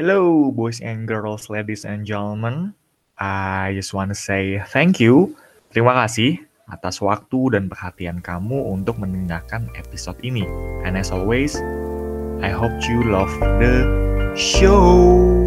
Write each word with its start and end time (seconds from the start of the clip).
Hello, 0.00 0.48
boys 0.48 0.80
and 0.80 1.04
girls, 1.04 1.52
ladies 1.52 1.84
and 1.84 2.08
gentlemen. 2.08 2.72
I 3.20 3.76
just 3.76 3.92
want 3.92 4.08
to 4.08 4.16
say 4.16 4.56
thank 4.72 4.96
you. 4.96 5.36
Terima 5.76 5.92
kasih 5.92 6.40
atas 6.72 7.04
waktu 7.04 7.52
dan 7.52 7.68
perhatian 7.68 8.24
kamu 8.24 8.64
untuk 8.64 8.96
mendengarkan 8.96 9.68
episode 9.76 10.16
ini. 10.24 10.48
And 10.88 10.96
as 10.96 11.12
always, 11.12 11.52
I 12.40 12.48
hope 12.48 12.72
you 12.88 13.12
love 13.12 13.28
the 13.60 13.84
show. 14.40 15.39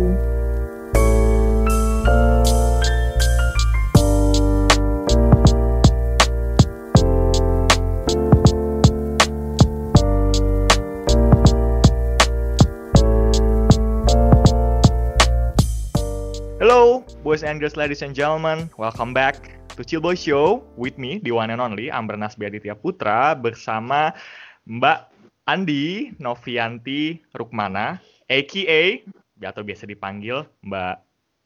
Boys 17.43 17.51
and 17.51 17.59
girls, 17.59 17.75
ladies 17.75 17.99
and 17.99 18.15
gentlemen. 18.15 18.71
Welcome 18.79 19.11
back 19.11 19.35
to 19.75 19.83
Chill 19.83 19.99
Boy 19.99 20.15
Show 20.15 20.63
with 20.79 20.95
me, 20.95 21.19
the 21.19 21.35
one 21.35 21.51
and 21.51 21.59
only 21.59 21.91
Ambernas 21.91 22.39
Biaditya 22.39 22.71
Putra 22.79 23.35
bersama 23.35 24.15
Mbak 24.63 25.11
Andi 25.51 26.15
Novianti 26.23 27.19
Rukmana, 27.35 27.99
aka 28.31 29.03
atau 29.43 29.59
biasa 29.59 29.83
dipanggil 29.83 30.47
Mbak 30.63 30.95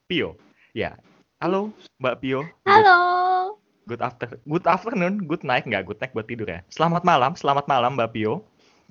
Pio. 0.06 0.38
Ya, 0.78 1.02
halo 1.42 1.73
Mbak 1.98 2.16
Pio. 2.22 2.45
Halo. 2.70 3.58
Good, 3.90 3.98
good 3.98 4.02
after, 4.06 4.28
good 4.45 4.66
afternoon, 4.70 5.26
good 5.26 5.42
night, 5.42 5.66
nggak 5.66 5.90
good 5.90 5.98
night 5.98 6.14
buat 6.14 6.30
tidur 6.30 6.45
ya. 6.45 6.62
Selamat 6.70 7.02
malam, 7.02 7.34
selamat 7.34 7.66
malam 7.66 7.98
Mbak 7.98 8.14
Pio. 8.14 8.45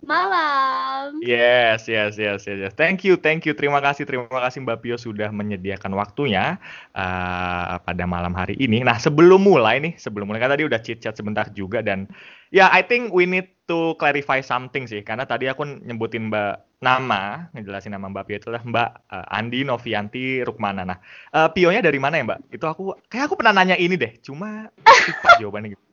Malam. 0.05 1.25
Yes, 1.25 1.89
yes, 1.89 2.21
yes, 2.21 2.45
yes, 2.45 2.59
yes. 2.69 2.73
Thank 2.77 3.01
you, 3.09 3.17
thank 3.17 3.49
you. 3.49 3.57
Terima 3.57 3.81
kasih, 3.81 4.05
terima 4.05 4.29
kasih 4.29 4.61
Mbak 4.61 4.85
Pio 4.85 4.97
sudah 5.01 5.33
menyediakan 5.33 5.97
waktunya 5.97 6.61
uh, 6.93 7.81
pada 7.81 8.05
malam 8.05 8.37
hari 8.37 8.61
ini. 8.61 8.85
Nah, 8.85 9.01
sebelum 9.01 9.41
mulai 9.41 9.81
nih, 9.81 9.97
sebelum 9.97 10.29
mulai 10.29 10.45
kan 10.45 10.53
tadi 10.53 10.69
udah 10.69 10.81
chit 10.85 11.01
chat 11.01 11.17
sebentar 11.17 11.49
juga 11.57 11.81
dan 11.81 12.05
ya, 12.53 12.67
yeah, 12.67 12.69
I 12.69 12.85
think 12.85 13.17
we 13.17 13.25
need 13.25 13.49
to 13.73 13.97
clarify 13.97 14.45
something 14.45 14.85
sih, 14.85 15.01
karena 15.01 15.25
tadi 15.25 15.49
aku 15.49 15.65
nyebutin 15.65 16.29
Mbak 16.29 16.85
nama, 16.85 17.49
ngejelasin 17.57 17.97
nama 17.97 18.13
Mbak 18.13 18.25
Pio 18.29 18.37
itu 18.37 18.47
adalah 18.53 18.65
Mbak 18.69 18.91
uh, 19.09 19.27
Andi 19.33 19.65
Novianti 19.65 20.45
Rukmana. 20.45 20.85
Nah, 20.85 20.99
uh, 21.33 21.49
Pionya 21.49 21.81
dari 21.81 21.97
mana 21.97 22.21
ya 22.21 22.25
Mbak? 22.29 22.53
Itu 22.53 22.69
aku, 22.69 23.01
kayak 23.09 23.33
aku 23.33 23.35
pernah 23.41 23.57
nanya 23.57 23.81
ini 23.81 23.97
deh, 23.97 24.13
cuma 24.21 24.69
lupa 24.77 25.29
jawabannya 25.41 25.73
gitu. 25.73 25.85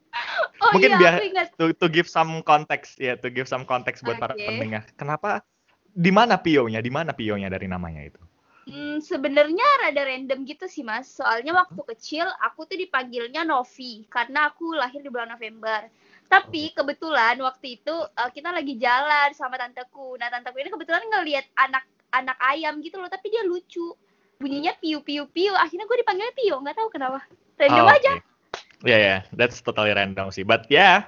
Oh, 0.64 0.72
Mungkin 0.74 0.92
iya, 0.96 1.00
biar 1.00 1.14
to, 1.60 1.66
to 1.76 1.88
give 1.92 2.08
some 2.08 2.40
context 2.48 2.96
ya, 2.98 3.14
to 3.20 3.28
give 3.28 3.48
some 3.52 3.68
context 3.68 4.02
buat 4.08 4.16
para 4.18 4.34
Oke. 4.36 4.48
pendengar. 4.48 4.88
Kenapa 4.96 5.44
di 5.92 6.12
mana 6.12 6.40
Pionya? 6.40 6.80
Di 6.80 6.92
mana 6.92 7.12
Pionya 7.12 7.52
dari 7.52 7.68
namanya 7.68 8.02
itu? 8.02 8.22
Hmm, 8.64 9.04
sebenarnya 9.04 9.68
rada 9.84 10.04
random 10.08 10.48
gitu 10.48 10.66
sih 10.72 10.88
mas. 10.88 11.12
Soalnya 11.20 11.52
waktu 11.52 11.82
kecil 11.96 12.24
aku 12.40 12.64
tuh 12.64 12.80
dipanggilnya 12.80 13.44
Novi 13.44 14.08
karena 14.08 14.48
aku 14.48 14.72
lahir 14.72 15.04
di 15.04 15.12
bulan 15.12 15.36
November. 15.36 15.92
Tapi 16.32 16.72
kebetulan 16.72 17.36
waktu 17.44 17.68
itu 17.84 17.96
eh, 18.20 18.30
kita 18.32 18.50
lagi 18.56 18.80
jalan 18.80 19.30
sama 19.36 19.60
tanteku. 19.60 20.16
Nah 20.16 20.32
tanteku 20.32 20.58
ini 20.64 20.72
kebetulan 20.72 21.04
ngelihat 21.12 21.46
anak 21.60 21.84
anak 22.16 22.38
ayam 22.40 22.80
gitu 22.80 22.96
loh, 23.04 23.12
tapi 23.12 23.28
dia 23.34 23.44
lucu. 23.44 23.94
Bunyinya 24.40 24.74
piu 24.80 25.04
piu 25.04 25.28
piu. 25.28 25.52
Akhirnya 25.60 25.86
gue 25.88 25.98
dipanggilnya 26.00 26.36
Pio, 26.36 26.56
nggak 26.64 26.76
tahu 26.80 26.90
kenapa. 26.92 27.20
Random 27.60 27.88
Oh, 27.88 27.96
aja. 27.96 28.14
Ya 28.84 29.00
ya, 29.00 29.18
that's 29.32 29.64
totally 29.64 29.96
random 29.96 30.28
sih. 30.28 30.44
But 30.44 30.68
yeah, 30.68 31.08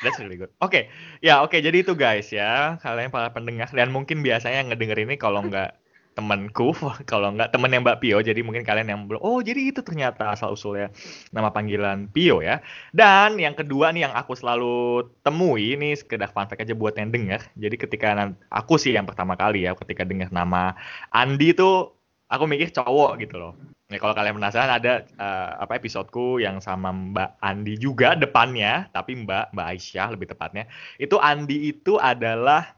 that's 0.00 0.16
really 0.16 0.40
good. 0.40 0.52
Oke, 0.64 0.88
ya 1.20 1.44
oke. 1.44 1.56
Jadi 1.60 1.84
itu 1.84 1.92
guys 1.92 2.32
ya, 2.32 2.80
kalian 2.80 3.12
para 3.12 3.28
pendengar 3.36 3.68
dan 3.72 3.92
mungkin 3.92 4.24
biasanya 4.24 4.64
yang 4.64 4.68
ngedenger 4.72 4.98
ini 5.04 5.14
kalau 5.20 5.44
nggak 5.44 5.76
temanku, 6.16 6.72
kalau 7.10 7.36
nggak 7.36 7.52
temennya 7.52 7.84
Mbak 7.84 7.98
Pio, 8.00 8.18
jadi 8.24 8.40
mungkin 8.40 8.64
kalian 8.64 8.88
yang 8.88 9.00
belum, 9.04 9.20
oh 9.20 9.44
jadi 9.44 9.68
itu 9.68 9.84
ternyata 9.84 10.32
asal 10.32 10.56
usulnya 10.56 10.88
nama 11.28 11.52
panggilan 11.52 12.08
Pio 12.08 12.40
ya. 12.40 12.64
Dan 12.96 13.36
yang 13.36 13.52
kedua 13.52 13.92
nih 13.92 14.08
yang 14.08 14.16
aku 14.16 14.32
selalu 14.32 15.04
temui 15.20 15.76
ini 15.76 15.92
sekedar 15.92 16.32
fun 16.32 16.48
fact 16.48 16.64
aja 16.64 16.72
buat 16.72 16.96
yang 16.96 17.12
denger. 17.12 17.44
Jadi 17.60 17.76
ketika 17.76 18.32
aku 18.48 18.80
sih 18.80 18.96
yang 18.96 19.04
pertama 19.04 19.36
kali 19.36 19.68
ya, 19.68 19.76
ketika 19.76 20.08
dengar 20.08 20.32
nama 20.32 20.72
Andi 21.12 21.52
tuh 21.52 21.92
aku 22.32 22.48
mikir 22.48 22.72
cowok 22.72 23.20
gitu 23.20 23.36
loh. 23.36 23.75
Nah, 23.86 23.98
kalau 24.02 24.18
kalian 24.18 24.34
penasaran 24.42 24.72
ada 24.82 24.92
eh, 25.06 25.50
apa 25.62 25.78
episodeku 25.78 26.42
yang 26.42 26.58
sama 26.58 26.90
Mbak 26.90 27.38
Andi 27.38 27.78
juga 27.78 28.18
depannya, 28.18 28.90
tapi 28.90 29.14
Mbak 29.22 29.54
Mbak 29.54 29.66
Aisyah 29.70 30.08
lebih 30.10 30.26
tepatnya. 30.34 30.66
Itu 30.98 31.22
Andi 31.22 31.70
itu 31.70 31.94
adalah 31.94 32.74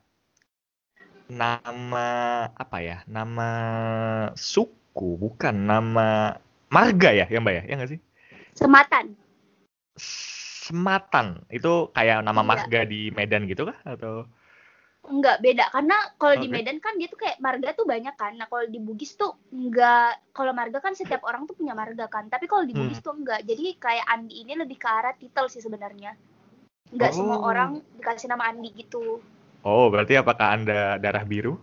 nama 1.32 2.08
apa 2.52 2.78
ya? 2.84 3.00
Nama 3.08 3.50
suku, 4.36 5.16
bukan 5.16 5.56
nama 5.64 6.36
marga 6.68 7.10
ya, 7.16 7.24
ya 7.24 7.40
Mbak 7.40 7.54
ya? 7.56 7.62
Ya 7.64 7.74
nggak 7.80 7.90
sih? 7.96 8.00
Sematan. 8.52 9.16
Sematan. 9.96 11.40
Itu 11.48 11.88
kayak 11.96 12.20
nama 12.20 12.44
Iya. 12.44 12.48
marga 12.52 12.80
di 12.84 13.08
Medan 13.16 13.48
gitu 13.48 13.64
kah 13.64 13.80
atau 13.88 14.28
Enggak 15.08 15.36
beda 15.44 15.64
karena 15.74 15.96
kalau 16.20 16.36
di 16.42 16.48
Oke. 16.48 16.54
Medan 16.54 16.78
kan 16.84 16.94
dia 17.00 17.08
tuh 17.12 17.20
kayak 17.22 17.36
marga 17.46 17.68
tuh 17.78 17.86
banyak 17.92 18.14
kan. 18.20 18.32
Nah, 18.38 18.46
kalau 18.52 18.64
di 18.74 18.78
Bugis 18.86 19.12
tuh 19.20 19.32
enggak 19.56 20.10
kalau 20.36 20.52
marga 20.60 20.78
kan 20.84 20.92
setiap 21.00 21.22
orang 21.30 21.42
tuh 21.48 21.56
punya 21.60 21.72
marga 21.82 22.06
kan. 22.14 22.24
Tapi 22.32 22.44
kalau 22.50 22.64
di 22.68 22.74
Hmm. 22.76 22.80
Bugis 22.84 23.00
tuh 23.06 23.14
enggak. 23.18 23.40
Jadi 23.48 23.64
kayak 23.84 24.06
Andi 24.12 24.34
ini 24.44 24.52
lebih 24.62 24.76
ke 24.82 24.88
arah 24.98 25.14
titel 25.16 25.46
sih 25.52 25.62
sebenarnya. 25.64 26.12
Enggak 26.94 27.12
semua 27.16 27.38
Oh. 27.40 27.48
orang 27.50 27.70
dikasih 27.98 28.28
nama 28.32 28.44
Andi 28.50 28.70
gitu. 28.80 29.04
Oh, 29.72 29.86
berarti 29.92 30.14
apakah 30.22 30.46
Anda 30.56 30.78
darah 31.02 31.22
biru? 31.32 31.54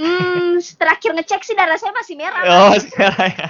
Hmm, 0.00 0.56
terakhir 0.80 1.10
ngecek 1.16 1.42
sih 1.44 1.56
darah 1.56 1.76
saya 1.76 1.92
masih 1.92 2.16
merah. 2.16 2.44
Oh, 2.44 2.72
sekarang 2.80 3.30
ya. 3.38 3.48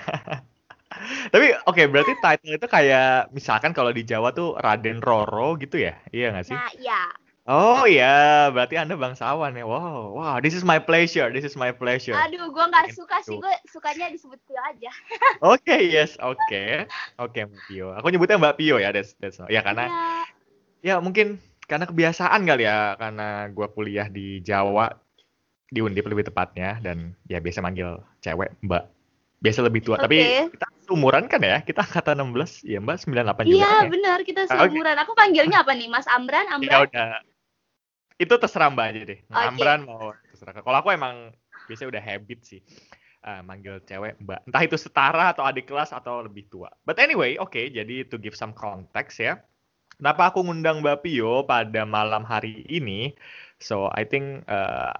Tapi 1.32 1.46
oke, 1.68 1.82
berarti 1.92 2.12
title 2.20 2.54
itu 2.58 2.66
kayak 2.68 3.32
misalkan 3.36 3.72
kalau 3.76 3.90
di 3.96 4.02
Jawa 4.04 4.28
tuh 4.36 4.54
Raden 4.58 5.00
Roro 5.00 5.56
gitu 5.58 5.76
ya? 5.80 5.96
Iya 6.12 6.26
nggak 6.36 6.46
sih? 6.46 6.58
Nah, 6.58 6.70
ya. 6.78 7.02
Oh 7.42 7.82
iya, 7.90 8.46
berarti 8.54 8.78
Anda 8.78 8.94
bangsawan 8.94 9.58
ya. 9.58 9.66
Wow, 9.66 10.14
wow, 10.14 10.38
this 10.38 10.54
is 10.54 10.62
my 10.62 10.78
pleasure. 10.78 11.26
This 11.34 11.42
is 11.42 11.58
my 11.58 11.74
pleasure. 11.74 12.14
Aduh, 12.14 12.54
gua 12.54 12.70
nggak 12.70 12.94
suka 12.94 13.18
sih. 13.26 13.34
Gue 13.34 13.50
sukanya 13.66 14.06
disebut 14.14 14.38
Tio 14.46 14.62
aja. 14.62 14.94
Oke, 15.42 15.74
yes, 15.90 16.14
oke. 16.22 16.86
Oke, 17.18 17.40
Mbak 17.42 17.62
Pio. 17.66 17.90
Aku 17.98 18.14
nyebutnya 18.14 18.38
Mbak 18.38 18.62
Pio 18.62 18.78
ya, 18.78 18.94
that's, 18.94 19.18
that's 19.18 19.42
ya 19.50 19.58
karena 19.58 19.90
Iya. 19.90 20.14
ya 20.86 20.94
mungkin 21.02 21.42
karena 21.66 21.90
kebiasaan 21.90 22.46
kali 22.46 22.62
ya, 22.62 22.94
karena 22.94 23.50
gua 23.50 23.66
kuliah 23.74 24.06
di 24.06 24.38
Jawa 24.38 24.94
di 25.66 25.82
Undip 25.82 26.06
lebih 26.06 26.30
tepatnya 26.30 26.78
dan 26.78 27.18
ya 27.26 27.42
biasa 27.42 27.58
manggil 27.58 27.98
cewek 28.22 28.54
Mbak. 28.62 28.84
Biasa 29.42 29.66
lebih 29.66 29.82
tua, 29.82 29.98
tapi 29.98 30.46
Oke. 30.46 30.54
kita 30.54 30.66
umuran 30.94 31.26
kan 31.26 31.42
ya? 31.42 31.58
Kita 31.66 31.82
angkatan 31.82 32.22
16, 32.22 32.62
ya 32.62 32.78
Mbak 32.78 33.02
98 33.02 33.50
juga 33.50 33.58
Iya, 33.58 33.66
kan 33.66 33.82
ya? 33.82 33.90
benar 33.90 34.18
kita 34.22 34.40
Ah, 34.46 34.62
seumuran. 34.62 34.94
Aku 35.02 35.18
panggilnya 35.18 35.66
apa 35.66 35.74
nih? 35.74 35.90
Mas 35.90 36.06
Amran, 36.06 36.46
Ya 36.46 36.54
Amran. 36.54 36.86
udah. 36.86 37.31
Itu 38.18 38.34
terserah 38.36 38.68
Mbak 38.72 38.86
aja 38.92 39.00
deh. 39.08 39.20
Oke. 39.28 39.46
Ambran 39.48 39.80
mau 39.86 40.12
terserah. 40.32 40.60
Kalau 40.60 40.78
aku 40.78 40.90
emang 40.92 41.32
biasanya 41.68 41.88
udah 41.98 42.02
habit 42.02 42.40
sih. 42.44 42.62
eh, 43.22 43.38
manggil 43.46 43.78
cewek 43.86 44.18
Mbak. 44.18 44.50
Entah 44.50 44.62
itu 44.66 44.74
setara 44.74 45.30
atau 45.30 45.46
adik 45.46 45.70
kelas 45.70 45.94
atau 45.94 46.26
lebih 46.26 46.50
tua. 46.50 46.66
But 46.82 46.98
anyway, 46.98 47.38
oke. 47.38 47.54
jadi 47.54 48.02
to 48.10 48.18
give 48.18 48.34
some 48.34 48.50
context 48.50 49.22
ya. 49.22 49.38
Kenapa 49.94 50.34
aku 50.34 50.42
ngundang 50.42 50.82
Mbak 50.82 51.06
Pio 51.06 51.46
pada 51.46 51.86
malam 51.86 52.26
hari 52.26 52.66
ini? 52.66 53.14
So 53.62 53.86
I 53.94 54.02
think 54.02 54.42
uh, 54.50 54.90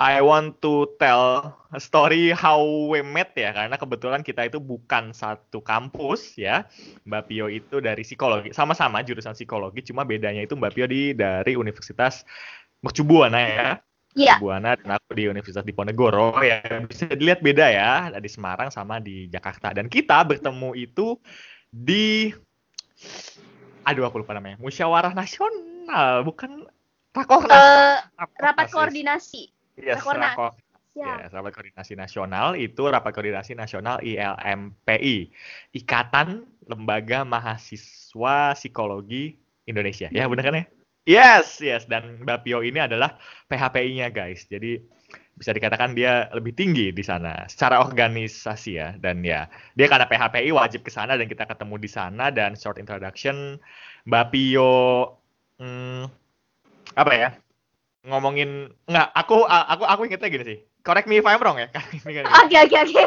I 0.00 0.24
want 0.24 0.64
to 0.64 0.96
tell 0.96 1.52
a 1.68 1.76
story 1.76 2.32
how 2.32 2.56
we 2.88 3.04
met 3.04 3.36
ya. 3.36 3.52
Karena 3.52 3.76
kebetulan 3.76 4.24
kita 4.24 4.48
itu 4.48 4.56
bukan 4.56 5.12
satu 5.12 5.60
kampus 5.60 6.40
ya. 6.40 6.64
Mbak 7.04 7.22
Pio 7.28 7.52
itu 7.52 7.84
dari 7.84 8.00
psikologi, 8.00 8.56
sama-sama 8.56 9.04
jurusan 9.04 9.36
psikologi, 9.36 9.84
cuma 9.84 10.08
bedanya 10.08 10.40
itu 10.40 10.56
Mbak 10.56 10.72
Pio 10.72 10.88
di 10.88 11.12
dari 11.12 11.52
Universitas 11.52 12.24
Mercubuana 12.80 13.40
ya, 13.44 13.68
Iya. 14.16 14.40
Mercubuana 14.40 14.74
dan 14.74 14.96
aku 14.96 15.10
di 15.12 15.28
Universitas 15.28 15.68
Diponegoro 15.68 16.32
ya. 16.40 16.64
Bisa 16.88 17.12
dilihat 17.12 17.44
beda 17.44 17.68
ya, 17.68 18.08
di 18.16 18.30
Semarang 18.32 18.72
sama 18.72 19.04
di 19.04 19.28
Jakarta. 19.28 19.76
Dan 19.76 19.92
kita 19.92 20.24
bertemu 20.24 20.80
itu 20.80 21.20
di, 21.68 22.32
aduh 23.84 24.08
aku 24.08 24.24
lupa 24.24 24.32
namanya, 24.32 24.56
Musyawarah 24.64 25.12
Nasional, 25.12 26.24
bukan 26.24 26.64
Rakornas. 27.12 28.06
Rakornas, 28.16 28.40
rapat 28.40 28.66
koordinasi. 28.72 29.59
Yes, 29.80 30.00
Rakornas. 30.04 30.36
Rakor- 30.36 30.56
Ya. 30.90 31.22
Yes, 31.22 31.30
Rapat 31.30 31.54
Koordinasi 31.54 31.94
Nasional 31.94 32.58
itu 32.58 32.82
Rapat 32.82 33.14
Koordinasi 33.14 33.54
Nasional 33.54 34.02
ILMPI, 34.02 35.30
Ikatan 35.70 36.42
Lembaga 36.66 37.22
Mahasiswa 37.22 38.58
Psikologi 38.58 39.38
Indonesia. 39.70 40.10
Ya, 40.10 40.26
benar 40.26 40.50
kan 40.50 40.58
ya? 40.58 40.64
Yes, 41.06 41.62
yes. 41.62 41.86
Dan 41.86 42.26
Mbak 42.26 42.42
Pio 42.42 42.66
ini 42.66 42.82
adalah 42.82 43.16
PHPI-nya, 43.46 44.10
guys. 44.10 44.50
Jadi 44.50 44.82
bisa 45.38 45.54
dikatakan 45.54 45.94
dia 45.96 46.28
lebih 46.36 46.52
tinggi 46.52 46.90
di 46.90 47.00
sana 47.06 47.46
secara 47.46 47.80
organisasi 47.86 48.70
ya. 48.74 48.92
Dan 48.98 49.22
ya, 49.22 49.46
dia 49.78 49.86
karena 49.86 50.10
PHPI 50.10 50.50
wajib 50.50 50.82
ke 50.82 50.90
sana 50.90 51.14
dan 51.14 51.30
kita 51.30 51.46
ketemu 51.46 51.78
di 51.78 51.88
sana 51.88 52.34
dan 52.34 52.58
short 52.58 52.76
introduction 52.82 53.56
Mbak 54.10 54.24
Pio 54.34 55.06
hmm, 55.62 56.04
apa 56.98 57.12
ya? 57.14 57.30
Ngomongin 58.00 58.72
nggak 58.88 59.08
aku 59.12 59.44
aku 59.44 59.84
aku 59.84 60.00
ingetnya 60.08 60.32
gini 60.32 60.44
sih 60.44 60.58
correct 60.82 61.08
me 61.08 61.20
if 61.20 61.26
I'm 61.28 61.40
wrong 61.40 61.60
ya. 61.60 61.68
Oke 62.44 62.56
oke 62.56 62.76
oke. 62.80 63.04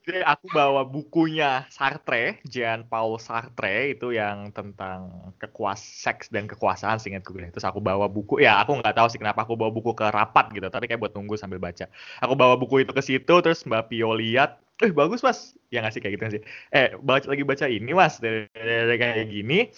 Jadi 0.00 0.24
aku 0.24 0.48
bawa 0.50 0.82
bukunya 0.88 1.68
Sartre, 1.68 2.40
Jean 2.48 2.88
Paul 2.88 3.20
Sartre 3.20 3.94
itu 3.94 4.16
yang 4.16 4.48
tentang 4.50 5.30
kekuas 5.36 5.78
seks 5.78 6.32
dan 6.32 6.48
kekuasaan 6.48 6.96
seingatku 6.98 7.36
gue. 7.36 7.46
Terus 7.52 7.68
aku 7.68 7.84
bawa 7.84 8.08
buku, 8.08 8.40
ya 8.40 8.58
aku 8.64 8.80
nggak 8.80 8.96
tahu 8.96 9.06
sih 9.12 9.20
kenapa 9.20 9.44
aku 9.44 9.60
bawa 9.60 9.70
buku 9.70 9.92
ke 9.92 10.08
rapat 10.08 10.50
gitu, 10.56 10.66
tapi 10.72 10.88
kayak 10.88 11.04
buat 11.04 11.12
nunggu 11.12 11.36
sambil 11.36 11.60
baca. 11.60 11.86
Aku 12.24 12.32
bawa 12.32 12.56
buku 12.56 12.82
itu 12.82 12.96
ke 12.96 13.02
situ, 13.04 13.34
terus 13.44 13.62
Mbak 13.68 13.92
Pio 13.92 14.10
lihat, 14.16 14.58
eh 14.80 14.92
bagus 14.96 15.20
mas, 15.20 15.52
ya 15.68 15.84
nggak 15.84 15.92
sih 15.92 16.00
kayak 16.00 16.14
gitu 16.16 16.24
sih. 16.40 16.42
Eh 16.72 16.96
baca 17.00 17.28
lagi 17.28 17.44
baca 17.44 17.66
ini 17.68 17.92
mas, 17.92 18.16
dari, 18.20 18.48
dari 18.56 18.96
kayak 18.96 19.28
gini. 19.28 19.68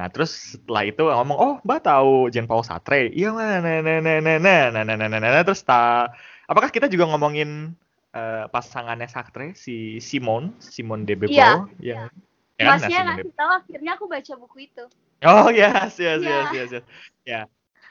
Nah 0.00 0.08
terus 0.08 0.56
setelah 0.56 0.82
itu 0.88 1.04
ngomong, 1.04 1.36
oh 1.36 1.54
Mbak 1.60 1.80
tahu 1.84 2.32
Jean 2.32 2.48
Paul 2.48 2.64
Sartre? 2.64 3.12
Iya 3.12 3.36
mana, 3.36 3.60
nah 3.60 3.78
nah 3.84 4.00
nah 4.00 4.18
nah 4.20 4.38
nah 4.40 4.82
nah 4.82 4.94
nah 4.96 5.08
nah 5.08 5.18
nah 5.20 5.44
terus 5.44 5.60
ta, 5.60 6.08
apakah 6.48 6.72
kita 6.72 6.88
juga 6.88 7.04
ngomongin 7.12 7.76
uh, 8.16 8.44
pasangannya 8.48 9.08
Saktre 9.12 9.52
si 9.52 10.00
Simon 10.00 10.56
Simon 10.58 11.04
de 11.04 11.14
Beauvoir 11.16 11.68
Iya. 11.76 12.08
yang 12.56 12.80
Masnya 12.80 12.88
Simon 12.88 13.04
de- 13.04 13.28
ngasih 13.28 13.34
tahu 13.36 13.50
akhirnya 13.52 13.92
aku 14.00 14.04
baca 14.08 14.32
buku 14.40 14.56
itu. 14.64 14.84
Oh 15.24 15.48
yes 15.52 16.00
yes 16.00 16.20
Iya. 16.24 16.28
yes 16.28 16.48
yes 16.52 16.70
yes 16.80 16.84
ya 17.28 17.40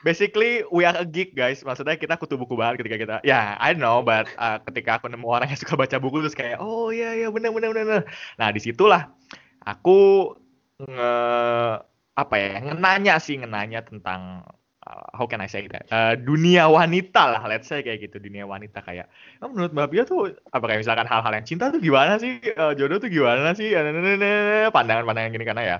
basically 0.05 0.61
we 0.69 0.85
are 0.85 0.93
a 0.93 1.01
geek 1.01 1.33
guys 1.33 1.65
maksudnya 1.65 1.97
kita 1.97 2.13
kutu 2.21 2.37
buku 2.37 2.53
banget 2.53 2.85
ketika 2.85 2.97
kita 3.01 3.15
ya 3.25 3.57
I 3.57 3.73
know 3.73 4.05
but 4.05 4.29
uh, 4.37 4.61
ketika 4.69 5.01
aku 5.01 5.09
nemu 5.09 5.25
orang 5.25 5.49
yang 5.49 5.57
suka 5.65 5.73
baca 5.73 5.97
buku 5.97 6.21
terus 6.21 6.37
kayak 6.37 6.61
oh 6.61 6.93
iya 6.93 7.17
iya 7.17 7.33
benar 7.33 7.49
benar 7.49 7.73
benar 7.73 7.83
benar. 7.89 8.03
nah 8.37 8.53
di 8.53 8.61
situlah 8.61 9.09
aku 9.65 10.29
nge 10.77 11.13
apa 12.15 12.35
ya 12.37 12.61
ngenanya 12.61 13.17
sih 13.17 13.41
ngenanya 13.41 13.81
tentang 13.81 14.45
how 14.85 15.25
can 15.25 15.41
I 15.41 15.49
say 15.49 15.65
that? 15.73 15.89
Uh, 15.89 16.13
dunia 16.13 16.69
wanita 16.69 17.33
lah 17.33 17.43
let's 17.49 17.65
say 17.65 17.81
kayak 17.81 18.05
gitu 18.05 18.21
dunia 18.21 18.45
wanita 18.45 18.85
kayak 18.85 19.09
"Oh, 19.41 19.49
menurut 19.49 19.73
Mbak 19.73 19.87
Pia 19.89 20.03
tuh 20.05 20.37
apa 20.53 20.61
kayak 20.69 20.85
misalkan 20.85 21.09
hal-hal 21.09 21.33
yang 21.33 21.45
cinta 21.45 21.73
tuh 21.73 21.81
gimana 21.81 22.21
sih? 22.21 22.37
Eh, 22.37 22.73
jodoh 22.77 23.01
tuh 23.01 23.09
gimana 23.09 23.57
sih? 23.57 23.73
Eh, 23.73 24.69
pandangan-pandangan 24.69 25.33
gini 25.33 25.45
karena 25.45 25.63
ya. 25.65 25.77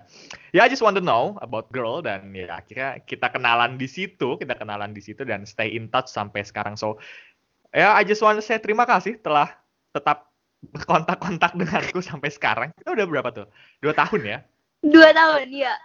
Ya 0.58 0.66
I 0.66 0.70
just 0.74 0.82
want 0.82 0.98
to 0.98 1.06
know 1.06 1.38
about 1.46 1.70
girl 1.70 2.02
dan 2.02 2.34
ya 2.34 2.50
akhirnya 2.58 2.98
kita 3.06 3.30
kenalan 3.30 3.78
di 3.78 3.86
situ 3.86 4.42
kita 4.42 4.58
kenalan 4.58 4.98
di 4.98 5.02
situ 5.06 5.22
dan 5.22 5.46
stay 5.46 5.78
in 5.78 5.94
touch 5.94 6.10
sampai 6.10 6.42
sekarang. 6.42 6.74
So 6.74 6.98
ya 7.70 7.94
I 7.94 8.02
just 8.02 8.26
want 8.26 8.42
to 8.42 8.44
say 8.44 8.58
terima 8.58 8.90
kasih 8.90 9.22
telah 9.22 9.54
tetap 9.94 10.34
berkontak-kontak 10.74 11.54
denganku 11.62 12.02
sampai 12.02 12.34
sekarang. 12.34 12.70
Kita 12.74 12.98
udah 12.98 13.06
berapa 13.06 13.30
tuh? 13.30 13.48
Dua 13.86 13.94
tahun 13.94 14.22
ya? 14.26 14.38
Dua 14.82 15.14
tahun 15.14 15.54
ya. 15.54 15.78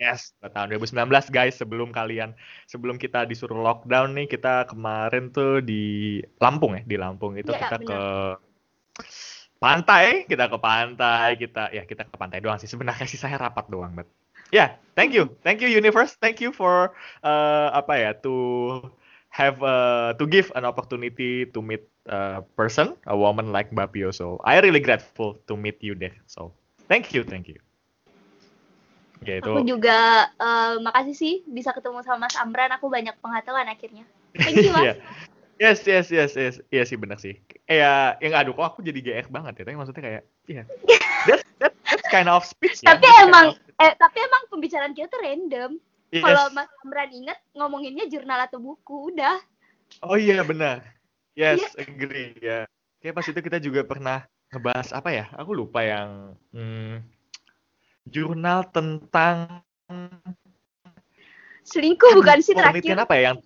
Yes, 0.00 0.32
tahun 0.40 0.72
2019 0.72 1.28
guys 1.28 1.60
sebelum 1.60 1.92
kalian 1.92 2.32
sebelum 2.64 2.96
kita 2.96 3.28
disuruh 3.28 3.60
lockdown 3.60 4.16
nih 4.16 4.32
kita 4.32 4.64
kemarin 4.64 5.28
tuh 5.28 5.60
di 5.60 6.16
Lampung 6.40 6.72
ya 6.72 6.82
di 6.88 6.96
Lampung. 6.96 7.36
Itu 7.36 7.52
Iya, 7.52 7.68
kita 7.68 7.76
benar. 7.84 7.88
ke 7.92 8.00
pantai 9.60 10.24
kita 10.24 10.48
ke 10.48 10.56
pantai 10.56 11.36
kita 11.36 11.68
ya 11.76 11.84
kita 11.84 12.08
ke 12.08 12.16
pantai 12.16 12.40
doang 12.40 12.56
sih 12.56 12.64
sebenarnya 12.64 13.04
sih 13.04 13.20
saya 13.20 13.36
rapat 13.36 13.68
doang 13.68 13.92
but 13.92 14.08
ya 14.48 14.72
thank 14.96 15.12
you. 15.12 15.36
Thank 15.44 15.60
you 15.60 15.68
universe. 15.68 16.16
Thank 16.16 16.40
you 16.40 16.48
for 16.56 16.96
uh, 17.20 17.68
apa 17.76 17.92
ya 18.00 18.10
to 18.24 18.80
have 19.28 19.60
uh, 19.60 20.16
to 20.16 20.24
give 20.24 20.48
an 20.56 20.64
opportunity 20.64 21.44
to 21.52 21.60
meet 21.60 21.84
a 22.08 22.40
person 22.56 22.96
a 23.04 23.12
woman 23.12 23.52
like 23.52 23.68
Mbak 23.68 23.92
Pio 23.92 24.08
so 24.10 24.40
I 24.48 24.64
really 24.64 24.80
grateful 24.80 25.36
to 25.44 25.60
meet 25.60 25.76
you 25.84 25.92
there. 25.92 26.16
So 26.24 26.56
thank 26.88 27.12
you 27.12 27.20
thank 27.20 27.52
you 27.52 27.60
ya 29.20 29.34
itu 29.38 29.50
Aku 29.52 29.60
juga 29.62 29.98
eh, 30.32 30.74
makasih 30.80 31.14
sih 31.14 31.34
bisa 31.44 31.70
ketemu 31.70 32.00
sama 32.00 32.28
Mas 32.28 32.36
Amran. 32.36 32.72
Aku 32.74 32.88
banyak 32.88 33.16
pengetahuan 33.20 33.68
akhirnya. 33.68 34.04
Thank 34.34 34.64
you 34.64 34.72
Iya. 34.80 34.94
Mas. 34.96 35.28
Yes, 35.60 35.84
yes, 35.84 36.06
yes, 36.08 36.32
yes. 36.32 36.56
Iya 36.72 36.88
sih 36.88 36.96
benar 36.96 37.20
sih. 37.20 37.36
Ya, 37.68 38.16
yang 38.24 38.32
aduh 38.32 38.56
kok 38.56 38.64
aku 38.64 38.80
jadi 38.80 38.96
GR 38.96 39.28
banget 39.28 39.60
ya. 39.60 39.64
Tapi 39.68 39.76
maksudnya 39.76 40.00
kayak, 40.00 40.22
iya. 40.48 40.64
That's, 41.28 41.44
that, 41.60 41.72
that's 41.84 42.08
kind 42.08 42.32
of 42.32 42.48
speech 42.48 42.80
ya. 42.80 42.96
tapi 42.96 43.04
That's 43.04 43.20
kind 43.20 43.28
emang 43.28 43.46
of- 43.52 43.60
eh 43.80 43.92
tapi 43.96 44.18
emang 44.20 44.42
pembicaraan 44.48 44.96
kita 44.96 45.12
tuh 45.12 45.20
random. 45.20 45.70
Yes. 46.10 46.24
Kalau 46.24 46.44
Mas 46.50 46.72
Amran 46.80 47.12
inget 47.12 47.38
ngomonginnya 47.52 48.08
jurnal 48.08 48.40
atau 48.40 48.56
buku 48.56 49.12
udah. 49.12 49.36
Oh 50.00 50.16
iya 50.16 50.40
benar. 50.40 50.80
Yes, 51.36 51.60
Iya. 51.76 51.84
agree 51.84 52.32
ya. 52.40 52.58
Kayak 52.98 53.14
pas 53.20 53.26
itu 53.28 53.40
kita 53.40 53.58
juga 53.60 53.84
pernah 53.84 54.24
ngebahas 54.48 54.90
apa 54.90 55.12
ya? 55.12 55.28
Aku 55.36 55.52
lupa 55.52 55.84
yang 55.84 56.34
hmm, 56.50 57.04
jurnal 58.10 58.66
tentang 58.74 59.62
Selingkuh 61.64 62.18
bukan 62.18 62.42
sih 62.42 62.54
penelitian 62.54 62.98
terakhir. 62.98 63.06
apa 63.06 63.14
ya 63.18 63.22
yang 63.30 63.38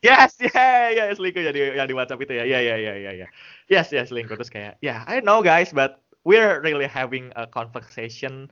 Yes, 0.00 0.40
ya, 0.40 0.88
ya, 0.96 1.12
selingkuh 1.12 1.44
jadi 1.44 1.76
yang 1.76 1.84
di 1.84 1.92
WhatsApp 1.92 2.24
itu 2.24 2.32
ya, 2.32 2.48
ya, 2.48 2.56
ya, 2.56 2.76
ya, 2.80 2.96
ya, 2.96 3.12
ya. 3.12 3.28
Yes, 3.68 3.92
yes, 3.92 4.08
selingkuh 4.08 4.32
terus 4.32 4.48
kayak, 4.48 4.80
ya, 4.80 5.04
I 5.04 5.20
know 5.20 5.44
guys, 5.44 5.76
but 5.76 6.00
we're 6.24 6.56
really 6.64 6.88
having 6.88 7.28
a 7.36 7.44
conversation 7.44 8.48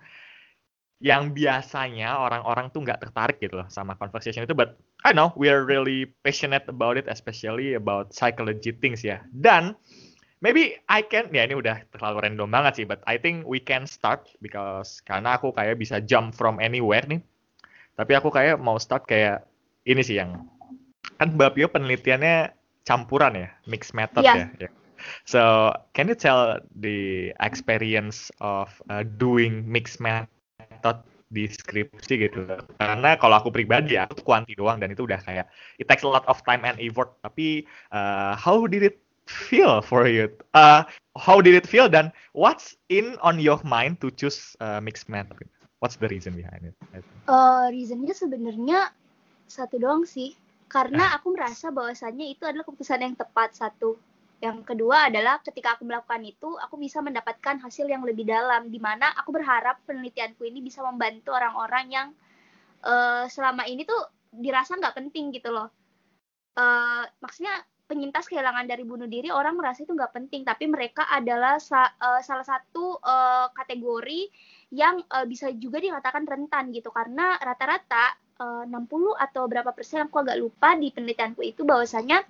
yang 1.01 1.33
biasanya 1.33 2.21
orang-orang 2.21 2.69
tuh 2.69 2.85
nggak 2.85 3.01
tertarik 3.01 3.41
gitu 3.41 3.65
loh 3.65 3.69
sama 3.73 3.97
conversation 3.97 4.45
itu, 4.45 4.53
but 4.53 4.77
I 5.09 5.17
know 5.17 5.33
we're 5.41 5.65
really 5.65 6.13
passionate 6.21 6.69
about 6.69 7.01
it, 7.01 7.09
especially 7.09 7.81
about 7.81 8.13
psychology 8.13 8.77
things 8.77 9.01
ya. 9.01 9.25
Dan 9.33 9.73
maybe 10.41 10.79
I 10.87 11.03
can, 11.03 11.31
ya 11.35 11.47
ini 11.47 11.59
udah 11.59 11.83
terlalu 11.91 12.27
random 12.27 12.49
banget 12.51 12.83
sih, 12.83 12.87
but 12.87 13.03
I 13.07 13.19
think 13.19 13.47
we 13.47 13.59
can 13.59 13.87
start 13.87 14.27
because 14.39 15.03
karena 15.03 15.39
aku 15.39 15.51
kayak 15.55 15.79
bisa 15.79 16.03
jump 16.03 16.35
from 16.35 16.63
anywhere 16.63 17.03
nih. 17.07 17.23
Tapi 17.99 18.13
aku 18.15 18.31
kayak 18.31 18.63
mau 18.63 18.79
start 18.79 19.11
kayak 19.11 19.43
ini 19.83 20.03
sih 20.05 20.23
yang 20.23 20.47
kan 21.19 21.35
Mbak 21.35 21.59
Pio 21.59 21.67
penelitiannya 21.71 22.55
campuran 22.87 23.35
ya, 23.35 23.49
mixed 23.67 23.93
method 23.93 24.23
Iya. 24.23 24.47
ya. 24.55 24.69
ya. 24.69 24.71
So, 25.31 25.71
can 25.95 26.11
you 26.11 26.19
tell 26.19 26.59
the 26.75 27.31
experience 27.39 28.35
of 28.43 28.71
uh, 28.91 29.07
doing 29.07 29.63
mixed 29.63 30.03
method 30.03 30.99
di 31.31 31.47
skripsi 31.47 32.15
gitu? 32.27 32.51
Karena 32.83 33.15
kalau 33.15 33.39
aku 33.39 33.55
pribadi 33.55 33.95
ya, 33.95 34.11
aku 34.11 34.23
tuh 34.23 34.27
kuanti 34.27 34.59
doang 34.59 34.83
dan 34.83 34.91
itu 34.91 35.07
udah 35.07 35.23
kayak 35.23 35.47
it 35.79 35.87
takes 35.87 36.03
a 36.03 36.11
lot 36.11 36.27
of 36.27 36.43
time 36.43 36.67
and 36.67 36.79
effort. 36.83 37.15
Tapi 37.23 37.63
uh, 37.95 38.35
how 38.35 38.67
did 38.67 38.83
it 38.91 38.99
feel 39.29 39.85
for 39.85 40.09
you? 40.09 40.33
Uh, 40.57 40.83
how 41.21 41.39
did 41.45 41.55
it 41.55 41.69
feel 41.69 41.89
dan 41.89 42.11
what's 42.33 42.75
in 42.89 43.15
on 43.21 43.37
your 43.37 43.61
mind 43.63 44.01
to 44.01 44.09
choose 44.11 44.57
uh, 44.65 44.81
mixed 44.81 45.13
method? 45.13 45.45
What's 45.79 45.95
the 45.95 46.11
reason 46.11 46.35
behind 46.35 46.75
it? 46.75 46.75
Eh, 47.31 47.67
reasonnya 47.71 48.11
sebenarnya 48.17 48.91
satu 49.47 49.79
doang 49.79 50.03
sih. 50.03 50.35
Karena 50.69 51.17
aku 51.17 51.33
merasa 51.33 51.73
bahwasannya 51.73 52.29
itu 52.29 52.45
adalah 52.45 52.67
keputusan 52.67 53.01
yang 53.01 53.15
tepat 53.17 53.57
satu. 53.57 53.97
Yang 54.43 54.69
kedua 54.69 55.09
adalah 55.09 55.41
ketika 55.41 55.79
aku 55.79 55.89
melakukan 55.89 56.21
itu, 56.27 56.59
aku 56.61 56.77
bisa 56.77 57.01
mendapatkan 57.01 57.63
hasil 57.63 57.89
yang 57.89 58.05
lebih 58.05 58.29
dalam. 58.29 58.69
Di 58.69 58.77
mana 58.83 59.15
aku 59.17 59.33
berharap 59.33 59.81
penelitianku 59.89 60.45
ini 60.45 60.61
bisa 60.61 60.83
membantu 60.85 61.33
orang-orang 61.33 61.87
yang 61.89 62.09
eh, 62.85 63.25
selama 63.31 63.65
ini 63.65 63.87
tuh 63.87 64.03
dirasa 64.35 64.77
nggak 64.77 64.99
penting 64.99 65.31
gitu 65.33 65.55
loh. 65.55 65.71
Eh, 66.59 67.05
maksudnya 67.23 67.55
penyintas 67.89 68.29
kehilangan 68.29 68.69
dari 68.69 68.85
bunuh 68.85 69.09
diri 69.09 69.33
orang 69.33 69.57
merasa 69.57 69.83
itu 69.83 69.97
nggak 69.97 70.13
penting, 70.13 70.45
tapi 70.45 70.69
mereka 70.69 71.09
adalah 71.09 71.57
sa- 71.59 71.97
eh, 71.97 72.21
salah 72.23 72.45
satu 72.45 73.01
eh, 73.01 73.47
kategori 73.57 74.21
yang 74.77 75.01
eh, 75.01 75.27
bisa 75.27 75.49
juga 75.57 75.81
dikatakan 75.81 76.29
rentan 76.29 76.71
gitu 76.77 76.93
karena 76.93 77.41
rata-rata 77.41 78.05
eh, 78.45 78.63
60 78.69 79.17
atau 79.17 79.49
berapa 79.49 79.73
persen 79.73 80.05
aku 80.05 80.21
agak 80.21 80.37
lupa 80.37 80.77
di 80.77 80.93
penelitianku 80.93 81.41
itu 81.43 81.65
bahwasanya 81.65 82.21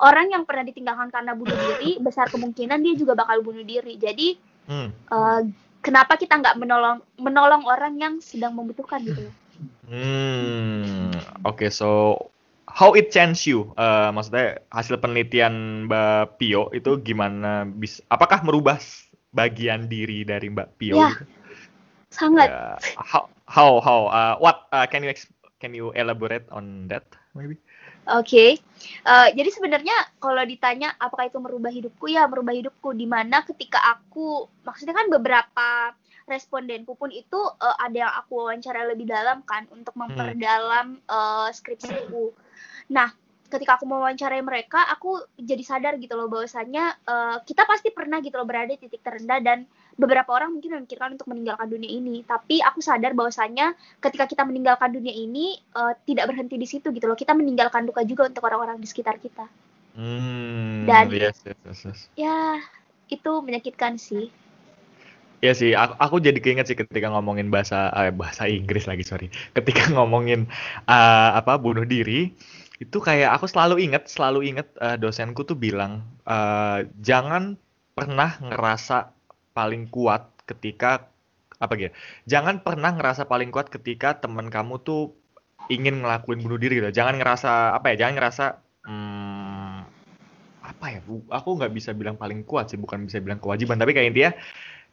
orang 0.00 0.32
yang 0.32 0.42
pernah 0.48 0.64
ditinggalkan 0.66 1.12
karena 1.12 1.36
bunuh 1.36 1.54
diri 1.54 2.00
besar 2.06 2.32
kemungkinan 2.32 2.80
dia 2.80 2.94
juga 2.96 3.12
bakal 3.14 3.44
bunuh 3.44 3.62
diri. 3.62 4.00
Jadi 4.00 4.28
Hmm. 4.64 4.88
eh, 5.12 5.40
kenapa 5.84 6.16
kita 6.16 6.40
nggak 6.40 6.56
menolong 6.56 7.04
menolong 7.20 7.68
orang 7.68 7.94
yang 8.00 8.14
sedang 8.24 8.56
membutuhkan 8.56 9.04
gitu? 9.04 9.28
Hmm, 9.84 11.12
oke, 11.44 11.68
so 11.68 12.16
how 12.74 12.90
it 12.98 13.14
change 13.14 13.46
you? 13.46 13.70
Eh, 13.78 14.08
maksudnya 14.10 14.60
hasil 14.74 14.98
penelitian 14.98 15.86
Mbak 15.86 16.42
Pio 16.42 16.68
itu 16.74 16.98
gimana 17.00 17.62
bisa? 17.64 18.02
Apakah 18.10 18.42
merubah 18.42 18.82
bagian 19.30 19.86
diri 19.86 20.26
dari 20.26 20.50
Mbak 20.50 20.68
Pio? 20.76 20.98
Ya, 20.98 21.14
gitu? 21.14 21.24
Sangat. 22.10 22.50
Ya, 22.50 22.76
how 22.98 23.30
how 23.46 23.78
how? 23.78 24.10
uh, 24.10 24.34
what 24.42 24.66
uh, 24.74 24.84
can 24.90 25.06
you 25.06 25.14
can 25.62 25.70
you 25.70 25.94
elaborate 25.94 26.44
on 26.50 26.90
that 26.90 27.06
maybe? 27.38 27.56
Oke, 28.04 28.60
Eh, 29.04 29.28
jadi 29.32 29.48
sebenarnya 29.48 29.96
kalau 30.20 30.44
ditanya 30.44 30.92
apakah 31.00 31.28
itu 31.28 31.40
merubah 31.40 31.72
hidupku 31.72 32.08
ya 32.08 32.28
merubah 32.28 32.52
hidupku 32.52 32.92
di 32.92 33.08
mana 33.08 33.44
ketika 33.44 33.80
aku 33.80 34.48
maksudnya 34.64 34.92
kan 34.96 35.08
beberapa 35.08 35.92
respondenku 36.28 36.96
pun 36.96 37.12
itu 37.12 37.40
eh, 37.60 37.76
ada 37.80 37.96
yang 37.96 38.12
aku 38.24 38.44
wawancara 38.44 38.88
lebih 38.88 39.08
dalam 39.08 39.40
kan 39.44 39.68
untuk 39.72 39.96
memperdalam 39.96 41.00
eh, 41.00 41.48
skripsiku. 41.52 42.32
Nah, 42.90 43.08
ketika 43.48 43.78
aku 43.78 43.86
mewawancarai 43.86 44.42
mereka, 44.42 44.82
aku 44.90 45.22
jadi 45.38 45.62
sadar 45.62 45.94
gitu 46.02 46.18
loh 46.18 46.26
bahwasannya 46.26 46.84
eh, 47.06 47.36
kita 47.46 47.62
pasti 47.64 47.94
pernah 47.94 48.18
gitu 48.18 48.34
loh 48.34 48.48
berada 48.48 48.74
di 48.74 48.80
titik 48.80 49.04
terendah 49.04 49.38
dan 49.40 49.68
beberapa 49.94 50.34
orang 50.34 50.58
mungkin 50.58 50.82
memikirkan 50.82 51.14
untuk 51.14 51.30
meninggalkan 51.30 51.70
dunia 51.70 51.86
ini. 51.86 52.26
Tapi 52.26 52.58
aku 52.58 52.82
sadar 52.82 53.14
bahwasannya 53.14 53.78
ketika 54.02 54.26
kita 54.26 54.42
meninggalkan 54.42 54.90
dunia 54.90 55.14
ini 55.14 55.54
eh, 55.54 55.94
tidak 56.02 56.34
berhenti 56.34 56.58
di 56.58 56.66
situ 56.66 56.90
gitu 56.90 57.06
loh. 57.06 57.16
Kita 57.16 57.32
meninggalkan 57.32 57.86
duka 57.86 58.02
juga 58.02 58.26
untuk 58.26 58.42
orang-orang 58.42 58.82
di 58.82 58.88
sekitar 58.90 59.22
kita. 59.22 59.46
Hmm, 59.94 60.90
Dan- 60.90 61.14
yes, 61.14 61.38
yes, 61.46 61.58
yes, 61.62 61.80
yes. 61.86 62.00
Ya, 62.18 62.58
itu 63.06 63.32
menyakitkan 63.38 63.94
sih. 64.02 64.34
Iya 65.44 65.52
sih, 65.52 65.70
aku, 65.76 65.92
aku 66.00 66.16
jadi 66.24 66.40
keinget 66.40 66.72
sih 66.72 66.78
ketika 66.78 67.12
ngomongin 67.12 67.52
bahasa 67.52 67.92
eh, 67.92 68.08
bahasa 68.08 68.48
Inggris 68.48 68.88
lagi, 68.88 69.04
sorry. 69.04 69.28
Ketika 69.52 69.92
ngomongin 69.94 70.48
eh, 70.88 71.30
apa 71.36 71.60
bunuh 71.60 71.84
diri, 71.84 72.32
itu 72.82 72.98
kayak 72.98 73.30
aku 73.38 73.46
selalu 73.46 73.74
inget, 73.86 74.10
selalu 74.10 74.50
inget 74.50 74.68
eh, 74.82 74.96
dosenku 74.98 75.46
tuh 75.46 75.54
bilang 75.58 76.02
eh, 76.26 76.90
jangan 76.98 77.54
pernah 77.94 78.34
ngerasa 78.42 79.14
paling 79.54 79.86
kuat 79.94 80.26
ketika 80.50 81.06
apa 81.62 81.72
gitu. 81.78 81.92
Jangan 82.26 82.60
pernah 82.66 82.90
ngerasa 82.98 83.30
paling 83.30 83.54
kuat 83.54 83.70
ketika 83.70 84.18
teman 84.18 84.50
kamu 84.50 84.82
tuh 84.82 85.14
ingin 85.70 86.02
ngelakuin 86.02 86.42
bunuh 86.44 86.58
diri 86.60 86.82
gitu. 86.82 86.90
Jangan 86.90 87.14
ngerasa 87.20 87.78
apa 87.78 87.94
ya? 87.94 88.04
Jangan 88.04 88.14
ngerasa 88.18 88.44
hmm, 88.84 89.76
apa 90.64 90.86
ya? 90.90 91.00
bu- 91.06 91.28
Aku 91.30 91.48
nggak 91.58 91.72
bisa 91.72 91.90
bilang 91.94 92.16
paling 92.18 92.42
kuat 92.44 92.72
sih, 92.72 92.78
bukan 92.80 93.06
bisa 93.06 93.20
bilang 93.22 93.38
kewajiban, 93.42 93.78
tapi 93.80 93.92
kayak 93.96 94.08
intinya 94.12 94.32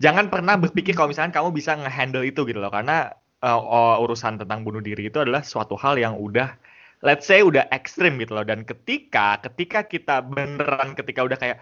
jangan 0.01 0.27
pernah 0.33 0.55
berpikir 0.59 0.93
kalau 0.97 1.09
misalkan 1.11 1.33
kamu 1.35 1.50
bisa 1.55 1.77
ngehandle 1.79 2.25
itu 2.27 2.41
gitu 2.50 2.59
loh 2.61 2.71
karena 2.73 3.13
uh, 3.43 3.61
uh, 3.61 4.03
urusan 4.03 4.41
tentang 4.41 4.63
bunuh 4.65 4.81
diri 4.83 5.09
itu 5.09 5.17
adalah 5.21 5.41
suatu 5.45 5.75
hal 5.79 5.97
yang 6.00 6.17
udah 6.19 6.55
let's 7.01 7.25
say 7.25 7.41
udah 7.41 7.67
ekstrim 7.70 8.17
gitu 8.22 8.38
loh. 8.38 8.46
Dan 8.46 8.65
ketika 8.65 9.41
ketika 9.41 9.86
kita 9.86 10.22
beneran 10.25 10.93
ketika 10.93 11.22
udah 11.25 11.38
kayak 11.38 11.58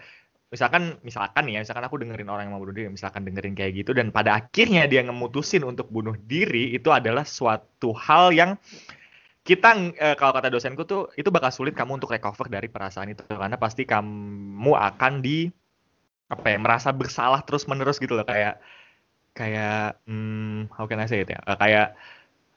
misalkan 0.50 0.98
misalkan 1.06 1.46
ya 1.46 1.62
misalkan 1.62 1.84
aku 1.86 1.96
dengerin 2.02 2.26
orang 2.26 2.50
yang 2.50 2.58
mau 2.58 2.62
bunuh 2.62 2.74
diri 2.74 2.90
misalkan 2.90 3.22
dengerin 3.22 3.54
kayak 3.54 3.86
gitu 3.86 3.94
dan 3.94 4.10
pada 4.10 4.34
akhirnya 4.34 4.90
dia 4.90 5.06
ngemutusin 5.06 5.62
untuk 5.62 5.86
bunuh 5.94 6.18
diri 6.26 6.74
itu 6.74 6.90
adalah 6.90 7.22
suatu 7.22 7.94
hal 7.94 8.34
yang 8.34 8.58
kita 9.46 9.94
eh, 9.94 10.14
kalau 10.18 10.34
kata 10.34 10.50
dosenku 10.52 10.82
tuh 10.84 11.08
itu 11.14 11.30
bakal 11.30 11.54
sulit 11.54 11.72
kamu 11.72 12.02
untuk 12.02 12.10
recover 12.10 12.50
dari 12.50 12.66
perasaan 12.66 13.14
itu 13.14 13.22
karena 13.30 13.56
pasti 13.56 13.86
kamu 13.86 14.74
akan 14.74 15.22
di 15.22 15.48
apa 16.30 16.46
ya 16.46 16.58
merasa 16.62 16.94
bersalah 16.94 17.42
terus 17.42 17.66
menerus 17.66 17.98
gitu 17.98 18.14
loh. 18.14 18.22
Kayak 18.22 18.62
kayak 19.34 19.98
hmm, 20.06 20.70
how 20.70 20.86
can 20.86 21.02
I 21.02 21.10
say 21.10 21.26
it 21.26 21.30
ya? 21.34 21.42
Eh, 21.42 21.58
kayak 21.58 21.98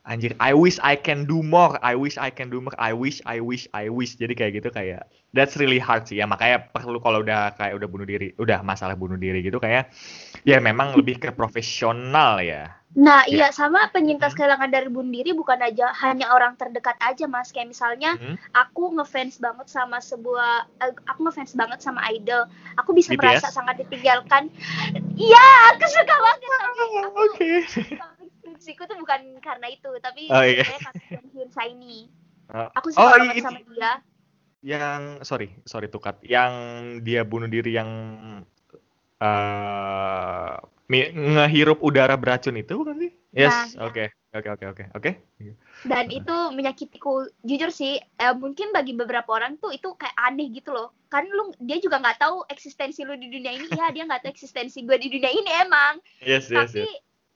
anjir 0.03 0.35
I 0.39 0.51
wish 0.51 0.83
I 0.83 0.99
can 0.99 1.23
do 1.23 1.39
more 1.39 1.79
I 1.79 1.95
wish 1.95 2.19
I 2.19 2.27
can 2.27 2.51
do 2.51 2.59
more 2.59 2.75
I 2.75 2.91
wish 2.91 3.23
I 3.23 3.39
wish 3.39 3.71
I 3.71 3.87
wish 3.87 4.19
jadi 4.19 4.35
kayak 4.35 4.51
gitu 4.59 4.69
kayak 4.69 5.07
that's 5.31 5.55
really 5.55 5.79
hard 5.79 6.03
sih 6.05 6.19
ya 6.19 6.27
makanya 6.27 6.67
perlu 6.75 6.99
kalau 6.99 7.23
udah 7.23 7.55
kayak 7.55 7.79
udah 7.79 7.87
bunuh 7.87 8.03
diri 8.03 8.35
udah 8.35 8.59
masalah 8.67 8.99
bunuh 8.99 9.15
diri 9.15 9.39
gitu 9.39 9.63
kayak 9.63 9.87
ya 10.43 10.59
memang 10.59 10.91
lebih 10.99 11.23
ke 11.23 11.31
profesional 11.31 12.43
ya 12.43 12.83
Nah, 12.93 13.25
Ya. 13.25 13.49
iya 13.49 13.49
sama 13.49 13.89
penyintas 13.89 14.37
Hmm. 14.37 14.45
kehilangan 14.45 14.69
dari 14.69 14.85
bunuh 14.85 15.09
diri 15.09 15.33
bukan 15.33 15.57
aja 15.65 15.89
hanya 16.05 16.29
orang 16.29 16.53
terdekat 16.53 16.93
aja, 17.01 17.25
Mas. 17.25 17.49
Kayak 17.49 17.73
misalnya 17.73 18.13
Hmm. 18.21 18.37
aku 18.53 18.93
ngefans 18.93 19.41
banget 19.41 19.65
sama 19.65 19.97
sebuah 19.97 20.69
eh, 20.77 20.93
aku 21.09 21.25
ngefans 21.25 21.57
banget 21.57 21.81
sama 21.81 22.05
idol. 22.13 22.45
Aku 22.77 22.93
bisa 22.93 23.17
BTS? 23.17 23.41
merasa 23.41 23.49
sangat 23.49 23.81
ditinggalkan. 23.81 24.45
Iya, 25.17 25.47
aku 25.73 25.85
suka 25.89 26.15
banget 26.21 26.49
aku 26.53 26.83
oke 27.25 27.49
skripsiku 28.53 28.85
tuh 28.85 28.97
bukan 29.01 29.21
karena 29.41 29.67
itu, 29.67 29.89
tapi 29.97 30.29
Oh, 30.29 30.45
iya. 30.45 30.61
yang 31.09 31.25
Hyun 31.33 31.49
Saini. 31.49 32.07
Oh, 32.53 32.69
Aku 32.77 32.93
suka 32.93 33.01
oh, 33.01 33.17
banget 33.17 33.35
ini- 33.35 33.43
sama 33.43 33.59
dia. 33.65 33.91
yang 34.63 35.19
sorry 35.27 35.51
sorry 35.67 35.91
tukat 35.91 36.23
yang 36.23 36.53
dia 37.03 37.27
bunuh 37.27 37.51
diri 37.51 37.75
yang 37.75 37.89
eh 39.19 40.53
mi- 40.87 41.11
ngehirup 41.11 41.79
udara 41.79 42.15
beracun 42.15 42.55
itu 42.55 42.75
bukan 42.75 42.95
sih? 42.99 43.11
Yes, 43.33 43.73
Nah, 43.73 43.89
oke, 43.89 44.05
oke, 44.31 44.49
oke, 44.53 44.65
oke, 44.69 44.83
oke. 44.93 45.11
Dan 45.83 46.05
itu 46.07 46.35
menyakitiku. 46.53 47.27
Jujur 47.41 47.73
sih, 47.73 47.97
eh, 47.97 48.33
mungkin 48.37 48.69
bagi 48.69 48.93
beberapa 48.93 49.25
orang 49.33 49.57
tuh 49.57 49.73
itu 49.73 49.89
kayak 49.97 50.13
aneh 50.15 50.53
gitu 50.53 50.69
loh. 50.69 50.93
Kan 51.09 51.25
lu 51.27 51.49
dia 51.59 51.81
juga 51.81 51.97
nggak 51.97 52.21
tahu 52.21 52.45
eksistensi 52.47 53.01
lu 53.01 53.17
di 53.17 53.27
dunia 53.27 53.51
ini. 53.51 53.67
Ya, 53.73 53.89
dia 53.89 54.05
nggak 54.05 54.21
tahu 54.23 54.31
eksistensi 54.31 54.85
gue 54.85 54.95
di 54.95 55.09
dunia 55.09 55.33
ini 55.33 55.49
emang. 55.65 55.97
Yes, 56.21 56.47
yes, 56.47 56.71
Tapi 56.71 56.85
yes. 56.85 56.93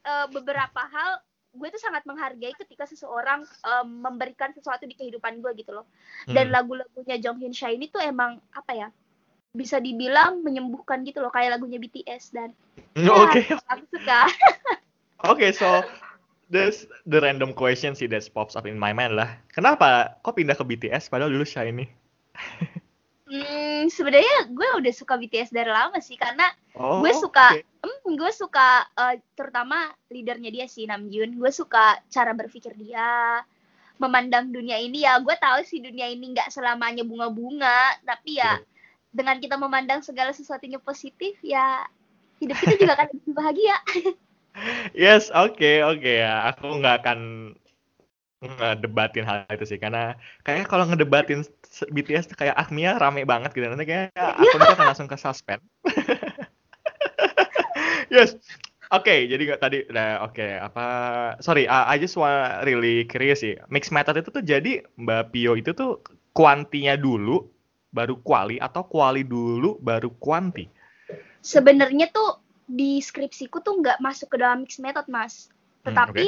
Eh, 0.07 0.27
beberapa 0.31 0.79
hal 0.87 1.19
gue 1.57 1.67
tuh 1.73 1.81
sangat 1.81 2.05
menghargai 2.05 2.53
ketika 2.55 2.87
seseorang 2.87 3.43
eh, 3.43 3.85
memberikan 3.85 4.55
sesuatu 4.55 4.87
di 4.87 4.95
kehidupan 4.95 5.43
gue 5.43 5.51
gitu 5.59 5.75
loh. 5.75 5.85
Dan 6.23 6.49
Hmm. 6.49 6.55
lagu-lagunya 6.55 7.19
Jong 7.19 7.43
Hyun 7.43 7.51
Sha 7.51 7.67
ini 7.67 7.91
tuh 7.91 7.99
emang 7.99 8.39
apa 8.55 8.71
ya? 8.71 8.89
Bisa 9.51 9.81
dibilang 9.81 10.45
menyembuhkan 10.45 11.03
gitu 11.03 11.19
loh 11.19 11.33
kayak 11.33 11.59
lagunya 11.59 11.81
BTS 11.81 12.31
dan 12.31 12.55
Hmm, 12.97 13.05
ya, 13.05 13.13
Oke, 13.13 13.41
aku 13.73 13.85
suka. 13.93 14.21
oke. 15.29 15.47
So, 15.53 15.85
this 16.49 16.89
the 17.05 17.21
random 17.21 17.53
question 17.53 17.93
sih 17.93 18.09
that 18.09 18.25
pops 18.33 18.57
up 18.57 18.65
in 18.65 18.77
my 18.77 18.93
mind 18.93 19.13
lah. 19.13 19.37
Kenapa 19.53 20.17
kok 20.25 20.33
pindah 20.37 20.57
ke 20.57 20.65
BTS 20.65 21.09
padahal 21.09 21.29
dulu 21.29 21.45
Shiny? 21.45 21.85
Hmm, 23.27 23.91
sebenarnya 23.91 24.47
gue 24.55 24.67
udah 24.79 24.93
suka 24.95 25.19
BTS 25.19 25.51
dari 25.51 25.67
lama 25.67 25.99
sih 25.99 26.15
karena 26.15 26.47
Oh, 26.79 27.03
gue 27.03 27.11
suka 27.11 27.59
oke. 27.59 27.83
hmm, 27.83 28.15
gue 28.15 28.31
suka 28.31 28.87
eh, 28.95 29.19
terutama 29.35 29.91
leadernya 30.07 30.47
dia 30.53 30.65
sih 30.69 30.87
Namjoon 30.87 31.35
gue 31.35 31.51
suka 31.51 31.99
cara 32.07 32.31
berpikir 32.31 32.71
dia 32.79 33.43
memandang 33.99 34.53
dunia 34.53 34.77
ini 34.79 35.03
ya 35.03 35.19
gue 35.19 35.35
tahu 35.35 35.59
sih 35.65 35.81
dunia 35.83 36.07
ini 36.07 36.31
nggak 36.37 36.53
selamanya 36.53 37.03
bunga-bunga 37.03 37.97
tapi 38.05 38.37
ya 38.39 38.61
dengan 39.11 39.41
kita 39.41 39.57
memandang 39.59 40.05
segala 40.05 40.31
sesuatunya 40.31 40.77
positif 40.79 41.35
ya 41.41 41.83
hidup 42.39 42.55
kita 42.61 42.77
juga 42.79 42.93
akan 42.95 43.07
lebih 43.11 43.33
bahagia 43.35 43.77
Yes, 44.97 45.29
oke, 45.29 45.85
oke 45.85 46.11
ya. 46.25 46.49
Aku 46.49 46.81
nggak 46.81 47.05
akan 47.05 47.19
ngedebatin 48.41 49.25
hal 49.25 49.45
itu 49.49 49.65
sih 49.65 49.81
karena 49.81 50.13
kayaknya 50.45 50.65
kalau 50.69 50.85
ngedebatin 50.85 51.41
BTS 51.85 52.33
tuh 52.33 52.37
kayak 52.37 52.57
Agmia 52.57 52.97
rame 52.97 53.27
banget 53.27 53.53
gitu 53.53 53.69
nanti 53.69 53.85
kayak 53.85 54.09
aku 54.15 54.57
akan 54.57 54.87
langsung 54.93 55.09
ke 55.09 55.17
suspend. 55.19 55.61
yes. 58.13 58.37
Oke, 58.87 59.27
jadi 59.27 59.41
nggak 59.43 59.59
tadi 59.59 59.83
nah, 59.91 60.23
oke 60.23 60.47
apa 60.63 60.85
sorry, 61.43 61.67
uh, 61.67 61.83
I 61.91 61.99
just 61.99 62.15
want 62.15 62.63
really 62.63 63.03
curious 63.03 63.43
sih. 63.43 63.59
Mixed 63.67 63.91
method 63.91 64.15
itu 64.15 64.31
tuh 64.31 64.39
jadi 64.39 64.79
Mbak 64.95 65.35
Pio 65.35 65.59
itu 65.59 65.75
tuh 65.75 65.99
kuantinya 66.31 66.95
dulu 66.95 67.43
baru 67.91 68.15
kuali 68.23 68.55
atau 68.61 68.87
kuali 68.87 69.27
dulu 69.27 69.75
baru 69.83 70.13
kuanti. 70.21 70.77
sebenarnya 71.47 72.11
tuh 72.11 72.43
di 72.67 72.99
skripsiku 72.99 73.63
tuh 73.63 73.79
nggak 73.79 74.03
masuk 74.03 74.35
ke 74.35 74.37
dalam 74.37 74.67
mixed 74.67 74.83
method 74.83 75.07
mas 75.07 75.47
Hmm, 75.87 75.95
tetapi 75.95 76.25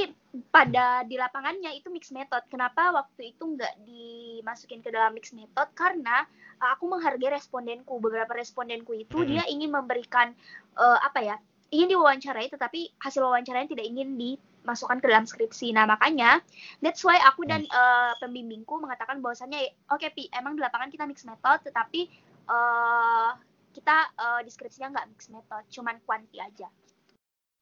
pada 0.48 1.04
di 1.04 1.20
lapangannya 1.20 1.76
itu 1.76 1.92
mixed 1.92 2.16
method. 2.16 2.48
Kenapa 2.48 2.96
waktu 2.96 3.36
itu 3.36 3.44
nggak 3.44 3.84
dimasukin 3.84 4.80
ke 4.80 4.88
dalam 4.88 5.12
mixed 5.12 5.36
method? 5.36 5.68
Karena 5.76 6.24
uh, 6.64 6.70
aku 6.80 6.88
menghargai 6.88 7.36
respondenku. 7.36 8.00
Beberapa 8.00 8.32
respondenku 8.32 8.96
itu 8.96 9.20
Hmm. 9.20 9.28
dia 9.28 9.44
ingin 9.52 9.76
memberikan 9.76 10.32
uh, 10.80 11.00
apa 11.04 11.20
ya 11.20 11.36
ingin 11.76 11.92
diwawancarai 11.92 12.50
tetapi 12.50 12.98
hasil 12.98 13.22
wawancaranya 13.22 13.70
tidak 13.70 13.86
ingin 13.86 14.18
dimasukkan 14.18 15.04
ke 15.04 15.06
dalam 15.12 15.28
skripsi. 15.28 15.76
Nah 15.76 15.86
makanya 15.86 16.42
that's 16.80 17.04
why 17.04 17.20
aku 17.22 17.46
dan 17.46 17.68
uh, 17.70 18.16
pembimbingku 18.18 18.80
mengatakan 18.80 19.22
bahwasannya 19.22 19.76
oke 19.92 20.08
pi 20.16 20.32
emang 20.34 20.58
di 20.58 20.66
lapangan 20.66 20.90
kita 20.90 21.06
mixed 21.06 21.30
method 21.30 21.62
tetapi 21.68 22.10
uh, 22.50 23.38
kita 23.70 23.98
uh, 24.18 24.42
deskripsinya 24.42 24.98
nggak 24.98 25.08
mixed 25.14 25.30
method, 25.30 25.64
cuman 25.70 26.02
kuanti 26.04 26.42
aja. 26.42 26.68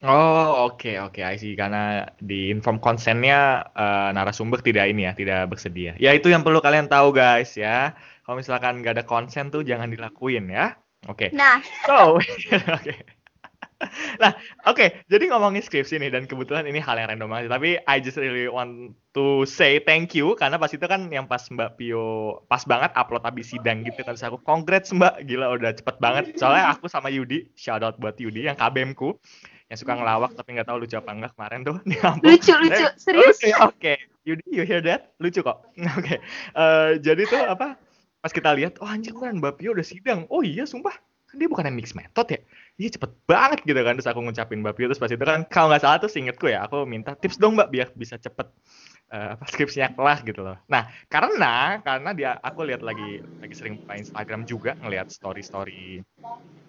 Oh, 0.06 0.70
oke, 0.70 0.94
oke, 1.10 1.26
I 1.26 1.42
see. 1.42 1.58
Karena 1.58 2.06
di 2.22 2.54
inform 2.54 2.78
konsennya 2.78 3.66
eh, 3.74 4.10
narasumber 4.14 4.62
tidak 4.62 4.94
ini 4.94 5.10
ya, 5.10 5.18
tidak 5.18 5.50
bersedia. 5.50 5.98
Ya, 5.98 6.14
itu 6.14 6.30
yang 6.30 6.46
perlu 6.46 6.62
kalian 6.62 6.86
tahu, 6.86 7.10
guys, 7.10 7.58
ya. 7.58 7.98
Kalau 8.22 8.38
misalkan 8.38 8.86
nggak 8.86 8.94
ada 8.94 9.06
konsen 9.10 9.50
tuh 9.50 9.66
jangan 9.66 9.90
dilakuin 9.90 10.54
ya. 10.54 10.78
Oke. 11.10 11.34
Nah, 11.34 11.66
So, 11.90 12.22
oke. 12.78 12.94
Nah, 14.18 14.34
oke, 14.66 15.06
jadi 15.06 15.30
ngomongin 15.30 15.62
skripsi 15.62 16.02
nih 16.02 16.10
dan 16.10 16.26
kebetulan 16.26 16.66
ini 16.66 16.82
hal 16.82 16.98
yang 16.98 17.14
random 17.14 17.30
banget, 17.30 17.54
tapi 17.54 17.78
I 17.86 18.02
just 18.02 18.18
really 18.18 18.50
want 18.50 18.98
to 19.14 19.46
say 19.46 19.78
thank 19.78 20.18
you 20.18 20.34
karena 20.34 20.58
pas 20.58 20.74
itu 20.74 20.82
kan 20.90 21.14
yang 21.14 21.30
pas 21.30 21.46
Mbak 21.46 21.78
Pio 21.78 22.42
pas 22.50 22.66
banget 22.66 22.90
upload 22.98 23.22
habis 23.22 23.54
sidang 23.54 23.86
gitu 23.86 24.02
kan 24.02 24.18
terus 24.18 24.26
aku 24.26 24.42
congrats 24.42 24.90
Mbak, 24.90 25.30
gila 25.30 25.54
udah 25.62 25.78
cepet 25.78 25.96
banget. 26.02 26.24
Soalnya 26.42 26.74
aku 26.74 26.90
sama 26.90 27.14
Yudi, 27.14 27.54
shout 27.54 27.86
out 27.86 28.02
buat 28.02 28.18
Yudi 28.18 28.50
yang 28.50 28.58
KBM 28.58 28.98
ku 28.98 29.14
yang 29.68 29.78
suka 29.80 29.94
ngelawak 30.00 30.32
tapi 30.32 30.56
nggak 30.56 30.68
tahu 30.68 30.78
lucu 30.80 30.96
apa 30.96 31.12
enggak 31.12 31.32
kemarin 31.36 31.60
tuh 31.68 31.78
di 31.90 31.96
kampus. 32.00 32.24
lucu 32.24 32.54
lucu, 32.56 32.86
serius. 32.96 33.38
Oke, 33.44 33.52
oke. 33.60 33.94
Yudi, 34.28 34.44
you 34.52 34.68
hear 34.68 34.84
that? 34.84 35.16
Lucu 35.24 35.40
kok. 35.40 35.64
Oke. 36.00 36.20
Eh, 36.20 36.90
jadi 37.00 37.24
tuh 37.32 37.48
apa? 37.48 37.80
Pas 38.20 38.32
kita 38.36 38.52
lihat, 38.60 38.76
oh 38.84 38.90
anjir 38.90 39.16
kan 39.16 39.40
Mbak 39.40 39.64
Pio 39.64 39.72
udah 39.72 39.88
sidang. 39.88 40.28
Oh 40.28 40.44
iya, 40.44 40.68
sumpah. 40.68 40.92
Kan 41.32 41.40
dia 41.40 41.48
bukan 41.48 41.72
mix 41.72 41.96
method 41.96 42.28
ya. 42.28 42.40
Iya 42.76 43.00
cepet 43.00 43.12
banget 43.24 43.64
gitu 43.64 43.80
kan. 43.80 43.96
Terus 43.96 44.12
aku 44.12 44.20
ngucapin 44.20 44.60
Mbak 44.60 44.76
Pio. 44.76 44.92
Terus 44.92 45.00
pas 45.00 45.08
itu 45.08 45.24
kan, 45.24 45.48
kalau 45.48 45.72
nggak 45.72 45.80
salah 45.80 45.98
tuh 46.04 46.12
seingetku 46.12 46.52
ya, 46.52 46.68
aku 46.68 46.84
minta 46.84 47.16
tips 47.16 47.40
dong 47.40 47.56
Mbak 47.56 47.70
biar 47.72 47.88
bisa 47.96 48.20
cepet 48.20 48.52
eh, 49.12 49.30
apa 49.36 49.44
skripsinya 49.52 49.94
kelar 49.94 50.20
gitu 50.24 50.42
loh. 50.44 50.58
Nah, 50.72 50.90
karena 51.08 51.80
karena 51.84 52.10
dia 52.16 52.32
aku 52.40 52.68
lihat 52.68 52.82
lagi 52.82 53.24
lagi 53.42 53.56
sering 53.56 53.80
buka 53.84 53.94
Instagram 54.00 54.42
juga 54.46 54.72
ngelihat 54.84 55.12
story-story 55.12 56.04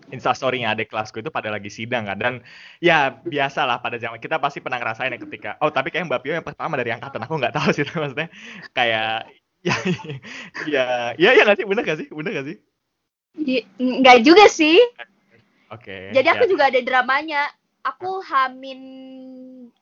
instastorynya 0.08 0.72
adik 0.72 0.88
kelasku 0.88 1.20
itu 1.20 1.28
pada 1.28 1.52
lagi 1.52 1.68
sidang 1.68 2.08
kan 2.08 2.16
dan 2.16 2.34
ya 2.80 3.12
biasa 3.12 3.68
lah 3.68 3.76
pada 3.76 4.00
zaman 4.00 4.16
kita 4.16 4.40
pasti 4.40 4.64
pernah 4.64 4.80
ngerasain 4.80 5.12
ya 5.12 5.20
ketika 5.20 5.50
oh 5.60 5.68
tapi 5.68 5.92
kayak 5.92 6.08
Mbak 6.08 6.20
Pio 6.24 6.32
yang 6.32 6.48
pertama 6.48 6.80
dari 6.80 6.96
angkatan 6.96 7.20
aku 7.28 7.36
nggak 7.36 7.52
tahu 7.52 7.68
sih 7.76 7.84
maksudnya 7.92 8.32
kayak 8.72 9.28
ya 9.60 9.76
ya 10.64 10.84
ya 11.20 11.30
ya 11.36 11.42
nggak 11.44 11.60
sih 11.60 11.66
bener 11.68 11.84
gak 11.84 11.98
sih 12.00 12.08
bener 12.08 12.32
gak 12.40 12.46
sih 12.48 12.56
Nggak 13.78 14.18
juga 14.26 14.44
sih. 14.50 14.78
Oke. 15.70 16.10
Jadi 16.12 16.28
aku 16.28 16.44
ya. 16.48 16.50
juga 16.50 16.64
ada 16.72 16.80
dramanya. 16.82 17.42
Aku 17.86 18.20
hamin 18.20 18.80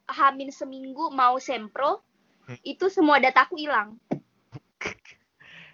hamin 0.07 0.49
seminggu 0.53 1.11
mau 1.11 1.41
sempro. 1.41 2.05
Itu 2.62 2.87
semua 2.93 3.19
dataku 3.19 3.59
hilang. 3.59 3.99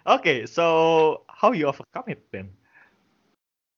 Oke, 0.03 0.43
so 0.49 0.65
how 1.31 1.55
you 1.55 1.63
overcome 1.69 2.11
it 2.11 2.27
then? 2.33 2.51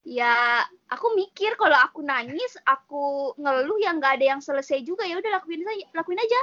Ya, 0.06 0.62
aku 0.86 1.18
mikir 1.18 1.58
kalau 1.58 1.74
aku 1.82 2.02
nangis, 2.02 2.54
aku 2.62 3.34
ngeluh 3.38 3.78
yang 3.82 3.98
nggak 3.98 4.22
ada 4.22 4.26
yang 4.34 4.42
selesai 4.42 4.86
juga 4.86 5.02
ya 5.02 5.18
udah 5.18 5.42
lakuin 5.42 5.66
saja, 5.66 5.86
lakuin 5.98 6.22
aja. 6.22 6.40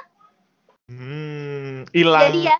Hmm, 0.92 1.88
hilang 1.96 2.28
Jadi 2.28 2.40
ya, 2.44 2.58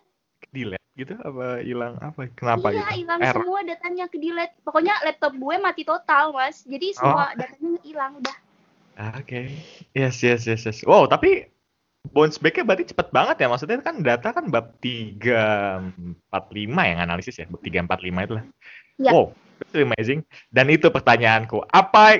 delete 0.56 0.88
gitu 0.96 1.14
apa 1.20 1.60
hilang 1.60 2.00
apa? 2.00 2.32
Kenapa 2.32 2.72
iya 2.72 2.88
gitu? 2.88 3.04
hilang 3.04 3.20
semua 3.20 3.60
datanya 3.68 4.06
ke 4.08 4.16
delete. 4.16 4.56
Pokoknya 4.64 4.96
laptop 5.04 5.36
gue 5.36 5.56
mati 5.60 5.84
total, 5.84 6.32
Mas. 6.32 6.64
Jadi 6.64 6.96
semua 6.96 7.36
datanya 7.36 7.80
hilang 7.84 8.12
udah. 8.24 8.38
Ah, 8.96 9.20
Oke. 9.20 9.50
Yes, 9.92 10.24
yes, 10.24 10.48
yes, 10.48 10.64
yes. 10.64 10.86
Wow, 10.88 11.10
tapi 11.10 11.50
bounce 12.12 12.36
back-nya 12.42 12.68
berarti 12.68 12.92
cepet 12.92 13.08
banget 13.16 13.40
ya. 13.40 13.48
Maksudnya 13.48 13.80
kan 13.80 14.04
data 14.04 14.36
kan 14.36 14.52
bab 14.52 14.76
345 14.84 16.84
yang 16.84 17.00
analisis 17.00 17.40
ya. 17.40 17.48
Bab 17.48 17.64
345 17.64 18.28
itu 18.28 18.34
lah. 18.36 18.44
Ya. 19.00 19.12
Wow, 19.16 19.32
really 19.72 19.88
amazing. 19.88 20.20
Dan 20.52 20.68
itu 20.68 20.92
pertanyaanku. 20.92 21.64
Apa 21.72 22.20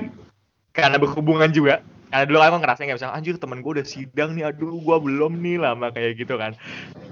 karena 0.74 0.98
berhubungan 0.98 1.54
juga 1.54 1.86
karena 2.10 2.26
dulu 2.30 2.42
aku 2.46 2.58
ngerasa 2.62 2.86
nggak 2.86 3.00
bisa 3.02 3.10
anjir 3.10 3.36
temen 3.42 3.62
gue 3.62 3.72
udah 3.78 3.86
sidang 3.86 4.38
nih 4.38 4.46
aduh 4.50 4.78
gue 4.78 4.98
belum 5.02 5.42
nih 5.42 5.58
lama 5.62 5.90
kayak 5.90 6.18
gitu 6.18 6.38
kan 6.38 6.54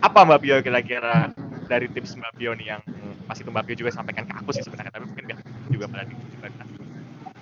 apa 0.01 0.19
Mbak 0.25 0.39
Pio 0.45 0.61
kira-kira 0.61 1.33
dari 1.65 1.89
tips 1.89 2.21
Mbak 2.21 2.33
Pio 2.37 2.53
nih 2.53 2.77
yang 2.77 2.81
masih 3.25 3.45
Mbak 3.49 3.65
Pio 3.69 3.75
juga 3.85 3.97
sampaikan 3.97 4.29
ke 4.29 4.33
aku 4.33 4.53
sih 4.53 4.61
sebenarnya 4.61 4.93
tapi 4.93 5.09
mungkin 5.09 5.41
juga 5.69 5.85
pada 5.89 6.05
di 6.05 6.13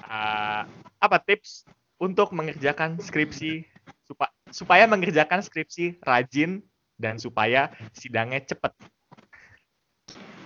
Uh, 0.09 0.65
apa 0.98 1.21
tips 1.21 1.69
untuk 2.01 2.33
mengerjakan 2.33 2.98
skripsi 2.98 3.62
supa- 4.09 4.33
supaya 4.49 4.85
mengerjakan 4.89 5.41
skripsi 5.41 6.01
rajin 6.03 6.61
dan 6.99 7.15
supaya 7.17 7.71
sidangnya 7.95 8.43
cepet 8.43 8.73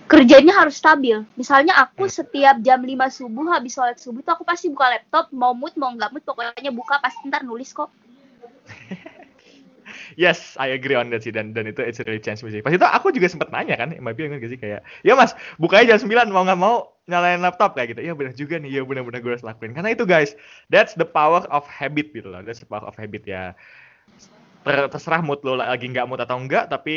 Kerjanya 0.04 0.52
harus 0.60 0.76
stabil. 0.78 1.24
Misalnya 1.34 1.74
aku 1.80 2.06
Hmm. 2.06 2.12
setiap 2.12 2.56
jam 2.60 2.84
5 2.84 3.08
subuh 3.08 3.50
habis 3.50 3.74
sholat 3.74 3.96
subuh 3.96 4.20
tuh 4.20 4.36
aku 4.36 4.44
pasti 4.44 4.68
buka 4.68 4.92
laptop, 4.92 5.32
mau 5.32 5.56
mood 5.56 5.74
mau 5.80 5.90
nggak 5.90 6.12
mood 6.12 6.22
pokoknya 6.22 6.70
buka 6.70 7.00
pasti 7.00 7.24
ntar 7.26 7.42
nulis 7.42 7.72
kok. 7.72 7.88
Yes, 10.14 10.54
I 10.58 10.74
agree 10.74 10.94
on 10.98 11.10
that 11.14 11.22
sih 11.26 11.32
dan 11.34 11.54
dan 11.54 11.70
itu 11.70 11.82
it's 11.82 11.98
really 12.02 12.20
change 12.22 12.42
me 12.42 12.50
sih. 12.50 12.62
Pas 12.62 12.74
itu 12.74 12.82
aku 12.82 13.10
juga 13.14 13.30
sempat 13.30 13.50
nanya 13.50 13.74
kan, 13.78 13.94
Mbak 13.94 14.18
ingat 14.20 14.38
gak 14.42 14.50
sih 14.52 14.60
kayak, 14.60 14.80
ya 15.06 15.12
Mas, 15.14 15.34
bukanya 15.58 15.94
jam 15.94 16.06
9 16.06 16.30
mau 16.30 16.42
nggak 16.46 16.60
mau 16.60 16.74
nyalain 17.06 17.40
laptop 17.42 17.76
kayak 17.76 17.94
gitu. 17.96 18.00
Iya 18.10 18.14
benar 18.16 18.32
juga 18.34 18.56
nih, 18.58 18.80
ya 18.80 18.82
benar-benar 18.86 19.20
gue 19.20 19.32
harus 19.36 19.46
lakuin. 19.46 19.76
Karena 19.76 19.92
itu 19.92 20.04
guys, 20.08 20.32
that's 20.72 20.96
the 20.96 21.06
power 21.06 21.44
of 21.52 21.66
habit 21.68 22.10
gitu 22.16 22.30
loh. 22.30 22.40
That's 22.42 22.62
the 22.62 22.68
power 22.68 22.86
of 22.86 22.96
habit 22.96 23.28
ya. 23.28 23.52
Ter- 24.64 24.88
terserah 24.88 25.20
mood 25.20 25.44
lo 25.44 25.60
lagi 25.60 25.92
nggak 25.92 26.08
mood 26.08 26.24
atau 26.24 26.40
enggak, 26.40 26.72
tapi 26.72 26.96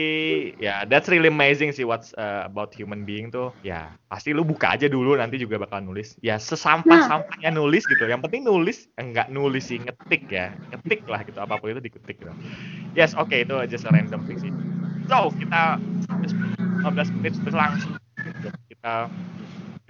ya 0.56 0.88
that's 0.88 1.12
really 1.12 1.28
amazing 1.28 1.76
sih 1.76 1.84
what's 1.84 2.16
uh, 2.16 2.48
about 2.48 2.72
human 2.72 3.04
being 3.04 3.28
tuh. 3.28 3.52
Ya 3.60 3.92
pasti 4.08 4.32
lu 4.32 4.48
buka 4.48 4.80
aja 4.80 4.88
dulu 4.88 5.20
nanti 5.20 5.36
juga 5.36 5.60
bakal 5.60 5.84
nulis. 5.84 6.16
Ya 6.24 6.40
sesampah-sampahnya 6.40 7.52
nulis 7.52 7.84
gitu. 7.84 8.08
Yang 8.08 8.24
penting 8.24 8.48
nulis, 8.48 8.88
enggak 8.96 9.28
nulis 9.28 9.68
sih 9.68 9.84
ngetik 9.84 10.32
ya, 10.32 10.56
ngetik 10.72 11.04
lah 11.12 11.28
gitu 11.28 11.40
apa 11.44 11.60
pun 11.60 11.76
itu 11.76 11.84
diketik 11.84 12.24
gitu. 12.24 12.32
Yes, 12.96 13.12
oke 13.20 13.36
itu 13.36 13.56
just 13.68 13.84
a 13.84 13.92
random 13.92 14.24
thing 14.24 14.40
sih. 14.40 14.52
So 15.12 15.36
kita 15.36 15.76
15 16.88 17.12
menit 17.20 17.36
berlangsung. 17.44 18.00
Kita, 18.72 19.12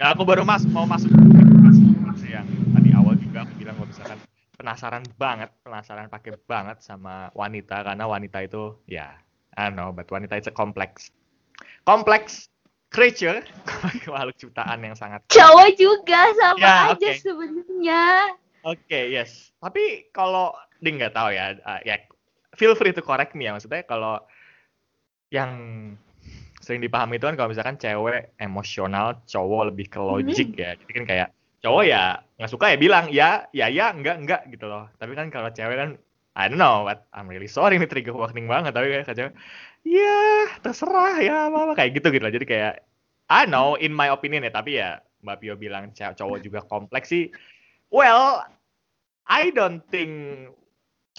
ya 0.02 0.04
aku 0.10 0.26
baru 0.26 0.42
mas 0.42 0.66
mau 0.74 0.82
masuk 0.82 1.14
yang 2.28 2.44
tadi 2.74 2.90
awal 2.92 3.14
juga 3.16 3.46
aku 3.46 3.52
bilang 3.56 3.74
kalau 3.78 3.88
misalkan 3.88 4.18
penasaran 4.68 5.00
banget, 5.16 5.48
penasaran 5.64 6.12
pakai 6.12 6.36
banget 6.44 6.84
sama 6.84 7.32
wanita 7.32 7.80
karena 7.88 8.04
wanita 8.04 8.44
itu 8.44 8.76
ya, 8.84 9.16
I 9.56 9.72
don't 9.72 9.80
know, 9.80 9.96
but 9.96 10.04
wanita 10.12 10.36
itu 10.36 10.52
kompleks, 10.52 11.08
kompleks 11.88 12.52
creature, 12.92 13.40
makhluk 14.12 14.36
ciptaan 14.36 14.84
yang 14.84 14.92
sangat 14.92 15.24
Cowok 15.32 15.72
juga 15.72 16.20
sama 16.36 16.60
Ya, 16.60 16.92
aja 16.92 17.08
oke. 17.16 17.16
sebenarnya. 17.16 18.04
Oke, 18.68 19.00
yes. 19.08 19.56
Tapi 19.56 20.12
kalau 20.12 20.52
dia 20.84 20.92
nggak 21.00 21.16
tahu 21.16 21.32
ya, 21.32 21.56
uh, 21.64 21.80
ya 21.88 21.96
feel 22.60 22.76
free 22.76 22.92
to 22.92 23.00
correct 23.00 23.32
me 23.32 23.48
ya. 23.48 23.56
Maksudnya 23.56 23.88
kalau 23.88 24.20
yang 25.32 25.56
sering 26.60 26.84
dipahami 26.84 27.16
itu 27.16 27.24
kan 27.24 27.40
kalau 27.40 27.48
misalkan 27.48 27.80
cewek 27.80 28.36
emosional, 28.36 29.24
cowok 29.24 29.72
lebih 29.72 29.88
ke 29.88 29.96
logik 29.96 30.60
ya. 30.60 30.76
Jadi 30.76 30.92
kan 30.92 31.04
kayak 31.08 31.28
cowok 31.58 31.84
ya 31.86 32.22
nggak 32.38 32.50
suka 32.54 32.70
ya 32.70 32.78
bilang 32.78 33.10
ya, 33.10 33.50
ya 33.50 33.66
ya, 33.66 33.90
enggak 33.90 34.16
enggak 34.22 34.42
gitu 34.50 34.70
loh. 34.70 34.86
Tapi 34.96 35.12
kan 35.18 35.26
kalau 35.28 35.50
cewek 35.50 35.76
kan 35.76 35.90
I 36.38 36.46
don't 36.46 36.62
know, 36.62 36.86
but 36.86 37.10
I'm 37.10 37.26
really 37.26 37.50
sorry 37.50 37.74
ini 37.82 37.90
trigger 37.90 38.14
warning 38.14 38.46
banget. 38.46 38.70
Tapi 38.70 38.94
kayak 38.94 39.10
cewek, 39.10 39.34
ya 39.82 40.46
terserah 40.62 41.18
ya 41.18 41.50
apa, 41.50 41.58
apa 41.66 41.72
kayak 41.74 41.98
gitu 41.98 42.14
gitu 42.14 42.22
loh. 42.22 42.34
Jadi 42.34 42.46
kayak 42.46 42.74
I 43.28 43.44
know 43.44 43.74
in 43.74 43.90
my 43.90 44.08
opinion 44.14 44.46
ya, 44.46 44.52
tapi 44.54 44.78
ya 44.78 45.02
Mbak 45.26 45.36
Pio 45.42 45.54
bilang 45.58 45.90
cow- 45.92 46.14
cowok 46.14 46.38
juga 46.46 46.62
kompleks 46.62 47.10
sih. 47.10 47.28
Well, 47.90 48.46
I 49.26 49.50
don't 49.50 49.82
think 49.90 50.46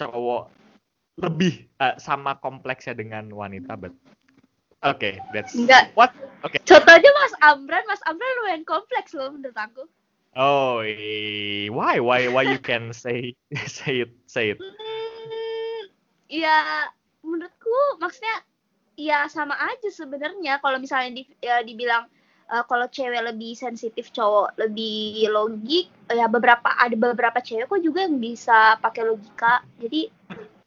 cowok 0.00 0.48
lebih 1.20 1.68
uh, 1.78 2.00
sama 2.00 2.40
kompleksnya 2.40 2.96
dengan 2.96 3.28
wanita, 3.28 3.76
but 3.76 3.92
okay, 4.80 5.20
that's 5.36 5.52
Enggak. 5.52 5.92
what. 5.92 6.10
Okay. 6.40 6.56
Contohnya 6.64 7.10
Mas 7.12 7.34
Amran, 7.44 7.84
Mas 7.84 8.00
Amran 8.08 8.32
lumayan 8.40 8.64
kompleks 8.64 9.12
loh 9.12 9.28
menurut 9.36 9.52
aku. 9.52 9.84
Oh, 10.38 10.78
eh, 10.86 11.66
why, 11.74 11.98
why, 11.98 12.30
why 12.30 12.46
you 12.46 12.62
can 12.62 12.94
say 12.94 13.34
say 13.66 14.06
it, 14.06 14.14
say 14.30 14.54
it? 14.54 14.62
Hmm, 14.62 15.90
ya 16.30 16.86
menurutku 17.26 17.98
maksudnya 17.98 18.46
ya 18.94 19.26
sama 19.26 19.58
aja 19.58 19.90
sebenarnya. 19.90 20.62
Kalau 20.62 20.78
misalnya 20.78 21.18
di, 21.18 21.22
ya 21.42 21.66
dibilang 21.66 22.06
eh, 22.46 22.64
kalau 22.70 22.86
cewek 22.86 23.26
lebih 23.26 23.58
sensitif 23.58 24.14
cowok 24.14 24.54
lebih 24.54 25.26
logik 25.34 25.90
ya 26.06 26.30
beberapa 26.30 26.78
ada 26.78 26.94
beberapa 26.94 27.42
cewek 27.42 27.66
kok 27.66 27.82
juga 27.82 28.06
yang 28.06 28.22
bisa 28.22 28.78
pakai 28.78 29.02
logika. 29.10 29.66
Jadi 29.82 30.06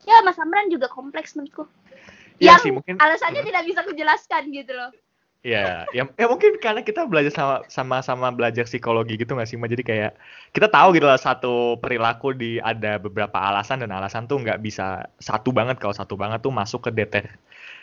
ya 0.04 0.19
Mas 0.28 0.36
Amran 0.43 0.67
juga 0.67 0.91
kompleks 0.91 1.39
menurutku. 1.39 1.71
Iya 2.43 2.60
yang 2.60 2.60
sih 2.60 2.71
mungkin. 2.76 2.99
alasannya 2.99 3.47
tidak 3.47 3.63
bisa 3.63 3.80
kujelaskan 3.88 4.52
gitu 4.52 4.76
loh 4.76 4.91
Ya, 5.54 5.84
ya, 5.92 6.08
ya 6.16 6.26
mungkin 6.32 6.56
karena 6.64 6.88
kita 6.88 7.04
belajar 7.04 7.32
sama 7.36 7.56
sama 7.68 7.98
sama 8.00 8.28
belajar 8.32 8.64
psikologi 8.64 9.20
gitu 9.20 9.36
nggak 9.36 9.50
sih, 9.52 9.60
Ma? 9.60 9.68
Jadi 9.68 9.84
kayak 9.84 10.16
kita 10.56 10.72
tahu 10.72 10.96
gitu 10.96 11.04
lah 11.04 11.20
satu 11.20 11.76
perilaku 11.84 12.32
di 12.32 12.64
ada 12.64 12.96
beberapa 12.96 13.36
alasan 13.36 13.84
dan 13.84 13.92
alasan 13.92 14.24
tuh 14.24 14.40
nggak 14.40 14.64
bisa 14.64 15.04
satu 15.20 15.52
banget 15.52 15.84
kalau 15.84 15.92
satu 15.92 16.16
banget 16.16 16.40
tuh 16.40 16.54
masuk 16.56 16.88
ke 16.88 16.92
deter. 16.96 17.28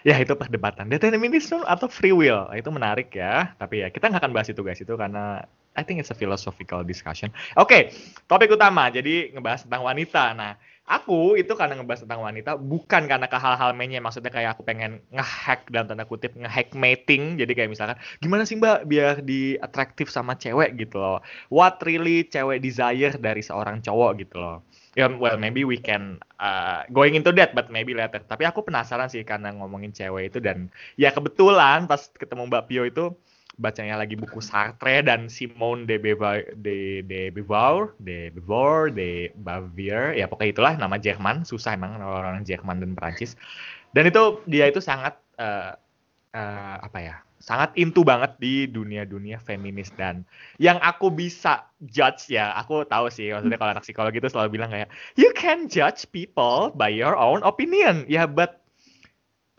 Ya 0.09 0.16
itu 0.16 0.33
perdebatan 0.33 0.88
determinisme 0.88 1.61
atau 1.68 1.85
free 1.92 2.16
will 2.16 2.49
Nah, 2.49 2.57
itu 2.57 2.73
menarik 2.73 3.12
ya. 3.12 3.53
Tapi 3.61 3.85
ya 3.85 3.92
kita 3.92 4.09
nggak 4.09 4.25
akan 4.25 4.33
bahas 4.33 4.49
itu 4.49 4.64
guys 4.64 4.81
itu 4.81 4.94
karena 4.96 5.44
I 5.77 5.85
think 5.85 6.01
it's 6.01 6.09
a 6.09 6.16
philosophical 6.16 6.81
discussion. 6.83 7.29
Oke, 7.61 7.92
topik 8.25 8.49
utama 8.57 8.88
jadi 8.88 9.37
ngebahas 9.37 9.68
tentang 9.68 9.85
wanita. 9.85 10.33
Nah, 10.33 10.57
aku 10.90 11.38
itu 11.38 11.55
karena 11.55 11.79
ngebahas 11.79 12.03
tentang 12.03 12.26
wanita 12.26 12.59
bukan 12.59 13.07
karena 13.07 13.31
ke 13.31 13.38
hal-hal 13.38 13.70
mainnya. 13.79 14.03
Maksudnya 14.03 14.35
kayak 14.35 14.59
aku 14.59 14.66
pengen 14.66 14.98
ngehack 15.14 15.70
dalam 15.70 15.87
tanda 15.87 16.03
kutip 16.03 16.35
ngehack 16.35 16.74
mating 16.74 17.38
jadi 17.38 17.53
kayak 17.55 17.70
misalkan 17.70 17.96
gimana 18.18 18.42
sih 18.42 18.59
mbak 18.59 18.90
biar 18.90 19.22
di 19.22 19.55
atraktif 19.62 20.11
sama 20.11 20.35
cewek? 20.35 20.74
gitu 20.83 20.98
loh. 20.98 21.22
What 21.55 21.79
really 21.87 22.26
cewek 22.26 22.59
desire 22.59 23.14
dari 23.14 23.40
seorang 23.46 23.79
cowok? 23.87 24.11
gitu 24.18 24.37
loh. 24.42 24.66
Ya 24.98 25.07
well 25.07 25.38
maybe 25.38 25.62
we 25.62 25.79
can 25.79 26.18
uh, 26.42 26.83
going 26.90 27.14
into 27.14 27.31
that 27.38 27.55
but 27.55 27.70
maybe 27.70 27.94
later. 27.94 28.18
Tapi 28.26 28.42
aku 28.42 28.66
penasaran 28.66 29.07
sih 29.07 29.22
karena 29.22 29.55
ngomongin 29.55 29.94
cewek 29.94 30.35
itu 30.35 30.42
dan 30.42 30.66
ya 30.98 31.14
kebetulan 31.14 31.87
pas 31.87 32.11
ketemu 32.18 32.50
mbak 32.50 32.66
Pio 32.66 32.83
itu 32.83 33.14
bacanya 33.58 33.98
lagi 33.98 34.14
buku 34.14 34.38
Sartre 34.38 35.02
dan 35.02 35.26
Simone 35.26 35.88
de 35.88 35.98
Beauvoir 35.98 36.46
de 36.54 37.02
de 37.04 37.34
Beauvoir 37.34 37.92
de 37.98 38.30
Beauvoir 38.36 38.94
de 38.94 39.34
Bavier 39.34 40.14
ya 40.14 40.30
pokoknya 40.30 40.50
itulah 40.54 40.74
nama 40.78 40.96
Jerman. 41.00 41.42
Susah 41.42 41.74
emang 41.74 41.98
orang-orang 41.98 42.46
Jerman 42.46 42.78
dan 42.78 42.94
Perancis. 42.94 43.34
Dan 43.90 44.06
itu 44.06 44.38
dia 44.46 44.70
itu 44.70 44.78
sangat 44.78 45.18
eh, 45.36 45.74
eh, 46.36 46.76
apa 46.78 46.98
ya 47.02 47.16
sangat 47.40 47.72
into 47.80 48.04
banget 48.04 48.36
di 48.36 48.68
dunia-dunia 48.68 49.40
feminis. 49.40 49.90
Dan 49.96 50.22
yang 50.60 50.76
aku 50.78 51.08
bisa 51.10 51.66
judge 51.88 52.30
ya 52.30 52.52
aku 52.54 52.84
tahu 52.86 53.08
sih 53.08 53.32
maksudnya 53.32 53.58
kalau 53.58 53.72
anak 53.74 53.84
psikologi 53.84 54.20
itu 54.20 54.30
selalu 54.30 54.60
bilang 54.60 54.70
kayak 54.70 54.88
you 55.16 55.32
can 55.34 55.66
judge 55.66 56.04
people 56.12 56.70
by 56.76 56.92
your 56.92 57.16
own 57.16 57.40
opinion. 57.42 58.04
Ya 58.06 58.28
but 58.28 58.60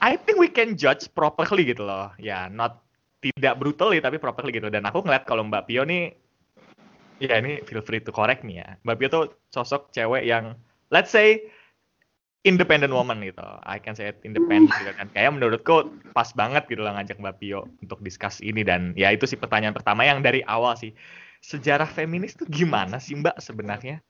I 0.02 0.18
think 0.18 0.42
we 0.42 0.50
can 0.50 0.78
judge 0.78 1.10
properly 1.14 1.70
gitu 1.70 1.86
loh. 1.86 2.10
Ya 2.18 2.50
not 2.50 2.82
tidak 3.22 3.54
brutally 3.62 4.02
tapi 4.02 4.18
properly 4.18 4.52
gitu. 4.52 4.68
Dan 4.68 4.84
aku 4.90 5.06
ngeliat 5.06 5.24
kalau 5.30 5.46
Mbak 5.46 5.70
Pio 5.70 5.86
nih 5.86 6.12
ya 7.22 7.38
ini 7.38 7.62
feel 7.70 7.86
free 7.86 8.02
to 8.02 8.10
correct 8.10 8.42
me 8.42 8.58
ya. 8.60 8.76
Mbak 8.82 8.96
Pio 8.98 9.08
tuh 9.08 9.26
sosok 9.54 9.94
cewek 9.94 10.26
yang 10.26 10.58
let's 10.90 11.14
say 11.14 11.46
independent 12.42 12.90
woman 12.90 13.22
gitu. 13.22 13.46
I 13.62 13.78
can 13.78 13.94
say 13.94 14.10
it 14.10 14.18
independent 14.26 14.74
gitu. 14.82 14.92
Kan 14.98 15.08
kayak 15.14 15.38
menurutku 15.38 15.94
pas 16.18 16.34
banget 16.34 16.66
gitu 16.68 16.82
lah 16.82 16.98
ngajak 16.98 17.22
Mbak 17.22 17.38
Pio 17.38 17.70
untuk 17.86 18.02
discuss 18.02 18.42
ini. 18.42 18.66
Dan 18.66 18.98
ya 18.98 19.14
itu 19.14 19.30
sih 19.30 19.38
pertanyaan 19.38 19.78
pertama 19.78 20.02
yang 20.02 20.26
dari 20.26 20.42
awal 20.50 20.74
sih. 20.74 20.92
Sejarah 21.42 21.90
feminis 21.90 22.38
tuh 22.38 22.50
gimana 22.50 22.98
sih 22.98 23.18
Mbak 23.18 23.38
sebenarnya? 23.42 24.02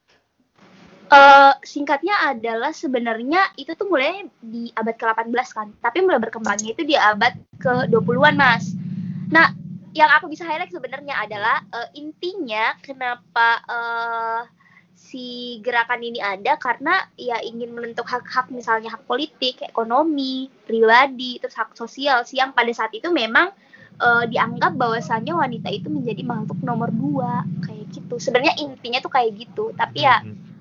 Uh, 1.12 1.52
singkatnya 1.60 2.16
adalah 2.24 2.72
sebenarnya 2.72 3.52
itu 3.60 3.76
tuh 3.76 3.84
mulai 3.84 4.24
di 4.40 4.72
abad 4.72 4.96
ke-18 4.96 5.48
kan, 5.52 5.68
tapi 5.84 6.00
mulai 6.00 6.16
berkembangnya 6.16 6.72
itu 6.72 6.88
di 6.88 6.96
abad 6.96 7.36
ke-20-an, 7.60 8.32
Mas. 8.32 8.72
Nah, 9.32 9.48
yang 9.96 10.08
aku 10.12 10.28
bisa 10.28 10.44
highlight 10.44 10.72
sebenarnya 10.72 11.16
adalah 11.16 11.64
uh, 11.72 11.88
intinya 11.96 12.76
kenapa 12.80 13.60
uh, 13.64 14.40
si 14.92 15.58
gerakan 15.60 16.00
ini 16.04 16.20
ada 16.20 16.56
karena 16.56 17.04
ya 17.18 17.40
ingin 17.42 17.72
menentuk 17.72 18.08
hak-hak 18.08 18.48
misalnya 18.52 18.92
hak 18.92 19.04
politik, 19.08 19.60
ekonomi, 19.64 20.48
pribadi, 20.68 21.40
terus 21.40 21.56
hak 21.56 21.74
sosial 21.76 22.24
sih 22.24 22.40
yang 22.40 22.52
pada 22.52 22.70
saat 22.72 22.92
itu 22.92 23.08
memang 23.12 23.52
uh, 24.00 24.24
dianggap 24.28 24.76
bahwasannya 24.76 25.32
wanita 25.32 25.68
itu 25.68 25.88
menjadi 25.92 26.22
makhluk 26.24 26.60
nomor 26.64 26.88
dua 26.92 27.44
kayak 27.64 27.88
gitu. 27.92 28.16
Sebenarnya 28.20 28.56
intinya 28.60 29.00
tuh 29.00 29.12
kayak 29.12 29.36
gitu, 29.36 29.72
tapi 29.76 30.04
ya 30.06 30.20
hmm 30.20 30.52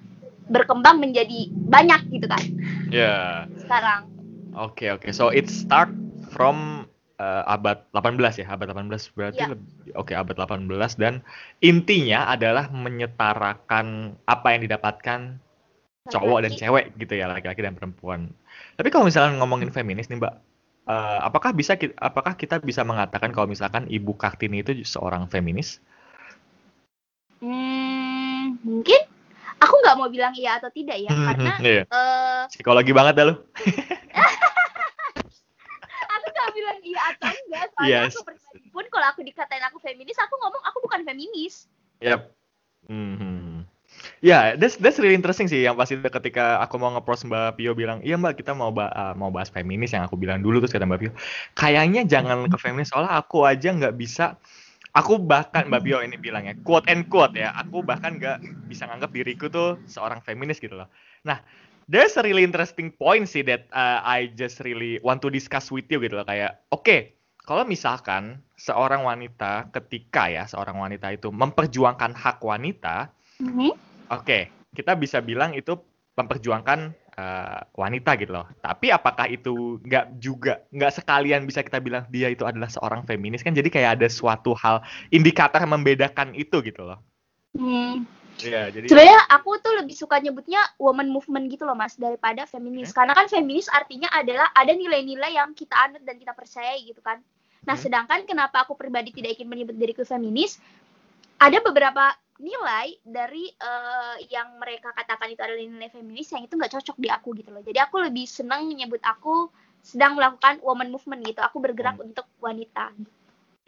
berkembang 0.52 1.00
menjadi 1.00 1.48
banyak 1.48 2.12
gitu 2.12 2.28
kan. 2.28 2.44
Ya. 2.92 3.00
Yeah. 3.00 3.32
Sekarang. 3.64 4.12
Oke 4.52 4.84
okay, 4.84 4.90
oke. 4.92 5.08
Okay. 5.08 5.12
So 5.16 5.32
it 5.32 5.48
start 5.48 5.88
from 6.36 6.81
uh, 7.22 7.46
abad 7.46 7.86
18 7.94 8.42
ya, 8.42 8.48
abad 8.50 8.74
18 8.74 8.90
berarti 9.14 9.44
yeah. 9.46 9.54
oke 9.94 10.10
okay, 10.10 10.16
abad 10.18 10.34
18 10.34 10.66
dan 10.98 11.22
intinya 11.62 12.26
adalah 12.34 12.74
menyetarakan 12.74 14.18
apa 14.26 14.48
yang 14.58 14.62
didapatkan 14.66 15.38
cowok 16.10 16.50
dan 16.50 16.52
cewek 16.58 16.98
gitu 16.98 17.14
ya, 17.14 17.30
laki-laki 17.30 17.62
dan 17.62 17.78
perempuan. 17.78 18.34
Tapi 18.74 18.90
kalau 18.90 19.06
misalnya 19.06 19.38
ngomongin 19.38 19.70
feminis 19.70 20.10
nih, 20.10 20.18
Mbak, 20.18 20.34
uh, 20.90 21.20
apakah 21.22 21.54
bisa 21.54 21.78
apakah 22.02 22.34
kita 22.34 22.58
bisa 22.58 22.82
mengatakan 22.82 23.30
kalau 23.30 23.46
misalkan 23.46 23.86
Ibu 23.86 24.18
Kartini 24.18 24.66
itu 24.66 24.82
seorang 24.82 25.30
feminis? 25.30 25.78
Hmm, 27.38 28.58
mungkin 28.66 29.02
aku 29.62 29.76
nggak 29.86 29.98
mau 29.98 30.10
bilang 30.10 30.34
iya 30.34 30.58
atau 30.58 30.74
tidak 30.74 30.98
ya 30.98 31.10
hmm, 31.14 31.26
karena 31.30 31.52
iya. 31.62 31.84
uh, 31.90 32.50
psikologi 32.50 32.92
banget 32.94 33.14
dah 33.22 33.26
lu 33.30 33.36
aku 36.14 36.28
nggak 36.34 36.50
bilang 36.58 36.80
iya 36.82 37.02
atau 37.14 37.30
enggak 37.30 37.61
soalnya 37.76 38.08
yes. 38.08 38.14
aku 38.16 38.24
pribadi 38.28 38.68
pun 38.72 38.86
kalau 38.92 39.08
aku 39.12 39.22
dikatain 39.24 39.64
aku 39.66 39.78
feminis 39.80 40.18
aku 40.20 40.36
ngomong 40.40 40.64
aku 40.68 40.78
bukan 40.86 41.02
feminis 41.08 41.68
yep 42.04 42.32
hmm. 42.88 43.64
Ya, 44.24 44.56
yeah, 44.56 44.58
that's 44.58 44.80
that's 44.82 44.98
really 44.98 45.14
interesting 45.14 45.46
sih 45.46 45.68
yang 45.68 45.78
pasti 45.78 46.00
ketika 46.00 46.58
aku 46.64 46.80
mau 46.80 46.90
nge 46.96 47.28
Mbak 47.28 47.60
Pio 47.60 47.76
bilang, 47.78 48.02
"Iya 48.02 48.18
Mbak, 48.18 48.40
kita 48.40 48.56
mau 48.56 48.74
ba 48.74 48.90
uh, 48.90 49.14
mau 49.14 49.30
bahas 49.30 49.52
feminis." 49.52 49.94
Yang 49.94 50.10
aku 50.10 50.16
bilang 50.18 50.42
dulu 50.42 50.58
terus 50.64 50.74
kata 50.74 50.90
Mbak 50.90 51.00
Pio, 51.06 51.12
"Kayaknya 51.54 52.08
jangan 52.08 52.50
ke 52.50 52.58
feminis 52.58 52.90
soalnya 52.90 53.20
aku 53.20 53.46
aja 53.46 53.70
nggak 53.70 53.94
bisa 54.00 54.42
aku 54.92 55.20
bahkan 55.20 55.68
Mbak 55.72 55.82
Bio 55.84 56.00
ini 56.04 56.20
bilangnya 56.20 56.56
quote 56.68 56.88
and 56.92 57.08
quote 57.08 57.36
ya 57.36 57.56
aku 57.56 57.80
bahkan 57.84 58.20
nggak 58.20 58.44
bisa 58.68 58.88
nganggap 58.88 59.12
diriku 59.16 59.48
tuh 59.48 59.80
seorang 59.88 60.20
feminis 60.24 60.60
gitu 60.60 60.76
loh 60.76 60.88
nah 61.24 61.40
there's 61.88 62.16
a 62.20 62.24
really 62.24 62.44
interesting 62.44 62.92
point 62.92 63.28
sih 63.28 63.44
that 63.44 63.68
uh, 63.72 64.04
I 64.04 64.32
just 64.36 64.60
really 64.64 65.00
want 65.00 65.24
to 65.24 65.32
discuss 65.32 65.72
with 65.72 65.88
you 65.88 66.04
gitu 66.04 66.20
loh 66.20 66.28
kayak 66.28 66.60
oke 66.76 66.84
okay, 66.84 67.16
kalau 67.44 67.64
misalkan 67.66 68.42
seorang 68.56 69.06
wanita 69.06 69.70
ketika 69.74 70.30
ya 70.30 70.44
seorang 70.46 70.78
wanita 70.78 71.10
itu 71.14 71.34
memperjuangkan 71.34 72.14
hak 72.14 72.40
wanita 72.42 73.10
mm-hmm. 73.42 73.72
oke 74.14 74.24
okay, 74.24 74.54
kita 74.72 74.96
bisa 74.96 75.20
bilang 75.20 75.52
itu 75.58 75.76
memperjuangkan 76.16 76.94
uh, 77.18 77.60
wanita 77.76 78.16
gitu 78.20 78.32
loh. 78.36 78.48
Tapi 78.60 78.92
apakah 78.92 79.28
itu 79.32 79.80
nggak 79.84 80.06
juga 80.20 80.64
nggak 80.72 80.92
sekalian 81.02 81.48
bisa 81.48 81.64
kita 81.64 81.80
bilang 81.80 82.08
dia 82.12 82.32
itu 82.32 82.44
adalah 82.44 82.68
seorang 82.68 83.04
feminis 83.08 83.44
kan? 83.44 83.56
Jadi 83.56 83.72
kayak 83.72 84.00
ada 84.00 84.08
suatu 84.08 84.56
hal 84.56 84.84
indikator 85.12 85.64
membedakan 85.64 86.36
itu 86.36 86.60
gitu 86.64 86.84
loh. 86.88 87.00
Hmm. 87.56 88.08
Ya, 88.42 88.74
jadi 88.74 88.86
sebenarnya 88.90 89.22
aku 89.30 89.62
tuh 89.62 89.74
lebih 89.78 89.94
suka 89.94 90.18
nyebutnya 90.18 90.62
woman 90.82 91.10
movement 91.10 91.48
gitu 91.50 91.64
loh 91.64 91.78
mas 91.78 91.96
daripada 91.96 92.50
feminis 92.50 92.90
eh? 92.90 92.96
karena 92.98 93.14
kan 93.14 93.30
feminis 93.30 93.70
artinya 93.70 94.10
adalah 94.10 94.50
ada 94.58 94.74
nilai-nilai 94.74 95.38
yang 95.38 95.54
kita 95.54 95.78
anut 95.78 96.02
dan 96.02 96.18
kita 96.18 96.34
percaya 96.34 96.74
gitu 96.82 97.00
kan. 97.00 97.22
Nah 97.66 97.78
hmm. 97.78 97.84
sedangkan 97.86 98.20
kenapa 98.26 98.66
aku 98.66 98.74
pribadi 98.74 99.14
tidak 99.14 99.38
ingin 99.38 99.50
menyebut 99.50 99.78
diriku 99.78 100.02
feminis 100.02 100.58
ada 101.42 101.58
beberapa 101.62 102.14
nilai 102.42 102.98
dari 103.06 103.46
uh, 103.62 104.18
yang 104.34 104.58
mereka 104.58 104.90
katakan 104.98 105.30
itu 105.30 105.42
adalah 105.46 105.62
nilai 105.62 105.94
feminis 105.94 106.34
yang 106.34 106.42
itu 106.42 106.58
nggak 106.58 106.74
cocok 106.74 106.98
di 106.98 107.10
aku 107.10 107.38
gitu 107.38 107.54
loh. 107.54 107.62
Jadi 107.62 107.78
aku 107.78 108.02
lebih 108.02 108.26
senang 108.26 108.66
menyebut 108.66 109.02
aku 109.06 109.50
sedang 109.82 110.18
melakukan 110.18 110.62
woman 110.66 110.90
movement 110.90 111.22
gitu. 111.26 111.42
Aku 111.42 111.62
bergerak 111.62 112.02
hmm. 112.02 112.14
untuk 112.14 112.26
wanita. 112.42 112.94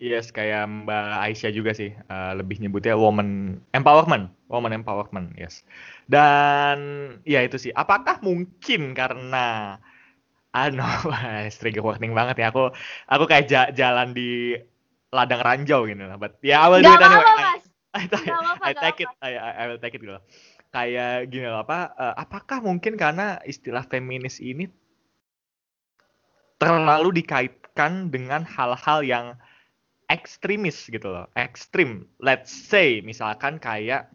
Yes, 0.02 0.34
kayak 0.34 0.66
Mbak 0.66 1.06
Aisyah 1.22 1.52
juga 1.54 1.72
sih 1.78 1.94
uh, 2.10 2.34
lebih 2.34 2.58
nyebutnya 2.58 2.98
woman 2.98 3.62
empowerment, 3.78 4.34
woman 4.50 4.74
empowerment, 4.74 5.38
yes. 5.38 5.62
Dan 6.10 6.78
ya 7.30 7.46
itu 7.46 7.62
sih. 7.62 7.72
Apakah 7.78 8.18
mungkin 8.26 8.98
karena 8.98 9.78
ano, 10.50 10.86
trigger 11.62 11.86
warning 11.86 12.18
banget 12.18 12.42
ya. 12.42 12.50
Aku 12.50 12.74
aku 13.06 13.24
kayak 13.30 13.74
jalan 13.78 14.18
di 14.18 14.58
ladang 15.14 15.46
ranjau 15.46 15.86
gitu 15.86 16.02
lah. 16.02 16.18
But 16.18 16.42
ya 16.42 16.66
awal 16.66 16.82
dulu 16.82 16.98
anyway. 16.98 17.62
I, 17.94 18.10
I, 18.10 18.74
I 18.74 18.74
take 18.74 19.06
it, 19.06 19.10
I, 19.22 19.38
I 19.38 19.64
will 19.70 19.78
take 19.78 19.94
it 19.94 20.02
gitu. 20.02 20.18
Kayak 20.74 21.30
gini 21.30 21.46
loh, 21.46 21.62
apa? 21.62 21.94
Uh, 21.94 22.14
apakah 22.18 22.66
mungkin 22.66 22.98
karena 22.98 23.38
istilah 23.46 23.86
feminis 23.86 24.42
ini 24.42 24.66
terlalu 26.58 27.22
dikaitkan 27.22 28.10
dengan 28.10 28.42
hal-hal 28.42 29.06
yang 29.06 29.38
ekstremis 30.14 30.86
gitu 30.94 31.10
loh, 31.10 31.26
ekstrim. 31.34 32.06
Let's 32.22 32.54
say 32.54 33.02
misalkan 33.02 33.58
kayak 33.58 34.14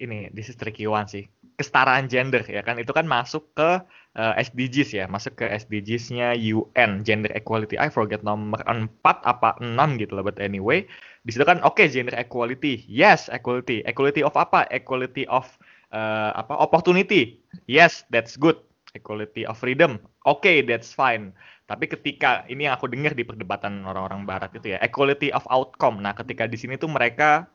ini, 0.00 0.32
this 0.34 0.50
is 0.50 0.56
tricky 0.58 0.88
one 0.90 1.06
sih, 1.06 1.28
kesetaraan 1.60 2.08
gender 2.10 2.40
ya 2.48 2.64
kan, 2.64 2.80
itu 2.80 2.90
kan 2.90 3.04
masuk 3.04 3.52
ke 3.52 3.84
uh, 4.16 4.32
eh, 4.34 4.42
SDGs 4.42 4.90
ya, 4.96 5.04
masuk 5.06 5.36
ke 5.38 5.44
SDGs-nya 5.44 6.32
UN, 6.34 7.04
Gender 7.04 7.28
Equality. 7.36 7.76
I 7.76 7.92
forget 7.92 8.24
nomor 8.24 8.58
4 8.64 8.88
apa 9.04 9.60
6 9.60 10.00
gitu 10.00 10.16
loh, 10.16 10.24
but 10.24 10.40
anyway, 10.40 10.88
di 11.20 11.30
situ 11.36 11.44
kan 11.44 11.60
oke 11.60 11.76
okay, 11.76 11.86
gender 11.92 12.16
equality. 12.16 12.88
Yes, 12.88 13.28
equality. 13.28 13.84
Equality 13.84 14.24
of 14.24 14.32
apa? 14.40 14.64
Equality 14.72 15.28
of 15.28 15.44
uh, 15.92 16.32
apa? 16.32 16.56
Opportunity. 16.56 17.44
Yes, 17.68 18.08
that's 18.08 18.40
good. 18.40 18.56
Equality 18.96 19.46
of 19.46 19.54
freedom. 19.56 20.02
Oke, 20.26 20.42
okay, 20.42 20.56
that's 20.66 20.90
fine. 20.90 21.30
Tapi 21.70 21.86
ketika 21.86 22.42
ini 22.50 22.66
yang 22.66 22.74
aku 22.74 22.90
dengar 22.90 23.14
di 23.14 23.22
perdebatan 23.22 23.86
orang-orang 23.86 24.26
barat 24.26 24.50
itu 24.58 24.74
ya, 24.74 24.78
equality 24.82 25.30
of 25.30 25.46
outcome. 25.46 26.02
Nah, 26.02 26.10
ketika 26.18 26.50
di 26.50 26.58
sini 26.58 26.74
tuh 26.74 26.90
mereka 26.90 27.46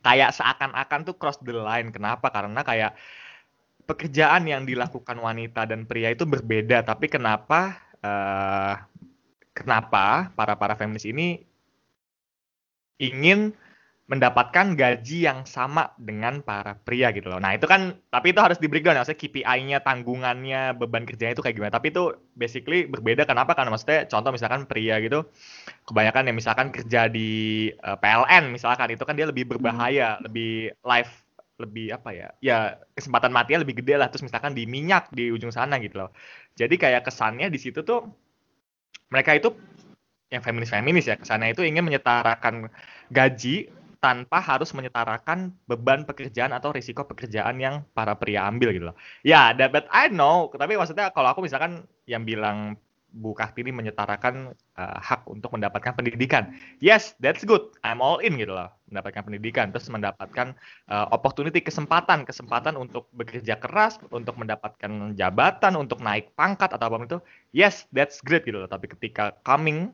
kayak 0.00 0.32
seakan-akan 0.36 1.00
tuh 1.04 1.16
cross 1.16 1.40
the 1.44 1.52
line. 1.52 1.92
Kenapa? 1.92 2.32
Karena 2.32 2.60
kayak 2.64 2.92
pekerjaan 3.84 4.48
yang 4.48 4.64
dilakukan 4.64 5.18
wanita 5.20 5.68
dan 5.68 5.84
pria 5.84 6.14
itu 6.14 6.24
berbeda, 6.24 6.86
tapi 6.86 7.10
kenapa 7.10 7.76
uh, 8.00 8.78
kenapa 9.52 10.32
para 10.32 10.54
para 10.56 10.74
feminis 10.78 11.04
ini 11.04 11.42
ingin 13.02 13.52
mendapatkan 14.12 14.76
gaji 14.76 15.24
yang 15.24 15.48
sama 15.48 15.96
dengan 15.96 16.44
para 16.44 16.76
pria 16.84 17.08
gitu 17.16 17.32
loh. 17.32 17.40
Nah 17.40 17.56
itu 17.56 17.64
kan, 17.64 17.96
tapi 18.12 18.36
itu 18.36 18.44
harus 18.44 18.60
di 18.60 18.68
breakdown 18.68 18.92
ya, 18.92 19.00
maksudnya 19.00 19.24
KPI-nya, 19.24 19.78
tanggungannya, 19.80 20.76
beban 20.76 21.08
kerjanya 21.08 21.32
itu 21.32 21.40
kayak 21.40 21.56
gimana. 21.56 21.72
Tapi 21.72 21.96
itu 21.96 22.12
basically 22.36 22.84
berbeda, 22.84 23.24
kenapa? 23.24 23.56
Karena 23.56 23.72
maksudnya 23.72 24.04
contoh 24.04 24.36
misalkan 24.36 24.68
pria 24.68 25.00
gitu, 25.00 25.24
kebanyakan 25.88 26.28
yang 26.28 26.36
misalkan 26.36 26.68
kerja 26.68 27.08
di 27.08 27.72
uh, 27.80 27.96
eh, 27.96 27.98
PLN 28.04 28.52
misalkan, 28.52 28.92
itu 28.92 29.00
kan 29.08 29.16
dia 29.16 29.24
lebih 29.24 29.48
berbahaya, 29.48 30.20
hmm. 30.20 30.28
lebih 30.28 30.76
live 30.84 31.12
lebih 31.60 31.94
apa 31.94 32.10
ya 32.10 32.28
ya 32.42 32.74
kesempatan 32.96 33.30
matinya 33.30 33.62
lebih 33.62 33.78
gede 33.78 33.94
lah 33.94 34.10
terus 34.10 34.26
misalkan 34.26 34.50
di 34.50 34.66
minyak 34.66 35.06
di 35.14 35.30
ujung 35.30 35.54
sana 35.54 35.78
gitu 35.78 36.02
loh 36.02 36.10
jadi 36.58 36.74
kayak 36.74 37.06
kesannya 37.06 37.46
di 37.54 37.58
situ 37.60 37.86
tuh 37.86 38.10
mereka 39.14 39.38
itu 39.38 39.54
yang 40.32 40.42
feminis 40.42 40.74
feminis 40.74 41.06
ya 41.06 41.14
kesannya 41.14 41.54
itu 41.54 41.62
ingin 41.62 41.86
menyetarakan 41.86 42.66
gaji 43.14 43.70
tanpa 44.02 44.42
harus 44.42 44.74
menyetarakan 44.74 45.54
beban 45.70 46.02
pekerjaan 46.02 46.50
atau 46.50 46.74
risiko 46.74 47.06
pekerjaan 47.06 47.62
yang 47.62 47.86
para 47.94 48.18
pria 48.18 48.50
ambil 48.50 48.74
gitu 48.74 48.90
loh. 48.90 48.96
Ya, 49.22 49.54
yeah, 49.54 49.70
but 49.70 49.86
I 49.94 50.10
know, 50.10 50.50
tapi 50.50 50.74
maksudnya 50.74 51.14
kalau 51.14 51.30
aku 51.30 51.46
misalkan 51.46 51.86
yang 52.10 52.26
bilang 52.26 52.74
Bu 53.12 53.36
Kartini 53.36 53.68
menyetarakan 53.70 54.56
uh, 54.56 54.98
hak 54.98 55.28
untuk 55.28 55.52
mendapatkan 55.52 55.92
pendidikan. 55.92 56.56
Yes, 56.80 57.12
that's 57.20 57.44
good. 57.44 57.60
I'm 57.84 58.00
all 58.00 58.18
in 58.24 58.40
gitu 58.40 58.56
loh. 58.56 58.72
Mendapatkan 58.88 59.28
pendidikan, 59.28 59.68
terus 59.68 59.92
mendapatkan 59.92 60.56
uh, 60.88 61.06
opportunity, 61.12 61.60
kesempatan, 61.60 62.24
kesempatan 62.24 62.74
untuk 62.80 63.12
bekerja 63.12 63.60
keras, 63.60 64.00
untuk 64.08 64.40
mendapatkan 64.40 65.12
jabatan, 65.12 65.76
untuk 65.76 66.00
naik 66.00 66.32
pangkat 66.34 66.72
atau 66.72 66.88
apa 66.88 66.96
pun 66.96 67.06
itu. 67.06 67.20
Yes, 67.52 67.84
that's 67.92 68.24
great 68.24 68.48
gitu 68.48 68.64
loh. 68.64 68.68
Tapi 68.68 68.88
ketika 68.96 69.36
coming, 69.44 69.92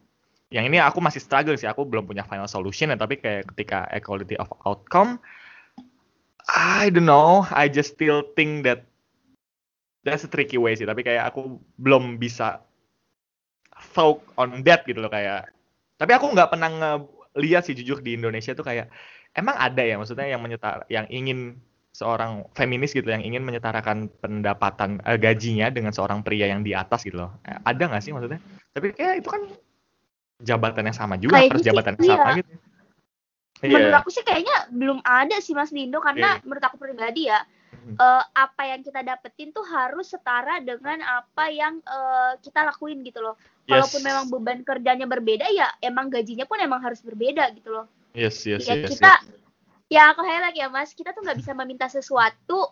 yang 0.48 0.64
ini 0.64 0.80
aku 0.80 0.98
masih 1.04 1.20
struggle 1.20 1.56
sih. 1.56 1.68
Aku 1.68 1.84
belum 1.84 2.08
punya 2.08 2.24
final 2.24 2.48
solution 2.48 2.88
ya. 2.88 2.96
Tapi 2.96 3.20
kayak 3.20 3.52
ketika 3.52 3.84
equality 3.92 4.34
of 4.40 4.48
outcome, 4.64 5.20
I 6.48 6.88
don't 6.88 7.04
know. 7.04 7.44
I 7.52 7.68
just 7.68 7.96
still 7.96 8.24
think 8.32 8.64
that 8.64 8.88
that's 10.08 10.24
a 10.24 10.30
tricky 10.30 10.56
way 10.56 10.72
sih. 10.72 10.88
Tapi 10.88 11.04
kayak 11.04 11.36
aku 11.36 11.60
belum 11.76 12.16
bisa 12.16 12.64
thought 13.94 14.22
on 14.34 14.62
that 14.66 14.82
gitu 14.84 14.98
loh 14.98 15.10
kayak 15.10 15.50
tapi 15.98 16.14
aku 16.14 16.30
nggak 16.30 16.50
pernah 16.54 16.98
lihat 17.38 17.66
sih 17.66 17.74
jujur 17.74 18.02
di 18.02 18.18
Indonesia 18.18 18.54
tuh 18.54 18.66
kayak 18.66 18.90
emang 19.34 19.54
ada 19.58 19.82
ya 19.82 19.98
maksudnya 19.98 20.26
yang 20.30 20.42
menyetar 20.42 20.86
yang 20.90 21.06
ingin 21.10 21.58
seorang 21.94 22.46
feminis 22.54 22.94
gitu 22.94 23.10
yang 23.10 23.22
ingin 23.26 23.42
menyetarakan 23.42 24.06
pendapatan 24.22 25.02
uh, 25.02 25.18
gajinya 25.18 25.66
dengan 25.70 25.90
seorang 25.90 26.22
pria 26.22 26.46
yang 26.46 26.62
di 26.62 26.70
atas 26.70 27.02
gitu 27.02 27.26
loh. 27.26 27.42
Eh, 27.42 27.58
ada 27.58 27.82
nggak 27.90 28.02
sih 28.02 28.14
maksudnya? 28.14 28.38
Tapi 28.70 28.94
kayak 28.94 29.26
itu 29.26 29.28
kan 29.34 29.42
jabatan 30.38 30.86
yang 30.86 30.96
sama 30.96 31.14
juga, 31.18 31.38
Kayak 31.38 31.50
harus 31.50 31.62
gitu, 31.62 31.68
jabatan 31.74 31.92
yang 31.98 32.02
iya. 32.06 32.14
sama 32.14 32.30
gitu. 32.38 32.52
Menurut 33.58 33.90
Iya. 33.90 33.98
aku 33.98 34.10
sih 34.14 34.22
kayaknya 34.22 34.56
belum 34.70 34.98
ada 35.02 35.36
sih 35.42 35.50
Mas 35.50 35.74
di 35.74 35.82
Indo 35.90 35.98
karena 35.98 36.38
Iya. 36.38 36.42
menurut 36.46 36.62
aku 36.62 36.78
pribadi 36.78 37.26
ya 37.26 37.42
Mhm. 37.74 37.98
eh, 37.98 38.24
apa 38.38 38.62
yang 38.70 38.80
kita 38.86 39.00
dapetin 39.02 39.50
tuh 39.50 39.66
harus 39.66 40.06
setara 40.14 40.62
dengan 40.62 41.02
apa 41.02 41.50
yang 41.50 41.82
eh, 41.82 42.32
kita 42.38 42.62
lakuin 42.70 43.02
gitu 43.02 43.18
loh. 43.18 43.34
Walaupun 43.66 44.00
Yes. 44.00 44.06
memang 44.06 44.24
beban 44.30 44.60
kerjanya 44.62 45.04
berbeda 45.10 45.50
ya 45.50 45.68
emang 45.82 46.06
gajinya 46.08 46.46
pun 46.46 46.62
emang 46.62 46.78
harus 46.80 47.02
berbeda 47.02 47.50
gitu 47.58 47.74
loh. 47.74 47.90
Yes, 48.14 48.46
yes, 48.46 48.62
ya 48.64 48.78
yes, 48.78 48.94
kita 48.94 49.12
yes. 49.20 49.90
ya 49.90 50.02
aku 50.14 50.22
highlight 50.22 50.54
ya 50.56 50.70
Mas, 50.70 50.94
kita 50.94 51.10
tuh 51.10 51.26
nggak 51.26 51.38
bisa 51.42 51.52
meminta 51.58 51.90
sesuatu 51.90 52.70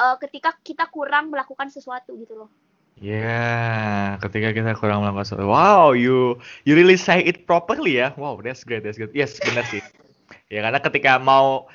eh, 0.00 0.16
ketika 0.24 0.56
kita 0.64 0.88
kurang 0.88 1.28
melakukan 1.28 1.68
sesuatu 1.68 2.16
gitu 2.16 2.40
loh. 2.40 2.48
Ya, 3.00 4.20
ketika 4.20 4.52
kita 4.52 4.70
kurang 4.78 5.02
melakukan 5.02 5.26
sesuatu. 5.26 5.48
Wow, 5.48 5.96
you 5.96 6.38
you 6.68 6.76
really 6.76 7.00
say 7.00 7.24
it 7.24 7.48
properly 7.48 7.98
ya. 7.98 8.12
Wow, 8.14 8.38
that's 8.44 8.62
great, 8.62 8.84
that's 8.84 9.00
good. 9.00 9.10
Yes, 9.16 9.40
benar 9.42 9.64
sih. 9.66 9.82
Ya 10.52 10.60
karena 10.62 10.78
ketika 10.78 11.16
mau 11.18 11.66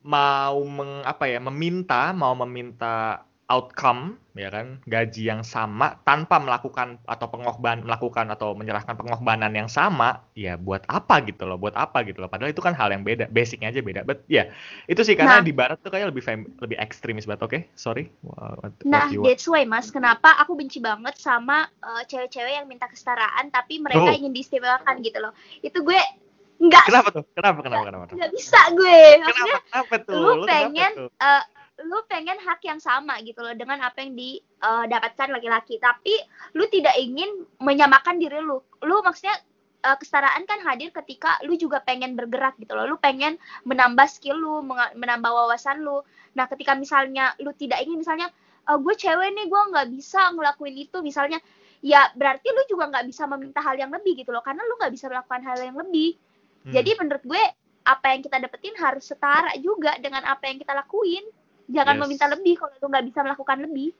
mau 0.00 0.56
meng, 0.64 1.04
apa 1.04 1.28
ya 1.28 1.38
meminta 1.42 2.16
mau 2.16 2.32
meminta 2.32 3.26
outcome 3.50 4.14
ya 4.30 4.46
kan 4.46 4.78
gaji 4.86 5.26
yang 5.26 5.42
sama 5.42 5.98
tanpa 6.06 6.38
melakukan 6.38 7.02
atau 7.02 7.26
pengorban 7.26 7.82
melakukan 7.82 8.30
atau 8.30 8.54
menyerahkan 8.54 8.94
pengorbanan 8.94 9.50
yang 9.50 9.66
sama 9.66 10.22
ya 10.38 10.54
buat 10.54 10.86
apa 10.86 11.18
gitu 11.26 11.50
loh 11.50 11.58
buat 11.58 11.74
apa 11.74 12.06
gitu 12.06 12.22
loh 12.22 12.30
padahal 12.30 12.54
itu 12.54 12.62
kan 12.62 12.72
hal 12.72 12.94
yang 12.94 13.02
beda 13.02 13.26
basicnya 13.26 13.74
aja 13.74 13.82
beda 13.82 14.06
but 14.06 14.22
ya 14.30 14.54
itu 14.86 15.02
sih 15.02 15.18
karena 15.18 15.42
Nah. 15.42 15.44
di 15.44 15.50
barat 15.50 15.82
tuh 15.82 15.90
kayak 15.90 16.14
lebih 16.14 16.22
fem- 16.22 16.46
lebih 16.62 16.78
ekstremis 16.78 17.26
banget 17.26 17.42
oke 17.42 17.58
sorry 17.74 18.06
Wha- 18.22 18.54
what, 18.62 18.70
what 18.70 18.86
Nah, 18.86 19.10
want? 19.10 19.26
that's 19.26 19.50
why 19.50 19.66
Mas, 19.66 19.90
kenapa 19.90 20.30
aku 20.38 20.54
benci 20.54 20.78
banget 20.78 21.18
sama 21.18 21.66
eh, 21.66 22.02
cewek-cewek 22.06 22.54
yang 22.54 22.70
minta 22.70 22.86
kesetaraan 22.86 23.50
tapi 23.50 23.82
mereka 23.82 24.06
Oh. 24.06 24.14
ingin 24.14 24.30
diistimewakan 24.30 25.02
gitu 25.02 25.18
loh. 25.18 25.34
Itu 25.58 25.82
gue 25.82 25.98
nggak 26.60 26.84
kenapa 26.86 27.08
tuh 27.10 27.24
kenapa 27.32 27.58
kenapa 27.64 27.82
kenapa, 27.82 28.04
kenapa? 28.06 28.14
nggak 28.14 28.30
bisa 28.30 28.60
gue. 28.78 29.00
Maksudnya 29.18 29.58
Kenapa, 29.58 29.58
kenapa 29.66 29.94
tuh? 30.06 30.14
lu 30.14 30.28
kenapa 30.30 30.46
pengen 30.46 30.92
tuh? 30.94 31.08
eh, 31.18 31.42
lu 31.84 31.98
pengen 32.06 32.36
hak 32.40 32.60
yang 32.64 32.80
sama 32.80 33.18
gitu 33.24 33.40
loh 33.40 33.52
dengan 33.56 33.80
apa 33.80 34.04
yang 34.04 34.12
didapatkan 34.16 35.28
laki-laki. 35.32 35.80
Tapi 35.80 36.14
lu 36.56 36.64
tidak 36.68 36.94
ingin 37.00 37.46
menyamakan 37.60 38.20
diri 38.20 38.40
lu. 38.40 38.60
Lu 38.84 38.96
maksudnya 39.00 39.36
eh, 39.84 39.96
kesetaraan 39.96 40.44
kan 40.44 40.60
hadir 40.64 40.92
ketika 40.92 41.40
lu 41.46 41.56
juga 41.56 41.80
pengen 41.84 42.16
bergerak 42.16 42.56
gitu 42.60 42.72
loh. 42.76 42.84
Lu 42.84 42.96
pengen 43.00 43.40
menambah 43.64 44.06
skill 44.08 44.36
lu 44.36 44.64
menambah 44.96 45.30
wawasan 45.30 45.80
lu. 45.84 46.04
Nah 46.36 46.46
ketika 46.46 46.76
misalnya 46.76 47.32
lu 47.40 47.52
tidak 47.56 47.80
ingin 47.84 48.00
misalnya 48.00 48.28
"Eh, 48.68 48.78
gue 48.78 48.94
cewek 48.94 49.28
nih 49.34 49.46
gue 49.48 49.62
nggak 49.72 49.88
bisa 49.90 50.30
ngelakuin 50.36 50.76
itu 50.78 50.98
misalnya 51.02 51.40
ya 51.80 52.12
berarti 52.12 52.52
lu 52.52 52.62
juga 52.68 52.92
nggak 52.92 53.06
bisa 53.08 53.24
meminta 53.24 53.64
hal 53.64 53.72
yang 53.80 53.88
lebih 53.88 54.20
gitu 54.20 54.30
loh 54.30 54.44
karena 54.44 54.60
lu 54.68 54.76
nggak 54.76 54.92
bisa 54.92 55.08
melakukan 55.08 55.42
hal 55.44 55.58
yang 55.64 55.76
lebih. 55.80 56.16
Hmm. 56.60 56.76
jadi 56.76 56.92
menurut 57.00 57.24
gue 57.24 57.40
apa 57.84 58.06
yang 58.12 58.20
kita 58.20 58.36
dapetin 58.36 58.76
harus 58.76 59.08
setara 59.08 59.56
juga 59.56 59.96
dengan 59.98 60.22
apa 60.28 60.46
yang 60.46 60.60
kita 60.60 60.76
lakuin. 60.76 61.24
Jangan 61.70 61.94
Yes. 61.96 62.02
meminta 62.06 62.26
lebih 62.26 62.54
kalau 62.58 62.74
lu 62.76 62.86
nggak 62.90 63.06
bisa 63.06 63.18
melakukan 63.22 63.58
lebih. 63.62 63.90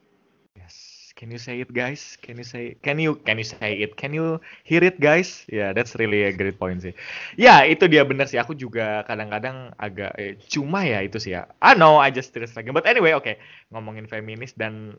Yes. 0.59 1.01
Can 1.21 1.29
you 1.29 1.37
say 1.37 1.61
it, 1.61 1.69
guys? 1.69 2.17
Can 2.25 2.41
you 2.41 2.47
say? 2.49 2.81
Can 2.81 2.97
you? 2.97 3.21
Can 3.29 3.37
you 3.37 3.45
say 3.45 3.85
it? 3.85 3.93
Can 4.01 4.17
you 4.17 4.41
hear 4.65 4.81
it, 4.81 4.97
guys? 5.05 5.45
Ya, 5.53 5.69
yeah, 5.69 5.71
that's 5.77 5.93
really 6.01 6.25
a 6.25 6.33
great 6.33 6.57
point 6.57 6.81
sih. 6.81 6.97
Ya, 7.37 7.61
itu 7.69 7.85
dia 7.93 8.09
bener 8.09 8.25
sih. 8.25 8.41
Aku 8.41 8.57
juga 8.57 9.05
kadang-kadang 9.05 9.77
agak 9.77 10.17
eh, 10.17 10.41
cuma 10.49 10.81
ya 10.89 11.05
itu 11.05 11.21
sih 11.21 11.37
ya. 11.37 11.45
I 11.61 11.77
know, 11.77 12.01
I 12.01 12.09
just 12.09 12.33
stress 12.33 12.57
lagi. 12.57 12.73
But 12.73 12.89
anyway, 12.89 13.13
oke. 13.13 13.37
Ngomongin 13.69 14.09
feminis 14.09 14.57
dan 14.57 14.97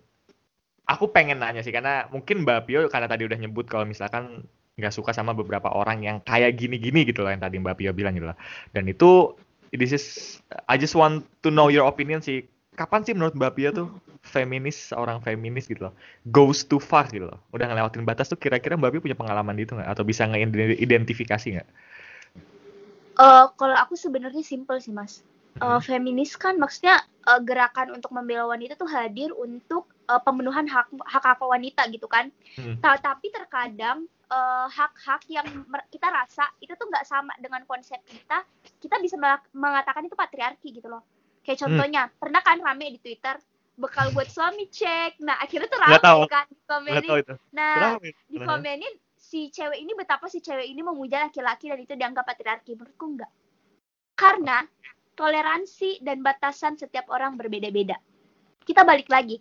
aku 0.86 1.10
pengen 1.10 1.42
nanya 1.42 1.66
sih 1.66 1.74
karena 1.74 2.06
mungkin 2.14 2.46
Mbak 2.46 2.70
Pio 2.70 2.86
karena 2.92 3.10
tadi 3.10 3.26
udah 3.26 3.38
nyebut 3.42 3.66
kalau 3.66 3.90
misalkan 3.90 4.46
nggak 4.78 4.94
suka 4.94 5.18
sama 5.18 5.34
beberapa 5.34 5.74
orang 5.74 6.06
yang 6.06 6.18
kayak 6.22 6.54
gini-gini 6.54 7.02
gitu 7.08 7.26
loh 7.26 7.34
yang 7.34 7.42
tadi 7.42 7.58
Mbak 7.58 7.82
Pio 7.82 7.98
bilang 7.98 8.14
gitu 8.14 8.30
loh. 8.30 8.38
Dan 8.78 8.86
itu 8.86 9.34
this 9.74 9.90
is 9.90 10.06
I 10.70 10.78
just 10.78 10.94
want 10.94 11.26
to 11.42 11.50
know 11.50 11.74
your 11.74 11.90
opinion 11.90 12.22
sih. 12.22 12.46
Kapan 12.82 13.02
sih 13.06 13.14
menurut 13.14 13.38
Mbak 13.38 13.52
Pio 13.56 13.70
tuh 13.80 13.88
feminis 14.26 14.78
seorang 14.90 15.18
feminis 15.26 15.66
gitu 15.70 15.82
loh 15.90 15.94
goes 16.36 16.60
too 16.70 16.82
far 16.82 17.06
gitu 17.14 17.30
loh. 17.30 17.38
Udah 17.54 17.66
ngelewatin 17.70 18.02
batas 18.10 18.26
tuh 18.32 18.40
kira-kira 18.42 18.74
Mbak 18.80 18.90
Pio 18.98 19.02
punya 19.06 19.18
pengalaman 19.22 19.54
di 19.54 19.64
itu 19.70 19.74
nggak 19.78 19.90
atau 19.94 20.04
bisa 20.12 20.26
ngeidentifikasi 20.26 21.48
nggak? 21.56 21.70
Eh 23.22 23.46
kalau 23.60 23.76
aku 23.78 23.94
sebenarnya 23.94 24.42
simple 24.42 24.82
sih 24.82 24.94
mas. 25.00 25.22
Mhm. 25.62 25.78
feminis 25.84 26.32
kan 26.42 26.58
maksudnya 26.58 26.96
eh, 27.30 27.42
gerakan 27.46 27.94
untuk 27.94 28.10
membela 28.18 28.50
wanita 28.50 28.74
tuh 28.82 28.90
hadir 28.90 29.30
untuk 29.46 29.84
eh, 30.10 30.22
pemenuhan 30.26 30.66
hak 30.66 30.90
hak 31.06 31.24
hak 31.30 31.42
wanita 31.46 31.86
gitu 31.94 32.10
kan. 32.10 32.34
Hmm. 32.58 32.82
Ta- 32.82 32.98
Tapi 32.98 33.30
terkadang 33.30 34.10
hak-hak 34.72 35.28
yang 35.28 35.44
mer- 35.68 35.84
kita 35.92 36.08
rasa 36.08 36.48
itu 36.64 36.72
tuh 36.80 36.88
nggak 36.88 37.04
sama 37.04 37.36
dengan 37.44 37.68
konsep 37.68 38.00
kita. 38.08 38.48
Kita 38.80 38.96
bisa 39.04 39.20
mengatakan 39.52 40.08
itu 40.08 40.16
patriarki 40.16 40.72
gitu 40.80 40.88
loh. 40.88 41.04
Kayak 41.42 41.58
Hmm. 41.58 41.64
contohnya, 41.68 42.02
pernah 42.22 42.42
kan 42.46 42.58
rame 42.62 42.94
di 42.94 43.00
Twitter 43.02 43.36
bekal 43.78 44.14
buat 44.14 44.30
suami 44.36 44.70
cek. 44.70 45.22
Nah 45.26 45.42
akhirnya 45.42 45.68
tuh 45.70 45.80
Nggak 45.82 46.04
tahu. 46.06 46.22
rame 46.22 46.28
kan 46.30 46.46
di 46.48 46.56
Nggak 46.56 46.68
komenin. 46.70 47.10
tahu 47.10 47.20
itu. 47.24 47.34
Nah 47.54 47.76
Kenapa? 47.76 47.98
Di 48.32 48.38
komenin 48.40 48.94
si 49.22 49.48
cewek 49.54 49.80
ini 49.80 49.92
betapa 49.96 50.26
si 50.28 50.42
cewek 50.42 50.66
ini 50.66 50.82
memuja 50.84 51.24
laki-laki 51.24 51.70
dan 51.72 51.80
itu 51.80 51.94
dianggap 51.96 52.26
patriarki 52.26 52.74
menurutku 52.76 53.06
enggak 53.16 53.32
karena 54.18 54.66
toleransi 55.16 56.02
dan 56.04 56.20
batasan 56.26 56.76
setiap 56.76 57.08
orang 57.14 57.38
berbeda-beda 57.38 57.96
kita 58.66 58.82
balik 58.84 59.08
lagi 59.08 59.40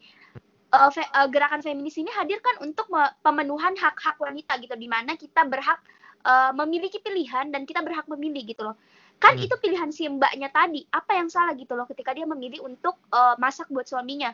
Eh, 0.70 0.90
fe- 0.94 1.10
eh, 1.10 1.26
gerakan 1.26 1.66
feminis 1.66 1.98
ini 1.98 2.14
hadir 2.14 2.38
kan 2.38 2.62
untuk 2.62 2.86
me- 2.94 3.10
pemenuhan 3.26 3.74
hak-hak 3.74 4.14
wanita 4.22 4.54
gitu 4.62 4.78
di 4.78 4.86
mana 4.86 5.18
kita 5.18 5.42
berhak 5.42 5.82
eh, 6.22 6.52
memiliki 6.54 7.02
pilihan 7.02 7.50
dan 7.50 7.66
kita 7.66 7.82
berhak 7.82 8.06
memilih 8.06 8.46
gitu 8.46 8.62
loh 8.62 8.78
kan 9.20 9.36
Hmm. 9.36 9.44
itu 9.46 9.54
pilihan 9.60 9.90
si 9.92 10.08
mbaknya 10.08 10.48
tadi. 10.48 10.82
Apa 10.90 11.20
yang 11.20 11.28
salah 11.28 11.52
gitu 11.54 11.76
loh 11.76 11.84
ketika 11.84 12.10
dia 12.16 12.24
memilih 12.24 12.64
untuk 12.64 12.96
eh, 13.12 13.36
masak 13.36 13.68
buat 13.68 13.86
suaminya? 13.86 14.32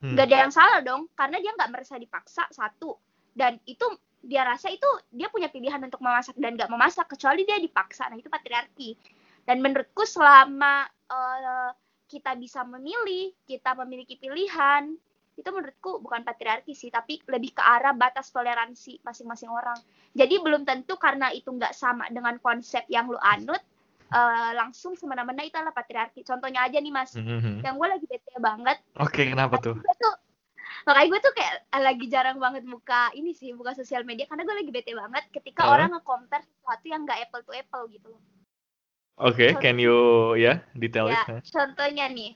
Hmm. 0.00 0.16
nggak 0.16 0.26
ada 0.32 0.36
yang 0.48 0.52
salah 0.54 0.80
dong 0.80 1.12
karena 1.12 1.36
dia 1.44 1.52
nggak 1.52 1.70
merasa 1.74 2.00
dipaksa 2.00 2.48
satu. 2.48 2.96
Dan 3.36 3.60
itu 3.68 3.84
dia 4.24 4.44
rasa 4.48 4.72
itu 4.72 4.86
dia 5.12 5.28
punya 5.28 5.52
pilihan 5.52 5.80
untuk 5.80 6.00
memasak 6.00 6.36
dan 6.40 6.56
nggak 6.56 6.70
memasak 6.72 7.06
kecuali 7.10 7.44
dia 7.44 7.60
dipaksa. 7.60 8.08
Nah 8.08 8.16
itu 8.16 8.32
patriarki. 8.32 8.96
Dan 9.44 9.60
menurutku 9.60 10.06
selama 10.08 10.86
eh, 11.10 11.70
kita 12.08 12.32
bisa 12.38 12.64
memilih 12.64 13.34
kita 13.44 13.74
memiliki 13.78 14.16
pilihan 14.16 14.94
itu 15.38 15.48
menurutku 15.48 16.04
bukan 16.04 16.20
patriarki 16.20 16.76
sih 16.76 16.92
tapi 16.92 17.16
lebih 17.24 17.56
ke 17.56 17.62
arah 17.64 17.96
batas 17.96 18.28
toleransi 18.28 19.00
masing-masing 19.00 19.48
orang. 19.48 19.78
Jadi 20.12 20.36
belum 20.36 20.68
tentu 20.68 21.00
karena 21.00 21.32
itu 21.32 21.48
nggak 21.48 21.72
sama 21.72 22.04
dengan 22.12 22.36
konsep 22.44 22.84
yang 22.92 23.08
lu 23.08 23.16
anut 23.16 23.60
eh, 24.10 24.50
langsung 24.54 24.92
semena-mena 24.94 25.42
itu 25.42 25.54
adalah 25.54 25.72
patriarki 25.72 26.22
contohnya 26.22 26.66
aja 26.66 26.78
nih 26.78 26.90
mas 26.90 27.14
Mhm. 27.14 27.62
yang 27.62 27.78
gue 27.78 27.88
lagi 27.88 28.06
bete 28.06 28.34
banget 28.38 28.78
Oke, 28.98 29.30
kenapa 29.30 29.56
tuh? 29.58 29.76
gue 29.78 29.94
tuh 29.96 30.14
makanya 30.86 31.08
gue 31.10 31.20
tuh 31.20 31.32
kayak 31.34 31.54
lagi 31.76 32.06
jarang 32.06 32.38
banget 32.38 32.62
buka 32.64 33.10
ini 33.12 33.34
sih 33.34 33.52
buka 33.52 33.74
sosial 33.74 34.02
media 34.02 34.24
karena 34.24 34.46
gue 34.46 34.54
lagi 34.54 34.70
bete 34.70 34.92
banget 34.94 35.24
ketika 35.30 35.66
Huh? 35.66 35.72
orang 35.74 35.94
nge-compare 35.94 36.42
sesuatu 36.42 36.84
yang 36.86 37.02
gak 37.04 37.20
apple 37.26 37.42
to 37.42 37.52
apple 37.52 37.84
gitu 37.90 38.06
loh. 38.10 38.22
Oke, 39.20 39.52
can 39.60 39.76
you 39.76 40.32
ya 40.34 40.64
detail 40.72 41.12
ya 41.12 41.20
it? 41.28 41.44
contohnya 41.52 42.08
nih 42.08 42.32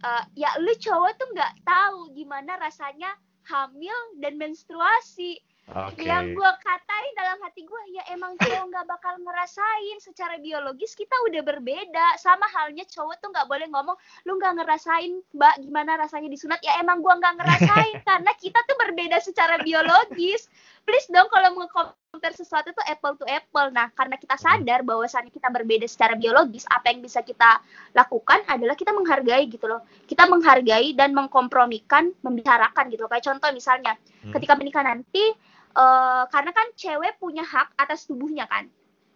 eh, 0.00 0.24
ya 0.38 0.54
lu 0.62 0.70
cowok 0.78 1.12
tuh 1.18 1.28
nggak 1.34 1.52
tahu 1.66 2.14
gimana 2.14 2.54
rasanya 2.56 3.10
hamil 3.42 3.96
dan 4.22 4.38
menstruasi 4.38 5.42
Oke. 5.68 6.08
yang 6.08 6.32
gue 6.32 6.52
katain 6.64 7.12
dalam 7.12 7.36
hati 7.44 7.60
gue 7.68 7.82
ya 7.92 8.00
emang 8.16 8.32
cowok 8.40 8.64
nggak 8.72 8.86
bakal 8.88 9.14
ngerasain. 9.20 9.96
Secara 10.00 10.40
biologis 10.40 10.96
kita 10.96 11.12
udah 11.28 11.44
berbeda. 11.44 12.16
Sama 12.16 12.48
halnya 12.56 12.88
cowok 12.88 13.20
tuh 13.20 13.28
nggak 13.28 13.44
boleh 13.44 13.68
ngomong 13.68 13.96
lu 14.24 14.40
nggak 14.40 14.64
ngerasain 14.64 15.20
mbak 15.36 15.54
gimana 15.60 16.00
rasanya 16.00 16.32
disunat? 16.32 16.56
Ya 16.64 16.80
emang 16.80 17.04
gua 17.04 17.20
nggak 17.20 17.36
ngerasain 17.36 17.94
karena 18.08 18.32
kita 18.40 18.60
tuh 18.64 18.76
berbeda 18.80 19.20
secara 19.20 19.60
biologis. 19.60 20.48
Please 20.88 21.04
dong 21.12 21.28
kalau 21.28 21.52
mau 21.52 21.68
compare 21.68 22.32
sesuatu 22.32 22.72
tuh 22.72 22.84
apple 22.88 23.20
to 23.20 23.28
apple. 23.28 23.68
Nah 23.68 23.92
karena 23.92 24.16
kita 24.16 24.40
sadar 24.40 24.80
bahwasannya 24.80 25.28
kita 25.28 25.52
berbeda 25.52 25.84
secara 25.84 26.16
biologis 26.16 26.64
apa 26.72 26.96
yang 26.96 27.04
bisa 27.04 27.20
kita 27.20 27.60
lakukan 27.92 28.40
adalah 28.48 28.72
kita 28.72 28.96
menghargai 28.96 29.44
gitu 29.52 29.68
loh. 29.68 29.84
Kita 30.08 30.24
menghargai 30.24 30.96
dan 30.96 31.12
mengkompromikan 31.12 32.16
membicarakan 32.24 32.88
gitu 32.88 33.04
loh. 33.04 33.12
kayak 33.12 33.24
contoh 33.28 33.52
misalnya 33.52 34.00
Hmm. 34.18 34.34
ketika 34.34 34.58
menikah 34.58 34.82
nanti 34.82 35.30
eh, 35.74 36.24
karena 36.32 36.50
kan 36.54 36.66
cewek 36.76 37.18
punya 37.18 37.44
hak 37.44 37.74
atas 37.76 38.08
tubuhnya 38.08 38.46
kan 38.48 38.68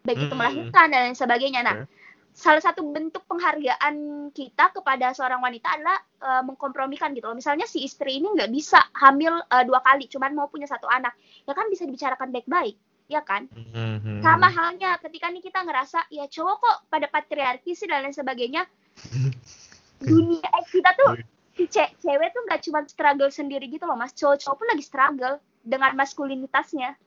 baik 0.03 0.19
itu 0.19 0.35
Hmm. 0.35 0.41
melahirkan 0.43 0.87
dan 0.91 1.01
lain 1.11 1.17
sebagainya 1.17 1.61
nah 1.63 1.77
Oke. 1.79 1.87
salah 2.33 2.65
satu 2.65 2.81
bentuk 2.91 3.23
penghargaan 3.29 3.95
kita 4.33 4.73
kepada 4.73 5.13
seorang 5.15 5.39
wanita 5.39 5.69
adalah 5.79 5.99
eh, 6.21 6.43
mengkompromikan 6.43 7.15
gitu 7.15 7.31
loh 7.31 7.39
misalnya 7.39 7.69
si 7.69 7.85
istri 7.87 8.19
ini 8.19 8.33
nggak 8.35 8.51
bisa 8.51 8.81
hamil 8.99 9.39
eh, 9.47 9.65
dua 9.69 9.79
kali 9.85 10.11
cuman 10.11 10.35
mau 10.35 10.49
punya 10.51 10.67
satu 10.67 10.91
anak 10.91 11.15
ya 11.47 11.53
kan 11.55 11.71
bisa 11.71 11.87
dibicarakan 11.87 12.35
baik-baik 12.35 12.75
ya 13.11 13.21
kan? 13.21 13.45
Mhm. 13.53 14.25
Sama 14.25 14.49
halnya 14.49 14.97
ketika 14.97 15.29
nih 15.29 15.45
kita 15.45 15.61
ngerasa 15.67 16.09
ya 16.09 16.25
cowok 16.31 16.57
kok 16.57 16.77
pada 16.89 17.07
patriarki 17.13 17.77
sih 17.77 17.85
dan 17.85 18.09
lain 18.09 18.17
sebagainya. 18.17 18.65
Dunia 20.01 20.41
eh, 20.41 20.65
kita 20.73 20.97
tuh 20.97 21.21
si 21.53 21.69
ce- 21.69 21.93
cewek 22.01 22.33
tuh 22.33 22.43
nggak 22.49 22.61
cuma 22.65 22.81
struggle 22.89 23.29
sendiri 23.29 23.69
gitu 23.69 23.85
loh 23.85 23.99
mas, 23.99 24.17
cowok-cowok 24.17 24.57
pun 24.57 24.67
lagi 24.73 24.85
struggle 24.87 25.37
dengan 25.63 25.95
maskulinitasnya. 25.95 26.99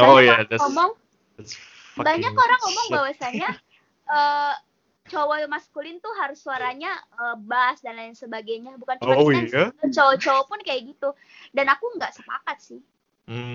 Oh 0.00 0.16
ya, 0.20 0.40
orang 0.40 0.48
that's, 0.48 0.62
ngomong, 0.64 0.90
that's 1.36 1.52
banyak 1.96 2.32
orang 2.32 2.60
ngomong 2.64 2.86
shit. 2.88 2.94
bahwasanya 2.96 3.50
eh 4.12 4.54
cowok 5.12 5.44
maskulin 5.50 6.00
tuh 6.00 6.14
harus 6.16 6.40
suaranya 6.40 6.96
eh, 6.96 7.36
bass 7.36 7.84
dan 7.84 7.98
lain 7.98 8.16
sebagainya, 8.16 8.78
bukan 8.80 8.96
cuma 9.02 9.18
Oh, 9.18 9.28
iya? 9.28 9.68
Cowok-cowok 9.84 10.44
pun 10.48 10.60
kayak 10.64 10.94
gitu. 10.94 11.12
Dan 11.52 11.68
aku 11.68 11.92
nggak 11.98 12.16
sepakat 12.16 12.58
sih. 12.62 12.80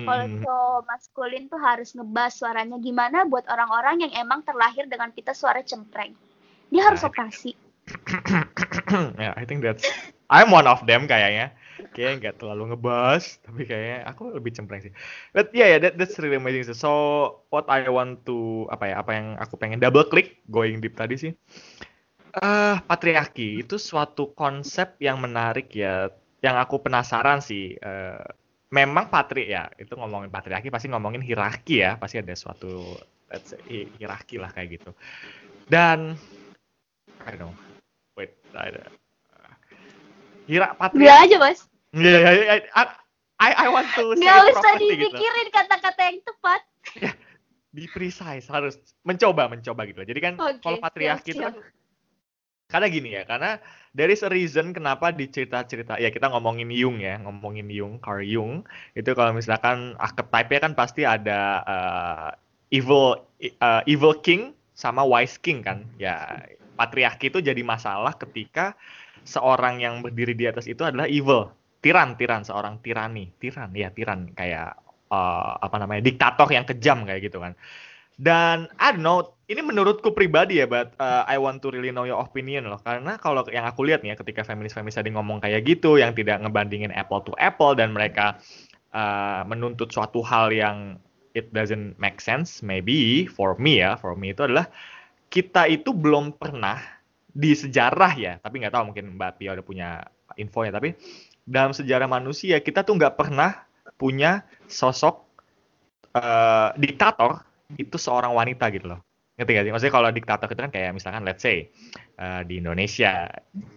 Kalau 0.08 0.24
Hmm. 0.24 0.40
cowok 0.40 0.80
maskulin 0.88 1.44
tuh 1.52 1.60
harus 1.60 1.92
ngebas 1.92 2.40
suaranya 2.40 2.80
gimana 2.80 3.28
buat 3.28 3.44
orang-orang 3.52 4.08
yang 4.08 4.12
emang 4.16 4.40
terlahir 4.40 4.88
dengan 4.88 5.12
pita 5.12 5.36
suara 5.36 5.60
cempreng. 5.60 6.16
Dia 6.72 6.88
harus 6.88 7.04
Nah, 7.04 7.12
operasi. 7.12 7.52
yeah, 9.20 9.36
I 9.36 9.44
think 9.44 9.60
that's 9.60 9.84
I'm 10.32 10.48
one 10.52 10.64
of 10.64 10.84
them 10.88 11.04
kayaknya. 11.04 11.52
Kayaknya 11.94 12.14
nggak 12.18 12.36
terlalu 12.42 12.62
ngebas, 12.74 13.38
tapi 13.46 13.62
kayaknya 13.66 14.06
aku 14.10 14.34
lebih 14.34 14.52
cempreng 14.54 14.82
sih. 14.82 14.92
But 15.30 15.54
yeah, 15.54 15.76
yeah, 15.76 15.80
that, 15.82 15.94
that's 15.98 16.18
really 16.18 16.38
amazing. 16.38 16.66
sih. 16.66 16.76
So 16.76 16.90
what 17.54 17.66
I 17.70 17.86
want 17.86 18.26
to 18.26 18.66
apa 18.70 18.90
ya, 18.90 18.94
apa 19.00 19.10
yang 19.14 19.26
aku 19.38 19.54
pengen 19.58 19.78
double 19.78 20.06
click 20.10 20.42
going 20.50 20.82
deep 20.82 20.98
tadi 20.98 21.14
sih. 21.14 21.32
Eh 22.38 22.76
patriarki 22.84 23.62
itu 23.64 23.80
suatu 23.80 24.36
konsep 24.36 25.00
yang 25.00 25.18
menarik 25.18 25.72
ya, 25.72 26.12
yang 26.44 26.58
aku 26.60 26.82
penasaran 26.82 27.40
sih. 27.40 27.74
Eh, 27.78 28.24
memang 28.68 29.08
patri 29.08 29.48
ya, 29.48 29.72
itu 29.80 29.96
ngomongin 29.96 30.28
patriarki 30.28 30.68
pasti 30.68 30.92
ngomongin 30.92 31.24
hierarki 31.24 31.80
ya, 31.80 31.96
pasti 31.96 32.20
ada 32.20 32.36
suatu 32.36 33.00
let's 33.32 33.52
say, 33.52 33.60
hi- 33.68 33.90
hierarki 33.96 34.36
lah 34.36 34.52
kayak 34.52 34.80
gitu. 34.80 34.90
Dan 35.68 36.16
I 37.24 37.32
don't 37.32 37.48
know. 37.48 37.54
Wait, 38.16 38.36
ada. 38.54 39.07
Hira 40.48 40.72
Bilang 40.72 40.80
patriarki. 40.80 41.24
aja 41.28 41.36
mas. 41.36 41.60
Iya, 41.92 42.16
iya, 42.20 42.30
iya. 42.32 42.54
I, 42.72 42.82
I, 43.38 43.50
I 43.54 43.66
want 43.68 43.88
to 43.94 44.16
say 44.16 44.24
Nggak 44.24 44.38
it 44.40 44.56
usah 44.56 44.72
gitu. 44.80 44.84
dipikirin 44.96 45.48
kata-kata 45.52 46.00
yang 46.08 46.18
tepat. 46.24 46.60
Be 47.76 47.84
precise, 47.92 48.48
harus 48.48 48.80
mencoba, 49.04 49.46
mencoba 49.52 49.84
gitu. 49.84 50.00
Jadi 50.02 50.20
kan 50.24 50.34
Oke, 50.40 50.64
kalau 50.64 50.78
patriarki 50.80 51.36
itu 51.36 51.44
siap, 51.44 51.52
kan 51.52 51.60
karena 52.68 52.86
gini 52.92 53.08
ya, 53.16 53.24
karena 53.24 53.56
there 53.96 54.12
is 54.12 54.20
a 54.20 54.28
reason 54.28 54.76
kenapa 54.76 55.08
di 55.08 55.24
cerita-cerita 55.24 55.96
ya 55.96 56.12
kita 56.12 56.28
ngomongin 56.28 56.68
Jung 56.68 57.00
ya, 57.00 57.16
ngomongin 57.24 57.68
Jung, 57.72 57.96
Carl 58.00 58.20
Jung 58.24 58.64
itu 58.92 59.08
kalau 59.16 59.32
misalkan 59.32 59.96
archetype-nya 59.96 60.60
kan 60.68 60.72
pasti 60.76 61.08
ada 61.08 61.64
uh, 61.64 62.28
evil 62.68 63.24
uh, 63.64 63.80
evil 63.88 64.12
king 64.20 64.52
sama 64.76 65.00
wise 65.00 65.40
king 65.40 65.64
kan. 65.64 65.88
Ya 65.96 66.44
patriarki 66.76 67.32
itu 67.32 67.40
jadi 67.40 67.60
masalah 67.64 68.12
ketika 68.20 68.76
seorang 69.24 69.80
yang 69.82 70.02
berdiri 70.04 70.34
di 70.36 70.46
atas 70.46 70.66
itu 70.66 70.82
adalah 70.84 71.06
evil, 71.06 71.50
tiran, 71.80 72.18
tiran, 72.18 72.42
seorang 72.42 72.82
tirani, 72.82 73.30
tiran, 73.38 73.70
ya 73.72 73.90
tiran 73.94 74.30
kayak 74.34 74.78
uh, 75.10 75.58
apa 75.58 75.76
namanya 75.80 76.04
diktator 76.04 76.48
yang 76.50 76.66
kejam 76.68 77.06
kayak 77.08 77.26
gitu 77.26 77.38
kan. 77.40 77.56
Dan 78.18 78.66
I 78.82 78.90
don't 78.90 79.06
know, 79.06 79.38
ini 79.46 79.62
menurutku 79.62 80.10
pribadi 80.10 80.58
ya, 80.58 80.66
but 80.66 80.90
uh, 80.98 81.22
I 81.30 81.38
want 81.38 81.62
to 81.62 81.70
really 81.70 81.94
know 81.94 82.02
your 82.02 82.18
opinion 82.18 82.66
loh. 82.66 82.82
Karena 82.82 83.14
kalau 83.14 83.46
yang 83.46 83.62
aku 83.62 83.86
lihat 83.86 84.02
nih 84.02 84.12
ya, 84.12 84.16
ketika 84.18 84.42
feminis-feminis 84.42 84.98
tadi 84.98 85.14
ngomong 85.14 85.38
kayak 85.38 85.62
gitu, 85.62 86.02
yang 86.02 86.10
tidak 86.18 86.42
ngebandingin 86.42 86.90
apple 86.90 87.22
to 87.22 87.30
apple 87.38 87.78
dan 87.78 87.94
mereka 87.94 88.42
uh, 88.90 89.46
menuntut 89.46 89.94
suatu 89.94 90.18
hal 90.26 90.50
yang 90.50 90.98
it 91.38 91.54
doesn't 91.54 91.94
make 92.02 92.18
sense, 92.18 92.58
maybe 92.58 93.30
for 93.30 93.54
me 93.54 93.78
ya, 93.78 93.94
for 93.94 94.18
me 94.18 94.34
itu 94.34 94.50
adalah 94.50 94.66
kita 95.30 95.70
itu 95.70 95.94
belum 95.94 96.34
pernah 96.34 96.82
di 97.38 97.54
sejarah 97.54 98.12
ya, 98.18 98.32
tapi 98.42 98.58
nggak 98.58 98.74
tahu 98.74 98.90
mungkin 98.90 99.14
Mbak 99.14 99.32
Pia 99.38 99.54
udah 99.54 99.62
punya 99.62 100.02
infonya, 100.34 100.74
tapi 100.74 100.98
dalam 101.46 101.70
sejarah 101.70 102.10
manusia 102.10 102.58
kita 102.58 102.82
tuh 102.82 102.98
nggak 102.98 103.14
pernah 103.14 103.62
punya 103.94 104.42
sosok 104.66 105.22
uh, 106.18 106.74
diktator 106.74 107.46
itu 107.78 107.94
seorang 107.94 108.34
wanita 108.34 108.66
gitu 108.74 108.90
loh. 108.90 109.00
Ngerti 109.38 109.54
gak 109.54 109.64
sih? 109.64 109.72
Maksudnya 109.72 109.94
kalau 109.94 110.10
diktator 110.10 110.48
itu 110.50 110.62
kan 110.66 110.72
kayak 110.74 110.90
misalkan 110.98 111.22
let's 111.22 111.46
say 111.46 111.70
uh, 112.18 112.42
di 112.42 112.58
Indonesia. 112.58 113.30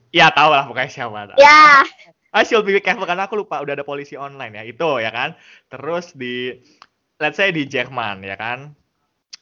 Ya 0.10 0.34
tau 0.34 0.50
lah 0.50 0.66
pokoknya 0.66 0.90
siapa. 0.90 1.38
Ya, 1.38 1.86
I 2.34 2.42
should 2.42 2.66
be 2.66 2.82
careful 2.82 3.06
karena 3.06 3.30
aku 3.30 3.46
lupa 3.46 3.62
udah 3.62 3.78
ada 3.78 3.86
polisi 3.86 4.18
online 4.18 4.58
ya. 4.58 4.64
Itu 4.66 4.98
ya 4.98 5.14
kan. 5.14 5.38
Terus 5.70 6.18
di 6.18 6.58
let's 7.22 7.38
say 7.38 7.54
di 7.54 7.70
Jerman 7.70 8.26
ya 8.26 8.34
kan. 8.42 8.74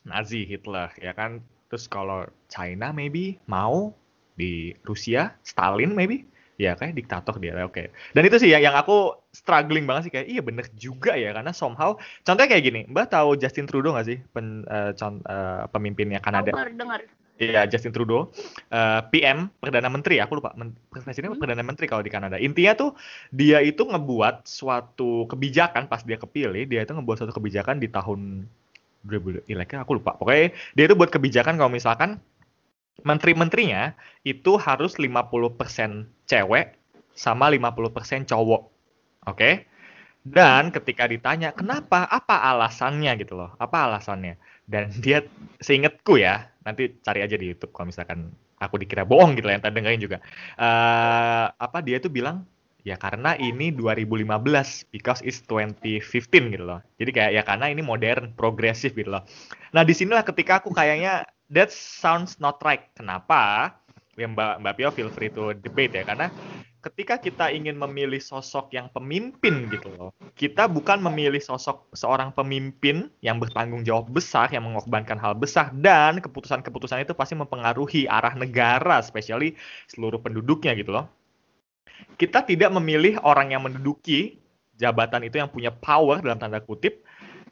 Nazi 0.03 0.43
Hitler 0.43 0.91
ya 0.99 1.15
kan. 1.15 1.39
Terus 1.71 1.87
kalau 1.87 2.27
China 2.51 2.91
maybe 2.91 3.39
mau 3.47 3.95
di 4.39 4.71
Rusia 4.87 5.35
Stalin 5.43 5.91
maybe 5.91 6.23
ya 6.59 6.75
kayak 6.75 6.95
diktator 6.95 7.39
dia 7.39 7.55
oke 7.63 7.87
dan 8.15 8.23
itu 8.27 8.35
sih 8.35 8.51
ya 8.51 8.59
yang 8.59 8.75
aku 8.75 9.15
struggling 9.31 9.87
banget 9.87 10.07
sih 10.07 10.13
kayak 10.15 10.27
iya 10.27 10.41
bener 10.43 10.67
juga 10.75 11.15
ya 11.15 11.31
karena 11.31 11.55
somehow 11.55 11.95
contohnya 12.27 12.51
kayak 12.51 12.63
gini 12.67 12.81
mbak 12.91 13.11
tahu 13.11 13.39
Justin 13.39 13.63
Trudeau 13.63 13.95
gak 13.95 14.07
sih 14.11 14.19
Pen, 14.35 14.67
eh, 14.67 14.91
con- 14.99 15.23
eh, 15.23 15.63
pemimpinnya 15.71 16.19
Kanada 16.19 16.51
dengar 16.51 16.71
dengar. 16.75 17.01
Iya, 17.39 17.63
Justin 17.71 17.95
Trudeau, 17.95 18.35
eh, 18.67 19.01
PM, 19.15 19.47
Perdana 19.63 19.87
Menteri, 19.87 20.19
aku 20.19 20.43
lupa, 20.43 20.51
men 20.59 20.75
presiden 20.91 21.31
apa 21.31 21.39
Hmm. 21.39 21.43
Perdana 21.47 21.63
Menteri 21.63 21.87
kalau 21.87 22.03
di 22.03 22.11
Kanada. 22.11 22.35
Intinya 22.35 22.75
tuh 22.75 22.99
dia 23.31 23.63
itu 23.63 23.87
ngebuat 23.87 24.43
suatu 24.43 25.23
kebijakan 25.31 25.87
pas 25.87 26.03
dia 26.03 26.19
kepilih, 26.19 26.67
dia 26.67 26.83
itu 26.83 26.91
ngebuat 26.91 27.23
suatu 27.23 27.31
kebijakan 27.31 27.79
di 27.79 27.87
tahun 27.87 28.43
2000, 29.07 29.39
ileknya 29.47 29.87
aku 29.87 30.03
lupa. 30.03 30.19
Pokoknya 30.19 30.51
dia 30.75 30.83
itu 30.83 30.99
buat 30.99 31.07
kebijakan 31.07 31.55
kalau 31.55 31.71
misalkan 31.71 32.19
menteri-menterinya 33.03 33.93
itu 34.23 34.59
harus 34.59 34.97
50% 34.99 36.07
cewek 36.29 36.79
sama 37.15 37.51
50% 37.51 38.29
cowok. 38.29 38.61
Oke? 39.27 39.67
Dan 40.23 40.69
ketika 40.69 41.07
ditanya, 41.07 41.55
kenapa? 41.55 42.05
Apa 42.05 42.43
alasannya 42.51 43.15
gitu 43.19 43.39
loh? 43.39 43.55
Apa 43.57 43.87
alasannya? 43.87 44.35
Dan 44.67 44.91
dia 45.03 45.23
seingetku 45.63 46.19
ya, 46.19 46.47
nanti 46.63 46.95
cari 47.01 47.23
aja 47.23 47.35
di 47.39 47.49
YouTube 47.49 47.71
kalau 47.73 47.89
misalkan 47.89 48.31
aku 48.59 48.75
dikira 48.75 49.07
bohong 49.07 49.39
gitu 49.39 49.47
lah 49.47 49.55
yang 49.57 49.63
tadi 49.63 49.79
dengerin 49.79 50.01
juga. 50.03 50.17
Eh 50.59 51.47
apa 51.55 51.79
dia 51.79 51.97
tuh 52.03 52.11
bilang 52.11 52.43
ya 52.83 52.95
karena 52.95 53.35
ini 53.39 53.71
2015 53.75 54.91
because 54.91 55.19
it's 55.23 55.43
2015 55.47 56.55
gitu 56.55 56.63
loh. 56.63 56.79
Jadi 56.99 57.11
kayak 57.11 57.31
ya 57.35 57.43
karena 57.43 57.65
ini 57.71 57.81
modern, 57.83 58.35
progresif 58.35 58.95
gitu 58.95 59.11
loh. 59.11 59.23
Nah, 59.75 59.83
di 59.83 59.93
sinilah 59.95 60.23
ketika 60.27 60.63
aku 60.63 60.71
kayaknya 60.75 61.27
that 61.51 61.69
sounds 61.73 62.37
not 62.37 62.61
right. 62.61 62.87
Kenapa? 62.93 63.73
Ya 64.15 64.27
Mbak 64.27 64.63
Mbak 64.63 64.73
Pio 64.75 64.89
feel 64.91 65.11
free 65.11 65.31
to 65.31 65.55
debate 65.55 65.95
ya 65.95 66.03
karena 66.03 66.27
ketika 66.79 67.19
kita 67.19 67.51
ingin 67.51 67.75
memilih 67.75 68.23
sosok 68.23 68.71
yang 68.71 68.87
pemimpin 68.95 69.67
gitu 69.67 69.91
loh, 69.99 70.15
kita 70.39 70.71
bukan 70.71 71.03
memilih 71.03 71.43
sosok 71.43 71.91
seorang 71.91 72.31
pemimpin 72.31 73.11
yang 73.19 73.35
bertanggung 73.35 73.83
jawab 73.83 74.07
besar, 74.11 74.47
yang 74.51 74.63
mengorbankan 74.63 75.19
hal 75.19 75.35
besar, 75.35 75.75
dan 75.75 76.23
keputusan-keputusan 76.23 77.03
itu 77.03 77.11
pasti 77.11 77.35
mempengaruhi 77.35 78.07
arah 78.07 78.31
negara, 78.35 79.03
especially 79.03 79.59
seluruh 79.91 80.23
penduduknya 80.23 80.71
gitu 80.79 80.95
loh. 80.95 81.11
Kita 82.15 82.47
tidak 82.47 82.71
memilih 82.71 83.19
orang 83.27 83.51
yang 83.51 83.67
menduduki 83.67 84.39
jabatan 84.79 85.27
itu 85.27 85.35
yang 85.35 85.51
punya 85.51 85.75
power 85.75 86.23
dalam 86.23 86.39
tanda 86.39 86.63
kutip 86.63 87.03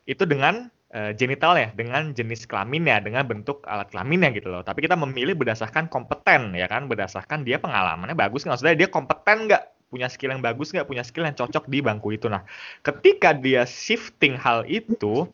itu 0.07 0.23
dengan 0.23 0.71
uh, 0.93 1.11
genitalnya, 1.15 1.73
dengan 1.75 2.13
jenis 2.15 2.47
kelaminnya, 2.47 3.03
dengan 3.03 3.27
bentuk 3.27 3.65
alat 3.67 3.91
kelaminnya 3.91 4.31
gitu 4.35 4.51
loh. 4.53 4.63
Tapi 4.63 4.85
kita 4.85 4.95
memilih 4.95 5.35
berdasarkan 5.35 5.91
kompeten 5.91 6.55
ya 6.55 6.69
kan, 6.69 6.87
berdasarkan 6.87 7.43
dia 7.43 7.59
pengalamannya 7.59 8.15
bagus 8.15 8.45
nggak, 8.45 8.59
maksudnya 8.59 8.77
dia 8.77 8.89
kompeten 8.91 9.47
nggak, 9.51 9.63
punya 9.87 10.07
skill 10.11 10.35
yang 10.35 10.43
bagus 10.43 10.75
nggak, 10.75 10.87
punya 10.87 11.03
skill 11.03 11.23
yang 11.23 11.35
cocok 11.35 11.67
di 11.71 11.79
bangku 11.79 12.11
itu. 12.11 12.27
Nah, 12.27 12.43
ketika 12.83 13.31
dia 13.31 13.63
shifting 13.63 14.35
hal 14.35 14.67
itu 14.67 15.27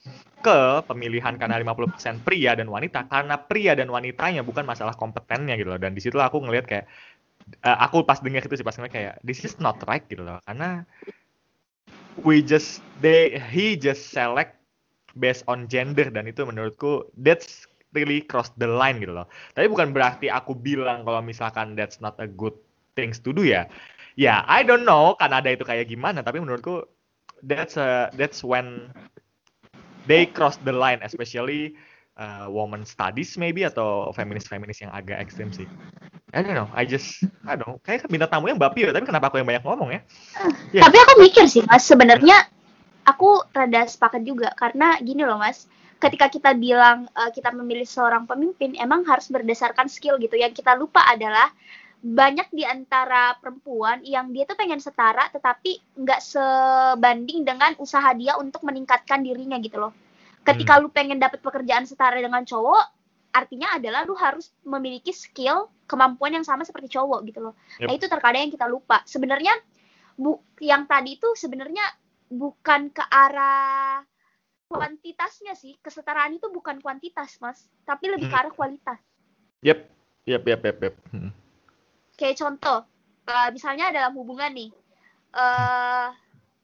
ke 0.43 0.59
pemilihan 0.85 1.39
karena 1.39 1.58
50% 1.62 2.21
pria 2.21 2.54
dan 2.54 2.69
wanita, 2.69 3.10
karena 3.10 3.35
pria 3.39 3.73
dan 3.73 3.89
wanitanya 3.89 4.45
bukan 4.45 4.67
masalah 4.67 4.93
kompetennya 4.93 5.58
gitu 5.58 5.73
loh. 5.73 5.81
Dan 5.81 5.97
di 5.97 6.01
situlah 6.04 6.29
aku 6.29 6.43
ngelihat 6.43 6.65
kayak, 6.69 6.85
uh, 7.65 7.77
aku 7.81 8.06
pas 8.06 8.21
dengar 8.21 8.45
itu 8.45 8.60
sih 8.60 8.65
pas 8.65 8.75
ngeliat 8.77 8.93
kayak, 8.93 9.13
this 9.25 9.41
is 9.41 9.58
not 9.58 9.79
right 9.89 10.06
gitu 10.06 10.21
loh. 10.21 10.37
Karena 10.45 10.85
we 12.21 12.45
just, 12.45 12.83
they, 13.01 13.41
he 13.49 13.73
just 13.73 14.13
select 14.13 14.62
based 15.17 15.45
on 15.45 15.69
gender 15.69 16.09
dan 16.09 16.25
itu 16.25 16.45
menurutku 16.45 17.07
that's 17.21 17.69
really 17.93 18.25
cross 18.25 18.49
the 18.57 18.65
line 18.65 18.97
gitu 18.97 19.13
loh. 19.13 19.29
Tapi 19.53 19.69
bukan 19.69 19.93
berarti 19.93 20.27
aku 20.29 20.57
bilang 20.57 21.05
kalau 21.05 21.21
misalkan 21.21 21.77
that's 21.77 22.01
not 22.01 22.17
a 22.17 22.25
good 22.25 22.53
things 22.97 23.21
to 23.21 23.29
do 23.29 23.45
ya. 23.45 23.69
Ya, 24.13 24.45
I 24.45 24.61
don't 24.61 24.85
know 24.85 25.17
Kanada 25.17 25.49
itu 25.49 25.65
kayak 25.65 25.89
gimana, 25.89 26.21
tapi 26.21 26.37
menurutku 26.37 26.85
that's 27.45 27.77
a, 27.77 28.13
that's 28.13 28.45
when 28.45 28.93
they 30.05 30.29
cross 30.29 30.57
the 30.61 30.73
line 30.73 31.01
especially 31.01 31.73
uh, 32.17 32.45
woman 32.49 32.85
studies 32.85 33.37
maybe 33.41 33.65
atau 33.65 34.13
feminis-feminis 34.13 34.85
yang 34.85 34.91
agak 34.93 35.17
ekstrim 35.21 35.49
sih. 35.49 35.65
I 36.33 36.41
don't 36.41 36.57
know, 36.57 36.69
I 36.73 36.85
just 36.85 37.21
I 37.45 37.53
don't 37.53 37.69
know. 37.69 37.77
Kayak 37.85 38.09
bintang 38.09 38.33
tamu 38.33 38.49
yang 38.49 38.57
Mbak 38.57 38.73
Pio, 38.73 38.89
tapi 38.89 39.05
kenapa 39.05 39.29
aku 39.29 39.37
yang 39.37 39.49
banyak 39.49 39.63
ngomong 39.65 39.89
ya? 39.93 40.01
Ya. 40.73 40.81
Tapi 40.81 40.97
aku 40.97 41.13
mikir 41.21 41.45
sih 41.45 41.61
mas, 41.69 41.85
sebenarnya 41.85 42.49
aku 43.04 43.43
rada 43.51 43.87
sepakat 43.87 44.23
juga 44.23 44.51
karena 44.56 44.97
gini 44.99 45.23
loh 45.23 45.39
mas, 45.39 45.67
ketika 46.04 46.27
kita 46.27 46.51
bilang 46.56 47.08
uh, 47.15 47.31
kita 47.31 47.56
memilih 47.56 47.87
seorang 47.87 48.27
pemimpin 48.27 48.75
emang 48.75 49.08
harus 49.08 49.31
berdasarkan 49.31 49.87
skill 49.87 50.19
gitu 50.19 50.35
yang 50.35 50.51
kita 50.51 50.75
lupa 50.75 51.04
adalah 51.08 51.47
banyak 52.04 52.51
di 52.51 52.67
antara 52.67 53.39
perempuan 53.39 54.04
yang 54.04 54.27
dia 54.35 54.43
tuh 54.43 54.60
pengen 54.60 54.83
setara 54.83 55.31
tetapi 55.31 55.79
nggak 55.95 56.19
sebanding 56.19 57.47
dengan 57.47 57.71
usaha 57.79 58.12
dia 58.12 58.35
untuk 58.35 58.67
meningkatkan 58.67 59.23
dirinya 59.23 59.56
gitu 59.63 59.79
loh. 59.79 59.95
Ketika 60.43 60.75
hmm. 60.75 60.81
lu 60.83 60.87
pengen 60.91 61.23
dapat 61.23 61.39
pekerjaan 61.39 61.87
setara 61.87 62.19
dengan 62.19 62.43
cowok, 62.43 62.83
artinya 63.31 63.79
adalah 63.79 64.04
lu 64.04 64.12
harus 64.19 64.51
memiliki 64.67 65.15
skill, 65.15 65.71
kemampuan 65.87 66.35
yang 66.35 66.43
sama 66.43 66.67
seperti 66.67 66.91
cowok 66.91 67.23
gitu 67.23 67.39
loh. 67.39 67.56
Yep. 67.79 67.87
Nah, 67.87 67.93
itu 67.95 68.06
terkadang 68.12 68.41
yang 68.43 68.51
kita 68.51 68.67
lupa. 68.67 68.99
Sebenarnya 69.08 69.56
bu 70.19 70.43
yang 70.60 70.83
tadi 70.83 71.15
itu 71.15 71.31
sebenarnya 71.39 71.87
bukan 72.34 72.90
ke 72.90 73.04
arah 73.06 74.02
kuantitasnya 74.67 75.54
sih. 75.54 75.77
Kesetaraan 75.77 76.36
itu 76.38 76.50
bukan 76.50 76.81
kuantitas, 76.81 77.38
Mas, 77.38 77.69
tapi 77.86 78.10
lebih 78.10 78.27
hmm. 78.27 78.34
ke 78.34 78.38
arah 78.42 78.54
kualitas. 78.54 79.00
Yep. 79.62 79.79
Yep, 80.23 80.44
yep, 80.48 80.62
yep, 80.63 80.77
yep. 80.81 80.96
Hmm 81.12 81.44
kayak 82.17 82.38
contoh 82.38 82.86
uh, 83.29 83.50
misalnya 83.52 83.90
dalam 83.90 84.13
hubungan 84.17 84.54
nih 84.54 84.69
uh, 85.34 86.13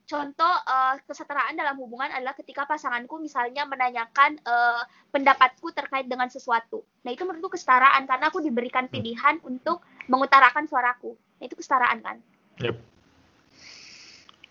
contoh 0.06 0.54
uh, 0.66 0.98
kesetaraan 1.06 1.58
dalam 1.58 1.78
hubungan 1.78 2.10
adalah 2.10 2.34
ketika 2.38 2.66
pasanganku 2.66 3.22
misalnya 3.22 3.66
menanyakan 3.66 4.42
uh, 4.46 4.82
pendapatku 5.14 5.70
terkait 5.70 6.10
dengan 6.10 6.26
sesuatu. 6.34 6.82
Nah 7.06 7.14
itu 7.14 7.30
menurutku 7.30 7.54
kesetaraan 7.54 8.10
karena 8.10 8.34
aku 8.34 8.42
diberikan 8.42 8.90
hmm. 8.90 8.94
pilihan 8.94 9.36
hmm. 9.38 9.50
untuk 9.50 9.86
mengutarakan 10.10 10.66
suaraku. 10.66 11.14
Nah 11.14 11.46
itu 11.46 11.54
kesetaraan 11.54 12.02
kan? 12.02 12.18
Yep. 12.58 12.78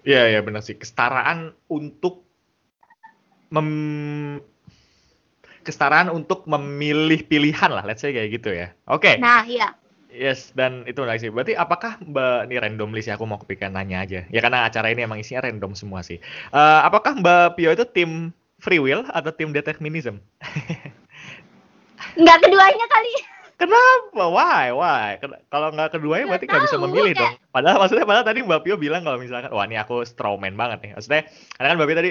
Iya 0.09 0.23
ya 0.33 0.41
benar 0.41 0.65
sih 0.65 0.73
kesetaraan 0.81 1.53
untuk 1.69 2.25
mem 3.53 3.69
kesetaraan 5.61 6.09
untuk 6.09 6.49
memilih 6.49 7.29
pilihan 7.29 7.69
lah, 7.69 7.85
let's 7.85 8.01
say 8.01 8.17
kayak 8.17 8.41
gitu 8.41 8.57
ya. 8.57 8.73
Oke. 8.89 9.05
Okay. 9.05 9.15
Nah 9.21 9.45
iya. 9.45 9.77
Yes, 10.09 10.57
dan 10.57 10.89
itu 10.89 11.05
menarik 11.05 11.21
sih. 11.21 11.29
Berarti 11.29 11.53
apakah 11.53 12.01
Mbak, 12.01 12.49
ini 12.49 12.57
random 12.57 12.89
sih, 13.05 13.13
aku 13.13 13.29
mau 13.29 13.37
kepikiran 13.37 13.77
nanya 13.77 14.09
aja. 14.09 14.25
Ya 14.33 14.41
karena 14.41 14.65
acara 14.65 14.89
ini 14.89 15.05
emang 15.05 15.21
isinya 15.21 15.45
random 15.45 15.77
semua 15.77 16.01
sih. 16.01 16.17
Uh, 16.49 16.81
apakah 16.81 17.13
Mbak 17.21 17.61
Pio 17.61 17.69
itu 17.77 17.85
tim 17.93 18.33
free 18.57 18.81
will 18.81 19.05
atau 19.13 19.29
tim 19.29 19.53
determinism? 19.53 20.25
Enggak 22.19 22.41
keduanya 22.41 22.87
kali. 22.89 23.13
Kenapa? 23.59 24.23
Why? 24.31 24.71
Why? 24.71 25.19
Kalau 25.51 25.75
nggak 25.75 25.99
keduanya 25.99 26.31
berarti 26.31 26.47
nggak 26.47 26.65
bisa 26.71 26.79
memilih 26.79 27.11
kayak... 27.11 27.43
dong. 27.43 27.51
Padahal 27.51 27.77
maksudnya 27.83 28.07
padahal 28.07 28.27
tadi 28.31 28.41
Mbak 28.47 28.61
Pio 28.63 28.79
bilang 28.79 29.03
kalau 29.03 29.19
misalkan 29.19 29.51
wah 29.51 29.67
ini 29.67 29.75
aku 29.75 30.07
strawman 30.07 30.55
banget 30.55 30.79
nih. 30.87 30.91
Maksudnya 30.95 31.23
karena 31.59 31.67
kan 31.67 31.77
Mbak 31.77 31.87
Pio 31.91 31.97
tadi 31.99 32.11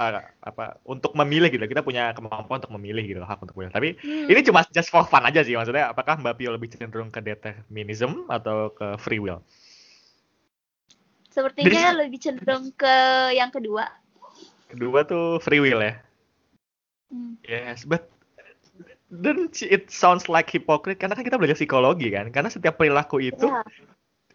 uh, 0.00 0.24
apa 0.24 0.64
untuk 0.88 1.12
memilih 1.12 1.52
gitu. 1.52 1.60
Kita 1.68 1.84
punya 1.84 2.16
kemampuan 2.16 2.64
untuk 2.64 2.72
memilih 2.80 3.04
gitu 3.04 3.20
hak 3.20 3.44
untuk 3.44 3.60
memilih. 3.60 3.76
Tapi 3.76 3.88
hmm. 4.00 4.32
ini 4.32 4.40
cuma 4.40 4.64
just 4.72 4.88
for 4.88 5.04
fun 5.04 5.20
aja 5.28 5.44
sih 5.44 5.52
maksudnya. 5.52 5.92
Apakah 5.92 6.16
Mbak 6.16 6.40
Pio 6.40 6.48
lebih 6.56 6.72
cenderung 6.72 7.12
ke 7.12 7.20
determinism 7.20 8.24
atau 8.32 8.72
ke 8.72 8.96
free 8.96 9.20
will? 9.20 9.44
Sepertinya 11.28 11.92
Jadi, 11.92 12.00
lebih 12.08 12.18
cenderung 12.24 12.72
ke 12.72 12.94
yang 13.36 13.52
kedua. 13.52 13.84
Kedua 14.72 15.04
tuh 15.04 15.44
free 15.44 15.60
will 15.60 15.84
ya. 15.84 16.00
Hmm. 17.12 17.36
Yes, 17.44 17.84
but 17.84 18.08
dan 19.10 19.50
it 19.66 19.90
sounds 19.90 20.30
like 20.30 20.46
hypocrite 20.46 21.02
karena 21.02 21.18
kan 21.18 21.26
kita 21.26 21.36
belajar 21.36 21.58
psikologi 21.58 22.14
kan. 22.14 22.30
Karena 22.30 22.46
setiap 22.46 22.78
perilaku 22.78 23.18
itu 23.18 23.50
yeah. 23.50 23.66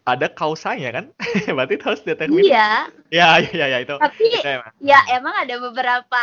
ada 0.03 0.27
kausanya 0.27 0.91
kan. 0.91 1.05
Berarti 1.55 1.79
harus 1.79 2.03
determin 2.03 2.43
iya. 2.43 2.91
Ya 3.09 3.39
ya 3.39 3.65
ya 3.71 3.77
itu. 3.79 3.95
Tapi 3.95 4.23
itu 4.27 4.43
emang. 4.43 4.71
ya 4.83 4.99
emang 5.15 5.35
ada 5.47 5.55
beberapa 5.63 6.21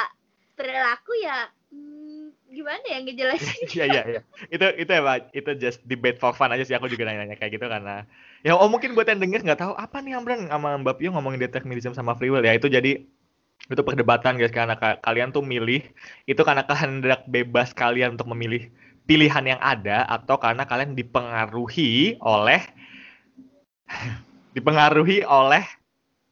perilaku 0.52 1.16
ya 1.24 1.48
hmm, 1.72 2.52
gimana 2.52 2.84
ya 2.84 2.98
ngejelasin 3.00 3.64
ya 3.72 3.86
ya 3.96 4.02
ya 4.04 4.20
itu 4.52 4.66
itu 4.76 4.90
emang 4.92 5.24
itu 5.32 5.50
just 5.56 5.80
debate 5.88 6.20
for 6.20 6.36
fun 6.36 6.52
aja 6.52 6.62
sih 6.62 6.76
aku 6.76 6.86
juga 6.92 7.08
nanya-nanya 7.08 7.40
kayak 7.40 7.56
gitu 7.56 7.66
karena 7.66 8.04
ya 8.44 8.52
oh 8.52 8.68
mungkin 8.68 8.92
buat 8.92 9.08
yang 9.08 9.18
denger 9.24 9.40
nggak 9.42 9.60
tahu 9.64 9.72
apa 9.74 10.04
nih 10.04 10.20
Amran 10.20 10.52
sama 10.52 10.76
Mbak 10.76 10.94
Pio 11.00 11.10
ngomongin 11.16 11.40
determinism 11.40 11.96
sama 11.96 12.12
free 12.14 12.28
will 12.28 12.44
ya? 12.44 12.52
Itu 12.52 12.68
jadi 12.68 13.00
itu 13.70 13.82
perdebatan 13.82 14.34
guys 14.40 14.50
karena 14.50 14.74
kalian 14.78 15.30
tuh 15.30 15.44
milih 15.44 15.86
itu 16.26 16.42
karena 16.42 16.66
kehendak 16.66 17.22
bebas 17.30 17.70
kalian 17.70 18.18
untuk 18.18 18.26
memilih 18.34 18.66
pilihan 19.06 19.54
yang 19.54 19.60
ada 19.62 20.02
atau 20.10 20.38
karena 20.38 20.66
kalian 20.66 20.98
dipengaruhi 20.98 22.18
oleh 22.18 22.62
dipengaruhi 24.56 25.22
oleh 25.22 25.62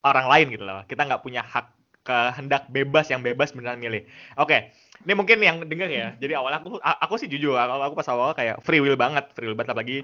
orang 0.01 0.27
lain 0.27 0.47
gitu 0.57 0.65
loh. 0.65 0.83
Kita 0.89 1.07
nggak 1.07 1.23
punya 1.23 1.45
hak 1.45 1.71
kehendak 2.03 2.67
bebas 2.73 3.07
yang 3.13 3.23
bebas 3.23 3.55
beneran 3.55 3.79
milih. 3.79 4.03
Oke 4.41 4.75
ini 5.01 5.13
mungkin 5.17 5.41
yang 5.41 5.57
denger 5.65 5.89
ya. 5.89 6.09
Jadi 6.21 6.33
awalnya 6.37 6.61
aku 6.61 6.77
aku 6.83 7.15
sih 7.17 7.29
jujur 7.31 7.57
aku, 7.57 7.73
aku 7.93 7.95
pas 7.97 8.09
awal 8.13 8.37
kayak 8.37 8.61
free 8.61 8.85
will 8.85 9.01
banget 9.01 9.33
free 9.33 9.49
will 9.49 9.57
banget. 9.57 9.73
Apalagi 9.73 9.99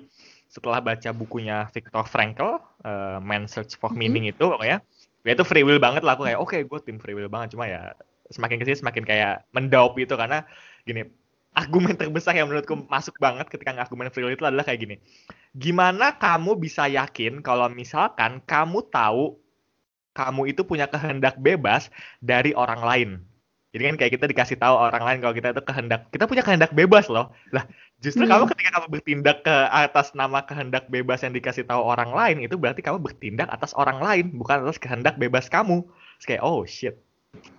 setelah 0.49 0.81
baca 0.81 1.11
bukunya 1.13 1.69
Viktor 1.75 2.07
Frankl 2.09 2.63
uh, 2.87 3.19
Man 3.21 3.45
Search 3.51 3.77
for 3.77 3.93
mm-hmm. 3.93 3.99
Meaning 4.01 4.25
itu 4.33 4.45
pokoknya. 4.47 4.81
ya 4.81 4.96
itu 5.35 5.43
free 5.43 5.67
will 5.67 5.83
banget 5.83 6.07
lah 6.07 6.15
aku 6.15 6.29
kayak 6.29 6.39
oke 6.39 6.55
okay, 6.55 6.61
gue 6.63 6.79
tim 6.87 7.03
free 7.03 7.17
will 7.19 7.33
banget. 7.33 7.59
Cuma 7.59 7.67
ya 7.67 7.97
semakin 8.31 8.59
ke 8.59 8.65
sini 8.67 8.79
semakin 8.79 9.05
kayak 9.07 9.47
mendaup 9.55 9.95
itu 9.99 10.15
karena 10.15 10.43
gini 10.87 11.07
argumen 11.57 11.97
terbesar 11.97 12.37
yang 12.37 12.51
menurutku 12.51 12.77
masuk 12.91 13.17
banget 13.17 13.49
ketika 13.49 13.73
argumen 13.81 14.13
free 14.13 14.27
will 14.27 14.35
itu 14.37 14.45
adalah 14.45 14.67
kayak 14.67 14.83
gini 14.83 14.97
gimana 15.57 16.19
kamu 16.21 16.59
bisa 16.61 16.85
yakin 16.91 17.41
kalau 17.41 17.71
misalkan 17.73 18.45
kamu 18.45 18.85
tahu 18.93 19.39
kamu 20.13 20.53
itu 20.53 20.63
punya 20.65 20.85
kehendak 20.91 21.41
bebas 21.41 21.89
dari 22.21 22.53
orang 22.53 22.81
lain 22.85 23.11
jadi 23.77 23.93
kan 23.93 23.97
kayak 24.01 24.13
kita 24.17 24.27
dikasih 24.33 24.57
tahu 24.57 24.75
orang 24.75 25.05
lain 25.05 25.19
kalau 25.21 25.35
kita 25.37 25.53
itu 25.53 25.63
kehendak 25.63 26.01
kita 26.09 26.25
punya 26.25 26.43
kehendak 26.43 26.73
bebas 26.73 27.13
loh 27.13 27.29
lah 27.53 27.69
Justru 28.05 28.29
hmm. 28.29 28.33
kamu 28.33 28.45
ketika 28.53 28.71
kamu 28.77 28.87
bertindak 28.93 29.39
ke 29.41 29.57
atas 29.73 30.13
nama 30.13 30.45
kehendak 30.45 30.85
bebas 30.93 31.25
yang 31.25 31.33
dikasih 31.33 31.65
tahu 31.65 31.81
orang 31.81 32.13
lain 32.13 32.45
itu 32.45 32.61
berarti 32.61 32.85
kamu 32.85 33.01
bertindak 33.01 33.49
atas 33.49 33.73
orang 33.73 33.97
lain 34.05 34.37
bukan 34.37 34.69
atas 34.69 34.77
kehendak 34.77 35.17
bebas 35.17 35.49
kamu. 35.49 35.81
Terus 36.21 36.27
kayak 36.29 36.43
oh 36.45 36.69
shit. 36.69 37.01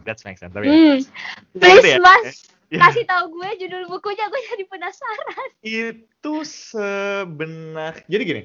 That's 0.06 0.22
makes 0.30 0.46
sense. 0.46 0.54
Tapi 0.54 0.70
ya. 0.70 0.74
hmm. 0.74 0.98
ya. 1.02 1.58
Please 1.58 1.90
ya. 1.90 1.98
Mas, 1.98 2.46
ya. 2.70 2.80
kasih 2.86 3.10
tahu 3.10 3.34
gue 3.34 3.50
judul 3.66 3.84
bukunya 3.90 4.30
gue 4.30 4.42
jadi 4.54 4.64
penasaran. 4.70 5.50
Itu 5.66 6.46
sebenar 6.46 8.06
jadi 8.06 8.22
gini. 8.22 8.44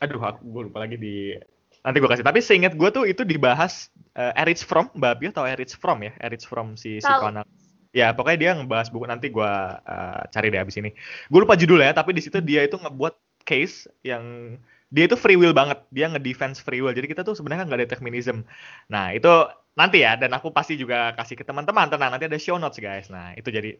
Aduh, 0.00 0.24
aku 0.24 0.40
gue 0.40 0.62
lupa 0.72 0.88
lagi 0.88 0.96
di 0.96 1.36
nanti 1.82 1.96
gue 2.02 2.10
kasih. 2.10 2.26
Tapi 2.26 2.40
seingat 2.42 2.74
gue 2.74 2.88
tuh 2.90 3.04
itu 3.06 3.22
dibahas 3.22 3.92
uh, 4.18 4.34
Erich 4.34 4.62
Fromm, 4.66 4.90
Mbak 4.96 5.34
atau 5.34 5.44
Erich 5.46 5.74
Fromm 5.74 6.04
ya, 6.04 6.12
Erich 6.22 6.44
Fromm 6.44 6.74
si 6.74 6.98
psikoanalisis 6.98 7.68
ya 7.92 8.12
pokoknya 8.12 8.38
dia 8.38 8.50
ngebahas 8.56 8.88
buku 8.92 9.06
nanti 9.08 9.32
gue 9.32 9.52
uh, 9.82 10.22
cari 10.28 10.48
deh 10.52 10.60
abis 10.60 10.76
ini. 10.80 10.90
Gue 11.28 11.40
lupa 11.44 11.56
judulnya 11.56 11.92
tapi 11.96 12.12
di 12.12 12.22
situ 12.22 12.38
dia 12.44 12.64
itu 12.64 12.76
ngebuat 12.76 13.44
case 13.48 13.88
yang 14.04 14.56
dia 14.92 15.04
itu 15.08 15.16
free 15.16 15.36
will 15.36 15.56
banget. 15.56 15.80
Dia 15.92 16.08
ngedefense 16.12 16.60
free 16.60 16.80
will. 16.84 16.94
Jadi 16.94 17.08
kita 17.08 17.24
tuh 17.24 17.36
sebenarnya 17.36 17.68
nggak 17.68 17.88
determinism. 17.88 18.44
Nah 18.92 19.12
itu 19.12 19.28
nanti 19.76 20.04
ya 20.04 20.16
dan 20.16 20.32
aku 20.36 20.52
pasti 20.52 20.76
juga 20.76 21.12
kasih 21.16 21.36
ke 21.36 21.44
teman-teman. 21.44 21.88
Tenang 21.88 22.14
nanti 22.16 22.28
ada 22.28 22.38
show 22.40 22.56
notes 22.60 22.80
guys. 22.80 23.08
Nah 23.08 23.32
itu 23.36 23.48
jadi 23.48 23.76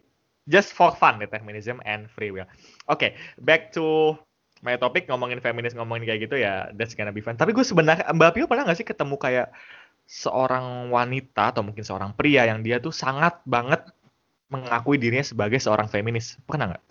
just 0.49 0.73
for 0.73 0.93
fun 0.97 1.21
determinism 1.21 1.77
and 1.85 2.09
free 2.09 2.33
will. 2.33 2.45
Oke 2.45 2.53
okay, 2.89 3.11
back 3.41 3.69
to 3.73 4.17
my 4.65 4.75
topic 4.75 5.07
ngomongin 5.07 5.39
feminis 5.39 5.75
ngomongin 5.75 6.03
kayak 6.07 6.29
gitu 6.29 6.35
ya 6.39 6.67
that's 6.75 6.95
gonna 6.95 7.13
be 7.15 7.23
fun 7.23 7.39
tapi 7.39 7.55
gue 7.55 7.63
sebenarnya 7.63 8.11
mbak 8.11 8.35
Pio 8.35 8.45
pernah 8.45 8.67
gak 8.67 8.79
sih 8.79 8.87
ketemu 8.87 9.15
kayak 9.15 9.47
seorang 10.09 10.89
wanita 10.89 11.53
atau 11.53 11.61
mungkin 11.61 11.85
seorang 11.85 12.17
pria 12.17 12.49
yang 12.49 12.65
dia 12.65 12.81
tuh 12.81 12.89
sangat 12.89 13.37
banget 13.45 13.85
mengakui 14.49 14.97
dirinya 14.97 15.21
sebagai 15.21 15.61
seorang 15.61 15.85
feminis? 15.85 16.35
Pernah 16.49 16.73
nggak? 16.73 16.83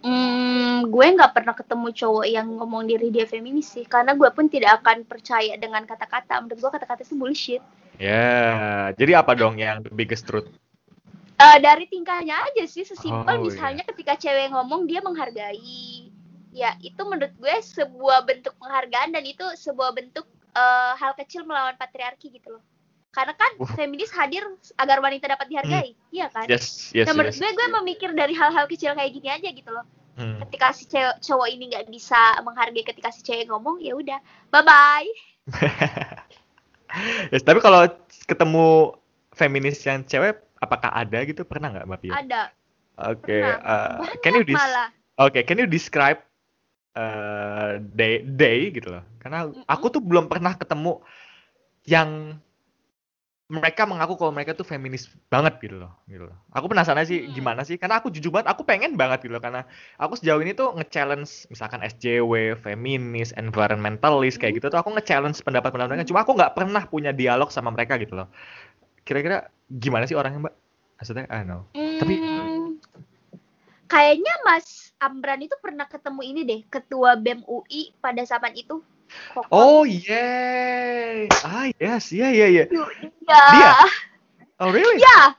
Hmm, 0.00 0.88
gue 0.88 1.06
nggak 1.12 1.32
pernah 1.36 1.52
ketemu 1.52 1.88
cowok 1.92 2.26
yang 2.30 2.46
ngomong 2.56 2.88
diri 2.88 3.12
dia 3.12 3.28
feminis 3.28 3.68
sih, 3.68 3.84
karena 3.84 4.16
gue 4.16 4.30
pun 4.32 4.48
tidak 4.48 4.80
akan 4.80 5.04
percaya 5.04 5.58
dengan 5.60 5.84
kata-kata. 5.84 6.40
Menurut 6.40 6.62
gue 6.62 6.70
kata-kata 6.72 7.04
itu 7.04 7.18
bullshit. 7.18 7.60
Ya, 8.00 8.08
yeah. 8.08 8.84
jadi 8.96 9.20
apa 9.20 9.36
dong 9.36 9.60
yang 9.60 9.84
the 9.84 9.92
biggest 9.92 10.24
truth? 10.24 10.48
Uh, 11.36 11.58
dari 11.60 11.84
tingkahnya 11.84 12.32
aja 12.48 12.64
sih, 12.64 12.88
sesimpel 12.88 13.36
oh, 13.36 13.44
misalnya 13.44 13.84
yeah. 13.84 13.90
ketika 13.92 14.16
cewek 14.16 14.48
ngomong 14.48 14.88
dia 14.88 15.04
menghargai. 15.04 16.08
Ya, 16.50 16.74
itu 16.82 16.98
menurut 17.06 17.30
gue 17.38 17.54
sebuah 17.62 18.26
bentuk 18.26 18.58
penghargaan 18.58 19.14
dan 19.14 19.22
itu 19.22 19.46
sebuah 19.54 19.94
bentuk 19.94 20.26
uh, 20.54 20.98
hal 20.98 21.14
kecil 21.14 21.46
melawan 21.46 21.78
patriarki 21.78 22.34
gitu 22.34 22.58
loh 22.58 22.62
karena 23.10 23.34
kan 23.34 23.50
uh. 23.58 23.70
feminis 23.74 24.10
hadir 24.14 24.42
agar 24.78 25.02
wanita 25.02 25.26
dapat 25.26 25.46
dihargai 25.50 25.90
hmm. 25.94 26.14
iya 26.14 26.26
kan 26.30 26.46
yes, 26.46 26.94
yes, 26.94 27.10
nah 27.10 27.14
menurut 27.18 27.34
yes. 27.34 27.42
gue 27.42 27.50
gue 27.50 27.68
memikir 27.82 28.10
dari 28.14 28.34
hal-hal 28.34 28.70
kecil 28.70 28.94
kayak 28.94 29.10
gini 29.10 29.28
aja 29.28 29.48
gitu 29.50 29.70
loh 29.70 29.82
hmm. 30.14 30.38
ketika 30.46 30.70
si 30.70 30.86
cewek, 30.86 31.18
cowok 31.18 31.48
ini 31.50 31.74
nggak 31.74 31.90
bisa 31.90 32.38
menghargai 32.46 32.86
ketika 32.86 33.10
si 33.10 33.26
cewek 33.26 33.50
ngomong 33.50 33.82
ya 33.82 33.98
udah 33.98 34.18
bye 34.54 34.62
bye 34.62 35.10
yes, 37.34 37.42
tapi 37.42 37.58
kalau 37.58 37.90
ketemu 38.30 38.94
feminis 39.34 39.82
yang 39.82 40.06
cewek 40.06 40.38
apakah 40.62 40.94
ada 40.94 41.18
gitu 41.26 41.42
pernah 41.42 41.74
nggak 41.74 41.86
mbak 41.90 42.00
Pia? 42.06 42.12
ada 42.14 42.42
oke 43.10 43.26
okay, 43.26 43.42
uh, 43.42 44.06
can 44.22 44.38
you 44.38 44.46
oke 44.46 44.54
okay, 45.18 45.42
can 45.42 45.58
you 45.58 45.66
describe 45.66 46.22
uh, 46.96 47.78
day 47.94 48.24
day 48.24 48.70
gitu 48.74 48.90
loh 48.94 49.04
karena 49.20 49.46
mm 49.46 49.64
aku 49.68 49.86
tuh 49.92 50.02
belum 50.02 50.26
pernah 50.26 50.56
ketemu 50.56 51.02
yang 51.86 52.38
mereka 53.50 53.82
mengaku 53.82 54.14
kalau 54.14 54.30
mereka 54.30 54.54
tuh 54.54 54.62
feminis 54.62 55.10
banget 55.26 55.58
gitu 55.58 55.82
loh, 55.82 55.90
gitu 56.06 56.30
loh. 56.30 56.38
Aku 56.54 56.70
penasaran 56.70 57.02
sih 57.02 57.26
gimana 57.34 57.66
sih, 57.66 57.74
karena 57.82 57.98
aku 57.98 58.06
jujur 58.14 58.30
banget, 58.30 58.46
aku 58.46 58.62
pengen 58.62 58.94
banget 58.94 59.26
gitu 59.26 59.34
loh, 59.34 59.42
karena 59.42 59.66
aku 59.98 60.14
sejauh 60.14 60.38
ini 60.38 60.54
tuh 60.54 60.70
nge-challenge 60.78 61.50
misalkan 61.50 61.82
SJW, 61.82 62.54
feminis, 62.62 63.34
environmentalist 63.34 64.38
kayak 64.38 64.62
gitu 64.62 64.70
tuh 64.70 64.78
aku 64.78 64.94
nge-challenge 64.94 65.42
pendapat-pendapat 65.42 65.98
mereka. 65.98 66.06
Cuma 66.06 66.22
aku 66.22 66.38
nggak 66.38 66.54
pernah 66.54 66.86
punya 66.86 67.10
dialog 67.10 67.50
sama 67.50 67.74
mereka 67.74 67.98
gitu 67.98 68.22
loh. 68.22 68.30
Kira-kira 69.02 69.50
gimana 69.66 70.06
sih 70.06 70.14
orangnya 70.14 70.46
Mbak? 70.46 70.54
Maksudnya, 71.02 71.26
I 71.26 71.42
know. 71.42 71.66
Tapi- 71.74 72.22
Hmm, 72.22 72.39
kayaknya 73.90 74.34
Mas 74.46 74.94
Amran 75.02 75.42
itu 75.42 75.58
pernah 75.58 75.90
ketemu 75.90 76.20
ini 76.22 76.40
deh, 76.46 76.60
ketua 76.70 77.18
BEM 77.18 77.42
UI 77.50 77.90
pada 77.98 78.22
zaman 78.22 78.54
itu. 78.54 78.78
Kokon. 79.34 79.50
Oh 79.50 79.82
yeah, 79.82 81.26
ah 81.42 81.66
yes, 81.82 82.14
iya 82.14 82.30
iya 82.30 82.46
iya. 82.46 82.64
Ya. 83.26 83.42
Dia? 83.50 83.72
Oh 84.62 84.70
really? 84.70 85.02
Ya. 85.02 85.34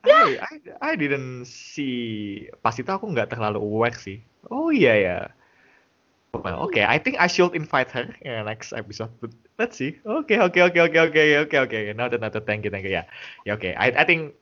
I, 0.00 0.40
I, 0.40 0.54
I 0.80 0.92
didn't 0.96 1.44
see. 1.44 2.48
Pas 2.64 2.72
itu 2.78 2.88
aku 2.88 3.10
nggak 3.10 3.34
terlalu 3.36 3.60
aware 3.60 3.98
sih. 3.98 4.22
Oh 4.48 4.72
iya 4.72 4.94
ya. 4.96 5.18
Well, 6.32 6.62
okay. 6.70 6.86
I 6.86 6.96
think 7.02 7.18
I 7.18 7.26
should 7.26 7.58
invite 7.58 7.90
her 7.90 8.06
in 8.22 8.30
the 8.30 8.44
next 8.46 8.72
episode. 8.72 9.10
But 9.20 9.34
let's 9.58 9.76
see. 9.76 9.98
Okay, 10.06 10.38
okay, 10.38 10.62
okay, 10.70 10.80
okay, 10.86 11.00
okay, 11.10 11.28
okay, 11.44 11.58
okay. 11.66 11.82
Noted, 11.92 12.22
noted. 12.22 12.46
Thank 12.46 12.64
you, 12.64 12.70
thank 12.70 12.86
you. 12.86 12.94
Ya, 12.94 13.04
yeah. 13.44 13.54
okay. 13.58 13.74
I, 13.74 13.92
I 13.92 14.04
think, 14.06 14.38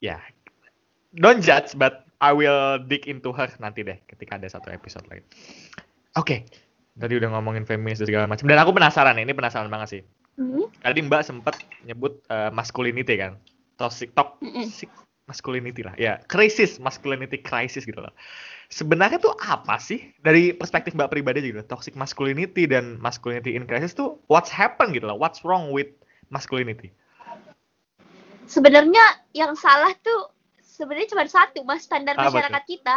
yeah. 0.00 0.22
Don't 1.18 1.42
judge, 1.42 1.74
but 1.76 2.07
I 2.18 2.34
will 2.34 2.82
dig 2.82 3.06
into 3.06 3.30
her 3.30 3.46
nanti 3.62 3.86
deh 3.86 3.98
ketika 4.10 4.38
ada 4.38 4.50
satu 4.50 4.74
episode 4.74 5.06
lagi. 5.06 5.22
Oke. 6.18 6.46
Tadi 6.98 7.14
udah 7.14 7.30
ngomongin 7.30 7.62
feminis 7.62 8.02
dan 8.02 8.10
segala 8.10 8.26
macam. 8.26 8.50
Dan 8.50 8.58
aku 8.58 8.74
penasaran 8.74 9.14
ini 9.22 9.30
penasaran 9.30 9.70
banget 9.70 9.88
sih. 9.88 10.02
Hmm, 10.38 10.66
Tadi 10.82 10.98
Mbak 11.02 11.22
sempat 11.22 11.54
nyebut 11.86 12.22
uh, 12.30 12.50
masculinity 12.54 13.18
kan, 13.18 13.38
toxic, 13.78 14.14
toxic 14.14 14.90
masculinity 15.26 15.82
lah, 15.82 15.94
ya, 15.98 16.22
crisis, 16.30 16.78
masculinity 16.78 17.42
crisis 17.42 17.82
gitu 17.82 17.98
loh. 17.98 18.14
Sebenarnya 18.70 19.18
tuh 19.18 19.34
apa 19.42 19.78
sih 19.82 20.14
dari 20.22 20.54
perspektif 20.54 20.94
Mbak 20.94 21.10
pribadi 21.10 21.42
gitu, 21.42 21.62
toxic 21.66 21.98
masculinity 21.98 22.70
dan 22.70 23.02
masculinity 23.02 23.58
in 23.58 23.66
crisis 23.66 23.94
tuh 23.94 24.18
what's 24.30 24.50
happen 24.50 24.94
gitu 24.94 25.10
loh, 25.10 25.18
what's 25.18 25.42
wrong 25.42 25.74
with 25.74 25.90
masculinity? 26.30 26.94
Sebenarnya 28.46 29.22
yang 29.34 29.58
salah 29.58 29.92
tuh 30.06 30.37
sebenarnya 30.78 31.10
cuma 31.10 31.26
satu, 31.26 31.60
Mas, 31.66 31.82
standar 31.82 32.14
Apa 32.14 32.30
masyarakat 32.30 32.64
kita. 32.70 32.96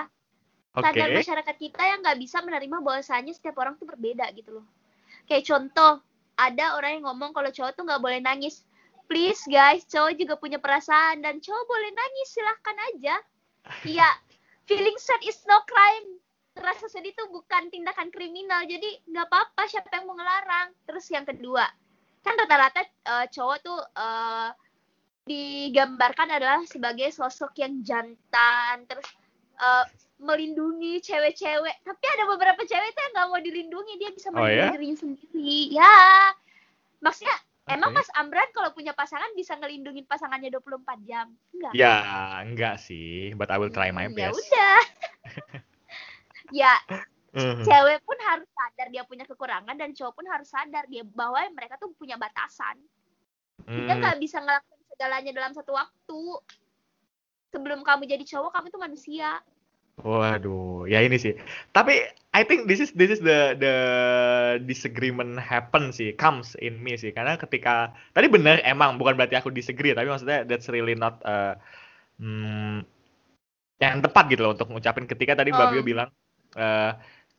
Oke, 0.72 0.88
Standar 0.88 1.10
masyarakat 1.12 1.56
kita 1.60 1.82
yang 1.84 2.00
nggak 2.00 2.20
bisa 2.22 2.38
menerima 2.40 2.78
bahwasanya 2.80 3.34
setiap 3.36 3.60
orang 3.60 3.76
tuh 3.76 3.90
berbeda 3.90 4.30
gitu 4.38 4.62
loh. 4.62 4.66
Kayak 5.28 5.50
contoh, 5.50 6.00
ada 6.40 6.80
orang 6.80 7.02
yang 7.02 7.12
ngomong 7.12 7.36
kalau 7.36 7.52
cowok 7.52 7.76
tuh 7.76 7.84
nggak 7.84 8.00
boleh 8.00 8.24
nangis. 8.24 8.64
Please 9.12 9.44
guys, 9.52 9.84
cowok 9.92 10.16
juga 10.16 10.40
punya 10.40 10.64
perasaan 10.64 11.20
dan 11.20 11.44
cowok 11.44 11.64
boleh 11.68 11.92
nangis 11.92 12.28
silahkan 12.32 12.78
aja. 12.94 13.16
Iya, 13.86 14.10
feeling 14.66 14.98
sad 14.98 15.22
is 15.28 15.38
no 15.46 15.60
crime. 15.68 16.18
Rasa 16.56 16.88
sedih 16.88 17.14
tuh 17.14 17.30
bukan 17.30 17.70
tindakan 17.70 18.10
kriminal, 18.10 18.64
jadi 18.66 19.00
nggak 19.06 19.28
apa-apa 19.28 19.68
siapa 19.68 19.92
yang 19.92 20.08
mau 20.08 20.16
ngelarang. 20.16 20.72
Terus 20.88 21.06
yang 21.12 21.28
kedua, 21.28 21.68
kan 22.24 22.34
rata-rata 22.40 22.82
eh, 22.88 23.26
cowok 23.30 23.58
tuh 23.60 23.80
eh, 23.84 24.50
digambarkan 25.32 26.28
adalah 26.36 26.60
sebagai 26.68 27.08
sosok 27.16 27.56
yang 27.64 27.80
jantan, 27.82 28.84
terus 28.84 29.08
eh, 29.58 29.86
melindungi 30.22 31.00
cewek-cewek. 31.02 31.76
Tapi 31.82 32.06
ada 32.06 32.24
beberapa 32.30 32.62
cewek 32.62 32.90
tuh 32.92 33.02
yang 33.02 33.14
nggak 33.16 33.28
mau 33.32 33.42
dilindungi, 33.42 33.94
dia 33.98 34.12
bisa 34.12 34.28
Oh, 34.30 34.44
melindungi 34.44 34.68
ya? 34.68 34.76
dirinya 34.76 34.98
sendiri. 35.00 35.56
Ya, 35.74 35.96
maksudnya 37.00 37.34
emang 37.72 37.96
Oke. 37.96 37.98
Mas 38.04 38.10
Amran 38.14 38.50
kalau 38.52 38.70
punya 38.76 38.92
pasangan 38.92 39.32
bisa 39.34 39.56
ngelindungin 39.58 40.06
pasangannya 40.06 40.52
24 40.52 41.00
jam? 41.08 41.32
Enggak. 41.56 41.74
Ya, 41.74 41.96
enggak 42.44 42.76
sih, 42.78 43.32
but 43.40 43.48
I 43.50 43.58
will 43.58 43.72
try 43.72 43.90
my 43.90 44.12
Ya 44.12 44.30
best. 44.30 44.44
udah. 44.44 44.80
ya, 46.62 46.74
Mhm. 47.32 47.64
cewek 47.64 48.04
pun 48.04 48.18
harus 48.28 48.50
sadar 48.52 48.92
dia 48.92 49.08
punya 49.08 49.24
kekurangan 49.24 49.74
dan 49.74 49.96
cowok 49.96 50.14
pun 50.20 50.28
harus 50.28 50.52
sadar 50.52 50.84
dia 50.92 51.02
bahwa 51.08 51.40
mereka 51.56 51.80
tuh 51.80 51.90
punya 51.96 52.20
batasan. 52.20 52.76
Kita 53.72 53.94
Hmm, 53.94 54.02
nggak 54.04 54.18
bisa 54.20 54.38
ngelakuin 54.42 54.81
segalanya 55.02 55.34
dalam 55.34 55.50
satu 55.58 55.74
waktu. 55.74 56.22
Sebelum 57.50 57.82
kamu 57.82 58.06
jadi 58.06 58.22
cowok, 58.22 58.54
kamu 58.54 58.70
tuh 58.70 58.82
manusia. 58.86 59.42
Waduh, 59.98 60.86
ya 60.86 61.02
ini 61.02 61.18
sih. 61.18 61.34
Tapi 61.74 62.06
I 62.38 62.46
think 62.46 62.70
this 62.70 62.78
is 62.78 62.94
this 62.94 63.10
is 63.10 63.18
the 63.18 63.58
the 63.58 63.76
disagreement 64.70 65.42
happen 65.42 65.90
sih, 65.90 66.14
comes 66.14 66.54
in 66.62 66.78
me 66.78 66.94
sih. 67.02 67.10
Karena 67.10 67.34
ketika 67.34 67.98
tadi 68.14 68.30
benar 68.30 68.62
emang 68.62 69.02
bukan 69.02 69.18
berarti 69.18 69.42
aku 69.42 69.50
disagree, 69.50 69.98
tapi 69.98 70.06
maksudnya 70.06 70.46
that's 70.46 70.70
really 70.70 70.94
not 70.94 71.18
uh, 71.26 71.58
hmm, 72.22 72.86
yang 73.82 74.06
tepat 74.06 74.30
gitu 74.30 74.46
loh 74.46 74.54
untuk 74.54 74.70
ngucapin 74.70 75.10
ketika 75.10 75.34
tadi 75.42 75.50
Mbak 75.50 75.66
Oh. 75.66 75.72
Bio 75.74 75.84
bilang 75.84 76.10
eh, 76.56 76.92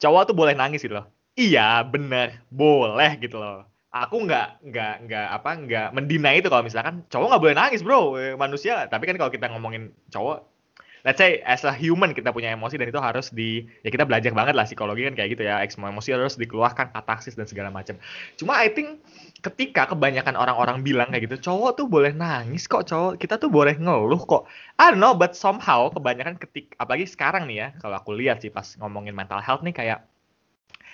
cowok 0.02 0.34
tuh 0.34 0.36
boleh 0.36 0.58
nangis 0.58 0.82
gitu 0.82 0.98
loh. 0.98 1.06
Iya, 1.38 1.86
benar, 1.88 2.42
boleh 2.52 3.16
gitu 3.22 3.38
loh. 3.40 3.71
Aku 3.92 4.24
nggak 4.24 4.64
nggak 4.64 4.94
nggak 5.04 5.26
apa 5.36 5.50
nggak 5.68 5.88
mendinai 5.92 6.40
itu 6.40 6.48
kalau 6.48 6.64
misalkan 6.64 7.04
cowok 7.12 7.28
nggak 7.28 7.42
boleh 7.44 7.56
nangis 7.56 7.84
bro, 7.84 8.16
Eh, 8.16 8.32
manusia. 8.40 8.88
Tapi 8.88 9.04
kan 9.04 9.20
kalau 9.20 9.28
kita 9.28 9.52
ngomongin 9.52 9.92
cowok 10.08 10.52
let's 11.02 11.18
say 11.18 11.42
as 11.42 11.66
a 11.66 11.74
human 11.74 12.14
kita 12.14 12.30
punya 12.30 12.54
emosi 12.54 12.78
dan 12.78 12.86
itu 12.86 12.98
harus 13.02 13.34
di 13.34 13.66
ya 13.82 13.90
kita 13.90 14.06
belajar 14.06 14.30
banget 14.30 14.54
lah 14.54 14.66
psikologi 14.66 15.06
kan 15.06 15.14
kayak 15.18 15.36
gitu 15.38 15.42
ya. 15.46 15.60
Emosi 15.62 16.14
harus 16.14 16.38
dikeluarkan 16.38 16.94
katarsis 16.94 17.34
dan 17.34 17.46
segala 17.50 17.68
macam. 17.74 17.98
Cuma 18.38 18.58
I 18.58 18.70
think 18.70 19.02
ketika 19.42 19.90
kebanyakan 19.90 20.38
orang-orang 20.38 20.86
bilang 20.86 21.10
kayak 21.10 21.28
gitu 21.28 21.52
cowok 21.52 21.76
tuh 21.78 21.86
boleh 21.90 22.14
nangis 22.14 22.70
kok 22.70 22.86
cowok. 22.86 23.18
Kita 23.18 23.36
tuh 23.36 23.50
boleh 23.50 23.74
ngeluh 23.76 24.22
kok. 24.22 24.46
I 24.78 24.94
don't 24.94 25.02
know 25.02 25.14
but 25.14 25.34
somehow 25.34 25.90
kebanyakan 25.90 26.38
ketik 26.38 26.72
apalagi 26.78 27.06
sekarang 27.10 27.50
nih 27.50 27.56
ya 27.58 27.68
kalau 27.82 27.98
aku 27.98 28.14
lihat 28.14 28.40
sih 28.40 28.48
pas 28.48 28.78
ngomongin 28.78 29.12
mental 29.12 29.42
health 29.42 29.66
nih 29.66 29.74
kayak 29.74 29.98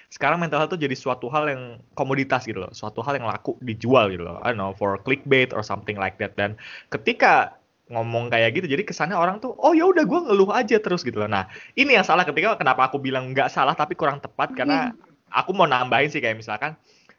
sekarang 0.09 0.40
mental 0.40 0.64
health 0.64 0.72
tuh 0.72 0.80
jadi 0.80 0.96
suatu 0.96 1.28
hal 1.28 1.52
yang 1.52 1.62
komoditas 1.92 2.48
gitu 2.48 2.64
loh. 2.64 2.72
Suatu 2.72 3.04
hal 3.04 3.20
yang 3.20 3.28
laku 3.28 3.61
dijual 3.61 4.09
gitu 4.09 4.24
loh. 4.24 4.40
I 4.40 4.56
don't 4.56 4.61
know 4.61 4.72
for 4.72 4.96
clickbait 4.96 5.52
or 5.52 5.61
something 5.61 6.00
like 6.00 6.16
that. 6.16 6.32
Dan 6.40 6.56
ketika 6.88 7.59
ngomong 7.88 8.28
kayak 8.28 8.52
gitu 8.52 8.68
jadi 8.68 8.84
kesannya 8.84 9.16
orang 9.16 9.40
tuh 9.40 9.56
oh 9.64 9.72
ya 9.72 9.88
udah 9.88 10.04
gue 10.04 10.20
ngeluh 10.28 10.52
aja 10.52 10.76
terus 10.80 11.04
gitu 11.04 11.20
loh. 11.20 11.28
Nah 11.28 11.48
ini 11.76 11.96
yang 11.96 12.04
salah 12.04 12.24
ketika 12.24 12.56
kenapa 12.56 12.88
aku 12.88 13.00
bilang 13.00 13.32
nggak 13.32 13.48
salah 13.48 13.72
tapi 13.72 13.96
kurang 13.96 14.20
tepat 14.20 14.52
karena 14.52 14.92
aku 15.32 15.56
mau 15.56 15.64
nambahin 15.68 16.12
sih 16.12 16.20
kayak 16.20 16.40
misalkan 16.40 16.76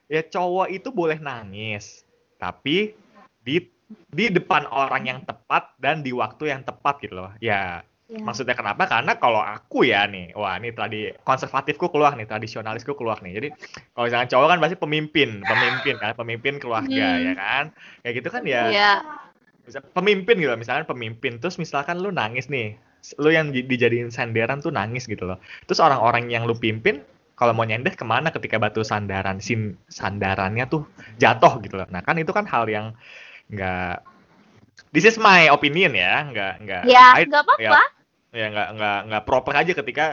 ya 0.09 0.21
cowok 0.25 0.69
itu 0.69 0.89
boleh 0.93 1.17
nangis 1.17 2.05
tapi 2.37 2.93
di 3.41 3.65
di 4.13 4.29
depan 4.29 4.69
orang 4.69 5.09
yang 5.09 5.19
tepat 5.25 5.73
dan 5.81 6.05
di 6.05 6.13
waktu 6.13 6.53
yang 6.53 6.61
tepat 6.61 7.01
gitu 7.01 7.17
loh. 7.17 7.33
Ya 7.41 7.81
Ya. 8.09 8.25
maksudnya 8.25 8.57
kenapa 8.57 8.89
karena 8.89 9.21
kalau 9.21 9.37
aku 9.37 9.85
ya 9.85 10.09
nih 10.09 10.33
wah 10.33 10.57
ini 10.57 10.73
tadi 10.73 11.13
konservatifku 11.21 11.93
keluar 11.93 12.17
nih 12.17 12.25
tradisionalisku 12.25 12.97
keluar 12.97 13.21
nih 13.21 13.37
jadi 13.37 13.47
kalau 13.93 14.09
misalkan 14.09 14.29
cowok 14.33 14.47
kan 14.49 14.59
pasti 14.65 14.77
pemimpin 14.81 15.29
pemimpin 15.45 15.95
kan 16.01 16.17
pemimpin 16.17 16.53
keluarga 16.57 17.05
Hmm. 17.05 17.25
ya 17.29 17.33
kan 17.37 17.63
kayak 18.01 18.13
gitu 18.17 18.29
kan 18.33 18.43
ya 18.49 18.63
Iya. 18.73 18.93
Misal, 19.61 19.81
pemimpin 19.93 20.35
gitu 20.41 20.49
misalkan 20.57 20.89
pemimpin 20.89 21.37
terus 21.37 21.61
misalkan 21.61 22.01
lu 22.01 22.09
nangis 22.09 22.49
nih 22.49 22.73
lu 23.21 23.29
yang 23.29 23.53
di- 23.53 23.69
dijadiin 23.69 24.09
sandaran 24.09 24.57
tuh 24.65 24.73
nangis 24.73 25.05
gitu 25.05 25.29
loh 25.29 25.37
terus 25.69 25.77
orang-orang 25.77 26.33
yang 26.33 26.49
lu 26.49 26.57
pimpin 26.57 27.05
kalau 27.37 27.53
mau 27.53 27.63
nyender 27.63 27.93
ke 27.93 28.03
mana 28.03 28.33
ketika 28.33 28.57
batu 28.57 28.81
sandaran 28.81 29.37
sin 29.37 29.77
sandarannya 29.85 30.65
tuh 30.65 30.81
jatuh 31.21 31.61
gitu 31.61 31.77
loh 31.77 31.85
nah 31.93 32.01
kan 32.01 32.17
itu 32.17 32.33
kan 32.33 32.49
hal 32.49 32.65
yang 32.65 32.97
nggak 33.53 34.01
this 34.93 35.05
is 35.05 35.15
my 35.21 35.45
opinion 35.53 35.93
ya 35.93 36.25
nggak 36.33 36.53
nggak 36.65 36.81
Ya, 36.89 37.13
nggak 37.29 37.43
apa-apa. 37.45 37.61
ya, 37.61 37.98
ya 38.29 38.45
nggak 38.53 38.67
nggak 38.77 38.97
nggak 39.09 39.23
proper 39.25 39.53
aja 39.57 39.71
ketika 39.73 40.05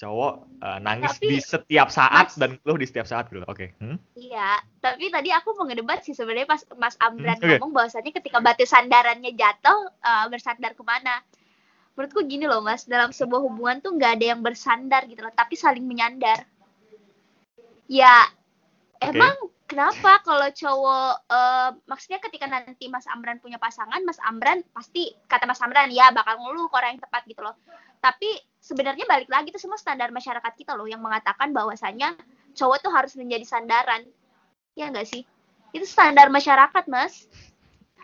cowok 0.00 0.32
eh, 0.62 0.78
nangis 0.82 1.14
Tapi, 1.18 1.26
di 1.30 1.38
setiap 1.38 1.88
saat 1.94 2.34
Mas- 2.34 2.38
dan 2.38 2.58
lu 2.66 2.74
di 2.74 2.86
setiap 2.88 3.06
saat 3.06 3.30
gitu 3.30 3.44
oke 3.46 3.78
hmm? 3.78 3.96
Iya, 4.12 4.60
tapi 4.84 5.08
tadi 5.08 5.32
aku 5.32 5.56
mau 5.56 5.64
ngedebat 5.64 6.04
sih 6.04 6.12
sebenarnya 6.12 6.44
pas 6.44 6.60
Mas 6.76 7.00
Amran 7.00 7.40
Hmm, 7.40 7.48
oke. 7.48 7.56
ngomong 7.56 7.72
bahwasannya 7.72 8.12
ketika 8.12 8.44
batu 8.44 8.68
sandarannya 8.68 9.32
jatuh 9.32 9.88
eh, 9.88 10.26
bersandar 10.28 10.76
ke 10.76 10.84
mana? 10.84 11.24
Menurutku 11.96 12.20
gini 12.24 12.44
loh 12.44 12.60
Mas, 12.60 12.84
dalam 12.84 13.08
sebuah 13.12 13.40
hubungan 13.40 13.80
tuh 13.80 13.96
nggak 13.96 14.12
ada 14.20 14.26
yang 14.36 14.40
bersandar 14.44 15.08
gitu 15.08 15.24
loh, 15.24 15.32
tapi 15.32 15.56
saling 15.56 15.84
menyandar. 15.84 16.44
Ya, 17.88 18.28
emang 19.00 19.32
kenapa 19.72 20.20
kalau 20.20 20.48
cowok 20.52 21.14
eh, 21.32 21.70
maksudnya 21.88 22.20
ketika 22.20 22.44
nanti 22.44 22.92
Mas 22.92 23.08
Amran 23.08 23.40
punya 23.40 23.56
pasangan, 23.56 24.04
Mas 24.04 24.20
Amran 24.20 24.60
pasti 24.76 25.16
kata 25.24 25.48
Mas 25.48 25.64
Amran 25.64 25.88
ya 25.88 26.12
bakal 26.12 26.36
ngeluh 26.36 26.68
ke 26.68 26.76
orang 26.76 26.90
yang 26.96 27.02
tepat 27.02 27.24
gitu 27.24 27.40
loh. 27.40 27.56
Tapi 28.04 28.28
sebenarnya 28.60 29.08
balik 29.08 29.32
lagi 29.32 29.48
itu 29.48 29.56
semua 29.56 29.80
standar 29.80 30.12
masyarakat 30.12 30.52
kita 30.52 30.76
loh 30.76 30.84
yang 30.84 31.00
mengatakan 31.00 31.56
bahwasanya 31.56 32.12
cowok 32.52 32.84
tuh 32.84 32.92
harus 32.92 33.16
menjadi 33.16 33.48
sandaran. 33.48 34.04
Ya 34.76 34.92
enggak 34.92 35.08
sih? 35.08 35.24
Itu 35.72 35.88
standar 35.88 36.28
masyarakat, 36.28 36.84
Mas. 36.92 37.24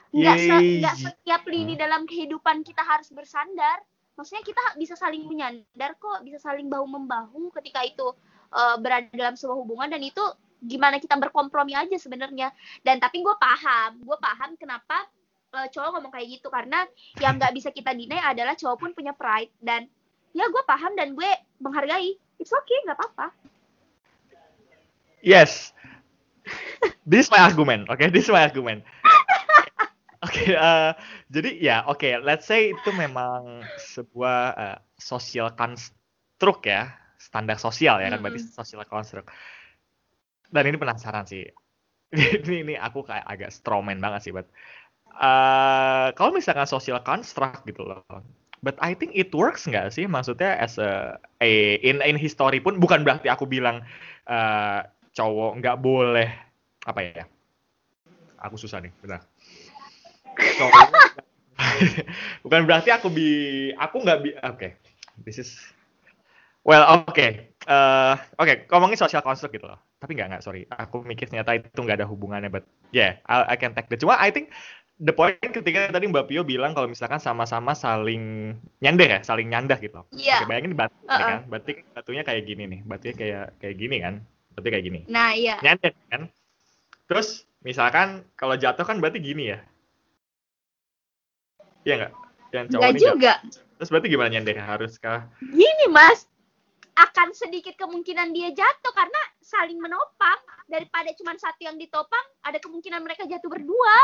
Enggak 0.08 0.40
se 0.40 0.54
nggak 0.80 0.96
setiap 0.96 1.42
lini 1.44 1.76
dalam 1.76 2.08
kehidupan 2.08 2.64
kita 2.64 2.80
harus 2.80 3.12
bersandar. 3.12 3.84
Maksudnya 4.16 4.42
kita 4.42 4.62
bisa 4.80 4.96
saling 4.96 5.28
menyandar 5.28 5.94
kok, 6.00 6.24
bisa 6.24 6.40
saling 6.40 6.66
bahu 6.66 6.88
membahu 6.88 7.52
ketika 7.60 7.84
itu 7.84 8.16
eh, 8.56 8.76
berada 8.80 9.12
dalam 9.12 9.36
sebuah 9.36 9.58
hubungan 9.60 9.92
dan 9.92 10.00
itu 10.00 10.24
gimana 10.62 10.98
kita 10.98 11.14
berkompromi 11.16 11.74
aja 11.74 11.96
sebenarnya. 11.96 12.50
Dan 12.82 12.98
tapi 12.98 13.22
gue 13.22 13.36
paham 13.38 14.02
gue 14.02 14.18
paham 14.18 14.54
kenapa 14.58 15.06
uh, 15.54 15.66
cowok 15.70 15.98
ngomong 15.98 16.12
kayak 16.12 16.38
gitu. 16.38 16.48
Karena 16.50 16.84
yang 17.22 17.38
nggak 17.38 17.54
bisa 17.54 17.70
kita 17.70 17.94
deny 17.94 18.18
adalah 18.20 18.58
cowok 18.58 18.76
pun 18.78 18.90
punya 18.94 19.14
pride. 19.14 19.52
Dan 19.62 19.86
ya 20.36 20.46
gue 20.50 20.62
paham 20.66 20.92
dan 20.98 21.14
gue 21.14 21.30
menghargai. 21.62 22.18
It's 22.38 22.54
okay 22.54 22.78
nggak 22.86 22.98
apa-apa. 22.98 23.26
Yes. 25.22 25.74
This 27.04 27.28
is 27.28 27.30
my 27.32 27.44
argument 27.44 27.92
oke 27.92 28.00
okay? 28.00 28.08
this 28.08 28.24
is 28.24 28.32
my 28.32 28.44
argument. 28.46 28.80
Oke 30.24 30.32
okay, 30.32 30.50
uh, 30.56 30.96
jadi 31.28 31.50
ya 31.60 31.76
oke 31.84 32.00
okay, 32.00 32.16
let's 32.16 32.48
say 32.48 32.72
itu 32.72 32.90
memang 32.96 33.60
sebuah 33.92 34.40
uh, 34.56 34.78
social 34.96 35.52
construct 35.52 36.64
ya. 36.64 36.94
Standar 37.18 37.58
sosial 37.58 37.98
ya 38.00 38.14
kan 38.14 38.22
berarti 38.22 38.40
social 38.46 38.80
construct 38.86 39.28
dan 40.52 40.64
ini 40.68 40.76
penasaran 40.80 41.28
sih. 41.28 41.44
Ini 42.16 42.64
ini 42.64 42.72
aku 42.72 43.04
kayak 43.04 43.28
agak 43.28 43.52
strawman 43.52 44.00
banget 44.00 44.24
sih 44.24 44.32
but 44.32 44.48
uh, 45.20 46.08
kalau 46.16 46.32
misalkan 46.32 46.64
social 46.64 46.96
construct 47.04 47.68
gitu 47.68 47.84
loh. 47.84 48.00
But 48.64 48.80
I 48.80 48.96
think 48.96 49.12
it 49.12 49.28
works 49.36 49.68
nggak 49.68 49.92
sih? 49.92 50.08
Maksudnya 50.08 50.56
as 50.56 50.80
a, 50.80 51.20
a 51.44 51.76
in 51.84 52.00
in 52.00 52.16
history 52.16 52.64
pun 52.64 52.80
bukan 52.80 53.04
berarti 53.04 53.28
aku 53.28 53.44
bilang 53.44 53.84
uh, 54.24 54.88
cowok 55.12 55.60
nggak 55.60 55.76
boleh 55.84 56.32
apa 56.88 57.00
ya? 57.04 57.28
Aku 58.40 58.56
susah 58.56 58.80
nih 58.80 58.92
benar. 59.04 59.20
Bukan 62.46 62.60
berarti 62.64 62.88
aku 62.88 63.12
bi 63.12 63.28
aku 63.76 64.00
nggak 64.00 64.18
bi 64.24 64.30
oke. 64.42 64.56
Okay. 64.56 64.70
this 65.26 65.36
is 65.36 65.60
well 66.64 66.88
oke. 66.88 67.12
Okay. 67.12 67.52
uh, 67.68 68.16
oke 68.38 68.48
okay. 68.48 68.56
ngomongin 68.72 68.96
social 68.96 69.20
construct 69.20 69.52
gitu 69.52 69.66
loh 69.66 69.87
tapi 69.98 70.14
nggak 70.14 70.28
nggak 70.34 70.42
sorry. 70.46 70.62
Aku 70.70 71.02
mikir 71.02 71.26
ternyata 71.26 71.58
itu 71.58 71.78
nggak 71.78 72.02
ada 72.02 72.06
hubungannya 72.06 72.50
but 72.50 72.64
yeah 72.94 73.18
I, 73.26 73.54
I 73.54 73.56
can 73.58 73.74
take 73.74 73.90
the 73.90 73.98
cuma 73.98 74.14
I 74.14 74.30
think 74.30 74.54
the 74.98 75.14
point 75.14 75.38
ketika 75.38 75.90
tadi 75.94 76.10
Mbak 76.10 76.26
Pio 76.30 76.42
bilang 76.42 76.74
kalau 76.74 76.90
misalkan 76.90 77.22
sama-sama 77.22 77.74
saling 77.74 78.54
nyandar 78.82 79.18
ya 79.18 79.20
saling 79.22 79.50
nyandah 79.50 79.78
gitu. 79.78 80.02
Iya. 80.14 80.42
Yeah. 80.42 80.46
bayangin 80.46 80.74
batu 80.74 80.94
uh 81.06 81.14
-uh. 81.14 81.18
kan 81.18 81.40
berarti 81.46 81.72
batunya 81.94 82.22
kayak 82.26 82.42
gini 82.46 82.64
nih 82.66 82.80
batunya 82.86 83.14
kayak 83.14 83.46
kayak 83.62 83.76
gini 83.78 83.96
kan 84.02 84.14
berarti 84.54 84.68
kayak 84.74 84.84
gini. 84.86 85.00
Nah 85.06 85.30
iya. 85.34 85.56
Nyandar 85.62 85.92
kan. 86.10 86.22
Terus 87.08 87.46
misalkan 87.62 88.26
kalau 88.34 88.58
jatuh 88.58 88.86
kan 88.86 88.98
berarti 88.98 89.18
gini 89.22 89.54
ya? 89.54 89.58
Iya 91.86 91.94
nggak? 92.04 92.12
Yang 92.48 92.66
cowok 92.74 92.82
Nggak 92.82 92.94
juga 92.98 93.32
jatuh. 93.42 93.66
terus 93.78 93.88
berarti 93.94 94.08
gimana 94.10 94.28
nyandar 94.34 94.58
haruskah? 94.62 95.20
Gini 95.42 95.86
mas 95.94 96.26
akan 96.98 97.30
sedikit 97.30 97.78
kemungkinan 97.78 98.34
dia 98.34 98.50
jatuh 98.50 98.92
karena 98.94 99.20
saling 99.38 99.78
menopang 99.78 100.38
daripada 100.66 101.14
cuma 101.14 101.38
satu 101.38 101.62
yang 101.62 101.78
ditopang 101.78 102.26
ada 102.42 102.58
kemungkinan 102.58 102.98
mereka 103.06 103.22
jatuh 103.24 103.46
berdua 103.46 103.98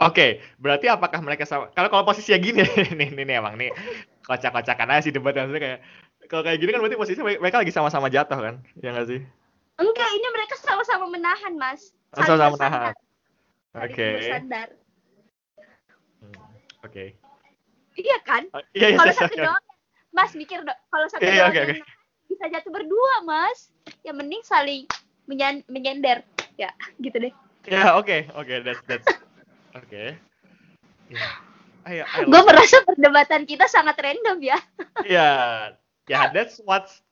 Oke, 0.00 0.16
okay, 0.16 0.30
berarti 0.56 0.88
apakah 0.88 1.20
mereka 1.20 1.44
sama? 1.44 1.68
Kalau 1.76 1.92
kalau 1.92 2.08
posisinya 2.08 2.40
gini, 2.40 2.64
nih, 2.96 3.12
nih, 3.12 3.20
nih 3.20 3.36
emang 3.36 3.60
nih 3.60 3.68
kocak-kocakan 4.24 4.96
aja 4.96 5.04
sih 5.04 5.12
debat 5.12 5.36
maksudnya 5.36 5.60
kayak 5.60 5.78
kalau 6.24 6.40
kayak 6.40 6.56
gini 6.56 6.72
kan 6.72 6.80
berarti 6.80 6.96
posisinya 6.96 7.28
mereka 7.36 7.60
lagi 7.60 7.68
sama-sama 7.68 8.08
jatuh 8.08 8.40
kan, 8.40 8.54
ya 8.80 8.96
nggak 8.96 9.12
sih? 9.12 9.20
Enggak, 9.76 10.10
ini 10.16 10.26
mereka 10.32 10.56
sama-sama 10.56 11.04
menahan 11.04 11.52
mas. 11.60 11.92
Sama-sama 12.16 12.56
menahan. 12.56 12.96
Oke. 13.76 13.92
Okay. 13.92 14.12
Hmm, 14.40 16.32
Oke. 16.32 16.40
Okay. 16.88 17.08
Iya 18.00 18.18
kan? 18.24 18.42
Uh, 18.56 18.64
iya, 18.72 18.96
iya, 18.96 18.96
kalau 18.96 19.12
satu 19.12 19.36
doang 19.36 19.64
Mas 20.10 20.34
mikir 20.34 20.62
dong, 20.66 20.78
kalau 20.90 21.06
satu 21.06 21.22
yeah, 21.22 21.46
okay, 21.46 21.62
okay. 21.66 21.80
bisa 22.26 22.44
jatuh 22.50 22.72
berdua, 22.74 23.22
Mas. 23.22 23.70
Yang 24.02 24.16
mending 24.22 24.42
saling 24.42 24.82
menyan 25.30 25.62
menyender. 25.70 26.26
Ya, 26.58 26.74
gitu 27.04 27.16
deh. 27.16 27.32
Ya, 27.68 27.72
yeah, 27.72 27.88
oke, 27.94 28.08
okay. 28.08 28.20
oke, 28.34 28.46
okay, 28.46 28.58
that's 28.64 28.82
that's 28.88 29.06
oke. 29.76 29.86
Okay. 29.86 30.18
Yeah. 31.10 32.06
Gue 32.22 32.42
merasa 32.44 32.84
perdebatan 32.86 33.48
kita 33.48 33.66
sangat 33.66 33.98
random 33.98 34.38
ya. 34.44 34.58
Iya, 35.10 35.30
ya, 36.06 36.12
yeah, 36.12 36.24
that's 36.30 36.60
what's 36.62 37.02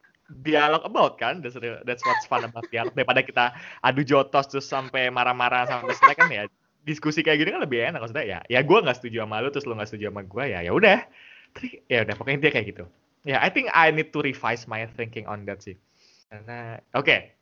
dialog 0.44 0.84
about 0.84 1.16
kan 1.16 1.40
that's, 1.40 1.57
that's 1.88 2.05
what's 2.05 2.28
fun 2.28 2.44
about 2.44 2.68
dialog 2.68 2.92
daripada 2.92 3.24
kita 3.24 3.44
adu 3.80 4.05
jotos 4.05 4.44
terus 4.53 4.68
sampai 4.68 5.09
marah-marah 5.09 5.64
sampai 5.64 5.96
selesai 5.96 6.14
kan 6.20 6.28
ya 6.28 6.44
diskusi 6.84 7.24
kayak 7.24 7.40
gini 7.40 7.51
kan 7.57 7.64
lebih 7.64 7.80
enak 7.80 8.01
maksudnya 8.05 8.26
ya 8.28 8.38
ya 8.44 8.61
gue 8.61 8.78
nggak 8.80 9.01
setuju 9.01 9.24
sama 9.24 9.40
lu 9.40 9.49
terus 9.49 9.64
lu 9.64 9.72
nggak 9.72 9.88
setuju 9.88 10.12
sama 10.12 10.22
gue 10.28 10.44
ya 10.53 10.61
ya 10.68 10.72
udah 10.76 11.01
tapi 11.53 11.82
ya 11.90 12.07
udah 12.07 12.14
pokoknya 12.14 12.38
dia 12.49 12.53
kayak 12.55 12.66
gitu. 12.70 12.84
Ya 13.26 13.34
yeah, 13.36 13.40
I 13.42 13.51
think 13.51 13.66
I 13.74 13.90
need 13.90 14.14
to 14.14 14.22
revise 14.22 14.70
my 14.70 14.86
thinking 14.94 15.26
on 15.26 15.42
that 15.51 15.59
sih. 15.64 15.74
Karena 16.30 16.78
oke. 16.94 17.07
Okay. 17.07 17.34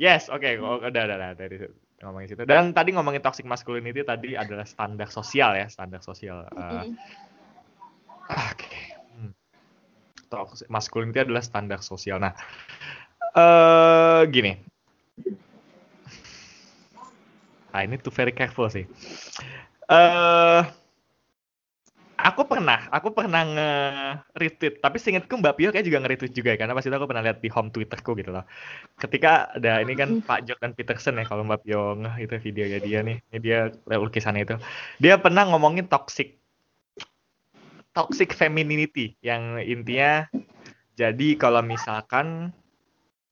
yes 0.00 0.32
oke. 0.32 0.40
Okay. 0.40 0.56
oh, 0.56 0.80
udah 0.80 0.88
udah 0.88 1.16
udah. 1.20 1.30
Dari 1.36 1.56
ngomongin 2.00 2.28
situ. 2.32 2.42
Dan 2.48 2.72
tadi 2.72 2.96
ngomongin 2.96 3.20
toxic 3.20 3.44
masculinity 3.44 4.02
tadi 4.02 4.34
adalah 4.34 4.64
standar 4.64 5.12
sosial 5.12 5.52
ya 5.52 5.68
standar 5.68 6.00
sosial. 6.00 6.48
Uh, 6.56 6.88
oke. 8.32 8.56
Okay. 8.56 8.96
hmm. 9.20 9.32
toxic 10.32 10.68
masculinity 10.72 11.20
adalah 11.22 11.44
standar 11.44 11.84
sosial. 11.84 12.16
Nah 12.16 12.32
uh, 13.36 14.24
gini. 14.32 14.56
I 17.72 17.88
need 17.88 18.04
to 18.04 18.12
very 18.12 18.32
careful 18.32 18.68
sih. 18.68 18.84
Uh, 19.88 20.68
aku 22.22 22.46
pernah, 22.46 22.86
aku 22.94 23.10
pernah 23.10 23.42
nge-retweet, 23.42 24.78
tapi 24.78 24.96
seingatku 25.02 25.34
Mbak 25.42 25.54
Pio 25.58 25.68
kayak 25.74 25.86
juga 25.90 25.98
nge-retweet 26.06 26.32
juga 26.32 26.54
ya, 26.54 26.58
karena 26.62 26.72
pas 26.78 26.86
itu 26.86 26.94
aku 26.94 27.10
pernah 27.10 27.24
lihat 27.26 27.38
di 27.42 27.50
home 27.50 27.74
Twitterku 27.74 28.14
gitu 28.14 28.30
loh. 28.30 28.46
Ketika 29.02 29.50
ada 29.50 29.82
ini 29.82 29.98
kan 29.98 30.22
Pak 30.22 30.46
Jordan 30.46 30.72
Peterson 30.78 31.18
ya, 31.18 31.26
kalau 31.26 31.42
Mbak 31.42 31.60
Pio 31.66 31.98
nge 31.98 32.12
itu 32.22 32.34
videonya 32.46 32.78
dia 32.78 32.98
nih, 33.02 33.16
ini 33.34 33.38
dia 33.42 33.58
lukisannya 33.90 34.46
itu. 34.46 34.56
Dia 35.02 35.18
pernah 35.18 35.42
ngomongin 35.50 35.90
toxic 35.90 36.38
toxic 37.92 38.32
femininity 38.32 39.20
yang 39.20 39.60
intinya 39.60 40.24
jadi 40.96 41.36
kalau 41.36 41.60
misalkan 41.60 42.56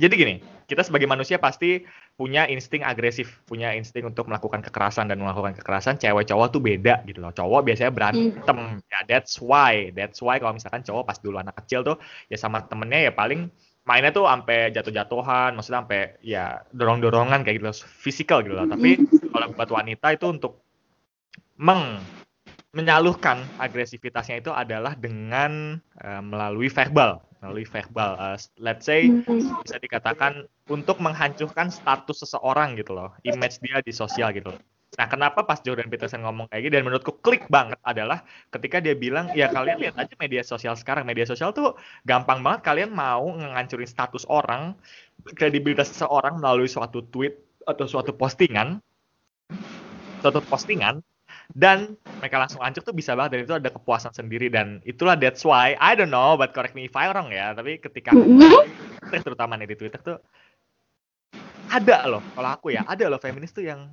jadi 0.01 0.17
gini, 0.17 0.35
kita 0.65 0.81
sebagai 0.81 1.05
manusia 1.05 1.37
pasti 1.37 1.85
punya 2.21 2.45
insting 2.53 2.85
agresif, 2.85 3.41
punya 3.49 3.73
insting 3.73 4.05
untuk 4.05 4.29
melakukan 4.29 4.61
kekerasan 4.61 5.09
dan 5.09 5.25
melakukan 5.25 5.57
kekerasan. 5.57 5.97
Cewek 5.97 6.29
cowok 6.29 6.53
tuh 6.53 6.61
beda 6.61 7.01
gitu 7.09 7.25
loh. 7.25 7.33
Cowok 7.33 7.65
biasanya 7.65 7.89
berantem. 7.89 8.37
Mm. 8.45 8.85
Ya 8.93 9.01
that's 9.09 9.41
why, 9.41 9.89
that's 9.97 10.21
why 10.21 10.37
kalau 10.37 10.53
misalkan 10.53 10.85
cowok 10.85 11.09
pas 11.09 11.17
dulu 11.17 11.41
anak 11.41 11.57
kecil 11.65 11.81
tuh 11.81 11.97
ya 12.29 12.37
sama 12.37 12.61
temennya 12.69 13.09
ya 13.09 13.13
paling 13.17 13.49
mainnya 13.89 14.13
tuh 14.13 14.29
sampai 14.29 14.69
jatuh-jatuhan, 14.69 15.57
maksudnya 15.57 15.81
sampai 15.81 16.21
ya 16.21 16.61
dorong-dorongan 16.77 17.41
kayak 17.41 17.57
gitu 17.57 17.67
loh, 17.73 17.77
fisikal 18.05 18.45
gitu 18.45 18.53
loh. 18.53 18.69
Tapi 18.69 19.01
kalau 19.33 19.57
buat 19.57 19.71
wanita 19.73 20.13
itu 20.13 20.27
untuk 20.29 20.61
meng 21.57 22.05
menyalurkan 22.77 23.41
agresivitasnya 23.57 24.45
itu 24.45 24.53
adalah 24.53 24.93
dengan 24.93 25.81
uh, 26.05 26.23
melalui 26.23 26.69
verbal 26.69 27.25
melalui 27.41 27.65
verbal. 27.65 28.17
Uh, 28.21 28.37
let's 28.61 28.85
say 28.85 29.09
mm-hmm. 29.09 29.61
bisa 29.65 29.77
dikatakan 29.81 30.45
untuk 30.69 31.01
menghancurkan 31.01 31.73
status 31.73 32.25
seseorang 32.25 32.77
gitu 32.77 32.93
loh, 32.95 33.17
image 33.25 33.59
dia 33.65 33.81
di 33.81 33.93
sosial 33.93 34.31
gitu. 34.37 34.53
Nah, 34.99 35.07
kenapa 35.07 35.47
pas 35.47 35.63
Jordan 35.63 35.87
Peterson 35.87 36.21
ngomong 36.27 36.51
kayak 36.51 36.67
gitu 36.67 36.75
dan 36.75 36.85
menurutku 36.85 37.13
klik 37.23 37.47
banget 37.47 37.79
adalah 37.87 38.27
ketika 38.51 38.83
dia 38.83 38.99
bilang, 38.99 39.31
ya 39.39 39.47
kalian 39.47 39.79
lihat 39.79 39.95
aja 39.95 40.15
media 40.19 40.43
sosial 40.43 40.75
sekarang. 40.75 41.07
Media 41.07 41.23
sosial 41.23 41.55
tuh 41.55 41.79
gampang 42.03 42.43
banget 42.43 42.67
kalian 42.67 42.91
mau 42.91 43.31
ngancurin 43.39 43.87
status 43.87 44.27
orang, 44.27 44.75
kredibilitas 45.39 45.95
seseorang 45.95 46.43
melalui 46.43 46.67
suatu 46.67 47.07
tweet 47.07 47.39
atau 47.71 47.87
suatu 47.87 48.11
postingan, 48.11 48.83
suatu 50.21 50.43
postingan 50.43 51.07
dan 51.55 51.99
mereka 52.23 52.37
langsung 52.39 52.63
hancur 52.63 52.83
tuh 52.87 52.95
bisa 52.95 53.19
banget 53.19 53.37
dan 53.37 53.41
itu 53.47 53.55
ada 53.59 53.71
kepuasan 53.71 54.15
sendiri 54.15 54.47
dan 54.51 54.79
itulah 54.87 55.19
that's 55.19 55.43
why 55.43 55.75
I 55.79 55.99
don't 55.99 56.15
know 56.15 56.39
but 56.39 56.55
correct 56.55 56.79
me 56.79 56.87
if 56.87 56.95
I 56.95 57.11
wrong 57.11 57.35
ya 57.35 57.53
tapi 57.55 57.83
ketika 57.83 58.15
terutama 59.27 59.59
nih 59.59 59.75
di 59.75 59.77
Twitter 59.79 60.01
tuh 60.01 60.19
ada 61.71 62.07
loh 62.07 62.23
kalau 62.35 62.51
aku 62.55 62.75
ya 62.75 62.87
ada 62.87 63.07
loh 63.11 63.19
feminis 63.19 63.51
tuh 63.51 63.67
yang 63.67 63.91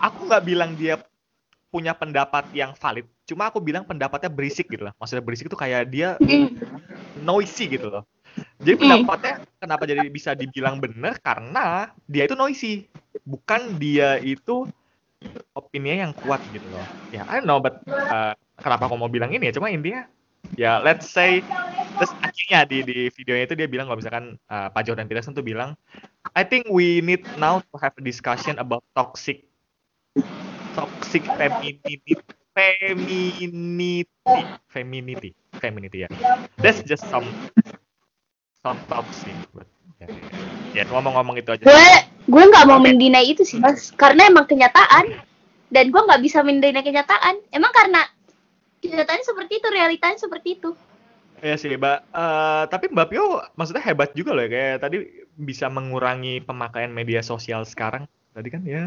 aku 0.00 0.28
nggak 0.28 0.44
bilang 0.44 0.72
dia 0.76 1.00
punya 1.72 1.96
pendapat 1.96 2.48
yang 2.52 2.76
valid 2.76 3.08
cuma 3.24 3.48
aku 3.48 3.60
bilang 3.60 3.84
pendapatnya 3.84 4.28
berisik 4.28 4.68
gitu 4.68 4.88
loh 4.88 4.94
maksudnya 4.96 5.24
berisik 5.24 5.48
tuh 5.48 5.60
kayak 5.60 5.88
dia 5.88 6.20
noisy 7.20 7.68
gitu 7.68 7.88
loh. 7.88 8.04
Jadi 8.62 8.80
pendapatnya 8.80 9.44
kenapa 9.60 9.84
jadi 9.84 10.08
bisa 10.08 10.32
dibilang 10.32 10.80
benar 10.80 11.20
karena 11.20 11.92
dia 12.08 12.24
itu 12.24 12.32
noisy 12.32 12.88
bukan 13.28 13.76
dia 13.76 14.16
itu 14.22 14.64
opininya 15.52 16.08
yang 16.08 16.12
kuat 16.16 16.40
gitu 16.50 16.66
loh. 16.70 16.84
Ya, 17.12 17.26
I 17.28 17.40
don't 17.40 17.48
know, 17.48 17.60
but 17.60 17.82
uh, 17.88 18.32
kenapa 18.60 18.88
aku 18.88 18.96
mau 18.96 19.10
bilang 19.10 19.30
ini 19.32 19.50
ya? 19.50 19.54
Cuma 19.56 19.68
intinya, 19.68 20.08
ya 20.56 20.80
let's 20.80 21.08
say, 21.08 21.44
terus 21.98 22.12
akhirnya 22.24 22.64
di, 22.64 22.78
di 22.84 22.98
videonya 23.12 23.44
itu 23.46 23.54
dia 23.58 23.68
bilang 23.68 23.86
kalau 23.90 24.00
misalkan 24.00 24.36
uh, 24.48 24.68
Pak 24.72 24.82
Jordan 24.88 25.06
Peterson 25.06 25.36
tuh 25.36 25.44
bilang, 25.44 25.76
I 26.32 26.46
think 26.46 26.70
we 26.70 27.04
need 27.04 27.26
now 27.36 27.60
to 27.60 27.74
have 27.80 27.92
a 27.98 28.02
discussion 28.04 28.56
about 28.56 28.80
toxic 28.96 29.44
toxic 30.72 31.24
femininity 31.36 32.16
femininity 32.56 34.08
femininity 34.72 35.30
femininity 35.60 36.04
ya. 36.04 36.08
That's 36.60 36.80
just 36.84 37.04
some 37.12 37.28
some 38.64 38.80
toxic, 38.88 39.36
but 39.52 39.68
yeah, 40.00 40.08
yeah. 40.72 40.84
Ya 40.84 40.88
ngomong-ngomong 40.88 41.36
itu 41.36 41.52
aja. 41.52 41.64
Gue 42.28 42.42
nggak 42.42 42.66
mau 42.68 42.78
mendinai 42.78 43.26
itu 43.26 43.42
sih 43.42 43.58
mas 43.58 43.90
karena 43.94 44.30
emang 44.30 44.46
kenyataan 44.46 45.10
dan 45.72 45.84
gue 45.90 46.00
nggak 46.00 46.22
bisa 46.22 46.44
mendinai 46.44 46.84
kenyataan 46.84 47.40
emang 47.50 47.72
karena 47.74 48.06
kenyataannya 48.82 49.26
seperti 49.26 49.52
itu 49.62 49.68
realitanya 49.70 50.18
seperti 50.18 50.60
itu 50.60 50.72
Iya 51.42 51.58
sih, 51.58 51.74
Mbak. 51.74 51.98
Eh, 52.14 52.64
tapi 52.70 52.86
Mbak 52.86 53.06
Pio 53.10 53.42
maksudnya 53.58 53.82
hebat 53.82 54.14
juga 54.14 54.30
loh 54.30 54.46
ya. 54.46 54.50
Kayak 54.54 54.78
tadi 54.86 55.26
bisa 55.34 55.66
mengurangi 55.66 56.38
pemakaian 56.38 56.94
media 56.94 57.18
sosial 57.18 57.66
sekarang. 57.66 58.06
Tadi 58.30 58.46
kan 58.46 58.62
ya. 58.62 58.86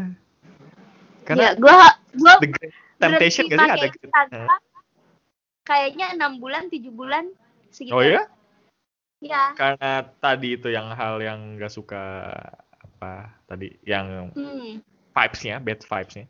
Karena 1.28 1.52
gue 1.52 1.74
gue 2.16 2.32
the 2.40 2.48
great 2.48 2.72
temptation 2.96 3.44
gak 3.52 3.60
sih 3.60 3.70
ada 3.76 3.86
gitu. 3.92 4.08
Instagram 4.08 4.48
kayaknya 5.66 6.06
enam 6.14 6.38
bulan 6.38 6.70
tujuh 6.70 6.94
bulan 6.94 7.28
segitu 7.74 7.92
Oh 7.92 8.00
ya? 8.00 8.22
ya 9.18 9.52
Karena 9.58 10.06
tadi 10.22 10.54
itu 10.54 10.70
yang 10.70 10.94
hal 10.94 11.18
yang 11.18 11.58
gak 11.58 11.74
suka 11.74 12.30
apa 12.96 13.28
tadi 13.44 13.76
yang 13.84 14.32
hmm. 14.32 14.80
vibes-nya, 15.12 15.60
bad 15.60 15.84
vibes-nya. 15.84 16.24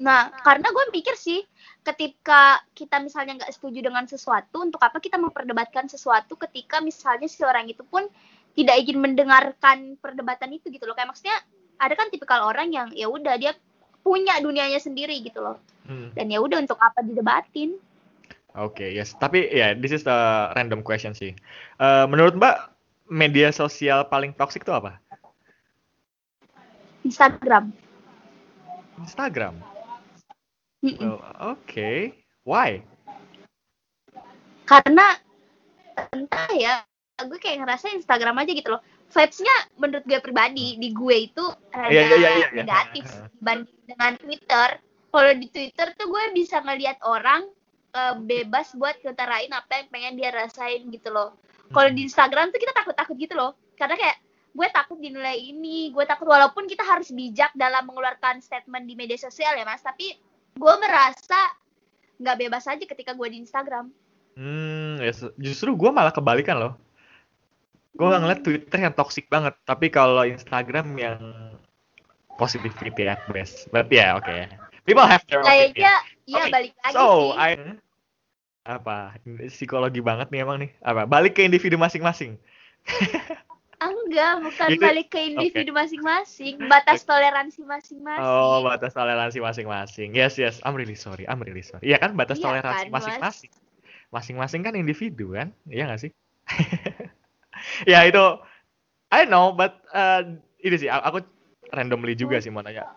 Nah, 0.00 0.32
karena 0.40 0.72
gue 0.72 0.84
pikir 0.96 1.12
sih, 1.12 1.44
ketika 1.84 2.60
kita 2.72 3.00
misalnya 3.04 3.36
nggak 3.36 3.52
setuju 3.52 3.84
dengan 3.84 4.08
sesuatu, 4.08 4.64
untuk 4.64 4.80
apa 4.80 4.96
kita 4.96 5.20
memperdebatkan 5.20 5.88
sesuatu 5.88 6.40
ketika 6.40 6.80
misalnya 6.80 7.28
si 7.28 7.44
orang 7.44 7.68
itu 7.68 7.84
pun 7.84 8.08
tidak 8.56 8.80
ingin 8.80 9.00
mendengarkan 9.00 10.00
perdebatan 10.00 10.56
itu 10.56 10.72
gitu 10.72 10.88
loh. 10.88 10.96
Kayak 10.96 11.12
maksudnya 11.12 11.36
ada 11.76 11.92
kan 11.96 12.08
tipikal 12.08 12.48
orang 12.48 12.72
yang 12.72 12.88
ya 12.96 13.12
udah 13.12 13.36
dia 13.36 13.52
punya 14.00 14.40
dunianya 14.40 14.80
sendiri 14.80 15.20
gitu 15.20 15.44
loh. 15.44 15.60
Hmm. 15.84 16.16
Dan 16.16 16.32
ya 16.32 16.40
udah 16.40 16.64
untuk 16.64 16.80
apa 16.80 17.04
didebatin? 17.04 17.76
Oke, 18.56 18.88
yes. 18.90 19.14
Tapi 19.20 19.46
ya, 19.52 19.76
this 19.76 19.94
is 19.94 20.02
the 20.02 20.50
random 20.56 20.82
question 20.82 21.14
sih. 21.14 21.36
Eh, 21.78 22.04
menurut 22.10 22.34
Mbak, 22.34 22.56
media 23.12 23.54
sosial 23.54 24.08
paling 24.08 24.34
toxic 24.34 24.66
itu 24.66 24.74
apa? 24.74 24.98
Instagram. 27.04 27.72
Instagram. 29.00 29.54
Well, 30.80 31.20
oke. 31.40 32.16
Why? 32.44 32.80
Karena 34.64 35.16
entah 36.14 36.50
ya, 36.56 36.84
gue 37.20 37.36
kayak 37.36 37.66
ngerasa 37.66 37.92
Instagram 37.92 38.40
aja 38.40 38.52
gitu 38.54 38.68
loh. 38.72 38.82
Vibes-nya 39.10 39.56
menurut 39.82 40.06
gue 40.06 40.20
pribadi 40.22 40.78
di 40.78 40.94
gue 40.94 41.16
itu 41.26 41.44
rada 41.74 41.90
Iya, 41.90 42.02
iya, 42.06 42.16
iya, 42.16 42.30
iya. 42.30 42.48
negatif 42.62 43.04
dibanding 43.42 43.80
dengan 43.90 44.12
Twitter. 44.22 44.68
Kalau 45.10 45.32
di 45.34 45.46
Twitter 45.50 45.86
tuh 45.98 46.06
gue 46.06 46.24
bisa 46.32 46.62
ngelihat 46.62 47.02
orang 47.02 47.50
eh, 47.90 48.14
bebas 48.22 48.70
buat 48.78 48.94
ngutarain 49.02 49.50
apa 49.50 49.82
yang 49.82 49.88
pengen 49.90 50.14
dia 50.14 50.30
rasain 50.30 50.86
gitu 50.94 51.10
loh. 51.10 51.34
Kalau 51.74 51.90
di 51.90 52.06
Instagram 52.06 52.54
tuh 52.54 52.62
kita 52.62 52.72
takut-takut 52.72 53.18
gitu 53.18 53.34
loh. 53.34 53.58
Karena 53.74 53.98
kayak 53.98 54.16
gue 54.50 54.68
takut 54.74 54.98
dinilai 54.98 55.38
ini, 55.38 55.94
gue 55.94 56.04
takut 56.04 56.26
walaupun 56.26 56.66
kita 56.66 56.82
harus 56.82 57.10
bijak 57.14 57.54
dalam 57.54 57.86
mengeluarkan 57.86 58.42
statement 58.42 58.84
di 58.84 58.98
media 58.98 59.16
sosial 59.16 59.54
ya 59.54 59.62
mas, 59.62 59.80
tapi 59.80 60.18
gue 60.54 60.74
merasa 60.82 61.54
nggak 62.18 62.36
bebas 62.36 62.66
aja 62.66 62.84
ketika 62.84 63.14
gue 63.14 63.28
di 63.30 63.38
Instagram. 63.40 63.88
Hmm, 64.34 64.98
yes. 65.02 65.22
justru 65.38 65.74
gue 65.74 65.90
malah 65.90 66.12
kebalikan 66.14 66.58
loh. 66.58 66.74
Gue 67.94 68.06
Hmm. 68.06 68.22
ngeliat 68.22 68.40
Twitter 68.42 68.78
yang 68.78 68.94
toxic 68.94 69.26
banget, 69.26 69.54
tapi 69.66 69.90
kalau 69.90 70.22
Instagram 70.22 70.94
yang 70.98 71.18
positivity 72.38 73.04
at 73.04 73.20
best. 73.28 73.68
But 73.68 73.90
ya, 73.92 74.16
oke. 74.16 74.48
People 74.86 75.04
have 75.04 75.22
their 75.28 75.44
opinion. 75.44 75.76
Kayaknya 75.76 75.94
ya 76.24 76.42
Oke, 76.42 76.50
balik 76.50 76.72
lagi 76.80 76.94
So, 76.94 77.06
sih. 77.06 77.38
I 77.38 77.50
apa 78.60 79.16
psikologi 79.48 80.04
banget 80.04 80.28
nih 80.28 80.44
emang 80.44 80.60
nih 80.60 80.70
apa 80.84 81.08
balik 81.08 81.32
ke 81.32 81.42
individu 81.42 81.80
masing-masing 81.80 82.36
Enggak, 83.80 84.44
bukan 84.44 84.68
Itu- 84.76 84.84
balik 84.84 85.08
ke 85.08 85.32
individu 85.32 85.72
masing-masing, 85.72 86.60
batas 86.68 87.00
toleransi 87.08 87.64
masing-masing. 87.64 88.20
oh 88.20 88.60
batas 88.60 88.92
toleransi 88.92 89.40
masing-masing. 89.40 90.12
Yes 90.12 90.36
yes. 90.36 90.60
I'm 90.68 90.76
really 90.76 90.96
sorry 90.96 91.24
I'm 91.24 91.40
really 91.40 91.64
sorry. 91.64 91.88
Iya 91.88 91.96
kan 91.96 92.12
batas 92.12 92.36
Iya 92.36 92.44
toleransi 92.44 92.84
kan, 92.86 92.92
Mas? 92.92 92.96
masing-masing. 93.00 93.50
Masing-masing 94.12 94.60
kan 94.60 94.74
individu 94.76 95.32
kan? 95.32 95.48
Iya 95.64 95.88
nggak 95.88 96.00
sih? 96.04 96.10
Ya 97.84 98.08
itu 98.08 98.24
I 99.12 99.28
know 99.28 99.52
but 99.52 99.84
uh, 99.92 100.24
ini 100.64 100.76
sih 100.80 100.88
aku 100.88 101.20
randomly 101.72 102.16
juga 102.16 102.40
sih 102.40 102.48
mau 102.48 102.64
nanya. 102.64 102.88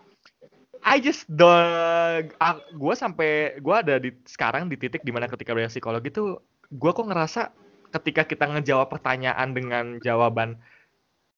I 0.83 0.99
just 0.99 1.27
don't 1.31 2.31
gue 2.75 2.93
sampai 2.95 3.59
gue 3.59 3.75
ada 3.75 3.99
di 3.99 4.11
sekarang 4.27 4.67
di 4.67 4.75
titik 4.75 5.03
di 5.03 5.11
mana 5.15 5.31
ketika 5.31 5.55
belajar 5.55 5.71
psikologi 5.71 6.11
tuh 6.11 6.43
gue 6.71 6.91
kok 6.91 7.07
ngerasa 7.07 7.51
ketika 7.93 8.25
kita 8.25 8.45
ngejawab 8.49 8.89
pertanyaan 8.89 9.53
dengan 9.53 9.85
jawaban 10.01 10.57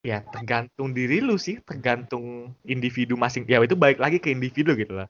ya 0.05 0.21
tergantung 0.29 0.93
diri 0.93 1.17
lu 1.17 1.35
sih 1.35 1.57
tergantung 1.65 2.53
individu 2.61 3.17
masing 3.17 3.43
ya 3.49 3.57
itu 3.65 3.73
balik 3.73 3.97
lagi 3.97 4.21
ke 4.21 4.31
individu 4.31 4.77
gitu 4.77 5.03
loh. 5.03 5.09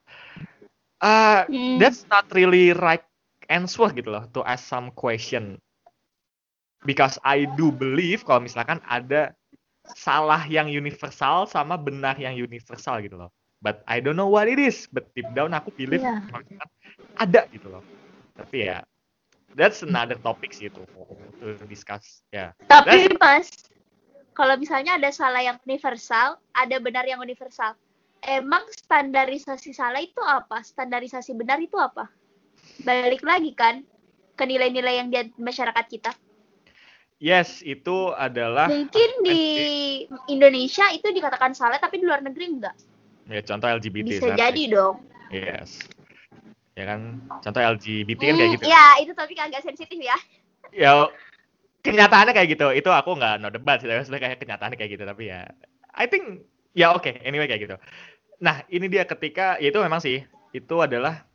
Uh, 1.04 1.44
Hmm. 1.52 1.78
that's 1.78 2.08
not 2.08 2.26
really 2.32 2.72
right 2.72 3.04
answer 3.52 3.92
gitu 3.94 4.10
loh 4.10 4.26
to 4.32 4.42
ask 4.48 4.66
some 4.66 4.90
question. 4.96 5.60
Because 6.86 7.18
I 7.26 7.50
do 7.58 7.74
believe 7.74 8.24
kalau 8.24 8.46
misalkan 8.46 8.80
ada 8.86 9.34
salah 9.86 10.46
yang 10.46 10.70
universal 10.70 11.46
sama 11.50 11.78
benar 11.78 12.18
yang 12.18 12.38
universal 12.38 13.02
gitu 13.02 13.18
loh. 13.18 13.30
But 13.62 13.82
I 13.90 14.02
don't 14.02 14.18
know 14.18 14.30
what 14.30 14.46
it 14.46 14.62
is. 14.62 14.86
But 14.90 15.10
deep 15.18 15.26
down 15.34 15.54
aku 15.58 15.74
believe 15.74 16.06
kalau 16.06 16.46
misalkan 16.46 16.70
ada 17.18 17.42
gitu 17.50 17.68
loh. 17.74 17.84
Tapi 18.38 18.70
ya 18.70 18.86
that's 19.56 19.82
another 19.82 20.20
topic 20.20 20.52
sih 20.52 20.68
itu 20.68 20.84
to 21.40 21.66
discuss 21.72 22.22
ya 22.30 22.52
Tapi 22.68 23.08
Mas, 23.18 23.50
kalau 24.36 24.60
misalnya 24.60 25.00
ada 25.00 25.10
salah 25.16 25.40
yang 25.40 25.58
universal, 25.64 26.38
ada 26.52 26.76
benar 26.84 27.08
yang 27.08 27.24
universal. 27.24 27.74
Emang 28.20 28.68
standarisasi 28.68 29.72
salah 29.72 30.02
itu 30.04 30.20
apa? 30.20 30.60
Standarisasi 30.60 31.32
benar 31.38 31.62
itu 31.64 31.80
apa? 31.80 32.10
Balik 32.84 33.24
lagi 33.24 33.56
kan 33.56 33.86
ke 34.36 34.44
nilai-nilai 34.44 35.00
yang 35.00 35.08
di 35.08 35.32
masyarakat 35.40 35.86
kita. 35.88 36.12
yes 37.16 37.64
itu 37.64 38.12
adalah 38.12 38.68
Mungkin 38.68 39.10
di 39.24 39.40
Indonesia 40.28 40.92
itu 40.92 41.08
dikatakan 41.16 41.56
salah, 41.56 41.80
tapi 41.80 42.04
di 42.04 42.06
luar 42.06 42.20
negeri 42.20 42.46
enggak. 42.60 42.76
ya 43.32 43.42
contoh 43.42 43.72
LGBT 43.72 44.06
Bisa 44.20 44.36
jadi 44.36 44.64
dong. 44.68 45.00
yes 45.32 45.80
ya 46.80 46.84
kan? 46.90 47.00
Contoh 47.44 47.62
LGBT 47.64 48.22
kan 48.30 48.36
kayak 48.40 48.52
Hmm, 48.52 48.58
gitu. 48.58 48.68
Ya, 48.72 48.98
itu 49.02 49.12
topik 49.16 49.40
agak 49.40 49.62
sensitif 49.64 49.98
ya. 50.02 50.18
ya 50.74 51.10
kenyataannya 51.86 52.34
kayak 52.36 52.50
gitu. 52.58 52.68
Itu 52.76 52.90
aku 52.94 53.12
nggak 53.20 53.34
no 53.42 53.50
debat 53.54 53.78
sih 53.82 53.88
tapi 53.90 54.20
kayak 54.22 54.40
kenyataannya 54.42 54.78
kayak 54.80 54.92
gitu. 55.00 55.06
Tapi 55.08 55.24
ya 55.32 55.40
I 55.96 56.06
think 56.12 56.46
ya 56.78 56.96
oke. 56.96 57.12
Anyway 57.24 57.48
kayak 57.50 57.62
gitu. 57.70 57.76
Nah 58.44 58.64
ini 58.72 58.88
dia 58.92 59.04
ketika 59.08 59.58
ya 59.64 59.70
itu 59.74 59.80
memang 59.82 60.02
sih. 60.04 60.24
Itu 60.56 60.82
adalah 60.84 61.26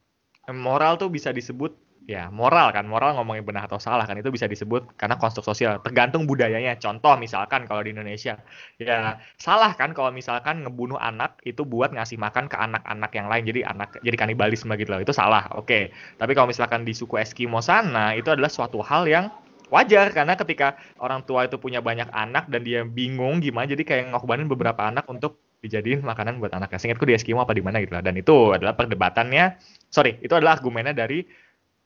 moral 0.50 0.98
tuh 1.00 1.10
bisa 1.12 1.30
disebut 1.34 1.76
ya 2.08 2.32
moral 2.32 2.72
kan 2.72 2.88
moral 2.88 3.14
ngomongin 3.16 3.44
benar 3.44 3.68
atau 3.68 3.76
salah 3.76 4.08
kan 4.08 4.16
itu 4.16 4.32
bisa 4.32 4.48
disebut 4.48 4.96
karena 4.96 5.20
konstruk 5.20 5.44
sosial. 5.44 5.78
Tergantung 5.84 6.24
budayanya. 6.24 6.76
Contoh 6.80 7.14
misalkan 7.20 7.68
kalau 7.68 7.84
di 7.84 7.92
Indonesia. 7.92 8.40
Ya 8.80 9.20
salah 9.36 9.76
kan 9.76 9.92
kalau 9.92 10.10
misalkan 10.10 10.64
ngebunuh 10.64 10.96
anak 10.96 11.38
itu 11.44 11.62
buat 11.62 11.92
ngasih 11.92 12.16
makan 12.16 12.48
ke 12.48 12.56
anak-anak 12.56 13.10
yang 13.12 13.26
lain. 13.28 13.44
Jadi 13.46 13.60
anak 13.62 14.00
jadi 14.00 14.16
kanibalisme 14.16 14.72
gitu 14.80 14.90
loh. 14.90 15.00
Itu 15.04 15.12
salah 15.12 15.46
oke. 15.54 15.92
Tapi 15.92 16.32
kalau 16.32 16.48
misalkan 16.48 16.82
di 16.82 16.96
suku 16.96 17.20
Eskimo 17.20 17.60
sana 17.60 18.16
itu 18.16 18.32
adalah 18.32 18.48
suatu 18.48 18.80
hal 18.80 19.06
yang 19.06 19.30
wajar. 19.70 20.10
Karena 20.10 20.34
ketika 20.34 20.80
orang 20.98 21.22
tua 21.28 21.46
itu 21.46 21.60
punya 21.62 21.78
banyak 21.78 22.10
anak 22.10 22.50
dan 22.50 22.64
dia 22.64 22.82
bingung 22.82 23.38
gimana 23.38 23.70
jadi 23.70 23.82
kayak 23.86 24.04
ngorbanin 24.16 24.50
beberapa 24.50 24.82
anak 24.88 25.06
untuk 25.06 25.38
dijadiin 25.60 26.00
makanan 26.00 26.40
buat 26.40 26.56
anaknya. 26.56 26.80
Seingatku 26.80 27.04
di 27.04 27.14
Eskimo 27.14 27.44
apa 27.44 27.52
di 27.52 27.62
mana 27.62 27.78
gitu 27.84 27.92
lah. 27.92 28.02
Dan 28.02 28.16
itu 28.16 28.56
adalah 28.56 28.74
perdebatannya, 28.74 29.60
sorry, 29.92 30.16
itu 30.24 30.32
adalah 30.32 30.56
argumennya 30.56 30.96
dari 30.96 31.22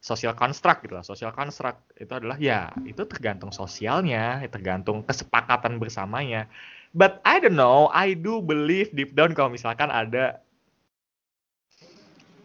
social 0.05 0.36
construct 0.36 0.84
gitu 0.84 1.00
lah. 1.00 1.00
Social 1.00 1.32
construct 1.32 1.96
itu 1.96 2.12
adalah 2.12 2.36
ya 2.36 2.68
itu 2.84 3.09
tergantung 3.09 3.48
sosialnya, 3.57 4.44
tergantung 4.52 5.00
kesepakatan 5.00 5.80
bersamanya. 5.80 6.44
But 6.92 7.24
I 7.24 7.40
don't 7.40 7.57
know, 7.57 7.88
I 7.88 8.12
do 8.12 8.44
believe 8.44 8.92
deep 8.92 9.16
down 9.16 9.32
kalau 9.32 9.48
misalkan 9.48 9.88
ada 9.88 10.44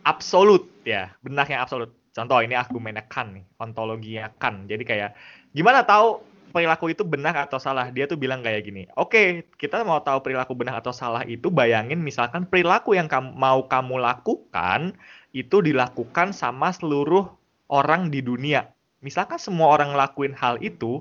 absolut 0.08 0.72
ya, 0.88 1.12
benar 1.20 1.46
yang 1.52 1.60
absolut. 1.60 1.92
Contoh 2.16 2.42
ini 2.42 2.56
argumennya 2.58 3.06
Kant 3.06 3.36
nih, 3.36 3.46
ontologinya 3.60 4.32
Kant. 4.40 4.66
Jadi 4.66 4.82
kayak 4.88 5.14
gimana 5.54 5.86
tahu 5.86 6.24
perilaku 6.50 6.90
itu 6.90 7.06
benar 7.06 7.38
atau 7.46 7.62
salah? 7.62 7.94
Dia 7.94 8.10
tuh 8.10 8.18
bilang 8.18 8.42
kayak 8.42 8.66
gini. 8.66 8.90
Oke, 8.98 9.46
kita 9.60 9.86
mau 9.86 10.02
tahu 10.02 10.26
perilaku 10.26 10.58
benar 10.58 10.82
atau 10.82 10.90
salah 10.90 11.22
itu 11.28 11.54
bayangin 11.54 12.02
misalkan 12.02 12.50
perilaku 12.50 12.98
yang 12.98 13.06
kamu, 13.06 13.38
mau 13.38 13.70
kamu 13.70 14.02
lakukan 14.02 14.98
itu 15.30 15.62
dilakukan 15.62 16.34
sama 16.34 16.74
seluruh 16.74 17.39
orang 17.70 18.10
di 18.10 18.20
dunia. 18.20 18.68
Misalkan 19.00 19.40
semua 19.40 19.72
orang 19.72 19.96
ngelakuin 19.96 20.36
hal 20.36 20.60
itu, 20.60 21.00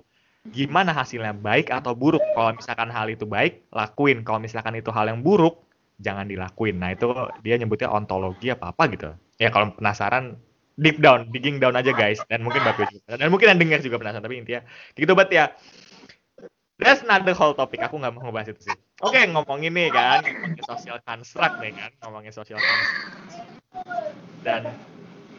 gimana 0.55 0.95
hasilnya 0.95 1.35
baik 1.35 1.75
atau 1.75 1.97
buruk? 1.97 2.23
Kalau 2.37 2.55
misalkan 2.55 2.89
hal 2.93 3.11
itu 3.11 3.27
baik, 3.27 3.67
lakuin. 3.75 4.23
Kalau 4.23 4.39
misalkan 4.39 4.79
itu 4.79 4.95
hal 4.95 5.11
yang 5.11 5.21
buruk, 5.25 5.59
jangan 5.99 6.31
dilakuin. 6.31 6.79
Nah, 6.79 6.95
itu 6.95 7.11
dia 7.43 7.59
nyebutnya 7.59 7.91
ontologi 7.91 8.55
apa 8.55 8.71
apa 8.71 8.83
gitu. 8.95 9.11
Ya 9.43 9.51
kalau 9.51 9.75
penasaran 9.75 10.39
deep 10.79 11.03
down, 11.03 11.27
digging 11.35 11.59
down 11.59 11.75
aja 11.75 11.91
guys. 11.91 12.23
Dan 12.31 12.47
mungkin 12.47 12.63
Bapak 12.63 12.87
juga. 12.95 13.19
Dan 13.19 13.29
mungkin 13.35 13.51
yang 13.51 13.59
dengar 13.59 13.81
juga 13.83 13.99
penasaran, 13.99 14.23
tapi 14.23 14.39
intinya 14.39 14.63
gitu 14.95 15.13
buat 15.19 15.29
ya. 15.33 15.51
That's 16.79 17.03
not 17.03 17.27
the 17.27 17.35
whole 17.35 17.59
topic. 17.59 17.83
Aku 17.83 17.99
nggak 17.99 18.15
mau 18.15 18.23
ngebahas 18.23 18.55
itu 18.55 18.71
sih. 18.71 18.77
Oke, 19.03 19.27
ngomongin 19.27 19.75
nih 19.75 19.91
kan, 19.91 20.23
ngomongin 20.23 20.63
social 20.63 21.03
construct 21.03 21.59
nih 21.59 21.75
kan, 21.75 21.91
ngomongin 22.07 22.31
social 22.31 22.63
construct. 22.63 23.03
Dan 24.47 24.71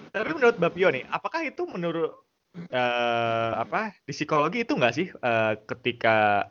tapi 0.10 0.30
menurut 0.34 0.58
Mbak 0.58 0.74
Pio 0.76 0.90
nih, 0.90 1.04
apakah 1.10 1.42
itu 1.46 1.64
menurut 1.70 2.12
eh 2.58 3.52
apa 3.54 3.94
di 4.10 4.12
psikologi 4.12 4.66
itu 4.66 4.74
nggak 4.74 4.94
sih 4.98 5.08
eh, 5.14 5.54
ketika 5.70 6.50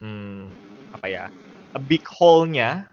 hmm, 0.00 0.48
apa 0.96 1.06
ya 1.06 1.24
a 1.76 1.80
big 1.80 2.00
hole-nya 2.08 2.88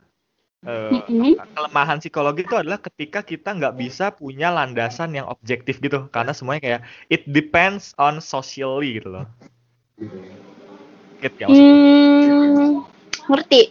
eh, 0.67 0.91
apa, 0.91 1.43
kelemahan 1.55 1.97
psikologi 2.03 2.43
itu 2.43 2.59
adalah 2.59 2.83
ketika 2.83 3.23
kita 3.23 3.55
nggak 3.55 3.79
bisa 3.79 4.11
punya 4.11 4.51
landasan 4.51 5.15
yang 5.15 5.25
objektif 5.31 5.79
gitu 5.79 6.11
karena 6.11 6.35
semuanya 6.35 6.61
kayak 6.61 6.81
it 7.07 7.23
depends 7.31 7.95
on 7.95 8.19
socially 8.19 8.99
gitu 8.99 9.09
loh. 9.15 9.25
Gitu 11.23 11.35
ya 11.39 11.45
maksudnya. 11.47 11.73
Hmm, 11.73 12.75
ngerti. 13.31 13.61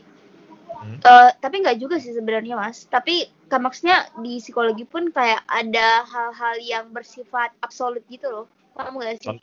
Hmm. 0.81 0.99
Eh, 1.01 1.31
tapi 1.39 1.57
nggak 1.61 1.79
juga 1.79 1.97
sih 2.01 2.17
sebenarnya 2.17 2.57
mas. 2.57 2.89
Tapi 2.89 3.36
kan 3.47 3.63
maksudnya 3.63 4.11
di 4.19 4.43
psikologi 4.43 4.83
pun 4.83 5.15
kayak 5.15 5.43
ada 5.47 6.03
hal-hal 6.03 6.57
yang 6.59 6.85
bersifat 6.91 7.55
absolut 7.63 8.03
gitu 8.11 8.27
loh. 8.27 8.47
Paham 8.75 8.99
nggak 8.99 9.23
sih? 9.23 9.39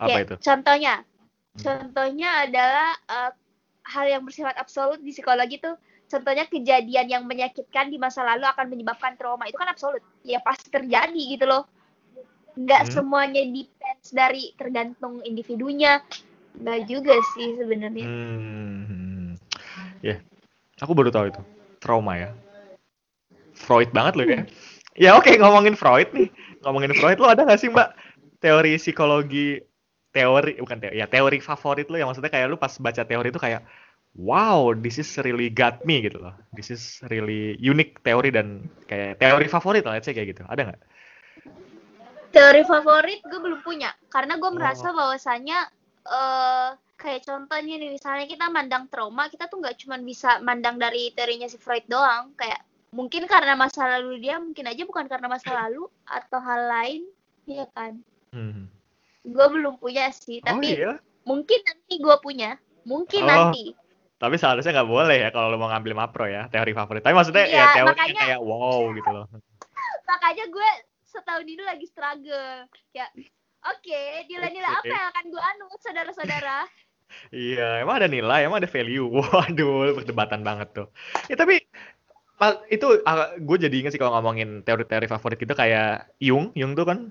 Apa 0.00 0.08
Kayak 0.08 0.22
itu? 0.24 0.34
Contohnya, 0.40 0.94
contohnya 1.60 2.30
adalah 2.48 2.90
eh, 2.96 3.32
hal 3.88 4.04
yang 4.08 4.22
bersifat 4.24 4.56
absolut 4.56 5.00
di 5.04 5.12
psikologi 5.12 5.60
tuh. 5.60 5.76
Contohnya 6.08 6.48
kejadian 6.48 7.06
yang 7.12 7.24
menyakitkan 7.28 7.92
di 7.92 8.00
masa 8.00 8.24
lalu 8.24 8.48
akan 8.48 8.72
menyebabkan 8.72 9.20
trauma 9.20 9.44
itu 9.44 9.60
kan 9.60 9.68
absolut. 9.68 10.00
Ya 10.24 10.40
pasti 10.40 10.72
terjadi 10.72 11.20
gitu 11.36 11.44
loh. 11.44 11.68
Nggak 12.56 12.88
Hmm. 12.88 13.04
semuanya 13.04 13.44
depends 13.44 14.08
dari 14.16 14.56
tergantung 14.56 15.20
individunya. 15.20 16.00
Nggak 16.56 16.80
juga 16.88 17.14
sih 17.36 17.60
sebenarnya. 17.60 18.08
Hmm. 18.08 19.36
Ya, 20.00 20.16
aku 20.80 20.96
baru 20.96 21.12
tahu 21.12 21.28
itu. 21.28 21.42
Trauma 21.78 22.16
ya. 22.16 22.32
Freud 23.58 23.90
banget 23.90 24.14
loh 24.14 24.26
ya. 24.26 24.40
Ya 24.94 25.10
oke 25.18 25.34
ngomongin 25.34 25.74
Freud 25.74 26.10
nih. 26.14 26.30
Ngomongin 26.62 26.94
Freud 26.94 27.18
lo 27.18 27.26
ada 27.30 27.42
gak 27.42 27.58
sih 27.58 27.70
Mbak 27.70 27.90
teori 28.38 28.78
psikologi 28.78 29.58
teori 30.14 30.56
bukan 30.62 30.78
teori 30.78 30.96
ya 31.02 31.06
teori 31.10 31.42
favorit 31.42 31.90
lo 31.90 31.98
yang 31.98 32.08
maksudnya 32.10 32.30
kayak 32.30 32.46
lu 32.48 32.56
pas 32.56 32.70
baca 32.78 33.02
teori 33.02 33.28
itu 33.28 33.38
kayak 33.38 33.66
wow 34.18 34.72
this 34.74 34.98
is 34.98 35.10
really 35.22 35.50
got 35.50 35.82
me 35.82 36.02
gitu 36.02 36.18
loh. 36.18 36.34
This 36.54 36.70
is 36.70 37.02
really 37.10 37.58
unique 37.58 37.98
teori 38.02 38.30
dan 38.34 38.66
kayak 38.86 39.18
teori 39.18 39.46
favorit 39.46 39.82
lah 39.86 39.98
let's 39.98 40.06
say 40.06 40.14
kayak 40.14 40.34
gitu. 40.34 40.42
Ada 40.46 40.70
nggak? 40.70 40.80
Teori 42.28 42.62
favorit 42.66 43.20
gue 43.24 43.40
belum 43.40 43.60
punya 43.62 43.94
karena 44.10 44.36
gue 44.38 44.50
Oh. 44.50 44.56
merasa 44.56 44.90
bahwasannya 44.90 45.58
eh 46.08 46.68
kayak 46.98 47.22
contohnya 47.22 47.78
nih 47.78 47.94
misalnya 47.94 48.26
kita 48.26 48.50
mandang 48.50 48.90
trauma 48.90 49.30
kita 49.30 49.46
tuh 49.46 49.62
nggak 49.62 49.78
cuma 49.86 49.96
bisa 50.02 50.42
mandang 50.42 50.82
dari 50.82 51.14
teorinya 51.14 51.46
si 51.46 51.54
Freud 51.54 51.86
doang 51.86 52.34
kayak 52.34 52.58
mungkin 52.90 53.24
karena 53.24 53.52
masa 53.52 53.84
lalu 53.86 54.18
dia 54.18 54.36
mungkin 54.36 54.64
aja 54.64 54.82
bukan 54.82 55.04
karena 55.04 55.26
masa 55.26 55.50
lalu 55.54 55.84
atau 56.04 56.38
hal 56.38 56.60
lain 56.66 57.02
ya 57.44 57.64
kan 57.70 58.00
Hmm. 58.28 58.68
gue 59.22 59.46
belum 59.48 59.76
punya 59.76 60.08
sih 60.10 60.40
Oh 60.40 60.46
tapi 60.46 60.76
iya. 60.76 61.00
mungkin 61.22 61.60
nanti 61.62 61.94
gue 61.96 62.16
punya 62.18 62.56
mungkin 62.82 63.22
Oh. 63.22 63.28
nanti 63.28 63.72
Tapi 64.16 64.34
seharusnya 64.34 64.74
nggak 64.74 64.90
boleh 64.90 65.16
ya 65.16 65.28
kalau 65.30 65.48
lo 65.48 65.56
mau 65.56 65.68
ngambil 65.68 65.94
mapro 65.94 66.26
ya 66.26 66.44
teori 66.46 66.74
favorit. 66.74 67.00
Tapi 67.00 67.14
maksudnya 67.14 67.46
Iya, 67.46 67.54
ya 67.54 67.66
teori 67.72 67.88
makanya- 67.88 68.22
kayak 68.26 68.40
wow 68.42 68.90
gitu 68.90 69.08
loh. 69.08 69.26
makanya 70.10 70.44
gue 70.44 70.68
setahun 71.04 71.46
ini 71.46 71.62
lagi 71.62 71.86
struggle 71.86 72.66
kayak 72.90 73.10
oke 73.62 74.00
nilai-nilai 74.26 74.66
apa 74.68 74.82
Oke. 74.82 74.90
yang 74.90 75.06
akan 75.08 75.24
gue 75.28 75.42
anut 75.46 75.78
saudara-saudara 75.78 76.58
Iya, 77.32 77.80
emang 77.80 77.94
ada 77.96 78.08
nilai, 78.10 78.44
emang 78.44 78.58
ada 78.58 78.68
value. 78.68 79.08
Waduh, 79.32 79.96
perdebatan 79.96 80.42
banget 80.42 80.68
tuh. 80.74 80.88
Ya 81.24 81.38
tapi 81.38 81.62
itu 82.70 83.02
gue 83.42 83.56
jadi 83.58 83.74
inget 83.82 83.92
sih 83.94 84.00
kalau 84.00 84.14
ngomongin 84.14 84.62
teori-teori 84.62 85.10
favorit 85.10 85.38
gitu 85.42 85.54
kayak 85.58 86.14
Jung. 86.22 86.54
Jung 86.54 86.78
tuh 86.78 86.86
kan, 86.86 87.10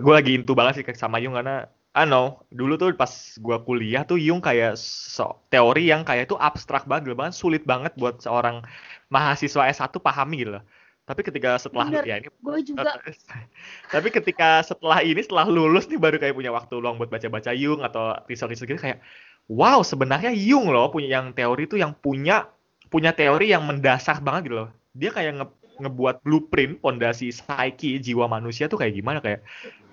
gue 0.00 0.12
lagi 0.12 0.32
into 0.32 0.56
banget 0.56 0.80
sih 0.80 0.84
sama 0.96 1.20
Jung 1.20 1.36
karena, 1.36 1.68
I 1.94 2.08
know, 2.08 2.42
dulu 2.48 2.80
tuh 2.80 2.90
pas 2.96 3.12
gue 3.38 3.56
kuliah 3.68 4.02
tuh 4.08 4.16
Jung 4.16 4.40
kayak 4.40 4.80
so, 4.80 5.44
teori 5.52 5.92
yang 5.92 6.02
kayak 6.02 6.32
itu 6.32 6.36
abstrak 6.40 6.88
banget, 6.88 7.12
banget, 7.12 7.36
sulit 7.36 7.62
banget 7.68 7.92
buat 8.00 8.24
seorang 8.24 8.64
mahasiswa 9.12 9.68
S1 9.68 9.92
pahami 10.00 10.42
gitu 10.42 10.56
loh. 10.58 10.64
Tapi 11.04 11.20
ketika 11.20 11.60
setelah 11.60 11.92
Bener. 11.92 12.04
ya 12.08 12.16
ini 12.16 12.32
gue 12.32 12.58
juga 12.64 12.96
tapi 13.92 14.08
ketika 14.08 14.64
setelah 14.64 15.04
ini 15.04 15.20
setelah 15.20 15.44
lulus 15.44 15.84
nih 15.92 16.00
baru 16.00 16.16
kayak 16.16 16.32
punya 16.32 16.48
waktu 16.48 16.80
luang 16.80 16.96
buat 16.96 17.12
baca-baca 17.12 17.52
Jung 17.52 17.84
atau 17.84 18.16
riset-riset 18.24 18.64
gitu 18.64 18.80
kayak 18.80 19.04
wow 19.52 19.84
sebenarnya 19.84 20.32
Jung 20.32 20.72
loh 20.72 20.88
punya 20.88 21.20
yang 21.20 21.36
teori 21.36 21.68
itu 21.68 21.76
yang 21.76 21.92
punya 21.92 22.48
punya 22.88 23.12
teori 23.12 23.52
yang 23.52 23.64
mendasar 23.64 24.20
banget 24.20 24.50
gitu 24.50 24.56
loh. 24.64 24.68
Dia 24.94 25.10
kayak 25.10 25.32
nge 25.40 25.46
ngebuat 25.74 26.22
blueprint 26.22 26.78
pondasi 26.78 27.34
psyche 27.34 27.98
jiwa 27.98 28.30
manusia 28.30 28.70
tuh 28.70 28.78
kayak 28.78 28.94
gimana 28.94 29.18
kayak 29.18 29.42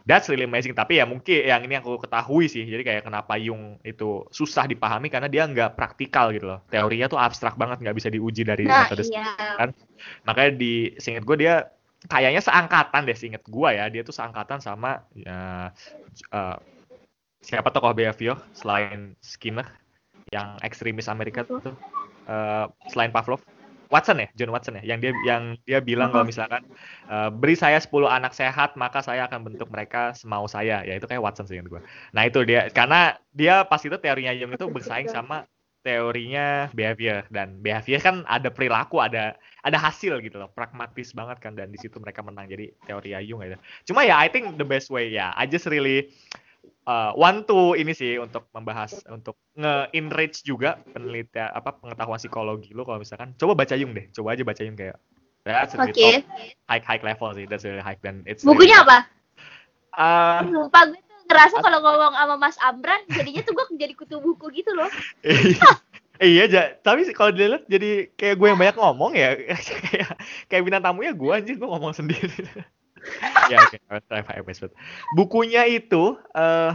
that's 0.05 0.29
really 0.29 0.45
amazing. 0.45 0.77
Tapi 0.77 1.01
ya 1.01 1.09
mungkin 1.09 1.41
yang 1.41 1.65
ini 1.65 1.81
aku 1.81 1.97
ketahui 1.97 2.45
sih 2.45 2.65
jadi 2.65 2.85
kayak 2.85 3.03
kenapa 3.09 3.37
Jung 3.41 3.81
itu 3.81 4.25
susah 4.29 4.69
dipahami 4.69 5.09
karena 5.09 5.25
dia 5.25 5.49
nggak 5.49 5.73
praktikal 5.73 6.29
gitu 6.29 6.53
loh. 6.53 6.59
Teorinya 6.69 7.09
tuh 7.09 7.17
abstrak 7.17 7.57
banget 7.57 7.81
nggak 7.81 7.97
bisa 7.97 8.09
diuji 8.13 8.45
dari 8.45 8.69
nah 8.69 8.85
metode 8.85 9.09
iya. 9.09 9.65
makanya 10.25 10.51
di 10.57 10.93
seinget 11.01 11.25
gue 11.25 11.37
dia 11.41 11.65
kayaknya 12.09 12.41
seangkatan 12.41 13.05
deh 13.05 13.17
seinget 13.17 13.43
gue 13.45 13.69
ya 13.69 13.85
dia 13.93 14.01
tuh 14.01 14.13
seangkatan 14.13 14.57
sama 14.57 15.05
ya 15.13 15.69
eh, 16.33 16.57
siapa 17.41 17.69
tokoh 17.73 17.93
behavior 17.93 18.37
selain 18.53 19.17
Skinner 19.21 19.65
yang 20.29 20.57
ekstremis 20.61 21.11
Amerika 21.11 21.45
tuh 21.45 21.61
eh, 22.31 22.65
selain 22.87 23.11
Pavlov 23.11 23.43
Watson 23.91 24.23
ya 24.23 24.27
John 24.39 24.55
Watson 24.55 24.79
ya 24.79 24.95
yang 24.95 25.03
dia 25.03 25.11
yang 25.27 25.59
dia 25.67 25.83
bilang 25.83 26.15
kalau 26.15 26.23
misalkan 26.23 26.63
eh, 27.11 27.29
beri 27.29 27.59
saya 27.59 27.77
10 27.77 27.91
anak 28.07 28.31
sehat 28.31 28.79
maka 28.79 29.03
saya 29.03 29.27
akan 29.27 29.43
bentuk 29.43 29.67
mereka 29.67 30.15
semau 30.15 30.47
saya. 30.47 30.81
Ya 30.87 30.95
itu 30.95 31.05
kayak 31.05 31.19
Watson 31.19 31.45
sih 31.45 31.59
gue 31.59 31.81
nah 32.15 32.23
itu 32.23 32.47
dia 32.47 32.71
karena 32.71 33.19
dia 33.35 33.67
pas 33.67 33.83
itu 33.83 33.93
teorinya 33.99 34.31
Jung 34.31 34.55
itu 34.55 34.65
bersaing 34.71 35.11
sama 35.11 35.43
teorinya 35.83 36.71
behavior. 36.71 37.27
Dan 37.27 37.59
behavior 37.59 37.99
kan 37.99 38.23
ada 38.31 38.47
perilaku 38.47 39.03
ada 39.03 39.35
ada 39.67 39.77
hasil 39.77 40.23
gitu 40.23 40.39
loh 40.39 40.49
pragmatis 40.55 41.11
banget 41.11 41.43
kan 41.43 41.53
dan 41.59 41.69
di 41.69 41.77
situ 41.77 41.99
mereka 41.99 42.23
menang. 42.23 42.47
Jadi 42.47 42.71
teori 42.87 43.11
Jung 43.27 43.43
gitu 43.43 43.59
cuma 43.91 44.07
ya 44.07 44.15
I 44.15 44.31
think 44.31 44.55
the 44.55 44.65
best 44.65 44.87
way 44.87 45.11
ya 45.11 45.35
I 45.35 45.43
just 45.43 45.67
really 45.67 46.15
uh, 46.87 47.11
want 47.17 47.45
to 47.45 47.73
ini 47.77 47.93
sih 47.93 48.17
untuk 48.17 48.49
membahas 48.55 49.01
untuk 49.09 49.37
nge-enrich 49.57 50.43
juga 50.45 50.81
penelitian 50.91 51.51
apa 51.53 51.77
pengetahuan 51.77 52.19
psikologi 52.19 52.71
lo 52.73 52.83
kalau 52.87 53.01
misalkan. 53.01 53.33
Coba 53.37 53.53
baca 53.53 53.75
Jung 53.77 53.93
deh. 53.93 54.09
Coba 54.13 54.33
aja 54.33 54.43
baca 54.45 54.61
Jung 54.61 54.77
kayak 54.77 54.97
that's 55.45 55.73
really 55.73 55.93
top, 55.93 56.25
high 56.69 56.83
high 56.83 57.01
level 57.01 57.29
sih. 57.33 57.45
That's 57.45 57.65
really 57.65 57.83
high 57.83 57.97
dan 58.01 58.25
it's 58.25 58.45
bukunya 58.45 58.81
apa? 58.81 59.05
Apa 59.93 60.47
lupa 60.47 60.79
gue 60.89 61.01
tuh. 61.01 61.19
Ngerasa 61.31 61.55
kalau 61.63 61.79
ngomong 61.79 62.13
sama 62.15 62.35
Mas 62.35 62.57
Amran 62.59 63.01
jadinya 63.07 63.41
tuh 63.47 63.53
gue 63.55 63.65
jadi 63.79 63.93
kutu 63.95 64.19
buku 64.19 64.51
gitu 64.51 64.71
loh. 64.75 64.89
Iya 66.21 66.45
ja, 66.45 66.63
tapi 66.85 67.01
kalau 67.17 67.33
dilihat 67.33 67.65
jadi 67.65 68.13
kayak 68.13 68.37
gue 68.37 68.47
yang 68.53 68.59
banyak 68.61 68.77
ngomong 68.77 69.17
ya. 69.17 69.33
Kayak 69.89 70.13
kayak 70.45 70.61
bintang 70.69 70.85
tamunya 70.85 71.17
gue 71.17 71.31
anjir 71.33 71.57
gue 71.57 71.65
ngomong 71.65 71.97
sendiri 71.97 72.29
ya 73.51 73.57
oke. 73.65 73.77
But 73.87 74.73
bukunya 75.15 75.65
itu 75.67 76.15
eh 76.35 76.73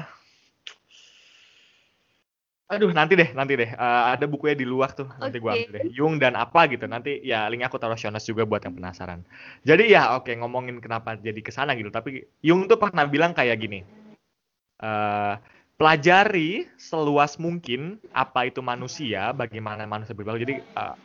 aduh 2.67 2.91
nanti 2.91 3.15
deh 3.15 3.31
nanti 3.31 3.55
deh. 3.55 3.71
Eh, 3.71 4.03
ada 4.11 4.27
bukunya 4.27 4.59
di 4.59 4.67
luar 4.67 4.91
tuh. 4.91 5.07
Nanti 5.23 5.39
gue 5.39 5.51
Oke. 5.51 5.71
ambil 5.71 5.73
deh. 5.79 5.83
Jung 5.95 6.19
dan 6.19 6.35
apa 6.35 6.67
gitu. 6.67 6.91
Nanti 6.91 7.23
ya 7.23 7.47
linknya 7.47 7.71
aku 7.71 7.79
taruh 7.79 7.95
show 7.95 8.11
notes 8.11 8.27
juga 8.27 8.43
buat 8.43 8.59
yang 8.67 8.75
penasaran. 8.75 9.23
Jadi 9.63 9.95
ya 9.95 10.19
oke 10.19 10.35
ngomongin 10.35 10.83
kenapa 10.83 11.15
jadi 11.15 11.39
ke 11.39 11.55
sana 11.55 11.79
gitu. 11.79 11.95
Tapi 11.95 12.27
Jung 12.43 12.67
tuh 12.67 12.79
pernah 12.79 13.07
bilang 13.07 13.33
kayak 13.33 13.57
gini 13.63 13.87
eh 14.77 15.35
pelajari 15.77 16.65
seluas 16.81 17.37
mungkin 17.37 18.01
apa 18.17 18.49
itu 18.49 18.65
manusia, 18.65 19.31
bagaimana 19.37 19.85
manusia 19.85 20.17
berperilaku. 20.17 20.45
Jadi 20.49 20.55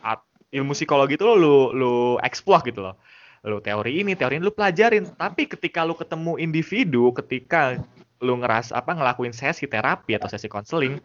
art- 0.00 0.28
ilmu 0.52 0.72
psikologi 0.76 1.16
itu 1.16 1.24
lo 1.24 1.36
lu, 1.36 1.56
lu 1.72 1.94
explore 2.20 2.64
gitu 2.68 2.80
loh. 2.84 2.96
Lu 3.42 3.58
teori 3.58 4.06
ini, 4.06 4.14
teori 4.14 4.38
ini 4.38 4.44
lu 4.46 4.54
pelajarin. 4.54 5.18
Tapi 5.18 5.50
ketika 5.50 5.82
lu 5.82 5.98
ketemu 5.98 6.38
individu, 6.38 7.10
ketika 7.10 7.74
lu 8.22 8.38
ngeras 8.38 8.70
apa 8.70 8.94
ngelakuin 8.94 9.34
sesi 9.34 9.66
terapi 9.66 10.14
atau 10.14 10.30
sesi 10.30 10.46
konseling, 10.46 11.02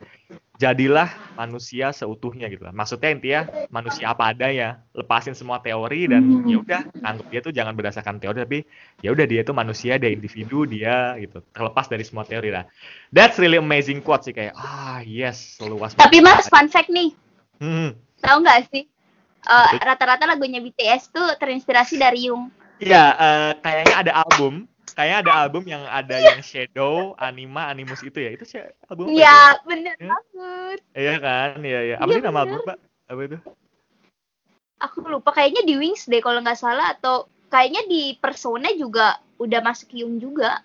jadilah 0.62 1.10
manusia 1.34 1.90
seutuhnya 1.90 2.46
gitu 2.46 2.62
lah. 2.62 2.74
Maksudnya 2.78 3.10
intinya 3.10 3.42
manusia 3.74 4.14
apa 4.14 4.30
adanya, 4.30 4.86
lepasin 4.94 5.34
semua 5.34 5.58
teori 5.58 6.06
dan 6.06 6.22
Hmm. 6.22 6.46
ya 6.46 6.58
udah 6.62 6.82
anggap 7.02 7.26
dia 7.34 7.40
tuh 7.42 7.54
jangan 7.58 7.74
berdasarkan 7.74 8.22
teori 8.22 8.38
tapi 8.38 8.60
ya 9.02 9.10
udah 9.18 9.26
dia 9.26 9.42
itu 9.42 9.50
manusia, 9.50 9.98
dia 9.98 10.14
individu, 10.14 10.70
dia 10.70 11.18
gitu. 11.18 11.42
Terlepas 11.58 11.90
dari 11.90 12.06
semua 12.06 12.22
teori 12.22 12.54
lah. 12.54 12.70
That's 13.10 13.42
really 13.42 13.58
amazing 13.58 14.06
quote 14.06 14.22
sih 14.22 14.38
kayak 14.38 14.54
ah 14.54 15.02
yes 15.02 15.58
seluas 15.58 15.98
tapi 15.98 16.22
Mas 16.22 16.46
fun 16.46 16.70
fact 16.70 16.94
nih 16.94 17.18
Hmm. 17.58 17.98
tahu 18.22 18.46
nggak 18.46 18.70
sih 18.70 18.86
Eh, 19.46 19.70
rata-rata 19.80 20.26
lagunya 20.26 20.60
BTS 20.60 21.14
tuh 21.14 21.28
terinspirasi 21.38 21.96
dari 22.02 22.28
Jung 22.28 22.50
Iya, 22.78 23.04
eh, 23.18 23.52
kayaknya 23.62 23.96
ada 23.98 24.14
album 24.26 24.70
kayaknya 24.98 25.18
ada 25.30 25.34
album 25.46 25.64
yang 25.70 25.84
ada 25.86 26.18
yang 26.18 26.42
shadow, 26.42 27.14
anima, 27.22 27.70
animus 27.70 28.02
itu 28.02 28.18
ya. 28.18 28.34
Itu 28.34 28.50
sih 28.50 28.66
album 28.90 29.14
Iya, 29.14 29.62
bener 29.62 29.94
Ya. 30.02 30.10
banget. 30.10 30.80
Iya 30.98 31.16
kan? 31.22 31.50
Iya, 31.62 31.80
iya. 31.86 31.96
Apa 32.02 32.10
Iya, 32.10 32.16
sih 32.18 32.24
nama 32.26 32.40
album, 32.42 32.60
Pak? 32.66 32.78
Apa 33.06 33.22
itu? 33.30 33.38
Aku 34.78 34.98
lupa 35.06 35.30
kayaknya 35.34 35.66
di 35.66 35.74
Wings 35.78 36.06
deh 36.06 36.22
kalau 36.22 36.42
nggak 36.42 36.58
salah 36.58 36.94
atau 36.98 37.30
kayaknya 37.50 37.86
di 37.90 38.18
Persona 38.18 38.70
juga 38.74 39.22
udah 39.38 39.62
masuk 39.62 39.94
Hyung 39.94 40.18
juga. 40.18 40.62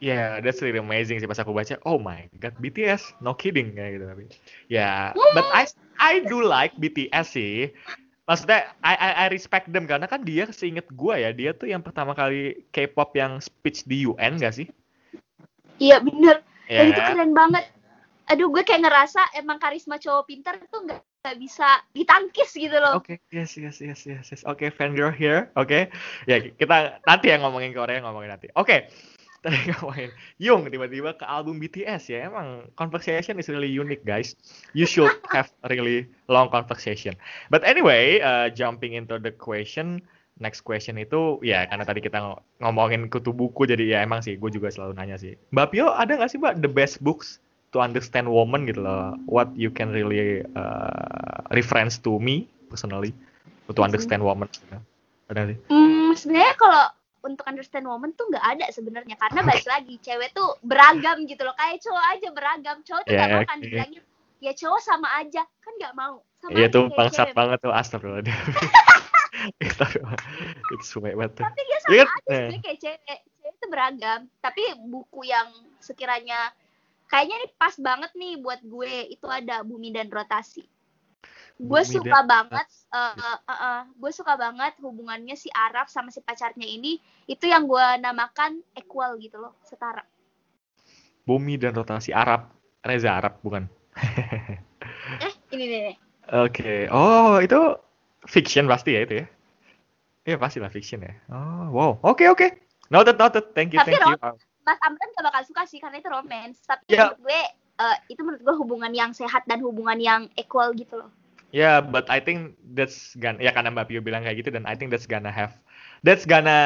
Yeah, 0.00 0.40
that's 0.40 0.64
really 0.64 0.80
amazing 0.80 1.20
sih 1.20 1.28
pas 1.28 1.38
aku 1.38 1.52
baca. 1.52 1.76
Oh 1.84 2.00
my 2.00 2.26
god, 2.40 2.56
BTS, 2.56 3.20
no 3.20 3.36
kidding 3.36 3.76
kayak 3.76 4.00
gitu 4.00 4.04
tapi. 4.08 4.24
Ya, 4.72 5.12
Hmm. 5.12 5.34
but 5.36 5.46
I 5.52 5.68
I 6.00 6.24
do 6.24 6.40
like 6.40 6.72
BTS 6.80 7.26
sih. 7.36 7.68
Maksudnya 8.24 8.72
I 8.80 8.94
I, 8.96 9.10
I 9.22 9.26
respect 9.28 9.68
them 9.68 9.84
karena 9.84 10.08
kan 10.08 10.24
dia 10.24 10.48
seinget 10.48 10.88
gua 10.96 11.20
ya, 11.20 11.30
dia 11.30 11.52
tuh 11.52 11.68
yang 11.68 11.84
pertama 11.84 12.16
kali 12.16 12.64
K-pop 12.72 13.12
yang 13.12 13.38
speech 13.38 13.84
di 13.84 14.08
UN 14.08 14.40
gak 14.40 14.56
sih? 14.56 14.66
Iya 15.76 16.00
bener. 16.00 16.40
Ya. 16.70 16.84
Dan 16.84 16.96
itu 16.96 17.00
keren 17.04 17.32
banget. 17.36 17.64
Aduh 18.30 18.46
gue 18.54 18.62
kayak 18.62 18.86
ngerasa 18.86 19.34
emang 19.34 19.58
karisma 19.58 19.98
cowok 19.98 20.30
pinter 20.30 20.54
tuh 20.70 20.86
nggak 20.86 21.02
nggak 21.20 21.36
bisa 21.36 21.68
ditangkis 21.92 22.50
gitu 22.56 22.76
loh. 22.80 22.96
Oke, 22.96 23.20
yes, 23.28 23.52
yes, 23.60 23.76
yes, 23.84 24.00
yes, 24.08 24.24
yes. 24.32 24.42
Oke, 24.48 24.72
fangirl 24.72 25.12
here. 25.12 25.52
Oke, 25.52 25.92
ya 26.24 26.40
kita 26.40 27.02
nanti 27.04 27.28
yang 27.28 27.44
ngomongin 27.44 27.76
Korea 27.76 28.00
ngomongin 28.00 28.32
nanti. 28.32 28.48
Oke, 28.56 28.88
tadi 29.40 29.56
ngomongin 29.72 30.10
Yung 30.40 30.68
tiba-tiba 30.68 31.16
ke 31.16 31.24
album 31.24 31.60
BTS 31.60 32.12
ya. 32.12 32.28
Emang 32.28 32.68
conversation 32.76 33.36
is 33.40 33.48
really 33.48 33.70
unique, 33.70 34.04
guys. 34.04 34.36
You 34.76 34.84
should 34.84 35.10
have 35.34 35.48
a 35.64 35.68
really 35.68 36.08
long 36.28 36.52
conversation. 36.52 37.16
But 37.48 37.64
anyway, 37.64 38.20
uh, 38.20 38.52
jumping 38.52 38.96
into 38.96 39.16
the 39.16 39.32
question, 39.32 40.04
next 40.40 40.64
question 40.64 40.96
itu 40.96 41.36
ya 41.44 41.68
karena 41.68 41.84
tadi 41.84 42.00
kita 42.00 42.16
ngo- 42.16 42.40
ngomongin 42.64 43.12
kutu 43.12 43.36
buku 43.36 43.68
jadi 43.68 43.84
ya 43.84 43.98
emang 44.00 44.24
sih 44.24 44.40
gue 44.40 44.48
juga 44.48 44.72
selalu 44.72 44.96
nanya 44.96 45.20
sih. 45.20 45.36
Mbak 45.52 45.66
Pio 45.76 45.92
ada 45.92 46.16
nggak 46.16 46.30
sih 46.32 46.38
Mbak 46.40 46.64
the 46.64 46.70
best 46.70 46.96
books 47.04 47.40
to 47.76 47.78
understand 47.78 48.26
woman 48.26 48.64
gitu 48.64 48.80
loh? 48.82 49.14
What 49.28 49.52
you 49.54 49.68
can 49.68 49.92
really 49.92 50.42
uh, 50.56 51.44
reference 51.52 52.00
to 52.02 52.16
me 52.16 52.48
personally 52.72 53.12
to 53.70 53.80
understand 53.84 54.24
woman? 54.24 54.48
Gitu. 54.48 54.80
Ada 55.30 55.54
sih? 55.54 55.58
Hmm, 55.70 56.10
sebenarnya 56.16 56.54
kalau 56.58 56.84
untuk 57.22 57.44
understand 57.44 57.84
woman 57.84 58.12
tuh 58.12 58.24
nggak 58.26 58.40
ada 58.42 58.66
sebenarnya 58.68 59.14
karena 59.14 59.40
balik 59.42 59.64
lagi 59.64 59.94
cewek 59.98 60.30
tuh 60.30 60.56
beragam 60.62 61.24
gitu 61.24 61.42
loh 61.42 61.52
kayak 61.54 61.78
cowok 61.78 62.04
aja 62.08 62.28
beragam 62.30 62.76
cowok 62.80 63.02
tuh 63.02 63.12
nggak 63.12 63.28
Ya, 63.28 63.34
mau 63.34 63.44
kan 63.44 63.56
oke. 63.56 63.64
dibilangin 63.64 64.02
ya 64.38 64.52
cowok 64.54 64.80
sama 64.80 65.08
aja 65.14 65.42
kan 65.44 65.72
nggak 65.76 65.94
mau 65.94 66.14
sama 66.38 66.50
Iya 66.54 66.66
tuh 66.66 66.84
bangsat 66.90 67.26
cewek. 67.26 67.36
banget 67.36 67.58
tuh 67.60 67.70
astagfirullah. 67.70 68.24
It's 70.70 70.92
way 70.94 71.14
better. 71.14 71.44
tapi 71.44 71.60
dia 71.62 71.78
sama 71.78 71.90
kan? 71.90 71.96
aja 71.96 72.20
sebenarnya 72.20 72.60
kayak 72.60 72.78
cewek 72.78 73.00
cewek 73.00 73.20
itu 73.50 73.66
beragam 73.68 74.20
tapi 74.38 74.62
buku 74.80 75.20
yang 75.22 75.48
sekiranya 75.78 76.52
kayaknya 77.06 77.36
ini 77.38 77.48
pas 77.54 77.74
banget 77.76 78.10
nih 78.14 78.38
buat 78.38 78.60
gue 78.62 78.88
itu 79.08 79.26
ada 79.26 79.60
bumi 79.60 79.90
dan 79.90 80.08
rotasi 80.08 80.64
gue 81.60 81.82
suka 81.84 82.24
banget 82.24 82.66
eh, 82.88 83.14
eh, 83.20 83.38
eh, 83.44 83.52
eh, 83.52 83.80
gue 83.92 84.10
suka 84.16 84.34
banget 84.40 84.72
hubungannya 84.80 85.36
si 85.36 85.52
Araf 85.52 85.92
sama 85.92 86.08
si 86.08 86.24
pacarnya 86.24 86.64
ini 86.64 86.96
itu 87.28 87.44
yang 87.44 87.68
gue 87.68 87.86
namakan 88.00 88.64
equal 88.72 89.20
gitu 89.20 89.36
loh 89.38 89.52
setara 89.68 90.00
Bumi 91.30 91.60
dan 91.60 91.76
rotasi 91.76 92.10
Arab. 92.10 92.50
Reza 92.80 93.12
Arab 93.12 93.38
bukan? 93.44 93.68
eh 95.26 95.32
ini 95.52 95.64
nih, 95.68 95.80
nih. 95.92 95.96
Oke. 96.42 96.88
Oh, 96.88 97.38
itu 97.38 97.76
fiction 98.24 98.64
pasti 98.66 98.96
ya 98.96 99.04
itu 99.04 99.14
ya? 99.22 99.26
Iya 100.26 100.36
pasti 100.40 100.58
lah 100.58 100.72
fiction 100.72 101.04
ya. 101.04 101.12
Oh, 101.28 101.70
wow. 101.70 101.92
Oke, 102.02 102.26
oke. 102.26 102.50
Noted, 102.88 103.20
noted. 103.20 103.52
Thank 103.52 103.76
you, 103.76 103.78
Tapi 103.78 103.94
thank 103.94 104.10
you. 104.10 104.16
Mas 104.66 104.78
Amran 104.82 105.08
gak 105.14 105.24
bakal 105.28 105.42
suka 105.46 105.62
sih 105.68 105.78
karena 105.78 106.02
itu 106.02 106.08
romance 106.10 106.64
tapi 106.66 106.82
Ya. 106.90 107.12
menurut 107.12 107.20
gue 107.22 107.40
eh, 107.80 107.96
itu 108.12 108.20
menurut 108.26 108.42
gue 108.44 108.54
hubungan 108.60 108.92
yang 108.92 109.10
sehat 109.14 109.46
dan 109.46 109.62
hubungan 109.64 109.98
yang 110.02 110.26
equal 110.36 110.74
gitu 110.76 111.00
loh 111.00 111.10
Yeah, 111.50 111.82
but 111.82 112.06
I 112.06 112.22
think 112.22 112.54
that's 112.78 113.18
gonna 113.18 113.42
ya 113.42 113.50
karena 113.50 113.74
Mbak 113.74 113.90
Pio 113.90 114.00
bilang 114.02 114.22
kayak 114.22 114.38
gitu 114.46 114.50
dan 114.54 114.64
I 114.70 114.78
think 114.78 114.94
that's 114.94 115.10
gonna 115.10 115.34
have 115.34 115.58
that's 116.06 116.22
gonna 116.22 116.60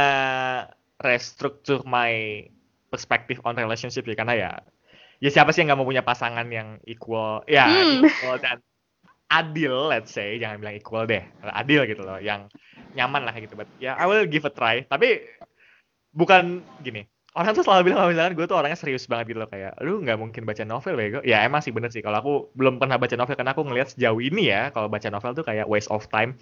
restructure 1.01 1.81
my 1.89 2.45
perspective 2.93 3.41
on 3.49 3.57
relationship 3.57 4.05
ya 4.05 4.15
karena 4.15 4.35
ya 4.37 4.51
ya 5.25 5.31
siapa 5.33 5.51
sih 5.57 5.65
yang 5.65 5.73
nggak 5.73 5.81
mau 5.81 5.89
punya 5.89 6.05
pasangan 6.05 6.47
yang 6.53 6.79
equal 6.85 7.43
ya 7.49 7.65
Hmm. 7.65 8.05
equal 8.05 8.37
dan 8.39 8.61
adil 9.33 9.89
let's 9.89 10.13
say 10.13 10.37
jangan 10.37 10.61
bilang 10.61 10.77
equal 10.77 11.09
deh 11.09 11.25
adil 11.43 11.89
gitu 11.89 12.05
loh 12.05 12.21
yang 12.21 12.47
nyaman 12.95 13.25
lah 13.27 13.33
kayak 13.35 13.51
gitu 13.51 13.57
but 13.59 13.67
ya 13.83 13.97
I 13.99 14.05
will 14.07 14.29
give 14.29 14.47
a 14.47 14.53
try 14.53 14.85
tapi 14.87 15.25
bukan 16.15 16.63
gini 16.85 17.09
orang 17.35 17.51
tuh 17.59 17.67
selalu 17.67 17.91
bilang 17.91 17.99
kalau 18.07 18.11
misalkan 18.15 18.35
gue 18.39 18.47
tuh 18.47 18.57
orangnya 18.63 18.79
serius 18.79 19.11
banget 19.11 19.35
gitu 19.35 19.39
loh 19.43 19.51
kayak 19.51 19.75
lu 19.83 19.99
nggak 20.07 20.19
mungkin 20.23 20.47
baca 20.47 20.63
novel 20.63 20.95
bego. 20.95 21.19
Ya 21.27 21.43
emang 21.43 21.67
sih 21.67 21.75
bener 21.75 21.91
sih 21.91 21.99
kalau 21.99 22.23
aku 22.23 22.33
belum 22.55 22.79
pernah 22.79 22.95
baca 22.95 23.19
novel 23.19 23.35
karena 23.35 23.51
aku 23.51 23.67
ngelihat 23.67 23.91
sejauh 23.91 24.23
ini 24.23 24.55
ya 24.55 24.71
kalau 24.71 24.87
baca 24.87 25.11
novel 25.11 25.35
tuh 25.35 25.43
kayak 25.43 25.67
waste 25.67 25.91
of 25.91 26.07
time. 26.15 26.39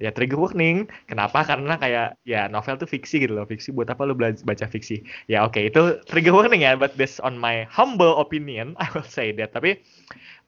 Ya 0.00 0.08
trigger 0.08 0.40
warning. 0.40 0.88
Kenapa? 1.04 1.44
Karena 1.44 1.76
kayak 1.76 2.16
ya 2.24 2.48
novel 2.48 2.80
tuh 2.80 2.88
fiksi 2.88 3.28
gitu 3.28 3.36
loh 3.36 3.44
fiksi. 3.44 3.68
Buat 3.76 3.92
apa 3.92 4.08
lu 4.08 4.16
baca 4.16 4.66
fiksi? 4.66 5.04
Ya 5.28 5.44
oke 5.44 5.60
itu 5.60 6.00
trigger 6.08 6.32
warning 6.32 6.64
ya 6.64 6.72
but 6.72 6.96
this 6.96 7.20
on 7.20 7.36
my 7.36 7.68
humble 7.68 8.16
opinion 8.16 8.72
I 8.82 8.88
will 8.96 9.04
say 9.04 9.36
that. 9.36 9.52
Tapi 9.52 9.76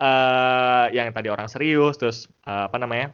eh 0.01 0.85
yang 0.97 1.13
tadi 1.13 1.29
orang 1.29 1.53
serius 1.53 2.01
terus 2.01 2.33
eh, 2.49 2.65
apa 2.65 2.81
namanya 2.81 3.13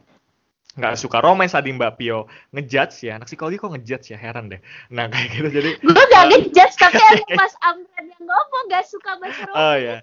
nggak 0.78 0.94
suka 0.94 1.18
romance 1.18 1.58
tadi 1.58 1.74
Mbak 1.74 1.92
Pio 1.98 2.30
ngejudge 2.54 3.10
ya 3.10 3.18
anak 3.18 3.26
psikologi 3.26 3.58
kok 3.58 3.74
ngejudge 3.74 4.14
ya 4.14 4.18
heran 4.18 4.46
deh 4.46 4.62
nah 4.88 5.10
kayak 5.10 5.28
gitu 5.34 5.48
jadi 5.50 5.70
gue 5.82 6.04
gak 6.14 6.24
ngejudge 6.30 6.74
tapi 6.78 6.96
emang 7.02 7.34
Mas 7.42 7.54
Amran 7.66 8.04
yang 8.06 8.22
ngomong 8.22 8.62
gak 8.70 8.86
suka 8.86 9.18
baca 9.18 9.42
romance 9.50 9.58
Oh, 9.58 9.74
iya. 9.74 9.96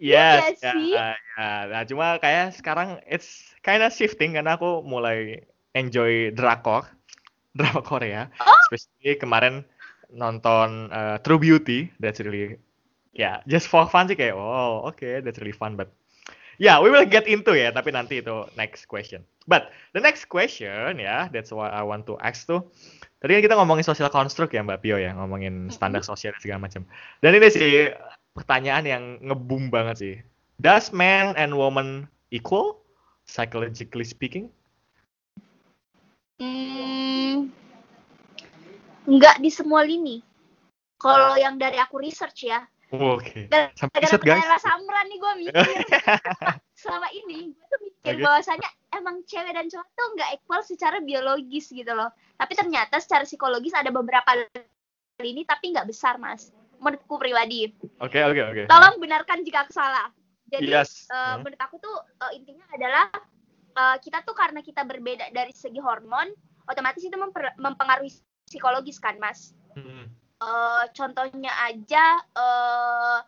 Iya 0.00 0.28
Yes, 0.48 0.64
ya, 0.64 0.72
sih? 0.72 0.96
ya. 0.96 1.12
Nah, 1.68 1.84
cuma 1.84 2.16
kayak 2.16 2.56
sekarang 2.56 3.04
it's 3.04 3.52
kinda 3.60 3.92
shifting 3.92 4.32
karena 4.32 4.56
aku 4.56 4.80
mulai 4.80 5.44
enjoy 5.76 6.32
drakor, 6.32 6.88
drama 7.58 7.84
Korea. 7.84 8.32
Oh. 8.40 8.48
Especially 8.72 9.20
kemarin 9.20 9.60
nonton 10.08 10.88
uh, 10.88 11.20
True 11.20 11.36
Beauty, 11.36 11.92
that's 12.00 12.16
really 12.24 12.56
ya 13.12 13.42
just 13.44 13.66
for 13.66 13.84
fun 13.90 14.06
sih 14.06 14.14
kayak 14.14 14.38
oh 14.38 14.86
oke 14.86 15.02
that's 15.26 15.36
really 15.42 15.52
fun 15.52 15.74
but 15.74 15.90
yeah 16.60 16.76
we 16.76 16.92
will 16.92 17.08
get 17.08 17.24
into 17.24 17.56
ya 17.56 17.72
tapi 17.72 17.90
nanti 17.90 18.20
itu 18.20 18.44
next 18.54 18.84
question. 18.86 19.24
But 19.48 19.72
the 19.96 20.04
next 20.04 20.28
question 20.28 21.00
ya 21.00 21.32
that's 21.32 21.50
what 21.50 21.72
I 21.72 21.80
want 21.80 22.04
to 22.12 22.20
ask 22.20 22.44
tuh 22.44 22.68
tadi 23.24 23.40
kan 23.40 23.42
kita 23.48 23.56
ngomongin 23.56 23.82
social 23.82 24.12
construct 24.12 24.52
ya 24.52 24.60
Mbak 24.60 24.84
Pio 24.84 25.00
ya 25.00 25.16
ngomongin 25.16 25.72
standar 25.72 26.04
sosial 26.04 26.36
dan 26.36 26.42
segala 26.44 26.60
macam. 26.68 26.84
Dan 27.24 27.40
ini 27.40 27.48
sih 27.48 27.90
pertanyaan 28.36 28.84
yang 28.84 29.04
ngebum 29.24 29.72
banget 29.72 29.96
sih. 29.98 30.16
Does 30.60 30.92
man 30.92 31.32
and 31.40 31.56
woman 31.56 32.04
equal 32.28 32.84
psychologically 33.24 34.04
speaking? 34.04 34.52
Hmm, 36.40 37.48
nggak 39.08 39.40
di 39.40 39.48
semua 39.48 39.84
lini. 39.84 40.20
Kalau 41.00 41.32
yang 41.40 41.56
dari 41.56 41.80
aku 41.80 41.96
research 41.96 42.44
ya, 42.44 42.60
Oke. 42.90 43.46
dan 43.46 43.70
Sampai 43.78 44.02
riset 44.02 44.18
guys. 44.18 44.42
pertanyaan 44.42 44.62
Samran 44.62 45.06
nih 45.06 45.18
gue 45.18 45.32
mikir. 45.38 45.62
Selama 46.82 47.08
ini 47.14 47.54
gue 47.54 47.66
tuh 47.70 47.80
mikir 47.80 48.14
Oke. 48.18 48.22
bahwasanya 48.26 48.68
emang 48.90 49.22
cewek 49.24 49.52
dan 49.54 49.66
cowok 49.70 49.88
tuh 49.94 50.06
nggak 50.18 50.30
equal 50.34 50.62
secara 50.66 50.98
biologis 50.98 51.70
gitu 51.70 51.92
loh. 51.94 52.10
Tapi 52.34 52.52
ternyata 52.58 52.98
secara 52.98 53.22
psikologis 53.22 53.70
ada 53.78 53.94
beberapa 53.94 54.34
lini 55.20 55.46
tapi 55.46 55.70
nggak 55.70 55.86
besar 55.86 56.18
mas. 56.18 56.50
Menurutku 56.80 57.14
pribadi. 57.14 57.70
Oke 58.00 58.18
oke 58.24 58.40
oke. 58.42 58.62
Tolong 58.66 58.98
benarkan 58.98 59.44
jika 59.44 59.68
aku 59.68 59.72
salah. 59.76 60.10
Jadi 60.50 60.66
Yes. 60.66 61.06
eh, 61.06 61.14
Hmm. 61.14 61.46
menurut 61.46 61.60
aku 61.62 61.78
tuh 61.78 61.94
eh, 62.26 62.42
intinya 62.42 62.66
adalah 62.74 63.06
eh, 63.70 63.96
kita 64.02 64.26
tuh 64.26 64.34
karena 64.34 64.66
kita 64.66 64.82
berbeda 64.82 65.30
dari 65.30 65.54
segi 65.54 65.78
hormon, 65.78 66.26
otomatis 66.66 67.06
itu 67.06 67.14
mempengaruhi 67.54 68.10
psikologis 68.50 68.98
kan, 68.98 69.14
Mas. 69.22 69.54
Hmm. 69.78 70.10
Eh, 70.40 70.84
contohnya 70.96 71.52
aja 71.68 72.16
eh 72.16 73.18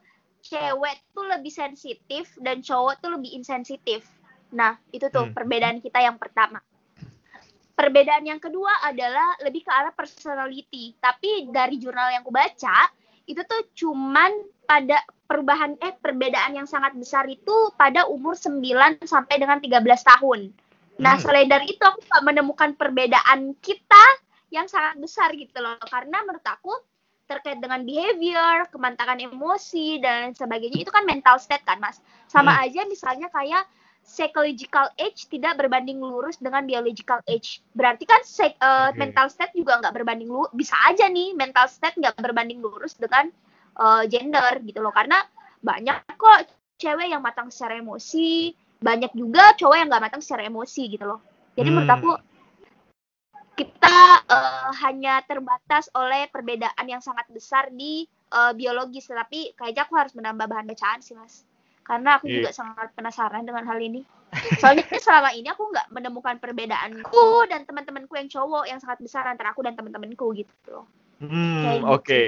cewek 0.43 1.13
tuh 1.13 1.29
lebih 1.29 1.53
sensitif 1.53 2.33
dan 2.41 2.65
cowok 2.65 3.05
tuh 3.05 3.13
lebih 3.21 3.37
insensitif. 3.37 4.01
Nah, 4.57 4.81
itu 4.97 5.13
tuh 5.13 5.29
Hmm. 5.29 5.37
perbedaan 5.37 5.85
kita 5.85 6.01
yang 6.01 6.17
pertama. 6.17 6.65
Perbedaan 7.77 8.25
yang 8.25 8.41
kedua 8.41 8.81
adalah 8.81 9.37
lebih 9.45 9.61
ke 9.61 9.71
arah 9.71 9.93
personality. 9.93 10.97
Tapi 10.97 11.53
dari 11.53 11.77
jurnal 11.77 12.17
yang 12.17 12.25
aku 12.25 12.33
baca, 12.33 12.89
itu 13.29 13.45
tuh 13.45 13.61
cuman 13.77 14.33
pada 14.65 15.05
perubahan 15.29 15.77
eh 15.85 15.93
perbedaan 15.93 16.57
yang 16.57 16.69
sangat 16.69 16.97
besar 16.97 17.29
itu 17.29 17.73
pada 17.77 18.09
umur 18.09 18.33
9 18.41 19.05
sampai 19.05 19.37
dengan 19.37 19.61
13 19.61 20.01
tahun. 20.01 20.49
Nah, 20.97 21.21
Hmm. 21.21 21.25
selain 21.29 21.49
dari 21.49 21.77
itu 21.77 21.85
aku 21.85 22.01
nggak 22.09 22.25
menemukan 22.25 22.71
perbedaan 22.73 23.53
kita 23.61 24.05
yang 24.49 24.65
sangat 24.65 24.97
besar 24.97 25.29
gitu 25.37 25.61
loh. 25.61 25.77
Karena 25.89 26.25
menurut 26.25 26.45
aku 26.45 26.73
terkait 27.39 27.59
dengan 27.63 27.81
behavior, 27.87 28.69
kemantakan 28.69 29.19
emosi 29.23 30.03
dan 30.03 30.37
sebagainya 30.37 30.85
itu 30.85 30.93
kan 30.93 31.09
mental 31.09 31.41
state 31.41 31.65
kan, 31.65 31.81
Mas. 31.81 32.03
Sama 32.29 32.53
Hmm. 32.53 32.65
aja 32.69 32.85
misalnya 32.85 33.33
kayak 33.33 33.65
psychological 34.03 34.91
age 34.99 35.31
tidak 35.31 35.57
berbanding 35.57 36.03
lurus 36.03 36.37
dengan 36.43 36.67
biological 36.67 37.23
age. 37.31 37.63
Berarti 37.73 38.05
kan 38.05 38.21
uh, 38.21 38.91
okay. 38.91 38.99
mental 38.99 39.31
state 39.31 39.55
juga 39.55 39.79
nggak 39.79 39.95
berbanding 39.95 40.29
lurus. 40.29 40.51
Bisa 40.53 40.75
aja 40.91 41.07
nih 41.07 41.33
mental 41.39 41.71
state 41.71 41.97
nggak 41.97 42.19
berbanding 42.19 42.59
lurus 42.59 42.99
dengan 42.99 43.31
uh, 43.79 44.03
gender 44.11 44.59
gitu 44.67 44.83
loh. 44.83 44.91
Karena 44.91 45.23
banyak 45.63 46.19
kok 46.19 46.51
cewek 46.83 47.15
yang 47.15 47.23
matang 47.23 47.49
secara 47.55 47.79
emosi, 47.79 48.51
banyak 48.83 49.15
juga 49.15 49.55
cowok 49.55 49.77
yang 49.79 49.89
nggak 49.89 50.05
matang 50.11 50.23
secara 50.23 50.51
emosi 50.51 50.83
gitu 50.91 51.07
loh. 51.07 51.23
Jadi 51.55 51.69
hmm. 51.71 51.77
menurut 51.79 51.93
aku 51.95 52.11
kita 53.53 53.99
uh, 54.27 54.71
hanya 54.85 55.21
terbatas 55.29 55.93
oleh 55.93 56.27
perbedaan 56.33 56.87
yang 56.89 57.05
sangat 57.05 57.29
besar 57.29 57.69
di 57.69 58.09
uh, 58.33 58.57
biologis, 58.57 59.09
tapi 59.13 59.53
kayaknya 59.55 59.85
aku 59.85 59.95
harus 59.99 60.17
menambah 60.17 60.49
bahan 60.49 60.67
bacaan 60.67 61.01
sih 61.05 61.13
mas 61.13 61.45
karena 61.83 62.19
aku 62.19 62.31
yeah. 62.31 62.43
juga 62.43 62.51
sangat 62.55 62.89
penasaran 62.95 63.45
dengan 63.45 63.67
hal 63.67 63.79
ini. 63.83 64.07
Soalnya 64.63 64.87
selama 64.97 65.35
ini 65.37 65.49
aku 65.53 65.69
nggak 65.69 65.93
menemukan 65.93 66.41
perbedaanku 66.41 67.51
dan 67.53 67.69
teman-temanku 67.69 68.15
yang 68.17 68.31
cowok 68.33 68.65
yang 68.65 68.81
sangat 68.81 69.03
besar 69.05 69.29
antara 69.29 69.53
aku 69.53 69.61
dan 69.67 69.77
teman-temanku 69.77 70.33
gitu. 70.33 70.89
Hmm, 71.21 71.83
gitu. 71.83 71.87
oke. 71.87 72.03
Okay. 72.03 72.27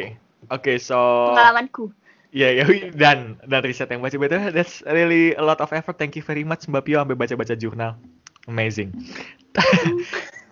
Oke, 0.52 0.76
okay, 0.76 0.76
so 0.76 1.32
pengalamanku. 1.32 1.88
Iya, 2.34 2.60
yeah, 2.60 2.68
yeah, 2.68 2.92
dan 2.92 3.40
dan 3.48 3.64
riset 3.64 3.88
yang 3.88 4.04
baca 4.04 4.18
betul 4.20 4.52
that's 4.52 4.84
really 4.84 5.32
a 5.38 5.44
lot 5.44 5.56
of 5.64 5.72
effort. 5.72 5.96
Thank 5.96 6.20
you 6.20 6.24
very 6.26 6.44
much 6.44 6.68
Mbak 6.68 6.84
Pio 6.84 7.00
sampai 7.00 7.16
baca-baca 7.16 7.54
jurnal. 7.56 7.96
Amazing. 8.44 8.92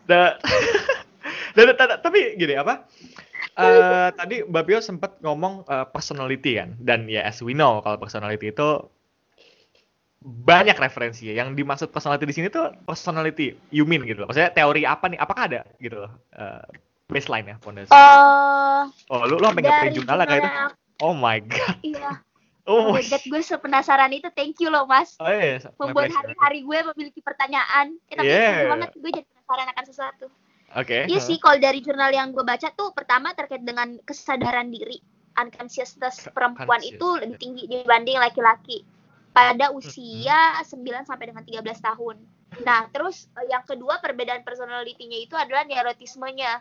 Dan, 0.07 0.39
dan, 1.57 1.89
tapi 2.03 2.35
gini 2.39 2.59
apa? 2.59 2.87
Uh, 3.53 4.09
tadi 4.17 4.41
Mbak 4.49 4.65
Pio 4.65 4.81
sempat 4.81 5.21
ngomong 5.21 5.69
uh, 5.69 5.85
personality 5.93 6.57
kan, 6.57 6.73
dan 6.81 7.05
ya 7.05 7.29
as 7.29 7.45
we 7.45 7.53
know 7.53 7.85
kalau 7.85 8.01
personality 8.01 8.49
itu 8.49 8.69
banyak 10.23 10.79
referensi 10.79 11.29
ya. 11.29 11.45
Yang 11.45 11.61
dimaksud 11.61 11.89
personality 11.93 12.25
di 12.25 12.35
sini 12.35 12.49
tuh 12.49 12.73
personality 12.89 13.53
you 13.75 13.85
mean 13.85 14.07
gitu 14.09 14.25
loh. 14.25 14.29
Maksudnya 14.31 14.55
teori 14.55 14.89
apa 14.89 15.05
nih? 15.11 15.19
Apakah 15.21 15.43
ada 15.51 15.61
gitu 15.83 16.07
loh 16.07 16.13
uh, 16.39 16.65
baseline 17.13 17.53
ya 17.53 17.57
fondasi? 17.61 17.93
Uh, 17.93 18.89
oh, 19.13 19.29
lu 19.29 19.37
lu 19.37 19.45
sampai 19.45 19.63
nggak 19.63 19.93
jurnal 19.93 20.17
lah 20.17 20.27
kayak 20.27 20.41
itu? 20.41 20.51
Oh 21.03 21.15
my 21.15 21.39
god. 21.45 21.77
Iya. 21.85 22.13
Oh, 22.63 22.95
oh 22.95 22.95
my 22.95 23.03
god, 23.03 23.19
gue 23.27 23.43
sepenasaran 23.43 24.15
itu. 24.15 24.31
Thank 24.39 24.63
you 24.63 24.71
loh, 24.71 24.87
Mas. 24.87 25.19
Oh, 25.19 25.27
iya, 25.27 25.59
Membuat 25.83 26.15
hari-hari 26.15 26.63
gue 26.63 26.79
memiliki 26.95 27.19
pertanyaan. 27.19 27.99
Eh, 28.07 28.15
tapi 28.15 28.31
yeah. 28.31 28.71
banget 28.71 28.95
gue 28.95 29.11
jadi 29.11 29.27
penasaran 29.53 29.69
akan 29.77 29.85
sesuatu. 29.85 30.27
Oke. 30.73 31.05
Okay. 31.05 31.13
Iya 31.13 31.21
sih, 31.21 31.37
kalau 31.37 31.61
dari 31.61 31.85
jurnal 31.85 32.09
yang 32.17 32.33
gue 32.33 32.41
baca 32.41 32.73
tuh 32.73 32.97
pertama 32.97 33.37
terkait 33.37 33.61
dengan 33.61 34.01
kesadaran 34.09 34.73
diri. 34.73 34.97
Unconsciousness 35.33 36.29
perempuan 36.33 36.81
itu 36.85 37.09
lebih 37.17 37.41
tinggi 37.41 37.65
dibanding 37.65 38.21
laki-laki 38.21 38.85
pada 39.33 39.73
usia 39.73 40.61
9 40.61 41.09
sampai 41.09 41.33
dengan 41.33 41.41
13 41.41 41.65
tahun. 41.81 42.17
Nah, 42.69 42.93
terus 42.93 43.33
eh, 43.41 43.49
yang 43.49 43.65
kedua 43.65 43.97
perbedaan 44.05 44.45
personalitinya 44.45 45.17
itu 45.17 45.33
adalah 45.33 45.65
neurotismenya. 45.65 46.61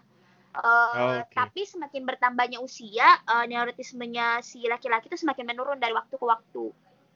Uh, 0.51 1.19
okay. 1.23 1.35
Tapi 1.35 1.61
semakin 1.63 2.03
bertambahnya 2.03 2.59
usia, 2.63 3.19
uh, 3.27 3.43
neurotismenya 3.43 4.39
si 4.39 4.63
laki-laki 4.67 5.07
itu 5.11 5.19
semakin 5.19 5.51
menurun 5.51 5.79
dari 5.79 5.91
waktu 5.95 6.15
ke 6.15 6.23
waktu 6.27 6.71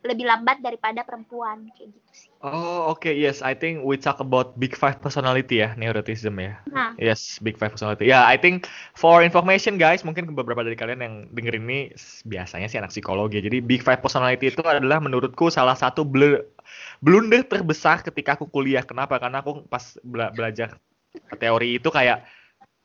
lebih 0.06 0.30
lambat 0.30 0.62
daripada 0.62 1.02
perempuan 1.02 1.66
kayak 1.74 1.90
gitu 1.90 2.12
sih. 2.14 2.30
Oh 2.46 2.94
oke 2.94 3.02
okay. 3.02 3.14
yes 3.18 3.42
I 3.42 3.58
think 3.58 3.82
we 3.82 3.98
talk 3.98 4.22
about 4.22 4.54
big 4.62 4.78
five 4.78 5.02
personality 5.02 5.66
ya 5.66 5.74
neuroticism 5.74 6.38
ya. 6.38 6.62
Nah. 6.70 6.94
Yes 7.02 7.42
big 7.42 7.58
five 7.58 7.74
personality. 7.74 8.06
Ya 8.06 8.22
yeah, 8.22 8.24
I 8.24 8.38
think 8.38 8.70
for 8.94 9.26
information 9.26 9.82
guys 9.82 10.06
mungkin 10.06 10.30
beberapa 10.38 10.62
dari 10.62 10.78
kalian 10.78 11.02
yang 11.02 11.16
denger 11.34 11.58
ini 11.58 11.90
biasanya 12.30 12.70
sih 12.70 12.78
anak 12.78 12.94
psikologi. 12.94 13.42
Jadi 13.42 13.66
big 13.66 13.82
five 13.82 14.00
personality 14.00 14.54
itu 14.54 14.62
adalah 14.62 15.02
menurutku 15.02 15.50
salah 15.50 15.74
satu 15.74 16.06
blunder 17.02 17.42
terbesar 17.50 18.06
ketika 18.06 18.38
aku 18.38 18.46
kuliah. 18.46 18.86
Kenapa? 18.86 19.18
Karena 19.18 19.42
aku 19.42 19.66
pas 19.66 19.98
bela 20.06 20.30
belajar 20.30 20.78
teori 21.42 21.82
itu 21.82 21.90
kayak 21.90 22.28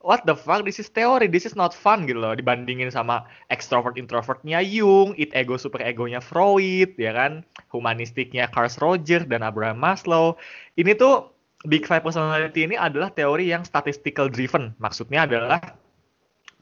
what 0.01 0.25
the 0.25 0.33
fuck 0.33 0.65
this 0.65 0.81
is 0.81 0.89
theory 0.89 1.29
this 1.29 1.45
is 1.45 1.55
not 1.55 1.77
fun 1.77 2.09
gitu 2.09 2.21
loh. 2.21 2.33
Dibandingin 2.33 2.89
sama 2.89 3.25
extrovert 3.53 4.01
introvertnya 4.01 4.65
Jung 4.65 5.13
it 5.21 5.31
ego 5.37 5.61
super 5.61 5.81
egonya 5.85 6.19
Freud 6.19 6.97
ya 6.97 7.13
kan? 7.13 7.45
Humanistiknya 7.71 8.49
Carl 8.51 8.73
Roger 8.81 9.23
dan 9.25 9.45
Abraham 9.45 9.79
Maslow. 9.79 10.41
Ini 10.75 10.97
tuh 10.97 11.31
big 11.69 11.85
five 11.85 12.01
personality 12.01 12.65
ini 12.65 12.77
adalah 12.77 13.13
teori 13.13 13.53
yang 13.53 13.63
statistical 13.63 14.33
driven. 14.33 14.73
Maksudnya 14.81 15.29
adalah 15.29 15.61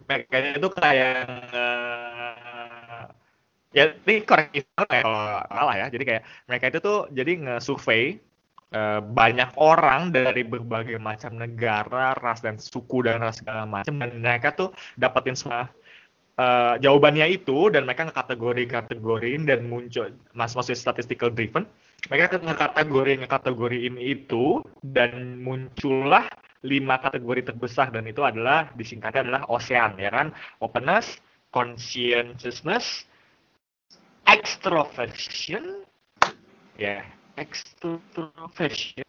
mereka 0.09 0.36
itu 0.57 0.68
kayak 0.72 1.16
uh, 1.53 3.05
ya 3.76 3.93
ini 4.09 4.24
koreksi 4.26 4.66
kalau 4.74 5.45
salah 5.47 5.74
ya. 5.78 5.86
Jadi 5.93 6.05
kayak 6.05 6.22
mereka 6.51 6.64
itu 6.74 6.78
tuh 6.82 6.99
jadi 7.14 7.32
nge-survey 7.39 8.18
Eh, 8.68 9.00
banyak 9.00 9.56
orang 9.56 10.12
dari 10.12 10.44
berbagai 10.44 11.00
macam 11.00 11.40
negara, 11.40 12.12
ras 12.20 12.44
dan 12.44 12.60
suku 12.60 13.00
dan 13.00 13.24
ras 13.24 13.40
segala 13.40 13.64
macam 13.64 13.96
dan 13.96 14.20
mereka 14.20 14.52
tuh 14.52 14.76
dapetin 15.00 15.32
semua 15.32 15.72
uh, 16.36 16.76
jawabannya 16.76 17.32
itu 17.32 17.72
dan 17.72 17.88
mereka 17.88 18.12
ngekategori-kategoriin 18.12 19.48
dan 19.48 19.72
muncul 19.72 20.12
mas 20.36 20.52
maksudnya 20.52 20.84
statistical 20.84 21.32
driven. 21.32 21.64
Mereka 22.12 22.44
ngekategori 22.44 23.24
ngekategoriin 23.24 23.96
itu 23.96 24.60
dan 24.84 25.40
muncullah 25.40 26.28
lima 26.60 27.00
kategori 27.00 27.48
terbesar 27.48 27.88
dan 27.88 28.04
itu 28.04 28.20
adalah 28.20 28.68
disingkatnya 28.76 29.32
adalah 29.32 29.42
ocean 29.48 29.96
ya 29.96 30.12
kan? 30.12 30.28
Openness 30.60 31.16
conscientiousness 31.56 33.08
extroversion 34.28 35.88
ya. 36.76 37.00
yeah 37.00 37.17
extroversion. 37.39 39.07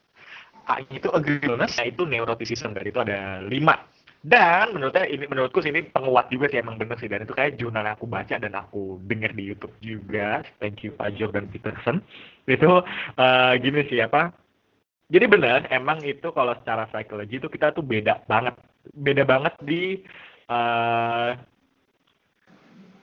A 0.70 0.86
itu 0.94 1.10
agreeableness 1.10 1.82
itu 1.82 2.06
neuroticism. 2.06 2.78
Dan 2.78 2.86
itu 2.86 3.02
ada 3.02 3.42
lima. 3.42 3.82
Dan 4.20 4.76
menurutnya 4.76 5.08
ini 5.08 5.26
menurutku 5.32 5.64
sini 5.64 5.80
penguat 5.96 6.28
juga 6.28 6.52
sih 6.52 6.60
emang 6.60 6.78
bener 6.78 7.00
sih. 7.00 7.10
Dan 7.10 7.26
itu 7.26 7.34
kayak 7.34 7.58
jurnal 7.58 7.88
yang 7.88 7.96
aku 7.98 8.06
baca 8.06 8.36
dan 8.38 8.54
aku 8.54 9.00
dengar 9.08 9.32
di 9.34 9.50
YouTube 9.50 9.74
juga. 9.82 10.44
Thank 10.62 10.86
you 10.86 10.94
Pak 10.94 11.16
Jordan 11.18 11.50
Peterson. 11.50 12.04
Itu 12.46 12.84
uh, 13.18 13.54
gini 13.58 13.88
sih 13.88 14.04
apa? 14.04 14.30
Jadi 15.10 15.26
benar 15.26 15.66
emang 15.74 16.06
itu 16.06 16.30
kalau 16.36 16.54
secara 16.62 16.86
psikologi 16.86 17.42
itu 17.42 17.50
kita 17.50 17.74
tuh 17.74 17.82
beda 17.82 18.22
banget. 18.30 18.60
Beda 18.94 19.24
banget 19.26 19.58
di 19.66 20.06
uh, 20.52 21.34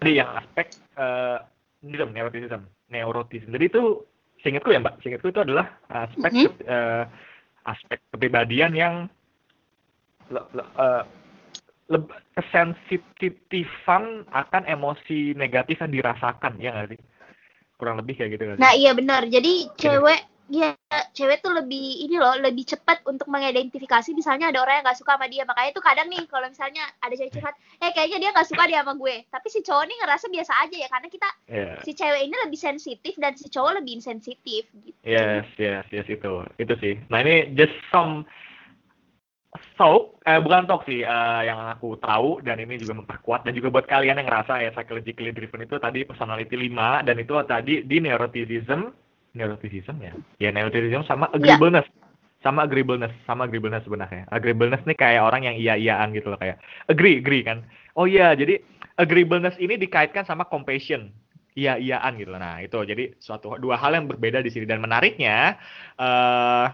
di 0.05 0.20
yang 0.20 0.37
aspek 0.39 0.70
uh, 1.01 1.43
neuroticism. 1.83 2.62
Neuroticism. 2.93 3.51
Jadi 3.57 3.64
itu 3.72 4.05
seingatku 4.47 4.70
ya 4.70 4.78
mbak. 4.78 5.03
Seingatku 5.03 5.34
itu 5.34 5.42
adalah 5.42 5.66
aspek 5.90 6.30
mm 6.30 6.38
-hmm. 6.47 6.70
uh, 6.70 7.05
aspek 7.66 7.99
kepribadian 8.14 8.70
yang 8.78 8.94
le, 10.30 10.38
le, 10.55 10.62
uh, 10.78 11.03
le, 11.90 11.99
kesensitifan 12.38 14.22
akan 14.30 14.62
emosi 14.70 15.34
negatif 15.34 15.82
yang 15.82 15.90
dirasakan 15.90 16.55
ya 16.62 16.70
nggak 16.70 16.94
sih? 16.94 17.01
Kurang 17.74 17.99
lebih 17.99 18.14
kayak 18.22 18.38
gitu 18.38 18.44
kan 18.55 18.57
nah 18.62 18.70
iya 18.70 18.94
benar. 18.94 19.26
Jadi 19.26 19.66
cewek 19.74 20.22
ya 20.47 20.78
cewek 21.11 21.42
tuh 21.42 21.51
lebih 21.51 22.07
ini 22.07 22.22
loh 22.22 22.38
lebih 22.38 22.62
cepat 22.62 23.02
untuk 23.09 23.27
mengidentifikasi 23.27 24.14
misalnya 24.14 24.55
ada 24.55 24.62
orang 24.62 24.78
yang 24.81 24.86
gak 24.86 25.01
suka 25.01 25.18
sama 25.18 25.27
dia. 25.27 25.43
Makanya 25.43 25.70
tuh 25.74 25.85
kadang 25.85 26.06
nih 26.06 26.23
kalau 26.31 26.47
misalnya 26.47 26.85
ada 27.02 27.14
cewek 27.14 27.35
curhat 27.35 27.55
eh 27.82 27.90
kayaknya 27.90 28.18
dia 28.23 28.31
gak 28.36 28.48
suka 28.48 28.62
dia 28.70 28.81
sama 28.86 28.94
gue. 28.94 29.16
Tapi 29.27 29.47
si 29.51 29.60
cowok 29.66 29.85
nih 29.90 29.97
ngerasa 30.02 30.27
biasa 30.31 30.52
aja 30.62 30.77
ya 30.77 30.89
karena 30.90 31.09
kita 31.10 31.28
yeah. 31.51 31.77
si 31.82 31.90
cewek 31.94 32.23
ini 32.23 32.36
lebih 32.47 32.60
sensitif 32.60 33.14
dan 33.18 33.35
si 33.35 33.47
cowok 33.51 33.82
lebih 33.82 33.98
insensitif 33.98 34.62
gitu. 34.70 34.98
Yes 35.02 35.47
yes 35.59 35.86
yes 35.90 36.06
itu 36.06 36.32
itu 36.62 36.74
sih. 36.78 36.94
Nah 37.10 37.18
ini 37.27 37.51
just 37.59 37.74
some 37.90 38.23
so 39.81 40.14
eh, 40.28 40.39
bukan 40.39 40.68
talk 40.68 40.85
sih 40.85 41.02
uh, 41.02 41.43
yang 41.43 41.59
aku 41.73 41.97
tahu 41.98 42.44
dan 42.44 42.60
ini 42.60 42.77
juga 42.77 43.01
memperkuat 43.02 43.48
dan 43.48 43.56
juga 43.56 43.73
buat 43.73 43.86
kalian 43.89 44.20
yang 44.20 44.28
ngerasa 44.28 44.62
ya 44.62 44.70
psychologically 44.77 45.32
driven 45.32 45.64
itu 45.64 45.81
tadi 45.81 46.05
personality 46.05 46.55
5 46.55 47.09
dan 47.09 47.16
itu 47.16 47.32
tadi 47.48 47.74
di 47.89 47.97
neuroticism 48.05 49.06
neuroticism 49.36 49.96
ya 50.00 50.12
ya 50.40 50.50
neuroticism 50.50 51.04
sama 51.04 51.28
iya. 51.30 51.36
agreeableness 51.36 51.86
yeah. 51.86 52.04
sama 52.40 52.60
agreeableness 52.64 53.12
sama 53.28 53.40
agreeableness 53.44 53.84
sebenarnya 53.84 54.24
agreeableness 54.32 54.82
nih 54.88 54.96
kayak 54.96 55.22
orang 55.22 55.42
yang 55.44 55.56
iya-iyaan 55.60 56.16
gitu 56.16 56.32
loh 56.32 56.40
kayak 56.40 56.56
agree 56.88 57.20
agree 57.20 57.44
kan 57.44 57.62
oh 57.94 58.08
iya 58.08 58.32
jadi 58.32 58.60
agreeableness 58.96 59.60
ini 59.60 59.76
dikaitkan 59.76 60.24
sama 60.24 60.48
compassion 60.48 61.12
iya-iyaan 61.56 62.16
gitu 62.16 62.32
loh 62.32 62.40
nah 62.40 62.58
itu 62.64 62.76
jadi 62.82 63.12
suatu 63.20 63.60
dua 63.60 63.76
hal 63.76 63.94
yang 63.94 64.08
berbeda 64.08 64.40
di 64.40 64.48
sini 64.48 64.64
dan 64.64 64.80
menariknya 64.80 65.60
uh, 66.00 66.72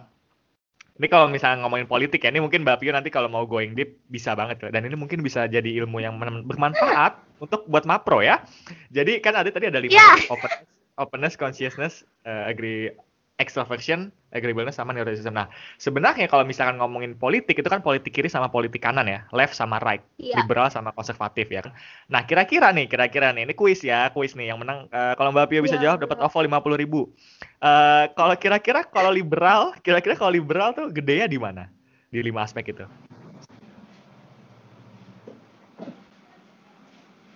ini 1.03 1.09
kalau 1.09 1.27
misalnya 1.27 1.65
ngomongin 1.65 1.89
politik 1.89 2.23
ya, 2.23 2.31
ini 2.31 2.39
mungkin 2.39 2.63
Mbak 2.69 2.79
Pio 2.79 2.93
nanti 2.93 3.09
kalau 3.09 3.27
mau 3.27 3.49
going 3.49 3.73
deep 3.73 3.99
bisa 4.13 4.37
banget. 4.37 4.61
Dan 4.71 4.85
ini 4.85 4.95
mungkin 4.95 5.19
bisa 5.19 5.49
jadi 5.49 5.67
ilmu 5.83 5.99
yang 5.99 6.21
bermanfaat 6.47 7.43
untuk 7.43 7.65
buat 7.67 7.89
Mapro 7.89 8.21
ya. 8.21 8.45
Jadi 8.93 9.19
kan 9.19 9.35
ada 9.35 9.49
tadi 9.49 9.73
ada 9.73 9.81
lima 9.81 9.97
yeah. 9.97 10.31
open 10.31 10.53
openness, 10.99 11.37
consciousness, 11.37 12.05
uh, 12.25 12.45
agree, 12.49 12.93
extroversion, 13.41 14.13
agreeableness 14.31 14.79
sama 14.79 14.95
neuroticism. 14.95 15.35
Nah, 15.35 15.51
sebenarnya 15.75 16.31
kalau 16.31 16.47
misalkan 16.47 16.79
ngomongin 16.79 17.19
politik 17.19 17.59
itu 17.59 17.67
kan 17.67 17.83
politik 17.83 18.15
kiri 18.15 18.31
sama 18.31 18.47
politik 18.47 18.79
kanan 18.85 19.09
ya, 19.11 19.27
left 19.35 19.57
sama 19.57 19.83
right, 19.83 20.05
Iya. 20.21 20.39
liberal 20.45 20.71
sama 20.71 20.95
konservatif 20.95 21.51
ya. 21.51 21.65
kan. 21.65 21.75
Nah, 22.07 22.23
kira-kira 22.23 22.71
nih, 22.71 22.87
kira-kira 22.87 23.35
nih, 23.35 23.51
ini 23.51 23.55
kuis 23.57 23.83
ya, 23.83 24.13
kuis 24.15 24.39
nih 24.39 24.55
yang 24.55 24.63
menang. 24.63 24.87
eh, 24.95 25.15
kalau 25.19 25.35
Mbak 25.35 25.49
Pio 25.51 25.61
bisa 25.65 25.75
Iya, 25.81 25.91
jawab 25.91 26.07
dapat 26.07 26.19
OVO 26.23 26.39
50 26.45 26.79
ribu. 26.79 27.11
Eh, 27.59 28.05
kalau 28.15 28.35
kira-kira 28.39 28.87
kalau 28.87 29.11
liberal, 29.11 29.75
kira-kira 29.83 30.15
kalau 30.15 30.31
liberal 30.31 30.71
tuh 30.77 30.93
gedenya 30.95 31.27
di 31.27 31.41
mana? 31.41 31.67
Di 32.13 32.21
lima 32.23 32.45
aspek 32.47 32.71
itu. 32.71 32.85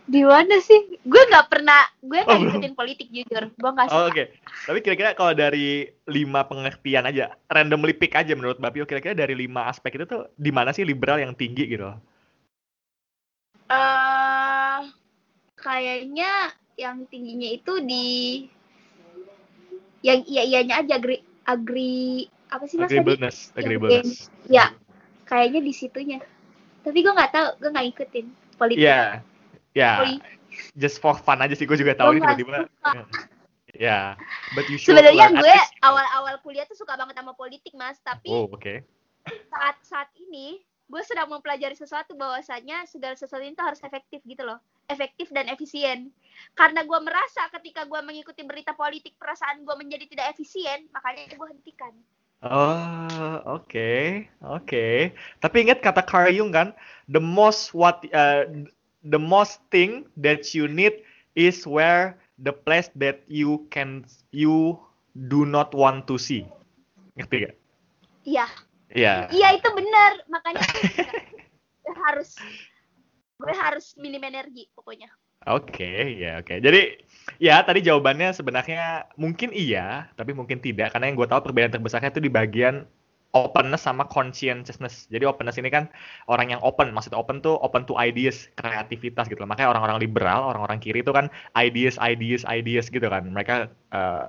Di 0.07 0.23
mana 0.23 0.63
sih? 0.63 1.03
Gue 1.03 1.19
nggak 1.27 1.51
pernah, 1.51 1.83
gue 1.99 2.15
nggak 2.23 2.31
Oh, 2.31 2.39
belum. 2.39 2.63
ngikutin 2.63 2.75
politik 2.79 3.09
jujur. 3.11 3.51
Gue 3.59 3.71
nggak 3.75 3.91
Oh, 3.91 4.07
suka. 4.07 4.11
Oke, 4.15 4.25
tapi 4.63 4.79
kira-kira 4.79 5.19
kalau 5.19 5.35
dari 5.35 5.91
lima 6.07 6.47
pengertian 6.47 7.11
aja, 7.11 7.35
randomly 7.51 7.91
pick 7.91 8.15
aja 8.15 8.31
menurut 8.39 8.63
Mbak 8.63 8.71
Pio, 8.71 8.85
kira-kira 8.87 9.19
dari 9.19 9.35
lima 9.35 9.67
aspek 9.67 9.99
itu 9.99 10.07
tuh 10.07 10.31
di 10.39 10.55
mana 10.55 10.71
sih 10.71 10.87
liberal 10.87 11.19
yang 11.19 11.35
tinggi 11.35 11.67
gitu? 11.67 11.91
eh 13.67 14.79
kayaknya 15.59 16.55
yang 16.79 17.03
tingginya 17.11 17.51
itu 17.51 17.83
di 17.83 18.07
yang 20.07 20.23
iya 20.31 20.43
iyanya 20.47 20.87
aja 20.87 21.03
agri 21.03 21.19
agri 21.43 22.31
apa 22.47 22.63
sih 22.71 22.79
mas 22.79 22.95
tadi? 22.95 22.95
Agreeableness, 22.95 23.37
agreeableness. 23.59 24.31
Ya, 24.47 24.71
kayaknya 25.27 25.67
di 25.67 25.75
situnya. 25.75 26.23
Tapi 26.87 27.03
gue 27.03 27.11
nggak 27.11 27.33
tahu, 27.35 27.49
gue 27.59 27.71
nggak 27.75 27.89
ikutin 27.91 28.27
politik. 28.55 28.87
Iya, 28.87 29.27
ya, 29.77 30.01
Poli- 30.01 30.25
just 30.73 30.97
for 31.05 31.13
fun 31.13 31.45
aja 31.45 31.53
sih, 31.53 31.69
gue 31.69 31.77
juga 31.77 31.93
tahu 31.93 32.17
Gua 32.17 32.17
ini 32.17 32.25
tiba-tiba. 32.25 32.59
Ya, 33.77 34.17
but 34.57 34.73
you 34.73 34.81
should 34.81 34.97
Sebenarnya 34.97 35.37
gue 35.37 35.57
awal-awal 35.85 36.41
kuliah 36.41 36.65
tuh 36.65 36.79
suka 36.79 36.97
banget 36.97 37.19
sama 37.19 37.37
politik 37.37 37.77
mas, 37.77 38.01
tapi 38.01 38.31
Oh, 38.33 38.49
oke. 38.49 38.81
saat 39.53 39.77
saat 39.85 40.09
ini 40.17 40.65
gue 40.87 41.03
sedang 41.03 41.27
mempelajari 41.27 41.75
sesuatu 41.75 42.15
bahwasanya 42.15 42.87
segala 42.87 43.19
sesuatu 43.19 43.43
itu 43.43 43.59
harus 43.59 43.83
efektif 43.83 44.23
gitu 44.23 44.47
loh 44.47 44.63
efektif 44.87 45.27
dan 45.35 45.51
efisien 45.51 46.15
karena 46.55 46.87
gue 46.87 46.99
merasa 47.03 47.51
ketika 47.59 47.83
gue 47.91 48.01
mengikuti 48.07 48.47
berita 48.47 48.71
politik 48.79 49.19
perasaan 49.19 49.67
gue 49.67 49.75
menjadi 49.75 50.07
tidak 50.07 50.39
efisien 50.39 50.87
makanya 50.95 51.35
gue 51.35 51.49
hentikan 51.51 51.95
Oh, 52.45 53.41
oke, 53.49 54.29
oke. 54.45 54.87
Tapi 55.41 55.57
ingat 55.57 55.81
kata 55.81 56.05
Carl 56.05 56.29
Jung 56.29 56.53
kan, 56.53 56.77
the 57.09 57.19
most 57.19 57.73
what 57.73 58.05
uh, 58.13 58.45
the 59.07 59.21
most 59.21 59.63
thing 59.71 60.07
that 60.19 60.53
you 60.53 60.67
need 60.67 61.03
is 61.39 61.63
where 61.65 62.19
the 62.43 62.53
place 62.53 62.91
that 62.99 63.23
you 63.31 63.65
can 63.71 64.05
you 64.35 64.77
do 65.29 65.47
not 65.49 65.73
want 65.73 66.05
to 66.11 66.19
see. 66.19 66.45
Ngerti 67.17 67.49
gak? 67.49 67.55
iya 68.27 68.47
Iya. 68.91 69.31
iya 69.31 69.49
itu 69.55 69.69
benar 69.75 70.19
makanya 70.27 70.63
gue 71.87 71.95
harus 72.11 72.35
gue 73.39 73.55
harus 73.55 73.95
minim 73.99 74.23
energi 74.23 74.67
pokoknya 74.75 75.11
Oke, 75.47 76.19
ya 76.19 76.43
oke. 76.43 76.59
Jadi 76.59 77.07
ya 77.39 77.63
tadi 77.63 77.79
jawabannya 77.79 78.35
sebenarnya 78.35 79.07
mungkin 79.15 79.55
iya, 79.55 80.11
tapi 80.19 80.35
mungkin 80.35 80.59
tidak 80.59 80.91
karena 80.91 81.07
yang 81.07 81.15
gue 81.15 81.29
tahu 81.31 81.39
perbedaan 81.39 81.71
terbesarnya 81.71 82.11
itu 82.11 82.19
di 82.19 82.27
bagian 82.27 82.83
openness 83.37 83.85
sama 83.85 84.09
conscientiousness. 84.09 85.05
Jadi 85.13 85.29
openness 85.29 85.61
ini 85.61 85.69
kan 85.69 85.93
orang 86.33 86.57
yang 86.57 86.61
open, 86.65 86.97
maksud 86.97 87.13
open 87.13 87.45
tuh 87.45 87.61
open 87.61 87.85
to 87.85 87.93
ideas, 88.01 88.49
kreativitas 88.57 89.29
gitu 89.29 89.45
loh. 89.45 89.51
Makanya 89.53 89.77
orang-orang 89.77 90.01
liberal, 90.01 90.49
orang-orang 90.49 90.81
kiri 90.81 91.05
itu 91.05 91.13
kan 91.13 91.29
ideas, 91.53 92.01
ideas, 92.01 92.43
ideas 92.49 92.89
gitu 92.89 93.05
kan. 93.07 93.29
Mereka 93.29 93.69
eh, 93.69 94.27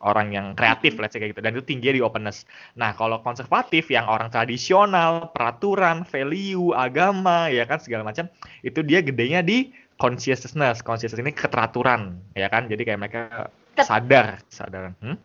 orang 0.00 0.32
yang 0.32 0.46
kreatif, 0.54 0.96
let's 1.00 1.12
say 1.16 1.20
kayak 1.20 1.36
gitu. 1.36 1.42
Dan 1.44 1.56
itu 1.56 1.64
tinggi 1.64 1.96
di 1.96 2.02
openness. 2.04 2.44
Nah, 2.76 2.92
kalau 2.96 3.20
konservatif 3.24 3.88
yang 3.88 4.06
orang 4.08 4.28
tradisional, 4.28 5.32
peraturan, 5.32 6.04
value, 6.04 6.72
agama, 6.76 7.48
ya 7.48 7.64
kan 7.64 7.80
segala 7.80 8.04
macam, 8.04 8.28
itu 8.62 8.80
dia 8.84 9.00
gedenya 9.00 9.40
di 9.40 9.72
consciousness. 9.96 10.84
Consciousness 10.84 11.20
ini 11.20 11.32
keteraturan, 11.32 12.20
ya 12.36 12.46
kan? 12.52 12.68
Jadi 12.68 12.82
kayak 12.84 13.00
mereka 13.00 13.22
sadar, 13.80 14.40
sadar. 14.52 14.92
Hmm? 15.00 15.16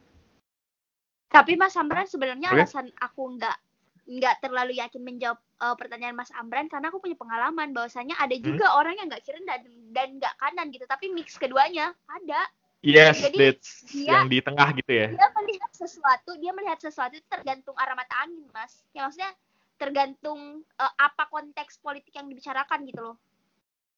Tapi 1.31 1.55
Mas 1.55 1.73
Amran 1.73 2.05
sebenarnya 2.05 2.51
Oke. 2.51 2.59
alasan 2.59 2.91
aku 2.99 3.39
nggak 3.39 3.57
nggak 4.03 4.35
terlalu 4.43 4.75
yakin 4.75 4.99
menjawab 4.99 5.39
uh, 5.57 5.73
pertanyaan 5.73 6.13
Mas 6.13 6.27
Amran 6.33 6.67
karena 6.67 6.91
aku 6.91 6.99
punya 6.99 7.15
pengalaman 7.15 7.71
bahwasanya 7.71 8.19
ada 8.19 8.33
Hmm. 8.33 8.43
juga 8.43 8.75
orang 8.75 8.99
yang 8.99 9.07
nggak 9.07 9.23
kiri 9.23 9.39
dan 9.45 9.61
dan 9.91 10.07
nggak 10.19 10.35
kanan 10.35 10.67
gitu 10.69 10.83
tapi 10.85 11.07
mix 11.09 11.39
keduanya 11.39 11.95
ada 12.05 12.43
Yes, 12.81 13.21
Jadi, 13.21 13.37
that's 13.37 13.85
dia- 13.93 14.09
yang 14.09 14.25
di 14.25 14.41
tengah 14.41 14.73
gitu 14.73 14.89
ya. 14.89 15.07
dia 15.13 15.27
melihat 15.37 15.69
sesuatu 15.71 16.33
dia 16.35 16.49
melihat 16.49 16.81
sesuatu 16.81 17.13
tergantung 17.29 17.77
arah 17.77 17.93
mata 17.93 18.25
angin 18.25 18.41
mas 18.49 18.81
ya 18.91 19.05
maksudnya 19.05 19.29
tergantung 19.77 20.39
uh, 20.75 20.93
apa 20.97 21.29
konteks 21.29 21.77
politik 21.77 22.09
yang 22.11 22.25
dibicarakan 22.25 22.81
gitu 22.83 23.01
loh 23.01 23.15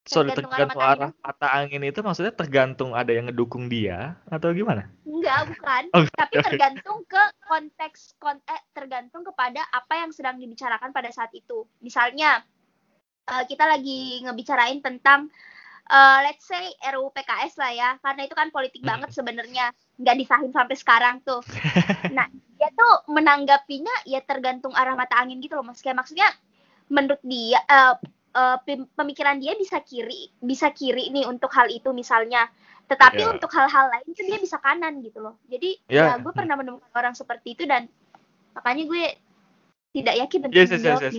So, 0.03 0.19
tergantung 0.19 0.51
arah 0.51 0.67
tergantung 0.67 0.83
mata 0.83 0.91
arah 0.91 1.11
mata 1.23 1.47
angin 1.55 1.81
itu 1.87 1.99
maksudnya 2.03 2.33
tergantung 2.35 2.91
ada 2.91 3.11
yang 3.15 3.31
ngedukung 3.31 3.71
dia 3.71 4.19
atau 4.27 4.51
gimana? 4.51 4.91
enggak 5.07 5.39
bukan. 5.55 5.83
Oh, 5.95 6.03
tapi 6.19 6.35
tergantung 6.43 7.07
ke 7.07 7.23
konteks 7.47 8.19
kon 8.19 8.35
eh, 8.43 8.61
tergantung 8.75 9.23
kepada 9.23 9.63
apa 9.71 10.03
yang 10.03 10.11
sedang 10.11 10.35
dibicarakan 10.35 10.91
pada 10.91 11.07
saat 11.15 11.31
itu. 11.31 11.63
Misalnya 11.79 12.43
eh, 13.31 13.43
kita 13.47 13.63
lagi 13.63 14.27
ngebicarain 14.27 14.83
tentang 14.83 15.31
eh, 15.87 16.19
let's 16.27 16.43
say 16.43 16.75
RUU 16.91 17.15
PKS 17.15 17.55
lah 17.55 17.71
ya. 17.71 17.89
Karena 18.03 18.27
itu 18.27 18.35
kan 18.35 18.51
politik 18.51 18.83
Hmm. 18.83 18.99
banget 18.99 19.15
sebenarnya. 19.15 19.71
Nggak 20.03 20.15
disahin 20.19 20.51
sampai 20.51 20.75
sekarang 20.75 21.23
tuh. 21.23 21.39
Nah 22.11 22.27
dia 22.59 22.67
tuh 22.75 23.07
menanggapinya 23.07 24.03
ya 24.03 24.19
tergantung 24.19 24.75
arah 24.75 24.99
mata 24.99 25.15
angin 25.15 25.39
gitu 25.39 25.55
loh 25.55 25.63
mas. 25.63 25.79
Kayak 25.79 26.03
maksudnya 26.03 26.27
menurut 26.91 27.23
dia 27.23 27.63
eh, 27.63 27.95
pem- 28.65 28.89
pemikiran 28.97 29.37
dia 29.37 29.53
bisa 29.53 29.77
kiri 29.85 30.33
bisa 30.41 30.73
kiri 30.73 31.13
nih 31.13 31.29
untuk 31.29 31.53
hal 31.53 31.69
itu 31.69 31.93
misalnya 31.93 32.49
tetapi 32.89 33.21
Ya. 33.23 33.31
untuk 33.31 33.47
hal-hal 33.53 33.93
lain 33.93 34.09
tuh 34.11 34.25
dia 34.27 34.37
bisa 34.41 34.57
kanan 34.59 34.99
gitu 35.05 35.21
loh 35.21 35.37
jadi 35.47 35.77
Ya. 35.87 36.17
ya 36.17 36.19
gue 36.19 36.33
pernah 36.33 36.57
menemukan 36.57 36.89
orang 36.91 37.13
seperti 37.13 37.55
itu 37.55 37.63
dan 37.69 37.87
makanya 38.53 38.83
gue 38.89 39.03
tidak 39.93 40.15
yakin 40.25 40.39
untuk 40.49 40.57
Yes, 40.57 40.69
yes, 40.73 40.83
yes, 40.83 41.01
yes. 41.13 41.15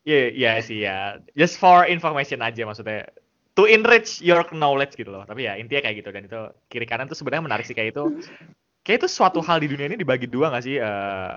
Iya, 0.00 0.20
iya 0.32 0.52
sih 0.64 0.78
ya. 0.80 1.20
Just 1.36 1.60
for 1.60 1.84
information 1.84 2.40
aja 2.40 2.64
maksudnya. 2.64 3.08
To 3.52 3.68
enrich 3.68 4.24
your 4.24 4.44
knowledge 4.52 4.96
gitu 4.96 5.12
loh. 5.12 5.28
Tapi 5.28 5.44
ya 5.44 5.60
intinya 5.60 5.84
kayak 5.84 5.96
gitu 6.00 6.08
dan 6.08 6.24
itu 6.24 6.40
kiri 6.72 6.88
kanan 6.88 7.04
tuh 7.04 7.16
sebenarnya 7.16 7.44
menarik 7.44 7.68
sih 7.68 7.76
kayak 7.76 7.92
itu. 7.92 8.04
Kayak 8.80 9.04
itu 9.04 9.08
suatu 9.12 9.44
hal 9.44 9.60
di 9.60 9.68
dunia 9.68 9.92
ini 9.92 10.00
dibagi 10.00 10.24
dua 10.24 10.48
nggak 10.48 10.64
sih? 10.64 10.80
Eh, 10.80 11.36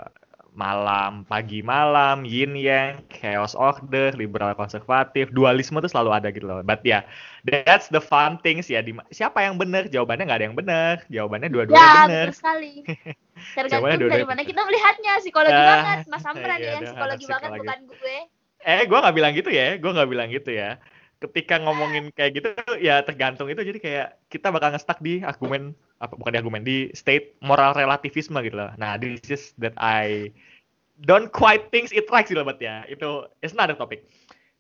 malam, 0.53 1.25
pagi 1.25 1.59
malam, 1.59 2.21
yin 2.23 2.53
yang, 2.53 3.01
chaos 3.09 3.53
order, 3.53 4.13
liberal 4.13 4.53
konservatif, 4.53 5.33
dualisme 5.33 5.81
tuh 5.81 5.89
selalu 5.89 6.09
ada 6.13 6.27
gitu 6.29 6.45
loh. 6.45 6.61
But 6.61 6.85
ya, 6.85 7.01
that's 7.43 7.89
the 7.89 7.97
fun 7.97 8.37
things 8.39 8.69
ya. 8.69 8.79
Di, 8.79 8.93
siapa 9.09 9.41
yang 9.41 9.57
benar? 9.57 9.89
Jawabannya 9.89 10.23
nggak 10.25 10.39
ada 10.39 10.45
yang 10.47 10.57
benar. 10.57 10.93
Jawabannya 11.09 11.49
dua-duanya 11.49 11.81
ya 11.81 12.05
benar. 12.05 12.27
betul 12.29 12.37
sekali 12.37 12.73
tergantung 13.57 13.81
dua-duanya 13.99 14.13
dari 14.13 14.25
mana 14.29 14.41
kita 14.45 14.61
melihatnya 14.63 15.11
psikologi 15.19 15.51
Ah, 15.53 15.67
banget 15.73 15.97
mas 16.07 16.23
Amran 16.23 16.57
iya, 16.57 16.69
ya 16.69 16.73
ada- 16.79 16.85
psikologi 16.87 17.25
ada 17.25 17.31
banget 17.33 17.49
psikologi. 17.49 17.59
bukan 17.59 17.79
gue 17.89 18.17
Eh, 18.63 18.81
gue 18.87 18.95
nggak 18.95 19.15
bilang 19.19 19.33
gitu 19.35 19.49
ya. 19.51 19.67
Gue 19.75 19.91
nggak 19.91 20.07
bilang 20.07 20.29
gitu 20.31 20.51
ya. 20.55 20.79
Ketika 21.23 21.55
ngomongin 21.63 22.11
kayak 22.11 22.31
gitu, 22.35 22.49
ya 22.83 22.99
tergantung 23.07 23.47
itu. 23.47 23.63
Jadi 23.63 23.79
kayak 23.79 24.27
kita 24.27 24.51
bakal 24.51 24.75
ngestak 24.75 24.99
di 24.99 25.23
argumen 25.23 25.71
apa 26.03 26.19
bukan 26.19 26.35
di 26.35 26.39
argumen 26.43 26.61
di 26.67 26.91
state 26.91 27.39
moral 27.39 27.71
relativisme 27.71 28.35
gitu 28.43 28.59
loh. 28.59 28.75
Nah, 28.75 28.99
this 28.99 29.23
is 29.31 29.55
that 29.55 29.71
I 29.79 30.27
don't 31.07 31.31
quite 31.31 31.71
think 31.71 31.95
it 31.95 32.11
right 32.11 32.27
sih 32.27 32.35
loh, 32.35 32.43
but 32.43 32.59
ya 32.59 32.83
itu 32.91 33.23
it's 33.39 33.55
another 33.55 33.79
topic. 33.79 34.03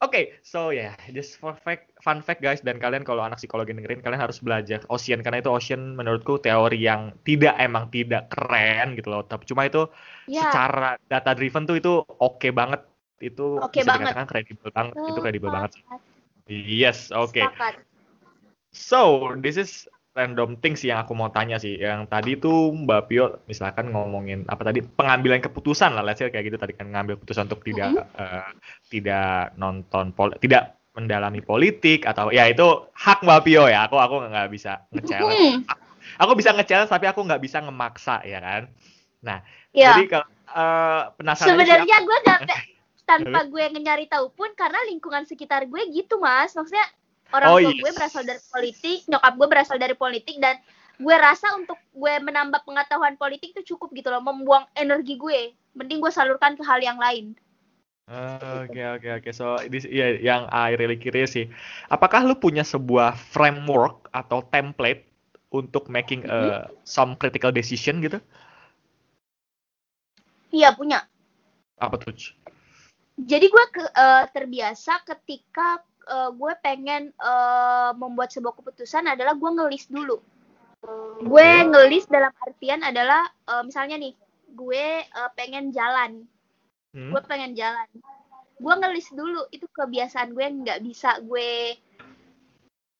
Oke, 0.03 0.35
so 0.43 0.75
ya, 0.75 0.91
yeah, 0.91 0.95
just 1.15 1.39
for 1.39 1.55
fact, 1.55 1.95
fun 2.03 2.19
fact 2.19 2.43
guys, 2.43 2.59
dan 2.59 2.75
kalian 2.75 3.07
kalau 3.07 3.23
anak 3.23 3.39
psikologi 3.39 3.71
dengerin, 3.71 4.03
kalian 4.03 4.19
harus 4.19 4.43
belajar 4.43 4.83
Ocean 4.91 5.23
karena 5.23 5.39
itu 5.39 5.47
Ocean 5.47 5.95
menurutku 5.95 6.43
teori 6.43 6.75
yang 6.75 7.15
tidak 7.23 7.55
emang 7.55 7.87
tidak 7.87 8.27
keren 8.27 8.99
gitu 8.99 9.07
loh, 9.07 9.23
tapi 9.23 9.47
cuma 9.47 9.63
itu 9.63 9.87
ya 10.27 10.51
secara 10.51 10.99
data 11.07 11.31
driven 11.31 11.63
tuh 11.63 11.79
itu 11.79 12.03
oke 12.03 12.51
banget 12.51 12.83
itu 13.23 13.63
Oke 13.63 13.79
bisa 13.79 13.95
banget. 13.95 14.11
dikatakan 14.11 14.27
kredibel 14.27 14.69
banget 14.75 14.95
itu 14.99 15.19
kredibel 15.23 15.49
banget 15.55 15.71
Sepakat, 15.79 16.01
yes 16.47 17.11
oke. 17.13 17.39
Sepakat. 17.39 17.83
so 18.73 19.31
this 19.39 19.55
is 19.55 19.85
random 20.13 20.57
things 20.61 20.85
yang 20.85 21.01
aku 21.01 21.17
mau 21.17 21.33
tanya 21.33 21.57
sih. 21.57 21.77
Yang 21.77 22.09
tadi 22.09 22.31
tuh 22.37 22.73
Mbak 22.73 23.01
Pio 23.09 23.25
misalkan 23.49 23.89
ngomongin 23.89 24.45
apa 24.45 24.61
tadi? 24.69 24.85
Pengambilan 24.85 25.41
keputusan 25.41 25.97
lah. 25.97 26.05
Let's 26.05 26.21
say 26.21 26.29
kayak 26.29 26.53
gitu 26.53 26.57
tadi 26.61 26.77
kan 26.77 26.93
ngambil 26.93 27.17
keputusan 27.21 27.49
untuk 27.49 27.65
tidak 27.65 28.07
eh, 28.17 28.49
tidak 28.93 29.57
nonton 29.57 30.13
pol 30.13 30.29
tidak 30.37 30.77
mendalami 30.93 31.41
politik 31.41 32.05
atau 32.05 32.29
ya 32.29 32.45
itu 32.45 32.85
hak 32.93 33.25
Mbak 33.25 33.41
Pio 33.45 33.65
ya. 33.65 33.89
Aku 33.89 33.97
aku 33.97 34.21
nggak 34.29 34.49
bisa 34.53 34.85
nge-challenge 34.93 35.33
Hmm, 35.33 35.55
aku 36.21 36.31
bisa 36.37 36.53
nge-challenge 36.53 36.93
tapi 36.93 37.05
aku 37.09 37.25
nggak 37.25 37.41
bisa 37.41 37.57
ngemaksa 37.65 38.21
ya 38.23 38.39
kan? 38.39 38.69
Ya. 39.23 39.95
jadi 39.95 40.05
kalau 40.11 40.27
eh, 40.53 41.03
penasaran 41.17 41.55
sebenarnya 41.55 41.97
gue 42.03 42.17
gak 42.27 42.39
tanpa 43.03 43.43
gue 43.47 43.63
nyari 43.79 44.07
tahu 44.07 44.31
pun 44.31 44.49
karena 44.55 44.79
lingkungan 44.87 45.27
sekitar 45.27 45.67
gue 45.67 45.81
gitu 45.91 46.17
mas 46.19 46.55
maksudnya 46.55 46.87
orang 47.35 47.49
Oh, 47.51 47.59
tua 47.59 47.71
yes. 47.71 47.81
gue 47.81 47.91
berasal 47.95 48.23
dari 48.23 48.41
politik 48.47 48.99
nyokap 49.09 49.33
gue 49.35 49.47
berasal 49.47 49.77
dari 49.79 49.95
politik 49.97 50.35
dan 50.39 50.55
gue 51.01 51.15
rasa 51.17 51.51
untuk 51.57 51.75
gue 51.91 52.13
menambah 52.21 52.63
pengetahuan 52.63 53.17
politik 53.19 53.51
itu 53.57 53.75
cukup 53.75 53.91
gitu 53.91 54.07
loh 54.13 54.21
membuang 54.23 54.63
energi 54.77 55.17
gue 55.19 55.51
mending 55.73 55.99
gue 55.99 56.11
salurkan 56.13 56.55
ke 56.55 56.63
hal 56.63 56.79
yang 56.79 56.97
lain 57.01 57.33
Oke 58.03 58.83
oke 58.83 59.07
oke. 59.23 59.29
So 59.31 59.55
this 59.71 59.87
iya 59.87 60.19
yang 60.19 60.51
I 60.51 60.75
really 60.75 60.99
curious 60.99 61.39
sih. 61.39 61.47
Apakah 61.87 62.27
lu 62.27 62.35
punya 62.35 62.59
sebuah 62.67 63.15
framework 63.15 64.11
atau 64.11 64.43
template 64.51 65.07
untuk 65.55 65.87
making 65.87 66.27
a 66.27 66.67
some 66.83 67.15
critical 67.15 67.55
decision 67.55 68.03
gitu? 68.03 68.19
iya 70.51 70.75
punya 70.75 71.07
Apa 71.79 71.95
tuh? 71.95 72.11
Jadi 73.17 73.45
gue 73.45 73.65
ke, 73.69 73.83
eh, 73.93 74.25
terbiasa 74.33 75.05
ketika 75.05 75.81
eh, 76.09 76.29
gue 76.33 76.53
pengen 76.65 77.13
eh, 77.13 77.91
membuat 77.93 78.33
sebuah 78.33 78.57
keputusan 78.57 79.05
adalah 79.05 79.37
gue 79.37 79.51
ngelis 79.53 79.85
dulu. 79.89 80.17
Gue 81.23 81.49
ngelis 81.63 82.09
dalam 82.09 82.33
artian 82.41 82.81
adalah 82.81 83.21
eh, 83.29 83.63
misalnya 83.63 84.01
nih 84.01 84.13
gue 84.53 84.85
eh, 85.05 85.29
pengen 85.37 85.69
jalan. 85.69 86.25
Hmm? 86.93 87.09
gue 87.09 87.21
pengen 87.25 87.57
jalan. 87.57 87.89
Gue 88.57 88.73
ngelis 88.77 89.09
dulu 89.13 89.49
itu 89.49 89.65
kebiasaan 89.69 90.33
gue 90.33 90.45
nggak 90.45 90.79
bisa 90.85 91.17
gue 91.21 91.77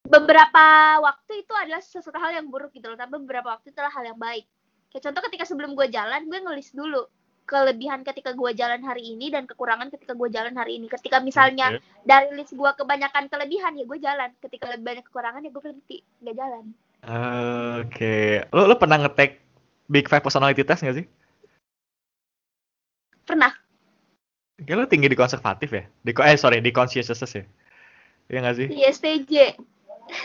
beberapa 0.03 0.99
waktu 0.99 1.47
itu 1.47 1.53
adalah 1.55 1.79
sesuatu 1.79 2.19
hal 2.19 2.37
yang 2.37 2.51
buruk 2.51 2.75
gitu 2.75 2.91
loh 2.91 2.99
tapi 2.99 3.17
beberapa 3.23 3.55
waktu 3.55 3.71
itu 3.73 3.77
adalah 3.81 3.95
hal 3.97 4.05
yang 4.13 4.19
baik. 4.21 4.45
Kayak 4.93 5.09
contoh 5.09 5.21
ketika 5.25 5.45
sebelum 5.49 5.73
gue 5.73 5.89
jalan 5.89 6.29
gue 6.29 6.37
ngelis 6.37 6.69
dulu 6.69 7.01
kelebihan 7.43 8.01
ketika 8.01 8.31
gue 8.31 8.51
jalan 8.55 8.81
hari 8.81 9.13
ini 9.13 9.27
dan 9.27 9.43
kekurangan 9.43 9.91
ketika 9.91 10.15
gue 10.15 10.29
jalan 10.31 10.55
hari 10.55 10.79
ini 10.79 10.87
ketika 10.87 11.19
misalnya 11.19 11.75
Oke. 11.75 11.83
dari 12.03 12.31
list 12.33 12.55
gue 12.55 12.71
kebanyakan 12.73 13.27
kelebihan 13.27 13.75
ya 13.75 13.83
gue 13.83 13.99
jalan 13.99 14.29
ketika 14.39 14.71
lebih 14.71 14.85
banyak 14.87 15.03
kekurangan 15.07 15.43
ya 15.43 15.51
gue 15.51 15.63
berhenti 15.63 15.97
nggak 16.23 16.35
jalan 16.39 16.65
Oke. 17.83 18.47
Lu 18.55 18.63
lu 18.63 18.75
pernah 18.79 18.95
ngetek 18.95 19.43
Big 19.91 20.07
Five 20.07 20.23
personality 20.23 20.63
test 20.63 20.87
nggak 20.87 21.03
sih? 21.03 21.07
pernah 23.27 23.51
Kayak 24.63 24.77
lu 24.79 24.85
tinggi 24.87 25.11
di 25.11 25.19
konservatif 25.19 25.67
ya? 25.75 25.83
Di 25.83 26.11
ko- 26.15 26.23
eh 26.23 26.39
sorry 26.39 26.63
di 26.63 26.71
conscientiousness 26.71 27.35
ya? 27.35 27.43
Iya 28.31 28.39
nggak 28.39 28.55
sih? 28.55 28.67
di 28.71 28.79
STJ 28.87 29.33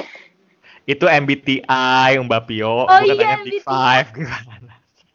Itu 0.95 1.05
MBTI 1.05 2.17
Mbak 2.17 2.43
Pio, 2.49 2.87
Oh 2.87 2.89
bukan 2.89 3.13
iya, 3.13 3.37
MBTI. 3.43 4.07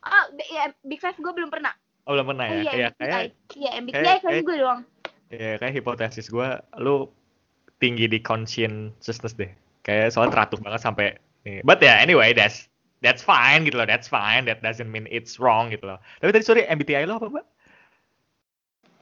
Ah 0.03 0.27
B- 0.29 0.51
ya, 0.55 0.69
Big 0.83 0.99
Five 0.99 1.17
gue 1.17 1.31
belum 1.33 1.49
pernah 1.49 1.71
Oh 2.03 2.11
belum 2.13 2.25
pernah 2.29 2.47
oh 2.47 2.55
ya? 2.59 2.61
iya 2.61 2.87
Kayak 2.91 2.91
MBTI 2.91 2.99
kayak 2.99 3.25
iya 3.53 3.71
MBTI 3.79 3.93
kayak- 3.95 4.19
kan 4.19 4.29
kayak- 4.29 4.45
gue 4.45 4.57
doang 4.59 4.81
ya 5.33 5.51
kayak 5.57 5.73
hipotesis 5.73 6.27
gue, 6.29 6.47
lu 6.77 7.09
tinggi 7.81 8.05
di 8.05 8.21
conscientiousness 8.21 9.33
deh. 9.33 9.49
Kayak 9.81 10.13
soalnya 10.13 10.37
teratur 10.37 10.61
banget 10.61 10.79
sampai 10.79 11.17
nih. 11.41 11.65
But 11.65 11.81
ya 11.81 11.97
anyway, 11.97 12.31
that's 12.31 12.69
that's 13.01 13.19
fine 13.19 13.65
gitu 13.65 13.81
loh. 13.81 13.89
That's 13.89 14.05
fine. 14.05 14.45
That 14.45 14.61
doesn't 14.61 14.87
mean 14.87 15.09
it's 15.09 15.41
wrong 15.41 15.73
gitu 15.73 15.89
loh. 15.89 15.97
Tapi 16.21 16.31
tadi 16.31 16.45
sorry 16.45 16.61
MBTI 16.63 17.03
lo 17.03 17.17
apa, 17.17 17.33
Mbak? 17.33 17.45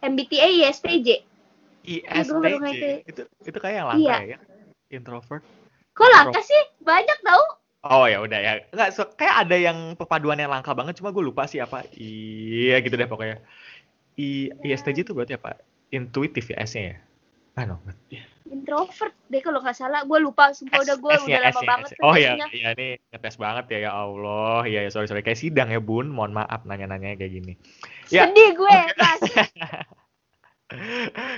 MBTI 0.02 0.66
ISTJ 0.66 1.10
ISTJ. 1.84 3.06
Itu 3.06 3.22
itu 3.44 3.58
kayak 3.60 3.76
yang 3.76 3.88
langka 3.92 4.00
Iya. 4.00 4.18
ya? 4.34 4.40
Introvert. 4.90 5.44
kok 5.92 6.08
langka 6.08 6.40
sih 6.40 6.62
banyak 6.80 7.20
tau 7.22 7.44
Oh 7.82 8.06
ya 8.06 8.22
udah 8.22 8.40
ya. 8.40 8.54
Enggak, 8.70 8.94
so, 8.94 9.10
kayak 9.18 9.48
ada 9.48 9.58
yang 9.58 9.98
perpaduan 9.98 10.38
yang 10.38 10.54
langka 10.54 10.70
banget 10.78 11.02
cuma 11.02 11.10
gue 11.10 11.24
lupa 11.26 11.50
sih 11.50 11.58
apa. 11.58 11.82
Iya 11.98 12.78
gitu 12.86 12.94
deh 12.94 13.10
pokoknya. 13.10 13.42
I 14.22 14.54
ISTJ 14.54 15.02
itu 15.02 15.18
berarti 15.18 15.34
apa? 15.34 15.58
Intuitif 15.90 16.54
ya 16.54 16.62
S-nya 16.62 16.84
ya? 16.94 16.98
Ah 17.58 17.66
no. 17.66 17.82
introvert 18.52 19.16
deh 19.32 19.40
kalau 19.40 19.64
nggak 19.64 19.80
salah 19.80 20.04
gue 20.04 20.20
lupa 20.20 20.52
sumpah 20.52 20.84
udah 20.84 21.00
gue 21.00 21.14
udah 21.24 21.40
lama 21.40 21.56
S-nya, 21.56 21.70
banget 21.72 21.90
S-nya. 21.96 22.04
Oh 22.04 22.16
iya, 22.20 22.36
iya 22.52 22.76
ini 22.76 23.00
ngetes 23.10 23.40
banget 23.40 23.66
ya 23.72 23.80
ya 23.88 23.92
Allah. 23.96 24.68
Iya 24.68 24.80
ya 24.86 24.90
sorry 24.92 25.08
sorry 25.08 25.24
kayak 25.24 25.40
sidang 25.40 25.72
ya 25.72 25.80
Bun. 25.82 26.12
Mohon 26.12 26.44
maaf 26.44 26.62
nanya-nanya 26.68 27.16
kayak 27.18 27.32
gini. 27.32 27.54
Ya. 28.14 28.28
sedih 28.30 28.54
gue 28.60 28.78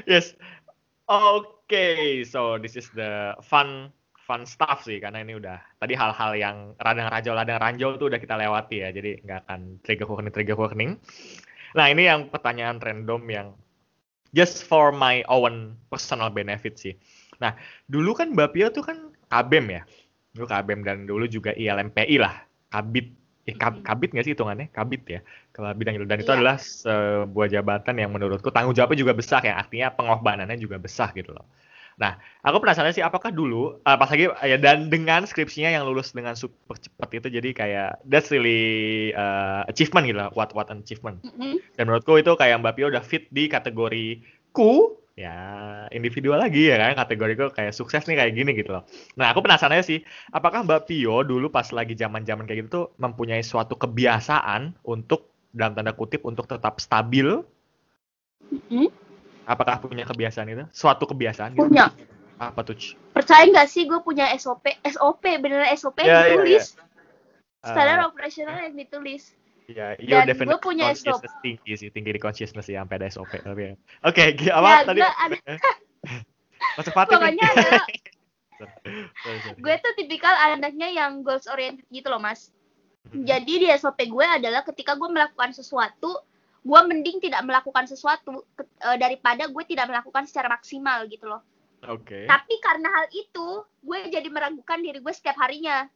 yes. 0.11 0.35
Okay, 1.07 2.23
so 2.25 2.57
this 2.57 2.75
is 2.75 2.89
the 2.97 3.37
fun 3.45 3.93
fun 4.23 4.47
stuff 4.47 4.87
sih 4.87 5.03
karena 5.03 5.19
ini 5.19 5.35
udah 5.35 5.59
tadi 5.77 5.93
hal-hal 5.99 6.31
yang 6.39 6.55
radang 6.79 7.11
rajau 7.11 7.35
ladang 7.35 7.59
ranjau 7.59 7.99
tuh 7.99 8.07
udah 8.07 8.19
kita 8.23 8.39
lewati 8.39 8.79
ya 8.79 8.89
jadi 8.95 9.19
nggak 9.19 9.39
akan 9.47 9.59
trigger 9.83 10.07
warning 10.07 10.33
trigger 10.33 10.55
warning. 10.55 10.91
Nah 11.75 11.91
ini 11.91 12.07
yang 12.07 12.31
pertanyaan 12.31 12.79
random 12.79 13.21
yang 13.27 13.47
just 14.31 14.63
for 14.63 14.95
my 14.95 15.21
own 15.27 15.75
personal 15.91 16.31
benefit 16.31 16.79
sih. 16.79 16.95
Nah 17.43 17.53
dulu 17.85 18.15
kan 18.15 18.31
Bapio 18.31 18.71
tuh 18.71 18.87
kan 18.87 19.11
kabem 19.27 19.65
ya, 19.75 19.81
dulu 20.31 20.45
kabem 20.47 20.79
dan 20.87 21.03
dulu 21.03 21.25
juga 21.27 21.51
ILMPI 21.53 22.15
lah, 22.21 22.47
kabit. 22.71 23.11
Eh, 23.43 23.59
kab- 23.59 23.83
kabit 23.83 24.15
nggak 24.15 24.23
sih 24.23 24.33
hitungannya? 24.39 24.71
Kabit 24.71 25.03
ya, 25.03 25.19
kalau 25.51 25.75
bidang 25.75 25.99
itu. 25.99 26.07
Dan 26.07 26.23
itu 26.23 26.31
Iya. 26.31 26.39
adalah 26.39 26.55
sebuah 26.63 27.47
jabatan 27.51 27.99
yang 27.99 28.15
menurutku 28.15 28.47
tanggung 28.55 28.71
jawabnya 28.71 29.03
juga 29.03 29.11
besar 29.11 29.43
ya, 29.43 29.59
artinya 29.59 29.91
pengorbanannya 29.91 30.55
juga 30.55 30.79
besar 30.79 31.11
gitu 31.11 31.35
loh. 31.35 31.43
Nah, 32.01 32.17
aku 32.41 32.57
penasaran 32.57 32.93
sih 32.93 33.05
apakah 33.05 33.29
dulu 33.29 33.77
eh, 33.81 33.97
pas 33.97 34.09
lagi 34.09 34.25
ya 34.45 34.57
dan 34.57 34.89
dengan 34.89 35.25
skripsinya 35.29 35.69
yang 35.69 35.85
lulus 35.85 36.13
dengan 36.13 36.33
super 36.33 36.77
cepat 36.77 37.09
itu 37.21 37.27
jadi 37.29 37.49
kayak 37.53 37.89
that's 38.09 38.33
really 38.33 39.13
uh, 39.13 39.61
achievement 39.69 40.09
gitu 40.09 40.17
what 40.33 40.49
what 40.57 40.67
an 40.73 40.81
achievement. 40.81 41.21
Mm-mm. 41.21 41.61
Dan 41.77 41.89
menurutku 41.89 42.17
itu 42.17 42.33
kayak 42.33 42.61
Mbak 42.65 42.73
Pio 42.77 42.87
udah 42.89 43.03
fit 43.05 43.29
di 43.29 43.45
kategori 43.45 44.25
ku 44.53 44.97
ya 45.13 45.37
individual 45.93 46.41
lagi 46.41 46.73
ya 46.73 46.81
kan 46.81 46.97
kategoriku 47.05 47.53
kayak 47.53 47.77
sukses 47.77 48.01
nih 48.09 48.17
kayak 48.17 48.33
gini 48.33 48.51
gitu 48.57 48.73
loh. 48.73 48.83
Nah 49.13 49.29
aku 49.29 49.45
penasaran 49.45 49.85
sih 49.85 50.01
apakah 50.33 50.65
Mbak 50.65 50.89
Pio 50.89 51.21
dulu 51.21 51.53
pas 51.53 51.69
lagi 51.69 51.93
zaman-zaman 51.93 52.49
kayak 52.49 52.65
gitu 52.65 52.69
tuh 52.73 52.85
mempunyai 52.97 53.45
suatu 53.45 53.77
kebiasaan 53.77 54.81
untuk 54.89 55.29
dalam 55.53 55.77
tanda 55.77 55.93
kutip 55.93 56.25
untuk 56.25 56.49
tetap 56.49 56.81
stabil? 56.81 57.45
Mm-mm. 58.49 58.89
Apakah 59.43 59.83
punya 59.83 60.07
kebiasaan 60.07 60.47
itu? 60.51 60.63
Suatu 60.71 61.03
kebiasaan 61.03 61.53
gitu? 61.55 61.67
punya 61.67 61.91
Apa 62.39 62.63
tuh? 62.63 62.75
Percaya 63.13 63.45
nggak 63.45 63.67
sih 63.69 63.85
gue 63.85 63.99
punya 64.01 64.31
SOP 64.35 64.65
SOP 64.83 65.23
beneran 65.39 65.69
SOP 65.77 66.01
Ya, 66.01 66.07
ya, 66.07 66.15
ya. 66.15 66.23
ditulis 66.35 66.65
Eh, 67.63 67.71
standar 67.71 68.03
operasional 68.07 68.59
yang 68.59 68.75
ditulis 68.75 69.31
Ya, 69.71 69.95
you 69.95 70.11
Dan 70.19 70.27
gua 70.43 70.59
punya 70.59 70.91
consciousness 70.91 71.31
tinggi 71.39 71.73
sih, 71.79 71.87
tinggi 71.87 72.11
di 72.11 72.19
consciousness 72.19 72.67
ya 72.67 72.83
sampai 72.83 72.99
ada 72.99 73.07
SOP 73.07 73.31
tapi 73.39 73.61
ya. 73.71 73.73
Oke, 74.03 74.35
gi- 74.35 74.51
apa 74.51 74.67
Ya, 74.67 74.77
tadi? 74.83 74.99
ada- 74.99 75.39
kan? 75.47 75.67
pokoknya 77.07 77.45
adalah 77.47 77.83
gue 79.63 79.75
tuh 79.79 79.93
tipikal 79.95 80.35
anaknya 80.35 80.91
yang 80.91 81.23
goals 81.23 81.47
oriented 81.47 81.85
gitu 81.89 82.11
loh 82.11 82.19
mas 82.19 82.51
Mhm. 83.03 83.23
jadi 83.27 83.53
di 83.59 83.67
SOP 83.75 83.99
gue 84.09 84.25
adalah 84.25 84.63
ketika 84.63 84.95
gue 84.95 85.05
melakukan 85.11 85.51
sesuatu 85.51 86.17
gue 86.63 86.79
mending 86.87 87.19
tidak 87.19 87.43
melakukan 87.43 87.83
sesuatu 87.85 88.47
ke- 88.55 88.67
eh, 88.79 88.97
daripada 88.97 89.45
gue 89.45 89.63
tidak 89.67 89.91
melakukan 89.91 90.23
secara 90.23 90.47
maksimal 90.47 91.03
gitu 91.05 91.27
loh 91.27 91.43
Oke. 91.83 92.23
tapi 92.25 92.55
karena 92.63 92.87
hal 92.87 93.05
itu 93.11 93.47
gue 93.83 93.97
jadi 94.07 94.27
meragukan 94.31 94.79
diri 94.79 94.99
gue 94.99 95.13
setiap 95.13 95.35
harinya 95.37 95.87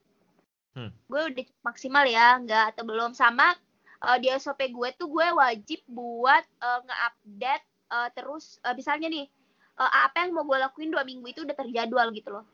Hmm. 0.77 0.93
gue 1.09 1.21
udah 1.33 1.45
maksimal 1.65 2.05
ya 2.05 2.37
nggak 2.37 2.77
atau 2.77 2.85
belum 2.85 3.17
sama 3.17 3.57
eh, 4.05 4.17
di 4.21 4.29
SOP 4.29 4.61
gue 4.69 4.89
tuh 4.93 5.09
gue 5.09 5.25
wajib 5.33 5.81
buat 5.89 6.45
eh, 6.45 6.79
nge-update 6.85 7.65
eh, 7.89 8.09
terus 8.13 8.61
eh, 8.61 8.77
misalnya 8.77 9.09
nih 9.09 9.25
eh, 9.73 9.91
apa 10.05 10.21
yang 10.21 10.37
mau 10.37 10.45
gue 10.45 10.53
lakuin 10.53 10.93
dua 10.93 11.01
minggu 11.01 11.25
itu 11.25 11.41
udah 11.41 11.57
terjadwal 11.57 12.13
gitu 12.13 12.29
loh 12.29 12.45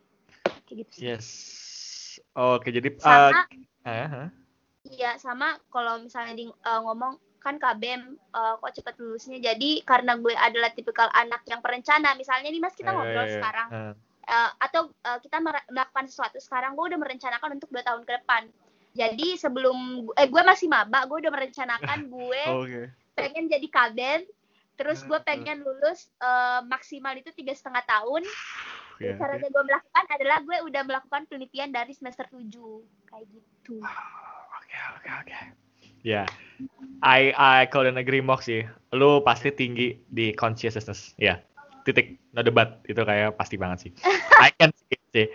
kayak 0.64 0.88
gitu 0.88 0.91
sih 0.95 1.03
Yes. 1.03 1.27
Oke, 2.31 2.69
jadi 2.69 2.94
sama 3.02 3.44
uh, 3.44 3.90
eh, 3.90 4.07
eh. 4.07 4.27
iya 4.88 5.18
sama 5.18 5.60
kalau 5.68 5.99
misalnya 5.99 6.31
di 6.31 6.45
eh, 6.48 6.80
ngomong 6.80 7.19
kan 7.44 7.60
KBM 7.60 8.02
eh, 8.15 8.53
kok 8.57 8.74
cepet 8.74 8.95
lulusnya 8.98 9.38
jadi 9.38 9.84
karena 9.84 10.15
gue 10.15 10.32
adalah 10.32 10.72
tipikal 10.72 11.11
anak 11.11 11.44
yang 11.45 11.60
perencana 11.60 12.15
misalnya 12.15 12.48
nih 12.48 12.64
mas 12.64 12.74
kita 12.74 12.90
Eh, 12.90 12.95
ngobrol 12.95 13.20
eh, 13.20 13.28
eh, 13.28 13.36
sekarang 13.36 13.68
eh. 13.70 13.94
Eh, 14.24 14.49
atau 14.57 14.82
eh, 14.90 15.20
kita 15.20 15.38
melakukan 15.44 16.07
sesuatu 16.07 16.40
sekarang 16.40 16.80
gue 16.80 16.95
udah 16.95 16.99
merencanakan 16.99 17.60
untuk 17.60 17.68
dua 17.68 17.84
tahun 17.84 18.07
ke 18.07 18.11
depan 18.24 18.48
jadi 18.95 19.28
sebelum 19.36 20.07
eh 20.15 20.28
gue 20.32 20.41
masih 20.41 20.72
maba 20.72 21.03
gue 21.03 21.18
udah 21.20 21.34
merencanakan 21.34 21.99
gue 22.15 22.44
Oke. 22.48 22.82
pengen 23.14 23.52
jadi 23.52 23.68
kabin 23.68 24.24
terus 24.74 25.03
gue 25.03 25.20
Hmm. 25.20 25.28
pengen 25.28 25.61
lulus 25.61 26.07
eh, 26.18 26.61
maksimal 26.65 27.14
itu 27.14 27.30
tiga 27.36 27.52
setengah 27.52 27.84
tahun 27.84 28.24
Dan 29.03 29.20
caranya 29.20 29.52
gue 29.52 29.64
melakukan 29.68 30.06
adalah 30.15 30.38
gue 30.40 30.57
udah 30.64 30.82
melakukan 30.88 31.28
penelitian 31.28 31.76
dari 31.76 31.91
semester 31.91 32.24
7 32.32 32.48
kayak 33.11 33.26
gitu 33.28 33.84
Oke, 34.64 34.78
oke, 34.98 35.10
oke. 35.22 35.62
Ya. 36.03 36.27
I 37.03 37.35
I 37.35 37.67
couldn't 37.67 37.99
agree 37.99 38.23
more 38.23 38.39
sih. 38.39 38.63
Lu 38.95 39.23
pasti 39.23 39.51
tinggi 39.51 39.99
di 40.11 40.31
consciousness. 40.35 41.15
Ya. 41.19 41.39
Titik. 41.84 42.19
No 42.31 42.43
debat. 42.43 42.80
Itu 42.88 43.03
kayak 43.03 43.35
pasti 43.35 43.55
banget 43.59 43.89
sih. 43.89 43.91
I 44.39 44.51
can 44.55 44.71
see. 45.11 45.27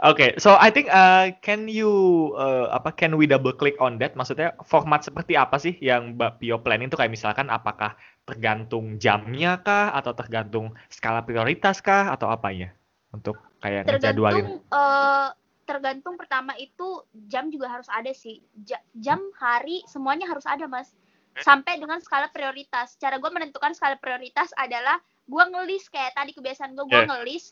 Oke, 0.00 0.32
so 0.40 0.56
I 0.56 0.72
think 0.72 0.88
uh, 0.88 1.28
can 1.44 1.68
you 1.68 2.32
uh, 2.40 2.72
apa 2.72 2.88
can 2.96 3.20
we 3.20 3.28
double 3.28 3.52
click 3.52 3.76
on 3.84 4.00
that? 4.00 4.16
Maksudnya 4.16 4.56
format 4.64 5.04
seperti 5.04 5.36
apa 5.36 5.60
sih 5.60 5.76
yang 5.76 6.16
Mbak 6.16 6.40
Pio 6.40 6.56
planning 6.64 6.88
itu 6.88 6.96
kayak 6.96 7.12
misalkan 7.12 7.52
apakah 7.52 7.92
tergantung 8.24 8.96
jamnya 8.96 9.60
kah 9.60 9.92
atau 9.92 10.16
tergantung 10.16 10.72
skala 10.88 11.20
prioritas 11.28 11.84
kah 11.84 12.08
atau 12.16 12.32
apanya 12.32 12.72
untuk 13.12 13.36
kayak 13.60 13.84
tergantung 13.84 14.64
eh, 14.72 15.28
tergantung 15.64 16.14
pertama 16.20 16.54
itu 16.60 17.02
jam 17.26 17.48
juga 17.48 17.68
harus 17.72 17.88
ada 17.90 18.12
sih. 18.12 18.40
Ja- 18.64 18.84
jam, 18.94 19.20
hari, 19.40 19.82
semuanya 19.90 20.28
harus 20.28 20.44
ada, 20.44 20.68
Mas. 20.68 20.92
Sampai 21.34 21.82
dengan 21.82 21.98
skala 21.98 22.30
prioritas. 22.30 22.94
Cara 23.00 23.18
gue 23.18 23.30
menentukan 23.32 23.74
skala 23.74 23.98
prioritas 23.98 24.54
adalah 24.54 25.02
gue 25.26 25.44
ngelis 25.50 25.90
kayak 25.90 26.14
tadi 26.14 26.30
kebiasaan 26.36 26.78
gue, 26.78 26.84
gue 26.86 26.94
Yeah. 26.94 27.08
ngelis 27.10 27.44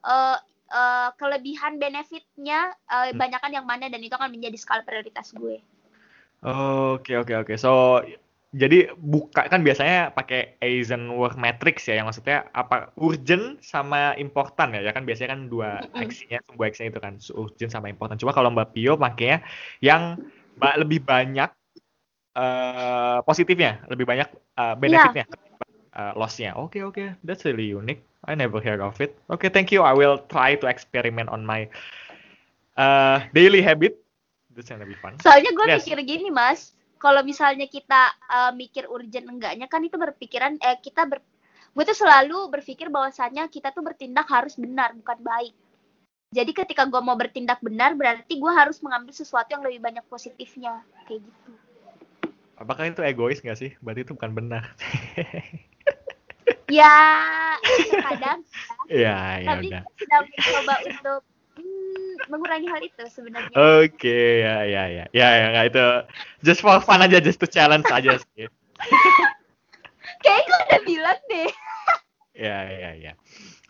eh, 0.00 0.38
eh, 0.70 1.10
kelebihan 1.16 1.80
benefitnya 1.80 2.72
eh, 2.88 3.12
Hmm. 3.12 3.18
banyakan 3.18 3.52
yang 3.52 3.66
mana 3.66 3.88
dan 3.88 4.00
itu 4.04 4.12
akan 4.12 4.28
menjadi 4.28 4.56
skala 4.60 4.84
prioritas 4.84 5.32
gue. 5.32 5.60
Oke 6.40 7.16
oke 7.20 7.34
oke. 7.36 7.54
So 7.56 8.00
jadi 8.50 8.90
buka 8.98 9.46
kan 9.46 9.62
biasanya 9.62 10.10
pakai 10.10 10.58
Eisenhower 10.58 11.38
matrix 11.38 11.86
ya 11.86 12.02
yang 12.02 12.10
maksudnya 12.10 12.50
apa 12.50 12.90
urgent 12.98 13.62
sama 13.62 14.18
important 14.18 14.74
ya 14.74 14.82
ya 14.82 14.90
kan 14.90 15.06
biasanya 15.06 15.38
kan 15.38 15.46
dua 15.46 15.86
aksinya 15.94 16.42
sebuah 16.50 16.66
aksinya 16.66 16.88
itu 16.90 16.98
kan 17.00 17.14
urgent 17.38 17.70
sama 17.70 17.86
important. 17.86 18.18
Cuma 18.18 18.34
kalau 18.34 18.50
Mbak 18.50 18.74
Pio 18.74 18.98
pakainya 18.98 19.46
yang 19.78 20.18
ba- 20.58 20.74
lebih 20.74 20.98
banyak 21.06 21.46
eh 22.30 23.18
positifnya, 23.22 23.86
lebih 23.86 24.02
banyak 24.06 24.28
eh, 24.34 24.74
benefitnya, 24.78 25.26
eh, 25.94 26.12
lossnya. 26.18 26.58
Oke 26.58 26.82
oke, 26.82 27.18
that's 27.22 27.46
really 27.46 27.70
unique. 27.70 28.02
I 28.26 28.34
never 28.34 28.58
heard 28.58 28.82
of 28.82 28.98
it. 28.98 29.14
Oke, 29.30 29.46
thank 29.48 29.70
you. 29.70 29.86
I 29.86 29.94
will 29.94 30.18
try 30.26 30.58
to 30.58 30.66
experiment 30.66 31.30
on 31.30 31.46
my 31.46 31.70
eh, 32.74 33.18
daily 33.30 33.62
habit. 33.62 33.94
That's 34.50 34.66
gonna 34.66 34.86
be 34.90 34.98
fun. 34.98 35.22
Soalnya 35.22 35.54
gue 35.54 35.66
Yes. 35.70 35.86
mikir 35.86 36.02
gini, 36.02 36.34
Mas. 36.34 36.74
Kalau 37.00 37.24
misalnya 37.24 37.64
kita 37.64 38.12
eh, 38.28 38.52
mikir 38.52 38.84
urgent 38.92 39.26
enggaknya 39.26 39.66
kan 39.66 39.80
itu 39.80 39.96
berpikiran 39.96 40.60
eh 40.60 40.76
kita 40.78 41.08
ber 41.08 41.24
gue 41.70 41.84
tuh 41.86 41.96
selalu 41.96 42.50
berpikir 42.50 42.90
bahwasannya 42.90 43.46
kita 43.48 43.70
tuh 43.70 43.80
bertindak 43.80 44.28
harus 44.28 44.58
benar 44.60 44.92
bukan 44.92 45.18
baik. 45.22 45.54
Jadi 46.30 46.52
ketika 46.54 46.86
gue 46.86 47.00
mau 47.02 47.18
bertindak 47.18 47.58
benar 47.64 47.96
berarti 47.96 48.38
gue 48.38 48.52
harus 48.52 48.78
mengambil 48.84 49.10
sesuatu 49.10 49.50
yang 49.50 49.64
lebih 49.66 49.82
banyak 49.82 50.04
positifnya 50.06 50.84
kayak 51.08 51.24
gitu. 51.24 51.52
Apakah 52.60 52.92
itu 52.92 53.00
egois 53.00 53.40
nggak 53.40 53.58
sih? 53.58 53.70
Berarti 53.80 54.04
itu 54.04 54.12
bukan 54.14 54.32
benar. 54.36 54.62
Ya, 56.70 56.94
ya 57.58 57.94
kadang. 58.06 58.40
Ya, 58.90 59.38
ya 59.38 59.54
tapi 59.54 59.70
udah. 59.70 59.82
kita 59.86 59.90
sedang 60.02 60.24
mencoba 60.26 60.74
untuk 60.82 61.20
mengurangi 62.30 62.68
hal 62.70 62.82
itu 62.84 63.04
sebenarnya. 63.10 63.54
Oke, 63.82 64.44
ya, 64.44 64.62
ya, 64.64 64.84
ya, 64.86 65.04
ya, 65.10 65.28
ya, 65.34 65.46
nggak 65.56 65.66
itu. 65.74 65.86
Just 66.46 66.62
for 66.62 66.78
fun 66.78 67.02
aja, 67.02 67.18
just 67.18 67.42
to 67.42 67.48
challenge 67.50 67.86
aja 67.90 68.16
sih. 68.16 68.46
Kayaknya 70.24 70.44
gue 70.44 70.58
udah 70.60 70.80
bilang 70.86 71.20
deh. 71.28 71.50
Ya, 72.40 72.64
ya, 72.72 72.96
ya. 72.96 73.12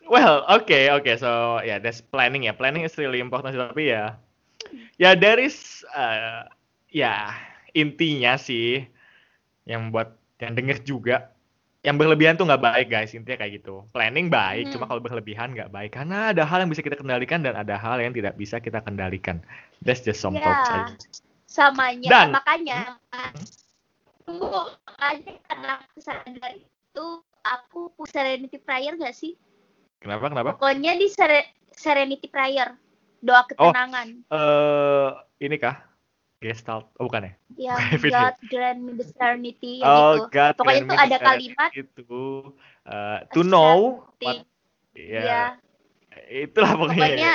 Well, 0.07 0.47
okay, 0.47 0.95
okay. 0.95 1.19
So, 1.19 1.59
yeah, 1.67 1.83
that's 1.83 1.99
planning 1.99 2.47
ya. 2.47 2.55
Planning 2.55 2.87
is 2.87 2.95
really 2.95 3.19
important 3.19 3.51
sih, 3.51 3.59
tapi 3.59 3.91
ya, 3.91 4.15
ya 4.95 5.19
there 5.19 5.43
is, 5.43 5.83
uh, 5.91 6.47
ya 6.87 7.35
intinya 7.75 8.39
sih 8.39 8.87
yang 9.67 9.91
buat 9.91 10.15
yang 10.39 10.55
denger 10.55 10.87
juga 10.87 11.35
yang 11.81 11.97
berlebihan 11.97 12.37
tuh 12.37 12.45
nggak 12.45 12.61
baik 12.61 12.87
guys. 12.93 13.17
Intinya 13.17 13.41
kayak 13.41 13.65
gitu. 13.65 13.89
Planning 13.97 14.29
baik 14.29 14.69
Hmm. 14.69 14.73
cuma 14.77 14.85
kalau 14.85 15.01
berlebihan 15.01 15.57
nggak 15.57 15.73
baik. 15.73 15.97
Karena 15.97 16.31
ada 16.31 16.45
hal 16.45 16.61
yang 16.61 16.69
bisa 16.69 16.85
kita 16.85 17.01
kendalikan 17.01 17.41
dan 17.41 17.57
ada 17.57 17.81
hal 17.81 17.97
yang 17.99 18.13
tidak 18.13 18.37
bisa 18.37 18.61
kita 18.61 18.85
kendalikan. 18.85 19.41
That's 19.81 20.05
just 20.05 20.21
some 20.21 20.37
Ya. 20.37 20.45
thoughts 20.45 20.69
aja. 20.71 20.95
samanya. 21.51 22.07
Dan- 22.07 22.31
makanya 22.31 22.95
tunggu 24.23 24.47
makanya 24.87 25.35
karena 25.51 25.71
aku 25.83 25.99
sadar 25.99 26.53
itu 26.55 27.07
aku 27.43 27.81
serenity 28.07 28.55
prayer 28.63 28.95
gak 28.95 29.11
sih? 29.11 29.35
Kenapa 29.99 30.31
kenapa? 30.31 30.55
Pokoknya 30.55 30.95
di 30.95 31.11
sere- 31.11 31.51
serenity 31.75 32.31
prayer 32.31 32.79
doa 33.19 33.43
ketenangan. 33.51 34.23
eh 34.31 35.09
ini 35.43 35.59
kah 35.59 35.90
gestalt 36.41 36.89
oh 36.97 37.05
bukan 37.07 37.29
ya 37.29 37.35
yang. 37.57 37.81
God 38.13 38.35
serenity 39.13 39.85
yang 39.85 39.93
oh 39.93 40.13
itu 40.25 40.33
God 40.33 40.55
Pokoknya 40.57 40.83
itu 40.83 40.95
ada 40.97 41.17
kalimat, 41.21 41.71
itu 41.77 42.21
uh, 42.89 43.19
to 43.31 43.45
know 43.45 44.01
what 44.25 44.43
ya 44.97 45.21
ya 45.23 45.45
itulah 46.33 46.75
pokoknya 46.75 46.97
pokoknya 46.97 47.33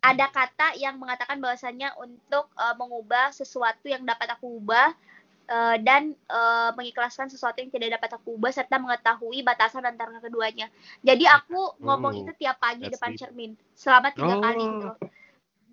ada 0.00 0.26
kata 0.32 0.80
yang 0.80 0.96
mengatakan 0.96 1.36
bahwasannya 1.44 1.92
untuk 2.00 2.48
eh, 2.56 2.74
mengubah 2.80 3.36
sesuatu 3.36 3.84
yang 3.84 4.00
dapat 4.08 4.32
aku 4.32 4.56
ubah 4.56 4.96
eh, 5.44 5.76
dan 5.84 6.16
eh, 6.16 6.70
mengikhlaskan 6.72 7.28
sesuatu 7.28 7.60
yang 7.60 7.68
tidak 7.68 8.00
dapat 8.00 8.16
aku 8.16 8.40
ubah 8.40 8.48
serta 8.48 8.80
mengetahui 8.80 9.44
batasan 9.44 9.84
antara 9.84 10.16
keduanya. 10.24 10.72
Jadi 11.04 11.28
aku 11.28 11.76
ngomong 11.84 12.16
Oh, 12.16 12.20
itu 12.24 12.32
tiap 12.40 12.56
pagi 12.56 12.88
depan 12.88 13.12
deep. 13.12 13.20
cermin 13.20 13.52
selama 13.76 14.08
tiga 14.16 14.34
Oh. 14.34 14.40
kali 14.40 14.64
gitu 14.64 14.86
loh. 14.88 14.98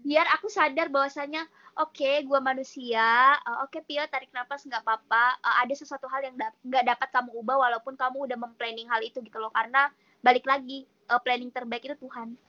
Biar 0.07 0.23
aku 0.39 0.47
sadar 0.47 0.88
bahwasannya 0.88 1.43
oke 1.84 2.23
gua 2.23 2.39
manusia, 2.39 3.35
eh, 3.43 3.57
oke 3.67 3.84
Pio 3.84 4.07
tarik 4.07 4.31
napas 4.31 4.63
nggak 4.63 4.88
apa-apa, 4.88 5.25
eh, 5.43 5.55
ada 5.67 5.73
sesuatu 5.75 6.07
hal 6.07 6.31
yang 6.31 6.35
nggak 6.39 6.85
dapat 6.88 7.09
kamu 7.11 7.35
ubah 7.43 7.59
walaupun 7.59 7.99
kamu 7.99 8.23
udah 8.31 8.38
memplanning 8.39 8.88
hal 8.88 9.03
itu 9.03 9.19
gitu 9.19 9.35
loh 9.35 9.51
karena 9.51 9.91
balik 10.23 10.47
lagi 10.47 10.88
eh, 10.88 11.19
planning 11.19 11.51
terbaik 11.51 11.84
itu 11.84 11.99
Tuhan. 11.99 12.39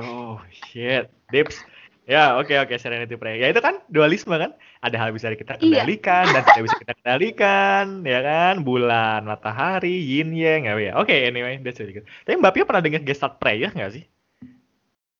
Oh 0.00 0.40
shit, 0.50 1.06
dips. 1.30 1.60
Ya 2.08 2.40
oke 2.40 2.56
oke 2.56 2.72
Serenity 2.80 3.20
Prayer. 3.20 3.36
Ya 3.36 3.48
itu 3.52 3.60
kan 3.60 3.84
dualisme 3.92 4.32
kan. 4.32 4.56
Ada 4.80 4.96
hal 4.96 5.12
bisa 5.12 5.28
kita 5.36 5.60
Iya. 5.60 5.84
kendalikan 5.84 6.24
dan 6.32 6.42
tidak 6.48 6.62
bisa 6.64 6.76
kita 6.80 6.92
kendalikan, 7.04 7.84
ya 8.00 8.20
kan? 8.24 8.54
Bulan, 8.64 9.28
matahari, 9.28 9.92
yin 9.92 10.32
yang, 10.32 10.64
ya. 10.64 10.72
ya. 10.80 10.92
Oke 10.96 11.12
anyway, 11.12 11.60
that's 11.60 11.76
really 11.76 11.92
good. 11.92 12.08
Tapi 12.24 12.40
Mbak 12.40 12.52
Pio 12.56 12.64
pernah 12.64 12.80
dengar 12.80 13.04
Gestalt 13.04 13.36
Prayer 13.36 13.68
nggak 13.76 13.92
sih? 13.92 14.08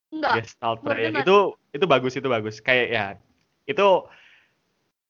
Enggak. 0.08 0.34
Gestalt 0.40 0.80
baru 0.80 0.88
Prayer 0.94 1.10
dengar. 1.12 1.24
itu 1.24 1.36
itu 1.70 1.84
bagus 1.84 2.12
itu 2.16 2.28
bagus. 2.28 2.54
Kayak 2.58 2.86
ya 2.88 3.04
itu 3.66 3.88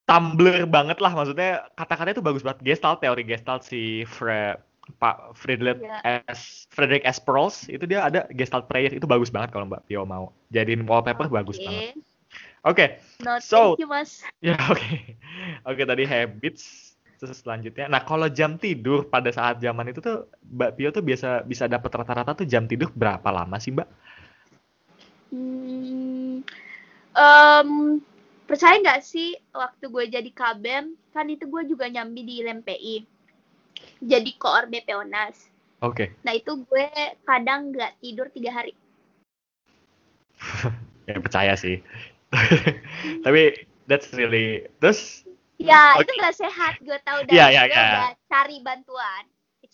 tumbler 0.05 0.65
banget 0.65 0.99
lah 0.99 1.13
maksudnya 1.13 1.69
kata-kata 1.77 2.17
itu 2.17 2.25
bagus 2.25 2.41
banget 2.41 2.65
Gestalt 2.65 2.99
teori 2.99 3.23
Gestalt 3.23 3.63
si 3.63 4.03
Fre 4.05 4.57
Pak 4.97 5.37
Friedrich 5.37 5.79
Iya. 5.79 6.25
S 6.27 6.65
Frederick 6.73 7.05
S 7.05 7.21
Perls 7.21 7.69
itu 7.69 7.85
dia 7.85 8.09
ada 8.09 8.25
Gestalt 8.33 8.67
Prayer 8.67 8.89
itu 8.89 9.05
bagus 9.05 9.29
banget 9.29 9.53
kalau 9.53 9.69
Mbak 9.69 9.85
Pio 9.85 10.09
mau 10.09 10.33
jadiin 10.49 10.89
wallpaper 10.89 11.29
bagus 11.29 11.61
Oke. 11.61 11.67
banget. 11.67 11.85
Oke, 12.65 12.87
No, 13.21 13.39
So- 13.39 13.77
thank 13.77 13.85
you, 13.85 13.89
Mas. 13.89 14.25
ya 14.41 14.57
oke. 14.73 14.89
Oke 15.63 15.83
tadi 15.85 16.03
habits 16.03 16.97
terus 17.19 17.43
selanjutnya. 17.43 17.87
Nah, 17.87 18.01
kalau 18.01 18.31
jam 18.31 18.57
tidur 18.57 19.03
pada 19.05 19.29
saat 19.29 19.59
zaman 19.59 19.91
itu 19.91 19.99
tuh 19.99 20.27
Mbak 20.41 20.71
Pio 20.75 20.89
tuh 20.89 21.03
biasa 21.03 21.43
bisa 21.43 21.67
dapat 21.67 21.91
rata-rata 21.93 22.33
tuh 22.33 22.47
jam 22.47 22.65
tidur 22.65 22.89
berapa 22.91 23.27
lama 23.29 23.59
sih, 23.59 23.75
Mbak? 23.75 23.89
Hmm, 25.29 26.41
em, 27.13 27.71
percaya 28.49 28.81
nggak 28.81 29.01
sih 29.05 29.37
waktu 29.53 29.85
gue 29.93 30.05
jadi 30.09 30.31
kabem, 30.33 30.97
kan 31.13 31.27
itu 31.29 31.45
gue 31.45 31.63
juga 31.69 31.89
nyambi 31.89 32.25
di 32.25 32.35
LMPI. 32.41 32.97
Jadi 34.03 34.31
koor 34.41 34.67
BP 34.67 34.89
Onas. 34.97 35.37
Oke. 35.85 36.17
Nah 36.27 36.35
itu 36.35 36.59
gue 36.67 36.87
kadang 37.23 37.71
nggak 37.71 38.01
tidur 38.03 38.27
tiga 38.33 38.51
hari. 38.53 38.73
Ya 41.09 41.17
percaya 41.25 41.57
sih. 41.57 41.81
Tapi 43.25 43.65
that's 43.89 44.13
really 44.13 44.69
terus 44.77 45.25
Ya 45.57 45.97
Oke. 45.97 46.05
itu 46.05 46.13
nggak 46.21 46.37
sehat. 46.37 46.73
Gue 46.85 47.01
tahu 47.03 47.25
dan 47.27 47.33
Iya, 47.33 47.47
iya, 47.49 47.63
gue 47.65 47.73
iya. 47.73 47.83
udah 47.89 48.11
cari 48.29 48.57
bantuan. 48.61 49.25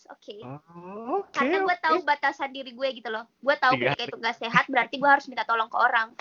It's 0.04 0.12
okay. 0.20 0.44
Oh, 0.44 1.24
oke. 1.24 1.32
Karena 1.32 1.64
gue 1.64 1.72
oke. 1.72 1.80
tahu 1.80 1.96
batasan 2.04 2.52
diri 2.52 2.76
gue 2.76 2.88
gitu 3.00 3.08
loh. 3.08 3.24
Gue 3.40 3.56
tahu 3.56 3.72
Tiga 3.80 3.96
ketika 3.96 4.04
itu 4.12 4.16
nggak 4.20 4.36
sehat 4.36 4.64
berarti 4.68 5.00
gue 5.00 5.08
harus 5.08 5.24
minta 5.32 5.48
tolong 5.48 5.72
ke 5.72 5.78
orang. 5.80 6.12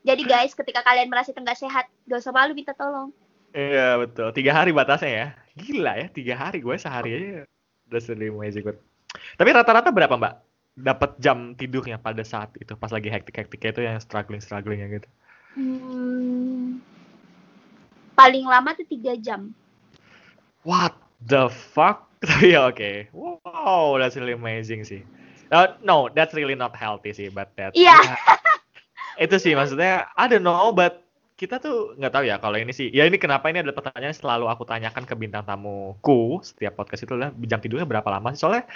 Jadi 0.00 0.24
guys, 0.24 0.56
ketika 0.56 0.80
kalian 0.80 1.12
merasa 1.12 1.36
itu 1.36 1.40
nggak 1.44 1.60
sehat, 1.60 1.92
gak 2.08 2.24
usah 2.24 2.32
malu 2.32 2.56
minta 2.56 2.72
tolong. 2.72 3.12
Iya 3.52 4.00
betul. 4.00 4.32
Tiga 4.32 4.56
hari 4.56 4.72
batasnya 4.72 5.12
ya. 5.12 5.26
Gila 5.60 5.92
ya, 6.00 6.06
tiga 6.08 6.34
hari 6.40 6.64
gue 6.64 6.72
sehari 6.80 7.10
aja. 7.12 7.44
Really 7.92 8.32
amazing. 8.32 8.64
But... 8.64 8.80
Tapi 9.36 9.48
rata-rata 9.52 9.92
berapa 9.92 10.16
mbak? 10.16 10.34
Dapat 10.78 11.10
jam 11.20 11.52
tidurnya 11.52 12.00
pada 12.00 12.24
saat 12.24 12.56
itu 12.56 12.72
pas 12.80 12.88
lagi 12.88 13.12
hektik-hektiknya 13.12 13.70
itu 13.76 13.82
yang 13.84 13.96
struggling-strugglingnya 14.00 14.88
gitu. 14.88 15.08
Hmm, 15.58 16.80
paling 18.16 18.48
lama 18.48 18.72
tuh 18.72 18.88
tiga 18.88 19.12
jam. 19.20 19.52
What 20.62 20.96
the 21.24 21.50
fuck? 21.50 22.06
Tapi 22.26 22.54
ya 22.54 22.66
oke. 22.70 23.14
Wow, 23.14 23.98
that's 23.98 24.18
really 24.18 24.34
amazing 24.34 24.82
sih. 24.82 25.06
Uh, 25.48 25.78
no, 25.80 26.10
that's 26.12 26.34
really 26.34 26.58
not 26.58 26.74
healthy 26.76 27.14
sih, 27.14 27.30
but 27.30 27.54
that. 27.56 27.72
Iya. 27.72 27.94
ya, 27.94 28.16
itu 29.24 29.36
sih 29.40 29.52
maksudnya, 29.56 30.10
I 30.18 30.28
don't 30.28 30.44
know, 30.44 30.74
but 30.74 31.08
kita 31.38 31.62
tuh 31.62 31.94
nggak 31.94 32.12
tahu 32.12 32.24
ya 32.26 32.36
kalau 32.42 32.58
ini 32.58 32.74
sih. 32.74 32.90
Ya 32.90 33.06
ini 33.06 33.16
kenapa 33.16 33.46
ini 33.46 33.62
adalah 33.62 33.78
pertanyaan 33.78 34.10
yang 34.10 34.18
selalu 34.18 34.50
aku 34.50 34.66
tanyakan 34.66 35.06
ke 35.06 35.14
bintang 35.14 35.46
tamuku 35.46 36.42
setiap 36.42 36.74
podcast 36.74 37.06
itu 37.06 37.14
adalah 37.14 37.30
jam 37.46 37.62
tidurnya 37.62 37.86
berapa 37.86 38.10
lama 38.10 38.34
sih? 38.34 38.42
Soalnya 38.42 38.66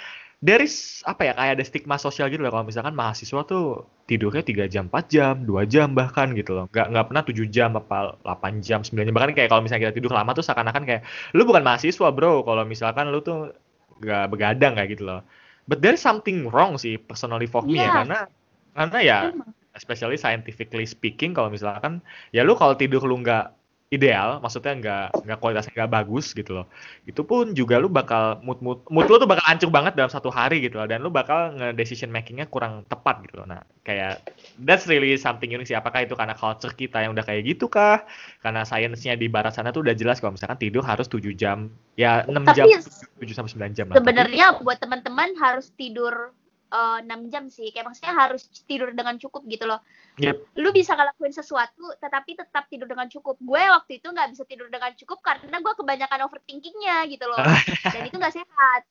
dari 0.43 0.67
apa 1.07 1.21
ya 1.23 1.31
kayak 1.39 1.53
ada 1.55 1.63
stigma 1.63 1.95
sosial 1.95 2.27
gitu 2.27 2.43
loh 2.43 2.51
kalau 2.51 2.67
misalkan 2.67 2.91
mahasiswa 2.91 3.47
tuh 3.47 3.87
tidurnya 4.11 4.43
3 4.43 4.67
jam, 4.67 4.91
4 4.91 5.07
jam, 5.07 5.33
2 5.47 5.63
jam 5.71 5.95
bahkan 5.95 6.35
gitu 6.35 6.51
loh. 6.51 6.65
Nggak 6.75 6.87
nggak 6.91 7.05
pernah 7.07 7.23
7 7.23 7.47
jam 7.47 7.69
apa 7.79 8.19
8 8.27 8.59
jam, 8.59 8.83
9 8.83 9.07
jam. 9.07 9.15
Bahkan 9.15 9.31
kayak 9.31 9.47
kalau 9.47 9.63
misalnya 9.63 9.87
kita 9.87 9.95
tidur 10.03 10.11
lama 10.11 10.35
tuh 10.35 10.43
seakan-akan 10.43 10.83
kayak 10.83 11.01
lu 11.31 11.47
bukan 11.47 11.63
mahasiswa, 11.63 12.11
Bro. 12.11 12.43
Kalau 12.43 12.67
misalkan 12.67 13.07
lu 13.15 13.23
tuh 13.23 13.55
nggak 14.03 14.35
begadang 14.35 14.75
kayak 14.75 14.99
gitu 14.99 15.07
loh. 15.07 15.23
But 15.63 15.79
there's 15.79 16.03
something 16.03 16.51
wrong 16.51 16.75
sih 16.75 16.99
personally 16.99 17.47
for 17.47 17.63
me 17.63 17.79
ya 17.79 17.87
Iya. 17.87 17.91
karena 18.03 18.19
karena 18.75 18.99
ya 18.99 19.17
especially 19.79 20.19
scientifically 20.19 20.83
speaking 20.83 21.31
kalau 21.31 21.47
misalkan 21.47 22.03
ya 22.35 22.43
lu 22.43 22.59
kalau 22.59 22.75
tidur 22.75 22.99
lu 23.07 23.23
nggak 23.23 23.62
ideal, 23.93 24.41
maksudnya 24.41 24.73
nggak 24.73 25.05
nggak 25.21 25.37
kualitasnya 25.37 25.73
nggak 25.77 25.91
bagus 25.93 26.33
gitu 26.33 26.57
loh. 26.57 26.65
Itu 27.05 27.21
pun 27.21 27.53
juga 27.53 27.77
lu 27.77 27.93
bakal 27.93 28.41
mood 28.41 28.57
mood 28.65 28.81
mood 28.89 29.05
lu 29.05 29.21
tuh 29.21 29.29
bakal 29.29 29.45
hancur 29.45 29.69
banget 29.69 29.93
dalam 29.93 30.09
satu 30.09 30.33
hari 30.33 30.65
gitu 30.65 30.81
loh, 30.81 30.89
dan 30.89 31.05
lu 31.05 31.13
bakal 31.13 31.53
nge 31.53 31.77
decision 31.77 32.09
makingnya 32.09 32.49
kurang 32.49 32.81
tepat 32.89 33.21
gitu 33.29 33.45
loh. 33.45 33.47
Nah 33.47 33.61
kayak 33.85 34.25
that's 34.65 34.89
really 34.89 35.13
something 35.13 35.53
unique 35.53 35.69
sih. 35.69 35.77
Apakah 35.77 36.09
itu 36.09 36.17
karena 36.17 36.33
culture 36.33 36.73
kita 36.73 37.05
yang 37.05 37.13
udah 37.13 37.21
kayak 37.21 37.45
gitu 37.45 37.69
kah? 37.69 38.01
Karena 38.41 38.65
sainsnya 38.65 39.13
di 39.13 39.29
barat 39.29 39.53
sana 39.53 39.69
tuh 39.69 39.85
udah 39.85 39.93
jelas 39.93 40.17
kalau 40.17 40.33
misalkan 40.33 40.57
tidur 40.57 40.81
harus 40.81 41.05
7 41.05 41.21
jam, 41.37 41.69
ya 41.93 42.25
6 42.25 42.33
Tapi 42.33 42.57
jam, 42.57 42.65
7 43.21 43.37
sampai 43.37 43.69
9 43.69 43.77
jam 43.77 43.85
lah. 43.93 44.01
Sebenarnya 44.01 44.45
buat 44.65 44.81
teman-teman 44.81 45.37
harus 45.37 45.69
tidur 45.77 46.33
eh, 46.73 46.99
6 47.05 47.29
jam 47.29 47.43
sih. 47.53 47.69
Kayak 47.69 47.93
maksudnya 47.93 48.13
harus 48.17 48.49
tidur 48.65 48.89
dengan 48.97 49.15
cukup 49.21 49.45
gitu 49.45 49.69
loh. 49.69 49.79
Yep. 50.17 50.57
Lu 50.57 50.69
bisa 50.73 50.97
ngelakuin 50.97 51.33
sesuatu 51.33 51.93
tetapi 52.01 52.33
tetap 52.33 52.65
tidur 52.67 52.89
dengan 52.89 53.05
cukup. 53.05 53.37
Gue 53.37 53.61
waktu 53.61 54.01
itu 54.01 54.09
nggak 54.09 54.33
bisa 54.33 54.43
tidur 54.49 54.67
dengan 54.73 54.91
cukup 54.97 55.21
karena 55.21 55.57
gue 55.61 55.73
kebanyakan 55.77 56.19
overthinkingnya 56.25 57.05
gitu 57.13 57.25
loh. 57.29 57.37
Dan 57.93 58.09
itu 58.09 58.17
nggak 58.17 58.35
sehat. 58.35 58.81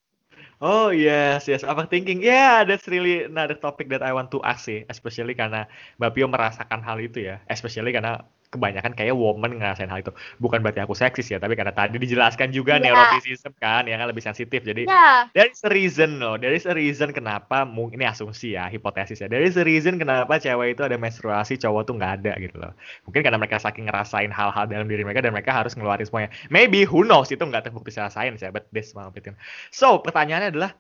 Oh 0.63 0.95
yes, 0.95 1.51
yes, 1.51 1.67
overthinking. 1.67 2.23
Yeah, 2.23 2.63
that's 2.63 2.87
really 2.87 3.27
another 3.27 3.59
topic 3.59 3.91
that 3.91 4.01
I 4.01 4.15
want 4.15 4.31
to 4.31 4.39
ask 4.47 4.71
sih, 4.71 4.87
especially 4.87 5.35
karena 5.35 5.67
Mbak 5.99 6.11
Pio 6.15 6.27
merasakan 6.31 6.87
hal 6.87 7.03
itu 7.03 7.27
ya, 7.35 7.43
especially 7.51 7.91
karena 7.91 8.23
kebanyakan 8.53 8.93
kayak 8.93 9.17
woman 9.17 9.57
ngerasain 9.57 9.89
hal 9.89 10.05
itu. 10.05 10.13
Bukan 10.37 10.61
berarti 10.61 10.85
aku 10.85 10.93
seksis 10.93 11.33
ya, 11.33 11.41
tapi 11.41 11.57
karena 11.57 11.73
tadi 11.73 11.97
dijelaskan 11.97 12.53
juga 12.53 12.77
Iya. 12.77 12.85
neuroticism 12.93 13.57
kan, 13.57 13.89
ya 13.89 13.97
kan 13.97 14.07
lebih 14.13 14.21
sensitif. 14.21 14.61
Jadi 14.63 14.85
Ya, 14.85 15.33
there 15.33 15.49
is 15.49 15.61
a 15.65 15.71
reason 15.73 16.21
loh, 16.21 16.37
there 16.37 16.53
is 16.53 16.69
a 16.69 16.75
reason 16.77 17.11
kenapa, 17.17 17.65
mu- 17.65 17.89
ini 17.91 18.05
asumsi 18.05 18.55
ya, 18.59 18.69
hipotesis 18.69 19.25
ya, 19.25 19.29
there 19.33 19.43
is 19.43 19.57
a 19.57 19.65
reason 19.65 19.97
kenapa 19.97 20.37
cewek 20.37 20.77
itu 20.77 20.83
ada 20.85 20.97
menstruasi, 21.01 21.57
cowok 21.57 21.83
tuh 21.89 21.95
nggak 21.97 22.13
ada 22.21 22.33
gitu 22.39 22.57
loh. 22.61 22.73
Mungkin 23.09 23.21
karena 23.25 23.39
mereka 23.41 23.57
saking 23.57 23.89
ngerasain 23.89 24.29
hal-hal 24.29 24.65
dalam 24.69 24.87
diri 24.91 25.03
mereka 25.07 25.25
dan 25.25 25.33
mereka 25.33 25.53
harus 25.57 25.73
ngeluarin 25.73 26.05
semuanya. 26.05 26.31
Maybe, 26.53 26.85
who 26.85 27.03
knows, 27.09 27.33
itu 27.33 27.41
nggak 27.43 27.65
terbukti 27.69 27.91
secara 27.95 28.13
sains 28.13 28.45
ya, 28.45 28.53
but 28.53 28.69
this 28.75 28.93
opinion. 28.93 29.35
So, 29.73 29.99
pertanyaannya 30.05 30.53
adalah, 30.53 30.71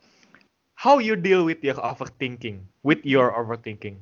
how 0.76 0.98
you 1.00 1.16
deal 1.16 1.46
with 1.48 1.64
your 1.64 1.78
overthinking, 1.80 2.68
with 2.84 3.00
your 3.08 3.32
overthinking? 3.32 3.96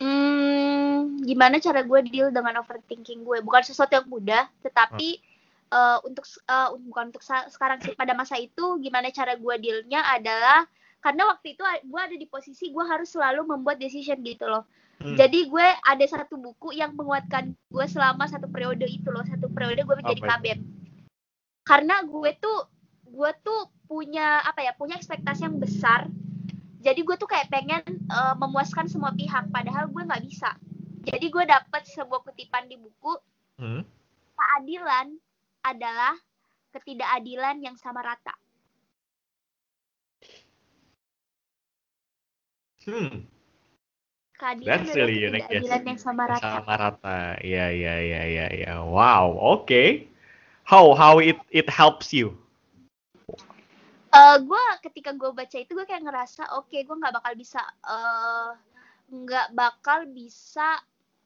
hmm, 0.00 0.27
gimana 1.24 1.58
cara 1.58 1.82
gue 1.82 2.00
deal 2.06 2.28
dengan 2.30 2.62
overthinking 2.62 3.26
gue? 3.26 3.38
Bukan 3.42 3.62
sesuatu 3.62 3.98
yang 3.98 4.08
mudah, 4.08 4.46
tetapi 4.62 5.18
eh, 5.68 5.98
untuk 6.06 6.24
eh, 6.24 6.68
bukan 6.88 7.14
untuk 7.14 7.22
sekarang 7.24 7.78
sih 7.82 7.94
pada 7.94 8.16
masa 8.16 8.38
itu 8.40 8.78
gimana 8.78 9.10
cara 9.12 9.34
gue 9.34 9.54
dealnya 9.60 10.04
adalah 10.06 10.64
karena 10.98 11.30
waktu 11.30 11.54
itu 11.54 11.62
gue 11.62 12.00
ada 12.00 12.16
di 12.18 12.26
posisi 12.26 12.74
gue 12.74 12.82
harus 12.82 13.14
selalu 13.14 13.46
membuat 13.46 13.78
decision 13.78 14.18
gitu 14.26 14.50
loh. 14.50 14.66
Hmm. 14.98 15.14
Jadi 15.14 15.46
gue 15.46 15.62
ada 15.62 16.06
satu 16.10 16.34
buku 16.42 16.74
yang 16.74 16.98
menguatkan 16.98 17.54
gue 17.54 17.86
selama 17.86 18.26
satu 18.26 18.50
periode 18.50 18.82
itu 18.82 19.06
loh, 19.14 19.22
satu 19.22 19.46
periode 19.46 19.86
gue 19.86 19.96
menjadi 20.02 20.22
Apa 20.22 20.26
itu? 20.26 20.32
kabin. 20.34 20.58
Karena 21.62 22.02
gue 22.02 22.30
tuh 22.42 22.58
gue 23.08 23.30
tuh 23.46 23.70
punya 23.86 24.42
apa 24.42 24.66
ya, 24.66 24.74
punya 24.74 24.98
ekspektasi 24.98 25.46
yang 25.46 25.62
besar. 25.62 26.10
Jadi 26.82 27.06
gue 27.06 27.14
tuh 27.14 27.30
kayak 27.30 27.46
pengen 27.46 27.82
eh, 27.86 28.34
memuaskan 28.42 28.90
semua 28.90 29.14
pihak, 29.14 29.54
padahal 29.54 29.86
gue 29.86 30.02
nggak 30.02 30.24
bisa. 30.26 30.50
Jadi 31.08 31.26
gue 31.32 31.44
dapat 31.48 31.82
sebuah 31.88 32.20
kutipan 32.20 32.68
di 32.68 32.76
buku, 32.76 33.16
Hmm? 33.58 33.82
keadilan 34.38 35.18
adalah 35.66 36.14
ketidakadilan 36.70 37.58
yang 37.64 37.74
sama 37.80 38.04
rata. 38.04 38.36
Hmm. 42.86 43.26
Keadilan 44.38 44.86
That's 44.86 44.94
really 44.94 45.18
unique, 45.18 45.48
yes. 45.50 45.66
yang 45.66 45.98
sama 45.98 46.30
rata. 46.30 46.62
Sama 46.62 46.74
rata. 46.78 47.18
Ya, 47.42 47.72
ya, 47.72 47.98
ya, 47.98 48.22
ya, 48.28 48.46
ya. 48.54 48.72
Wow, 48.86 49.34
oke. 49.34 50.06
How, 50.62 50.94
how 50.94 51.18
it, 51.18 51.40
it 51.50 51.66
helps 51.66 52.12
you? 52.14 52.36
eh 54.08 54.36
gue 54.40 54.64
ketika 54.88 55.12
gue 55.12 55.30
baca 55.36 55.56
itu 55.60 55.76
gue 55.76 55.84
kayak 55.84 56.00
ngerasa 56.00 56.56
oke 56.56 56.72
gue 56.72 56.96
nggak 56.96 57.12
bakal 57.20 57.32
bisa 57.36 57.60
eh 57.84 58.50
nggak 59.12 59.48
bakal 59.52 59.98
bisa 60.08 60.80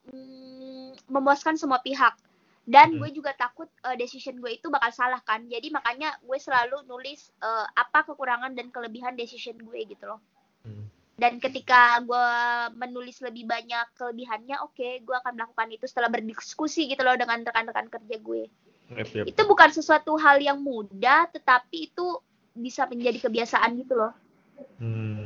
mm, 0.08 1.06
memuaskan 1.06 1.54
semua 1.54 1.78
pihak 1.78 2.16
dan 2.62 2.94
Hmm. 2.94 3.02
gue 3.02 3.10
juga 3.18 3.34
takut 3.34 3.66
eh, 3.82 3.98
decision 3.98 4.38
gue 4.38 4.54
itu 4.54 4.70
bakal 4.70 4.90
salah 4.90 5.18
kan 5.22 5.42
jadi 5.46 5.66
makanya 5.68 6.14
gue 6.22 6.38
selalu 6.38 6.86
nulis 6.86 7.34
eh, 7.38 7.66
apa 7.74 8.06
kekurangan 8.06 8.54
dan 8.54 8.70
kelebihan 8.70 9.14
decision 9.14 9.58
gue 9.58 9.80
gitu 9.82 10.06
loh 10.06 10.22
Hmm. 10.62 10.86
dan 11.18 11.42
ketika 11.42 11.98
gue 12.00 12.28
menulis 12.78 13.18
lebih 13.18 13.50
banyak 13.50 13.98
kelebihannya 13.98 14.62
oke 14.62 14.88
gue 15.02 15.16
akan 15.18 15.34
melakukan 15.34 15.74
itu 15.74 15.90
setelah 15.90 16.06
berdiskusi 16.06 16.86
gitu 16.86 17.02
loh 17.02 17.18
dengan 17.18 17.42
rekan-rekan 17.42 17.90
kerja 17.90 18.18
gue 18.18 18.46
Yep, 18.92 19.08
yep. 19.10 19.24
itu 19.24 19.42
bukan 19.42 19.72
sesuatu 19.72 20.14
hal 20.20 20.38
yang 20.38 20.60
mudah 20.60 21.26
tetapi 21.32 21.90
itu 21.90 22.06
bisa 22.52 22.86
menjadi 22.86 23.26
kebiasaan 23.26 23.74
gitu 23.80 23.98
loh 23.98 24.12
Hmm. 24.78 25.21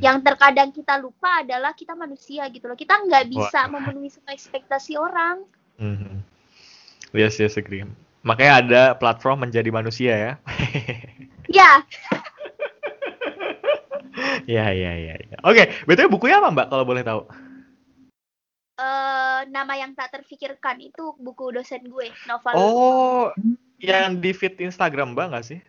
Yang 0.00 0.18
terkadang 0.20 0.72
kita 0.72 0.96
lupa 0.96 1.44
adalah 1.44 1.72
kita 1.72 1.92
manusia 1.92 2.48
gitu 2.48 2.66
loh 2.66 2.76
kita 2.76 2.96
nggak 3.04 3.28
bisa 3.28 3.68
Wah. 3.68 3.72
memenuhi 3.76 4.08
semua 4.08 4.32
ekspektasi 4.32 4.96
orang 4.96 5.44
Mhm. 5.76 6.20
Yes, 7.10 7.40
yes, 7.40 7.56
agree. 7.56 7.88
Makanya 8.20 8.52
ada 8.60 8.82
platform 8.94 9.48
menjadi 9.48 9.72
manusia 9.72 10.12
ya. 10.12 10.32
ya 11.48 11.70
ya, 14.46 14.66
ya, 14.70 14.92
ya, 14.94 15.14
ya. 15.16 15.36
Oke, 15.42 15.72
betulnya 15.88 16.12
bukunya 16.12 16.36
apa 16.38 16.52
Mbak 16.52 16.66
kalau 16.68 16.84
boleh 16.84 17.00
tahu? 17.02 17.24
eh, 18.76 19.40
nama 19.48 19.72
yang 19.76 19.92
tak 19.92 20.12
terfikirkan 20.14 20.80
itu 20.80 21.12
buku 21.16 21.52
dosen 21.52 21.84
gue 21.84 22.08
novel 22.24 22.54
Oh, 22.56 23.24
yang 23.76 24.20
di 24.20 24.32
feed 24.32 24.56
Instagram 24.56 25.12
Mbak 25.16 25.26
nggak 25.32 25.46
sih? 25.46 25.60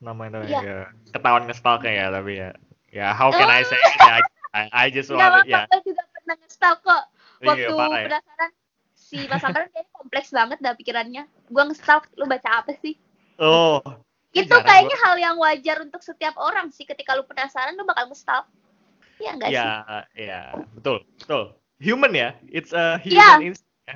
Namanya 0.00 0.44
Iya. 0.44 0.60
ya. 0.60 0.78
Ketahuan 1.12 1.44
nge-stalk 1.44 1.84
ya, 1.84 2.08
tapi 2.08 2.40
ya. 2.40 2.52
Ya, 2.88 3.12
how 3.12 3.28
can 3.32 3.48
I 3.48 3.62
say? 3.62 3.80
Ya, 4.08 4.16
I, 4.56 4.62
I 4.72 4.86
just 4.88 5.12
nggak 5.12 5.20
want 5.20 5.44
apa-apa 5.44 5.48
ya. 5.48 5.62
gue 5.68 5.80
juga 5.92 6.02
pernah 6.08 6.34
nge-stalk 6.40 6.78
kok 6.80 7.02
Iya, 7.44 7.48
waktu 7.48 7.72
parah 7.76 7.88
ya. 8.00 8.06
penasaran 8.08 8.50
si 8.96 9.18
Mas 9.28 9.44
Akran 9.44 9.68
kayaknya 9.70 9.92
kompleks 9.94 10.28
banget 10.32 10.58
dah 10.64 10.74
pikirannya 10.74 11.22
gue 11.28 11.62
nge-stalk 11.68 12.04
lu 12.16 12.24
baca 12.24 12.48
apa 12.64 12.72
sih 12.80 12.96
Oh, 13.38 13.78
itu 14.34 14.50
kayaknya 14.50 14.96
hal 15.06 15.16
yang 15.20 15.36
wajar 15.38 15.78
untuk 15.84 16.02
setiap 16.02 16.34
orang 16.40 16.74
sih 16.74 16.82
ketika 16.82 17.14
lu 17.14 17.22
penasaran 17.28 17.76
lu 17.76 17.84
bakal 17.86 18.08
nge-stalk 18.10 18.48
Iya 19.18 19.30
enggak 19.34 19.50
sih? 19.50 19.56
ya, 19.58 20.06
ya, 20.14 20.40
betul, 20.78 21.02
betul. 21.18 21.42
Human 21.82 22.12
ya, 22.14 22.28
it's 22.50 22.70
a 22.74 22.98
Iya. 23.02 23.38
human 23.38 23.52
instinct. 23.54 23.70
ya. 23.86 23.94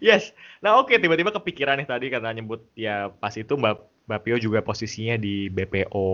yes. 0.12 0.32
Nah, 0.60 0.80
oke, 0.80 0.92
tiba-tiba 0.96 1.32
kepikiran 1.32 1.76
nih 1.80 1.88
tadi 1.88 2.06
karena 2.12 2.32
nyebut 2.36 2.64
ya 2.76 3.08
pas 3.12 3.32
itu 3.36 3.52
Mbak 3.56 3.76
Mbak 4.04 4.20
Pio 4.20 4.36
juga 4.36 4.60
posisinya 4.60 5.16
di 5.16 5.48
BPO, 5.48 6.08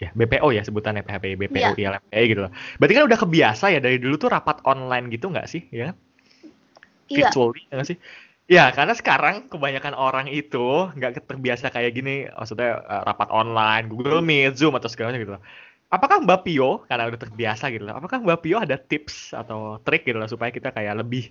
ya 0.00 0.08
BPO 0.16 0.48
ya 0.56 0.64
sebutannya 0.64 1.04
PHP, 1.04 1.36
BPO, 1.36 1.76
Iya. 1.76 2.00
ILMPI 2.00 2.22
gitu 2.32 2.40
loh. 2.48 2.52
Berarti 2.80 2.94
kan 2.96 3.04
udah 3.04 3.18
kebiasa 3.20 3.64
ya 3.76 3.80
dari 3.84 4.00
dulu 4.00 4.16
tuh 4.16 4.32
rapat 4.32 4.64
online 4.64 5.12
gitu 5.12 5.28
nggak 5.28 5.44
sih, 5.44 5.68
ya? 5.68 5.92
kan? 5.92 5.96
Iya. 7.12 7.28
Virtually 7.28 7.60
ya 7.68 7.72
nggak 7.76 7.88
sih? 7.92 7.98
Ya, 8.46 8.70
karena 8.70 8.94
sekarang 8.94 9.50
kebanyakan 9.50 9.98
orang 9.98 10.30
itu 10.30 10.88
nggak 10.94 11.26
terbiasa 11.26 11.74
kayak 11.74 11.92
gini, 11.92 12.30
maksudnya 12.30 12.78
eh, 12.78 13.02
rapat 13.04 13.28
online, 13.28 13.90
Google 13.90 14.22
Meet, 14.22 14.56
Zoom 14.56 14.78
atau 14.78 14.88
segala 14.88 15.12
macam 15.12 15.22
gitu. 15.26 15.34
loh. 15.36 15.42
Apakah 15.86 16.18
Mbak 16.22 16.40
Pio, 16.46 16.82
karena 16.88 17.06
udah 17.10 17.20
terbiasa 17.20 17.70
gitu, 17.70 17.84
loh, 17.86 17.94
apakah 17.98 18.18
Mbak 18.22 18.38
Pio 18.42 18.56
ada 18.58 18.74
tips 18.74 19.34
atau 19.34 19.78
trik 19.82 20.02
gitu 20.06 20.18
loh 20.18 20.26
supaya 20.30 20.50
kita 20.50 20.70
kayak 20.74 20.98
lebih, 20.98 21.30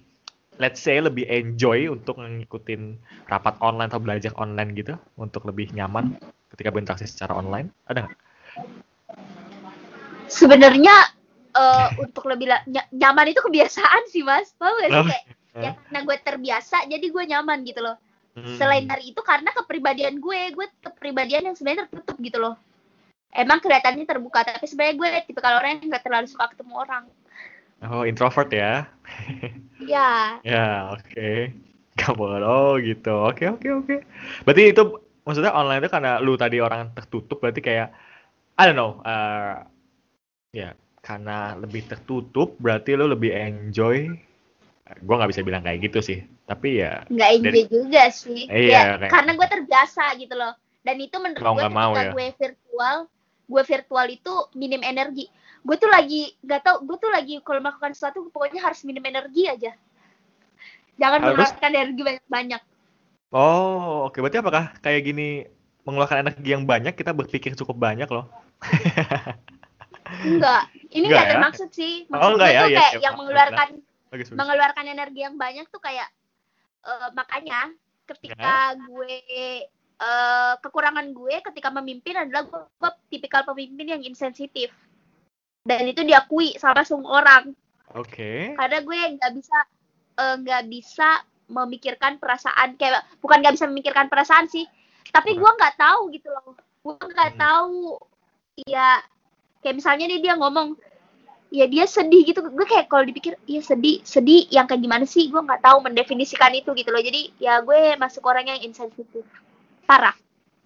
let's 0.58 0.80
say 0.80 1.00
lebih 1.04 1.28
enjoy 1.28 1.92
untuk 1.92 2.20
ngikutin 2.20 2.96
rapat 3.28 3.56
online 3.60 3.90
atau 3.92 4.02
belajar 4.02 4.32
online 4.40 4.72
gitu, 4.76 4.96
untuk 5.20 5.44
lebih 5.48 5.72
nyaman 5.76 6.16
ketika 6.56 6.72
berinteraksi 6.72 7.08
secara 7.08 7.36
online? 7.36 7.72
Ada 7.88 8.08
nggak? 8.08 8.16
Sebenarnya 10.32 10.96
eh, 11.56 11.88
untuk 12.04 12.26
lebih 12.28 12.52
ny- 12.68 12.90
nyaman 12.96 13.32
itu 13.32 13.42
kebiasaan 13.44 14.08
sih 14.10 14.24
Mas. 14.24 14.56
Paham 14.56 14.80
gak 14.80 14.90
sih 14.92 15.00
Oh, 15.00 15.08
kayak 15.08 15.26
ya 15.56 15.72
karena 15.72 16.00
gue 16.04 16.18
terbiasa 16.20 16.78
jadi 16.92 17.06
gue 17.08 17.24
nyaman 17.32 17.64
gitu 17.64 17.80
loh. 17.80 17.96
Hmm. 18.36 18.60
Selain 18.60 18.84
dari 18.84 19.16
itu 19.16 19.22
karena 19.24 19.56
kepribadian 19.56 20.20
gue, 20.20 20.40
gue 20.52 20.68
kepribadian 20.84 21.48
yang 21.48 21.56
sebenarnya 21.56 21.88
tertutup 21.88 22.20
gitu 22.20 22.36
loh. 22.36 22.60
Emang 23.32 23.64
kelihatannya 23.64 24.04
terbuka, 24.04 24.44
tapi 24.44 24.68
sebenarnya 24.68 24.96
gue 24.96 25.10
tipe 25.28 25.40
kalau 25.40 25.60
orang 25.60 25.80
yang 25.80 25.92
nggak 25.92 26.04
terlalu 26.04 26.28
suka 26.28 26.52
ketemu 26.52 26.74
orang. 26.76 27.04
Oh, 27.84 28.08
introvert 28.08 28.48
ya? 28.54 28.88
Ya, 29.84 30.40
Ya, 30.48 30.96
oke. 30.96 31.52
Kamu 31.96 32.24
oh 32.44 32.76
gitu. 32.80 33.14
Oke, 33.28 33.48
oke, 33.52 33.68
oke. 33.84 33.96
Berarti 34.44 34.64
itu 34.72 34.84
maksudnya 35.24 35.52
online 35.56 35.84
itu 35.84 35.92
karena 35.92 36.20
lu 36.20 36.36
tadi 36.36 36.60
orang 36.60 36.92
tertutup 36.96 37.40
berarti 37.40 37.64
kayak 37.64 37.92
I 38.56 38.64
don't 38.68 38.80
know, 38.80 39.00
eh, 39.04 39.56
ya 40.56 40.70
karena 41.04 41.56
lebih 41.60 41.88
tertutup 41.88 42.56
berarti 42.60 42.96
lu 42.96 43.12
lebih 43.12 43.32
enjoy. 43.32 44.12
Gua 45.04 45.16
nggak 45.20 45.32
bisa 45.36 45.42
bilang 45.44 45.64
kayak 45.64 45.88
gitu 45.88 46.00
sih. 46.04 46.20
Tapi 46.48 46.84
ya 46.84 47.04
nggak 47.08 47.30
enjoy 47.42 47.52
Dari- 47.64 47.72
juga 47.72 48.04
sih. 48.12 48.42
Iya, 48.48 48.72
ya, 48.72 48.84
kayak- 49.00 49.12
karena 49.12 49.32
gue 49.36 49.48
terbiasa 49.50 50.04
gitu 50.20 50.36
loh. 50.36 50.54
Dan 50.86 51.02
itu 51.02 51.18
menurut 51.18 51.42
gue 51.42 51.64
ketika 51.68 52.02
ya. 52.06 52.12
gue 52.14 52.28
virtual, 52.38 52.98
gue 53.50 53.64
virtual 53.66 54.08
itu 54.12 54.34
minim 54.54 54.82
energi 54.86 55.26
gue 55.66 55.76
tuh 55.76 55.90
lagi 55.90 56.38
nggak 56.46 56.62
tau 56.62 56.78
gue 56.86 56.98
tuh 57.02 57.10
lagi 57.10 57.42
kalau 57.42 57.58
melakukan 57.58 57.92
sesuatu 57.92 58.30
pokoknya 58.30 58.62
harus 58.62 58.86
minim 58.86 59.02
energi 59.02 59.50
aja 59.50 59.74
jangan 60.96 61.20
Harus- 61.26 61.52
mengeluarkan 61.52 61.72
energi 61.74 62.02
banyak 62.06 62.26
banyak 62.30 62.62
Oh, 63.36 64.08
oke. 64.08 64.16
Berarti 64.24 64.40
apakah 64.40 64.72
kayak 64.80 65.02
gini 65.04 65.44
mengeluarkan 65.84 66.24
energi 66.24 66.56
yang 66.56 66.64
banyak 66.64 66.96
kita 66.96 67.12
berpikir 67.12 67.52
cukup 67.60 67.76
banyak 67.76 68.08
loh? 68.08 68.32
enggak 70.24 70.72
ini 70.94 71.10
Enggak 71.10 71.20
nggak 71.20 71.26
ya? 71.28 71.32
bermaksud 71.36 71.70
sih 71.76 72.08
Oh, 72.08 72.16
maksud 72.16 72.32
enggak 72.38 72.48
gue 72.48 72.56
ya? 72.56 72.62
tuh 72.62 72.70
Iya, 72.70 72.78
kayak 72.80 72.94
iya, 72.94 73.04
yang 73.04 73.16
mengeluarkan 73.20 73.68
Bagus, 74.08 74.28
bagus. 74.32 74.38
mengeluarkan 74.40 74.86
energi 74.88 75.20
yang 75.20 75.36
banyak 75.36 75.66
tuh 75.68 75.82
kayak 75.84 76.08
eh, 76.86 77.10
makanya 77.12 77.60
ketika 78.08 78.54
gue 78.88 79.14
eh, 80.00 80.54
kekurangan 80.64 81.08
gue 81.12 81.36
ketika 81.52 81.70
memimpin 81.74 82.16
adalah 82.16 82.48
gue, 82.48 82.62
gue 82.62 82.92
tipikal 83.12 83.44
pemimpin 83.44 84.00
yang 84.00 84.02
insensitif 84.06 84.72
dan 85.66 85.82
itu 85.84 86.06
diakui 86.06 86.56
sama 86.62 86.86
semua 86.86 87.20
orang. 87.20 87.52
Oke. 87.96 88.52
karena 88.60 88.84
gue 88.84 88.98
nggak 89.16 89.32
bisa 89.40 89.58
eh, 90.20 90.36
nggak 90.44 90.64
bisa 90.68 91.08
memikirkan 91.48 92.20
perasaan 92.20 92.76
kayak 92.76 93.08
bukan 93.24 93.40
nggak 93.40 93.56
bisa 93.56 93.70
memikirkan 93.72 94.12
perasaan 94.12 94.52
sih 94.52 94.68
tapi 95.16 95.38
gue 95.38 95.48
nggak 95.48 95.80
tahu 95.80 96.12
gitu 96.12 96.28
loh. 96.28 96.60
Gue 96.84 97.00
nggak 97.00 97.38
Hmm. 97.38 97.40
tahu 97.40 97.80
ya 98.68 99.00
kayak 99.64 99.80
misalnya 99.80 100.12
nih 100.12 100.20
dia 100.20 100.34
ngomong 100.36 100.76
ya 101.56 101.72
dia 101.72 101.88
sedih 101.88 102.28
gitu. 102.28 102.44
Gue 102.44 102.68
kayak 102.68 102.92
kalau 102.92 103.08
dipikir 103.08 103.40
iya 103.48 103.64
sedih 103.64 104.04
sedih 104.04 104.44
yang 104.52 104.68
kayak 104.68 104.84
gimana 104.84 105.08
sih? 105.08 105.32
Gue 105.32 105.40
nggak 105.40 105.64
tahu 105.64 105.80
mendefinisikan 105.88 106.52
itu 106.52 106.76
gitu 106.76 106.92
loh. 106.92 107.00
Jadi 107.00 107.32
ya 107.40 107.64
gue 107.64 107.96
masuk 107.96 108.28
orang 108.28 108.52
yang 108.52 108.60
insensitif. 108.60 109.24
Parah 109.88 110.14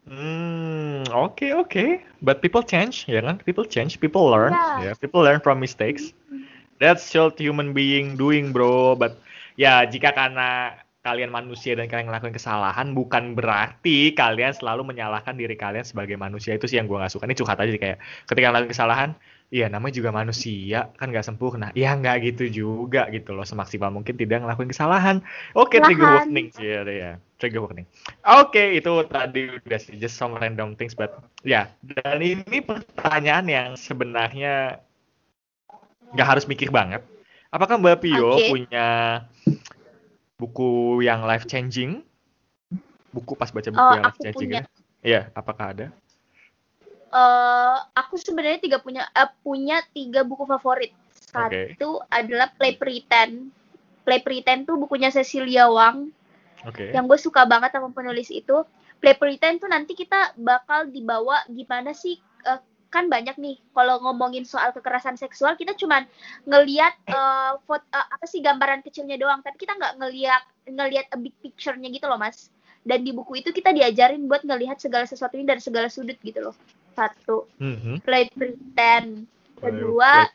Hmm, 0.09 1.05
oke 1.13 1.53
oke. 1.53 1.85
But 2.25 2.41
people 2.41 2.65
change, 2.65 3.05
ya 3.05 3.21
kan? 3.21 3.37
People 3.45 3.63
change, 3.63 4.01
people 4.01 4.25
learn, 4.25 4.57
Ya. 4.57 4.89
ya. 4.89 4.91
People 4.97 5.21
learn 5.21 5.37
from 5.37 5.61
mistakes. 5.61 6.17
That's 6.81 7.05
just 7.13 7.37
human 7.37 7.77
being 7.77 8.17
doing, 8.17 8.49
bro. 8.49 8.97
But 8.97 9.21
ya 9.53 9.85
jika 9.85 10.09
karena 10.17 10.81
kalian 11.05 11.29
manusia 11.31 11.77
dan 11.77 11.87
kalian 11.87 12.09
ngelakuin 12.09 12.33
kesalahan, 12.33 12.97
bukan 12.97 13.37
berarti 13.37 14.11
kalian 14.17 14.51
selalu 14.51 14.83
menyalahkan 14.89 15.37
diri 15.37 15.53
kalian 15.53 15.85
sebagai 15.85 16.17
manusia. 16.17 16.57
Itu 16.57 16.65
sih 16.65 16.81
yang 16.81 16.89
gua 16.89 17.05
nggak 17.05 17.13
suka. 17.13 17.29
Ini 17.29 17.37
curhat 17.37 17.61
aja 17.61 17.69
sih 17.69 17.79
kayak 17.79 18.01
ketika 18.25 18.49
ngelakuin 18.49 18.73
kesalahan, 18.73 19.09
Iya, 19.49 19.65
namanya 19.65 19.97
juga 19.97 20.13
manusia, 20.13 20.93
kan 20.93 21.09
nggak 21.09 21.25
sempurna. 21.25 21.73
Ya 21.73 21.97
nggak 21.97 22.21
gitu 22.21 22.45
juga 22.53 23.09
gitu 23.09 23.33
loh, 23.33 23.41
semaksimal 23.41 23.89
mungkin 23.89 24.13
tidak 24.13 24.45
ngelakuin 24.45 24.69
kesalahan. 24.69 25.25
Oke, 25.57 25.81
trigger 25.81 26.05
Kesalahan. 26.05 26.29
warning 26.29 26.47
sih 26.53 26.65
ya, 26.69 26.81
ya. 26.85 27.11
Trigger 27.41 27.65
warning. 27.65 27.89
Oke, 28.29 28.77
itu 28.77 28.91
tadi 29.09 29.49
udah 29.49 29.79
sih 29.81 29.97
just 29.97 30.21
some 30.21 30.37
random 30.37 30.77
things, 30.77 30.93
but 30.93 31.17
ya. 31.41 31.65
Dan 31.81 32.21
ini 32.21 32.61
pertanyaan 32.61 33.49
yang 33.49 33.69
sebenarnya 33.73 34.77
nggak 36.13 36.27
harus 36.29 36.45
mikir 36.45 36.69
banget. 36.69 37.01
Apakah 37.49 37.81
Mbak 37.81 38.05
Pio 38.05 38.37
Oke. 38.37 38.53
punya 38.53 38.87
buku 40.37 41.01
yang 41.01 41.25
life 41.25 41.49
changing? 41.49 42.05
Buku 43.09 43.33
pas 43.33 43.49
baca 43.49 43.65
buku 43.73 43.81
Oh, 43.81 43.97
yang 43.97 44.05
life 44.05 44.21
changing 44.21 44.61
gitu? 44.61 44.69
Iya, 45.01 45.33
apakah 45.33 45.73
ada? 45.73 45.87
Eh 47.09 47.77
aku 47.97 48.15
sebenarnya 48.21 48.61
tiga 48.61 48.77
punya 48.79 49.09
eh, 49.13 49.29
punya 49.41 49.81
tiga 49.93 50.21
buku 50.21 50.45
favorit. 50.45 50.93
Satu 51.13 52.01
adalah 52.09 52.49
Play 52.57 52.77
Pretend. 52.77 53.53
Play 54.05 54.21
Pretend 54.25 54.65
tuh 54.65 54.77
bukunya 54.81 55.13
Cecilia 55.13 55.69
Wang 55.69 56.09
Oke. 56.65 56.89
yang 56.89 57.05
gue 57.05 57.19
suka 57.21 57.45
banget 57.45 57.73
sama 57.73 57.93
penulis 57.93 58.33
itu. 58.33 58.65
Play 58.99 59.15
Pretend 59.15 59.61
tuh 59.61 59.69
nanti 59.69 59.93
kita 59.93 60.33
bakal 60.35 60.89
dibawa 60.89 61.45
gimana 61.47 61.93
sih 61.93 62.17
eh, 62.45 62.59
kan 62.89 63.05
banyak 63.05 63.37
nih 63.37 63.61
kalau 63.71 64.01
ngomongin 64.01 64.43
soal 64.43 64.73
kekerasan 64.73 65.13
seksual 65.13 65.53
kita 65.53 65.77
cuman 65.77 66.09
ngelihat 66.49 66.97
eh, 67.05 67.53
foto 67.63 67.85
eh, 67.93 68.07
apa 68.09 68.25
sih 68.25 68.41
gambaran 68.41 68.81
kecilnya 68.81 69.15
doang 69.21 69.45
tapi 69.45 69.61
kita 69.61 69.77
nggak 69.77 70.01
ngelihat 70.01 70.43
ngelihat 70.65 71.05
a 71.13 71.17
big 71.17 71.33
picture-nya 71.39 71.89
gitu 71.93 72.09
loh 72.09 72.17
mas 72.17 72.49
dan 72.83 73.05
di 73.05 73.13
buku 73.13 73.45
itu 73.45 73.53
kita 73.53 73.69
diajarin 73.69 74.25
buat 74.25 74.41
ngelihat 74.41 74.81
segala 74.81 75.05
sesuatu 75.05 75.37
ini 75.37 75.45
dari 75.45 75.61
segala 75.61 75.87
sudut 75.87 76.17
gitu 76.25 76.41
loh 76.41 76.55
satu 76.93 77.45
Mhm. 77.57 78.01
play 78.01 78.29
pretend 78.29 79.25
kedua 79.55 80.27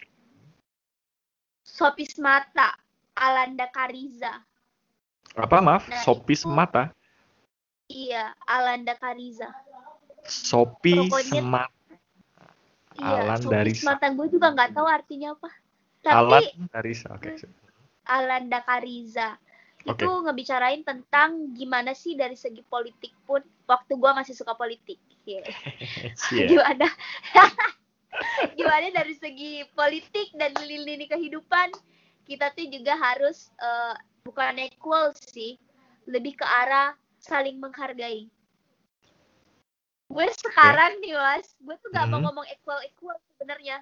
Sopis 1.64 2.14
Mata 2.16 2.76
Alanda 3.14 3.66
Kariza 3.68 4.42
apa 5.34 5.58
maaf? 5.58 5.90
Nah, 5.90 5.98
Sopi 6.00 6.34
itu- 6.34 6.46
semata. 6.46 6.94
iya 7.86 8.30
Alanda 8.44 8.94
Kariza 8.94 9.50
Sopi 10.22 10.94
Pokoknya- 11.04 11.42
semata. 11.42 11.74
iya 12.94 13.18
Alan 13.20 13.40
Sopis 13.42 13.50
Darisa. 13.50 13.84
Mata 13.90 14.06
gue 14.08 14.26
juga 14.30 14.46
nggak 14.50 14.70
tahu 14.72 14.86
artinya 14.86 15.34
apa 15.34 15.50
Alan 16.06 16.42
tapi 16.44 16.68
Darisa. 16.70 17.08
Oke. 17.10 17.34
Alanda 18.04 18.60
Kariza 18.60 19.34
Oke. 19.84 20.04
itu 20.04 20.10
ngebicarain 20.22 20.80
tentang 20.80 21.50
gimana 21.52 21.92
sih 21.92 22.14
dari 22.14 22.36
segi 22.36 22.60
politik 22.62 23.12
pun 23.24 23.40
waktu 23.64 23.92
gua 23.96 24.12
masih 24.14 24.32
suka 24.32 24.52
politik 24.52 25.00
Iya. 25.24 25.42
Cie. 26.20 26.46
gimana 26.52 26.86
gimana 28.58 28.86
dari 28.92 29.14
segi 29.16 29.64
politik 29.72 30.30
dan 30.36 30.52
lini 30.60 31.08
kehidupan 31.08 31.72
kita 32.24 32.52
tuh 32.52 32.68
juga 32.68 32.94
harus 32.96 33.48
eh, 33.56 33.94
bukan 34.22 34.60
equal 34.60 35.12
sih 35.16 35.56
lebih 36.04 36.36
ke 36.36 36.44
arah 36.44 36.92
saling 37.18 37.56
menghargai 37.56 38.28
gue 40.12 40.26
sekarang 40.36 41.00
nih 41.00 41.16
mas 41.16 41.56
gue 41.58 41.74
tuh 41.80 41.88
gak 41.90 42.06
mau 42.06 42.20
Mhm. 42.20 42.24
ngomong 42.28 42.46
equal 42.52 42.80
equal 42.84 43.16
sebenarnya 43.34 43.80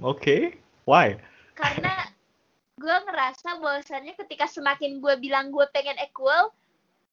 Oke. 0.00 0.56
Why? 0.88 1.20
karena 1.52 1.92
gue 2.82 2.96
ngerasa 3.06 3.60
bahwasannya 3.60 4.16
ketika 4.16 4.48
semakin 4.48 4.98
gue 4.98 5.14
bilang 5.20 5.52
gue 5.52 5.62
pengen 5.70 6.00
equal 6.00 6.50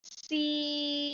si 0.02 0.46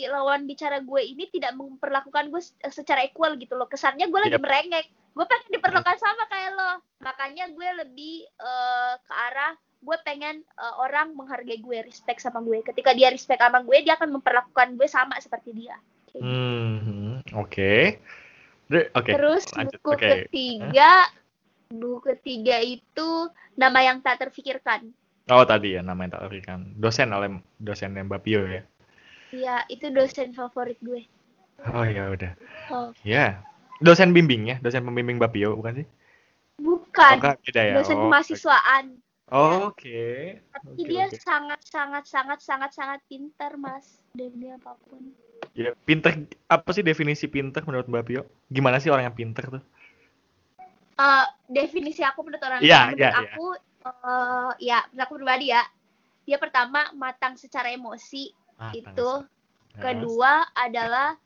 lawan 0.06 0.44
bicara 0.44 0.78
gue 0.78 1.02
ini 1.02 1.26
tidak 1.28 1.52
memperlakukan 1.52 2.28
gue 2.28 2.38
se- 2.38 2.54
secara 2.70 3.02
equal 3.02 3.34
gitu 3.34 3.54
loh 3.54 3.66
kesannya 3.66 4.06
gue 4.06 4.20
lagi 4.20 4.36
Yep. 4.36 4.42
merengek 4.42 4.86
gue 5.12 5.24
pengen 5.24 5.48
diperlakukan 5.50 5.96
sama 5.96 6.24
kayak 6.26 6.52
lo 6.52 6.70
makanya 7.00 7.44
gue 7.48 7.68
lebih 7.82 8.14
eh, 8.24 8.94
ke 9.00 9.12
arah 9.12 9.52
gue 9.56 9.96
pengen 10.02 10.36
eh, 10.42 10.74
orang 10.76 11.12
menghargai 11.12 11.58
gue 11.58 11.78
respect 11.82 12.20
sama 12.20 12.38
gue 12.40 12.62
ketika 12.62 12.92
dia 12.92 13.08
respect 13.08 13.38
sama 13.38 13.60
gue 13.60 13.76
dia 13.80 13.94
akan 13.94 14.12
memperlakukan 14.12 14.74
gue 14.74 14.86
sama 14.86 15.16
seperti 15.18 15.52
dia 15.52 15.76
Hmm. 16.16 17.20
Oke. 17.36 18.00
De- 18.66 18.88
Oke. 18.90 19.12
terus 19.12 19.44
lanjut. 19.52 19.76
buku 19.76 19.90
Oke. 19.92 20.08
ketiga 20.24 21.12
buku 21.68 21.98
ketiga 22.08 22.56
itu 22.56 23.10
nama 23.52 23.84
yang 23.84 24.00
tak 24.00 24.24
terfikirkan 24.24 24.96
Oh 25.26 25.44
tadi 25.44 25.74
ya 25.74 25.82
nama 25.82 25.98
yang 26.00 26.12
tak 26.14 26.22
terfikirkan. 26.24 26.72
Dosen 26.72 27.12
oleh 27.12 27.28
dosen 27.58 27.92
Mbak 27.92 28.20
Pio 28.22 28.46
ya. 28.46 28.64
Iya, 29.34 29.66
itu 29.68 29.86
dosen 29.90 30.30
favorit 30.34 30.78
gue. 30.82 31.02
Oh 31.74 31.84
ya 31.86 32.10
udah. 32.14 32.32
Oh, 32.70 32.90
Ya. 33.02 33.42
Dosen 33.82 34.16
bimbing 34.16 34.48
ya, 34.48 34.56
dosen 34.64 34.86
pembimbing 34.86 35.20
Mbak 35.20 35.32
Pio 35.36 35.52
bukan 35.58 35.84
sih? 35.84 35.86
bukan. 36.62 37.16
Oh, 37.20 37.36
beda 37.44 37.62
ya. 37.62 37.74
dosen 37.76 37.96
Oh, 37.96 38.02
kemahasiswaan. 38.08 38.84
Oh, 39.28 39.74
Oke. 39.74 40.40
Tapi 40.56 40.70
Oke, 40.72 40.88
dia 40.88 41.04
oke. 41.12 41.18
sangat 41.20 41.60
sangat 41.68 42.04
sangat 42.08 42.38
sangat 42.40 42.70
sangat 42.72 43.00
pintar, 43.10 43.52
Mas. 43.60 44.00
Dan 44.16 44.32
dia 44.40 44.56
apa 44.56 44.72
pun. 44.88 45.12
Ya, 45.52 45.72
pinter 45.84 46.24
apa 46.48 46.68
sih 46.72 46.84
definisi 46.84 47.28
pinter 47.28 47.60
menurut 47.68 47.84
Mbak 47.88 48.04
Pio? 48.08 48.22
Gimana 48.48 48.80
sih 48.80 48.88
orang 48.88 49.12
yang 49.12 49.16
pinter 49.16 49.44
tuh? 49.60 49.62
Eh, 50.96 51.26
definisi 51.52 52.00
aku 52.00 52.24
menurut 52.24 52.40
orang 52.40 52.64
menurut 52.64 52.96
iya, 52.96 53.10
iya. 53.12 53.12
aku 53.12 53.46
eh 53.86 54.52
ya, 54.64 54.78
menurut 54.88 55.04
aku 55.04 55.14
pribadi 55.20 55.46
ya. 55.52 55.62
Dia 56.26 56.38
pertama 56.40 56.90
matang 56.96 57.36
secara 57.36 57.68
emosi, 57.70 58.32
Ah, 58.56 58.72
itu. 58.72 59.10
Kedua 59.76 60.48
adalah 60.56 61.16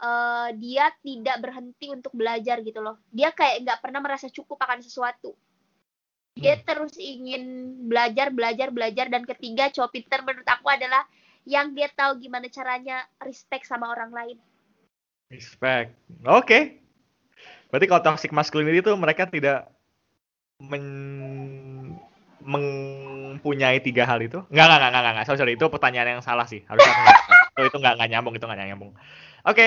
eh, 0.00 0.48
dia 0.56 0.90
tidak 1.04 1.36
berhenti 1.44 1.92
untuk 1.92 2.10
belajar 2.16 2.58
gitu 2.64 2.80
loh. 2.80 2.98
Dia 3.12 3.30
kayak 3.30 3.62
nggak 3.68 3.80
pernah 3.84 4.00
merasa 4.02 4.26
cukup 4.32 4.58
akan 4.58 4.80
sesuatu. 4.80 5.36
Dia 6.40 6.56
Hmm. 6.56 6.64
terus 6.64 6.94
ingin 6.96 7.42
belajar, 7.90 8.32
belajar, 8.32 8.72
belajar. 8.72 9.06
Dan 9.12 9.28
ketiga, 9.28 9.68
cowok 9.68 9.92
pinter 9.92 10.24
menurut 10.24 10.48
aku 10.48 10.66
adalah 10.72 11.04
yang 11.44 11.74
dia 11.76 11.90
tahu 11.92 12.20
gimana 12.20 12.48
caranya 12.48 13.04
respect 13.20 13.68
sama 13.68 13.92
orang 13.92 14.10
lain. 14.12 14.38
Respect. 15.30 15.94
Oke. 16.26 16.80
Berarti 17.70 17.86
kalau 17.86 18.02
toxic 18.02 18.32
masculinity 18.34 18.82
itu 18.82 18.92
mereka 18.98 19.30
tidak 19.30 19.70
men 20.58 20.84
mempunyai 22.50 23.78
tiga 23.86 24.04
hal 24.10 24.18
itu? 24.26 24.42
Enggak, 24.50 24.66
enggak, 24.66 24.78
enggak, 24.80 24.90
enggak, 25.00 25.12
enggak. 25.14 25.26
Sorry, 25.28 25.38
sorry. 25.40 25.52
Itu 25.58 25.66
pertanyaan 25.70 26.08
yang 26.18 26.24
salah 26.24 26.46
sih. 26.50 26.60
Harusnya 26.66 26.92
itu 27.58 27.62
itu 27.70 27.76
enggak, 27.78 27.94
enggak 27.98 28.10
nyambung, 28.10 28.34
itu 28.36 28.44
enggak 28.46 28.60
nyambung. 28.70 28.90
Oke. 29.46 29.66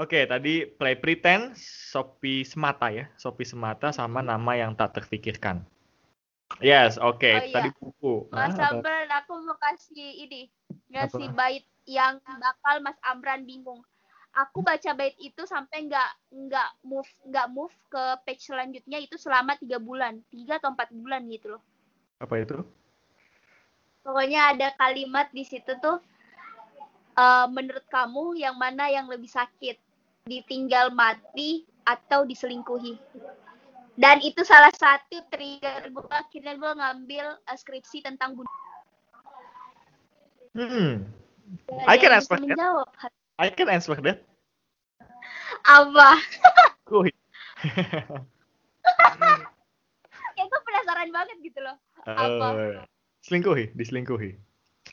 Oke, 0.00 0.24
tadi 0.24 0.64
play 0.64 0.96
pretend, 0.96 1.52
Sopi 1.60 2.40
semata 2.46 2.88
ya. 2.88 3.04
Sopi 3.20 3.44
semata 3.44 3.92
sama 3.92 4.24
nama 4.24 4.56
yang 4.56 4.72
tak 4.72 4.96
terfikirkan. 4.96 5.60
Yes, 6.58 6.96
oke. 6.96 7.20
Oh, 7.20 7.42
Itu 7.44 7.52
iya. 7.52 7.56
Tadi 7.60 7.70
buku. 7.76 8.12
Mas 8.32 8.56
Ah? 8.56 8.72
Amran, 8.72 9.08
aku 9.12 9.32
mau 9.44 9.56
kasih 9.60 10.24
ini. 10.24 10.42
Ngasih 10.90 11.30
Apa? 11.30 11.36
bait 11.36 11.64
yang 11.86 12.18
bakal 12.24 12.80
Mas 12.80 12.98
Amran 13.04 13.44
bingung. 13.44 13.84
aku 14.30 14.62
baca 14.62 14.94
bait 14.94 15.18
itu 15.18 15.42
sampai 15.42 15.90
nggak 15.90 16.10
nggak 16.30 16.70
move 16.86 17.10
nggak 17.26 17.50
move 17.50 17.74
ke 17.90 18.02
page 18.22 18.46
selanjutnya 18.46 19.02
itu 19.02 19.18
selama 19.18 19.58
tiga 19.58 19.82
bulan 19.82 20.22
tiga 20.30 20.62
atau 20.62 20.70
empat 20.70 20.94
bulan 20.94 21.26
gitu 21.26 21.58
loh 21.58 21.62
Apa 22.20 22.36
itu? 22.44 22.60
pokoknya 24.10 24.56
ada 24.56 24.68
kalimat 24.74 25.28
di 25.30 25.44
situ 25.44 25.70
tuh 25.78 26.00
eh, 27.14 27.46
menurut 27.52 27.84
kamu 27.86 28.40
yang 28.40 28.56
mana 28.56 28.88
yang 28.88 29.06
lebih 29.06 29.28
sakit 29.28 29.76
ditinggal 30.26 30.92
mati 30.92 31.64
atau 31.84 32.24
diselingkuhi 32.24 32.96
dan 34.00 34.18
itu 34.24 34.40
salah 34.44 34.72
satu 34.72 35.20
trigger 35.28 35.92
gue 35.92 36.06
akhirnya 36.10 36.54
gue 36.56 36.72
ngambil 36.74 37.26
eh, 37.38 37.56
skripsi 37.56 38.02
tentang 38.04 38.36
bunuh 38.36 38.50
Hmm. 40.50 41.06
I 41.86 41.94
can 41.94 42.10
answer 42.10 42.34
that. 42.34 42.42
menjawab 42.42 42.90
I 43.38 43.54
can 43.54 43.70
answer 43.70 43.94
that. 43.94 44.26
apa 45.62 46.18
Kuy. 46.82 47.14
penasaran 50.80 51.10
banget 51.12 51.36
gitu 51.44 51.60
loh 51.60 51.76
Apa? 52.08 52.48
Eh, 52.56 52.80
selingkuhi, 53.20 53.76
diselingkuhi. 53.76 54.30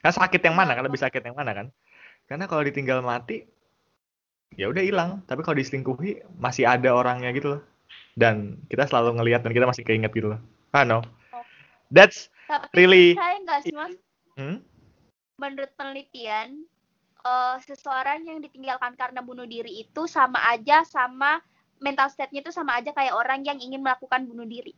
Kan 0.03 0.11
sakit 0.11 0.43
yang 0.43 0.55
mana? 0.59 0.75
Kan 0.75 0.83
lebih 0.83 0.99
sakit 0.99 1.23
yang 1.23 1.39
mana 1.39 1.55
kan? 1.55 1.67
Karena 2.27 2.45
kalau 2.45 2.67
ditinggal 2.67 2.99
mati, 2.99 3.47
ya 4.59 4.67
udah 4.67 4.83
hilang. 4.83 5.23
Tapi 5.25 5.41
kalau 5.41 5.55
diselingkuhi, 5.55 6.27
masih 6.35 6.67
ada 6.67 6.91
orangnya 6.91 7.31
gitu 7.31 7.57
loh. 7.57 7.61
Dan 8.19 8.59
kita 8.67 8.83
selalu 8.91 9.23
ngelihat 9.23 9.47
dan 9.47 9.55
kita 9.55 9.63
masih 9.63 9.87
keinget 9.87 10.11
gitu 10.11 10.35
loh. 10.35 10.41
Ah 10.75 10.83
no. 10.83 10.99
That's 11.87 12.27
tapi 12.47 12.67
Really? 12.75 13.15
saya 13.15 13.35
nggak 13.43 13.59
sih 13.63 13.75
mas 13.75 13.95
hmm? 14.39 14.63
menurut 15.39 15.71
penelitian 15.75 16.63
eh, 17.23 17.55
seseorang 17.63 18.23
yang 18.23 18.39
ditinggalkan 18.39 18.95
karena 18.95 19.19
bunuh 19.19 19.43
diri 19.43 19.83
itu 19.83 20.07
sama 20.07 20.39
aja 20.51 20.87
sama 20.87 21.43
mental 21.83 22.07
state-nya 22.07 22.43
itu 22.43 22.51
sama 22.55 22.79
aja 22.79 22.95
kayak 22.95 23.13
orang 23.15 23.43
yang 23.43 23.59
ingin 23.59 23.83
melakukan 23.83 24.25
bunuh 24.25 24.47
diri. 24.47 24.73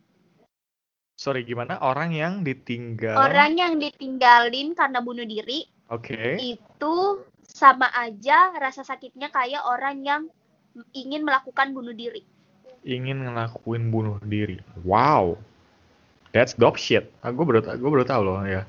Sorry 1.20 1.44
gimana? 1.44 1.76
Orang 1.84 2.16
yang 2.16 2.40
ditinggal. 2.40 3.12
Orang 3.12 3.60
yang 3.60 3.76
ditinggalin 3.76 4.72
karena 4.72 5.04
bunuh 5.04 5.28
diri 5.28 5.68
Oke. 5.92 6.40
itu 6.40 7.20
sama 7.44 7.92
aja 7.92 8.56
rasa 8.56 8.80
sakitnya 8.80 9.28
kayak 9.28 9.60
orang 9.68 10.00
yang 10.00 10.22
ingin 10.96 11.20
melakukan 11.20 11.76
bunuh 11.76 11.92
diri. 11.92 12.24
Ingin 12.88 13.28
ngelakuin 13.28 13.92
bunuh 13.92 14.16
diri. 14.24 14.64
Wow. 14.80 15.36
That's 16.32 16.56
dope 16.56 16.80
shit. 16.80 17.12
Ah, 17.20 17.36
gue 17.36 17.44
baru 17.44 17.60
gue 17.68 17.90
baru 17.92 18.08
tahu 18.08 18.22
loh 18.24 18.40
ya. 18.48 18.64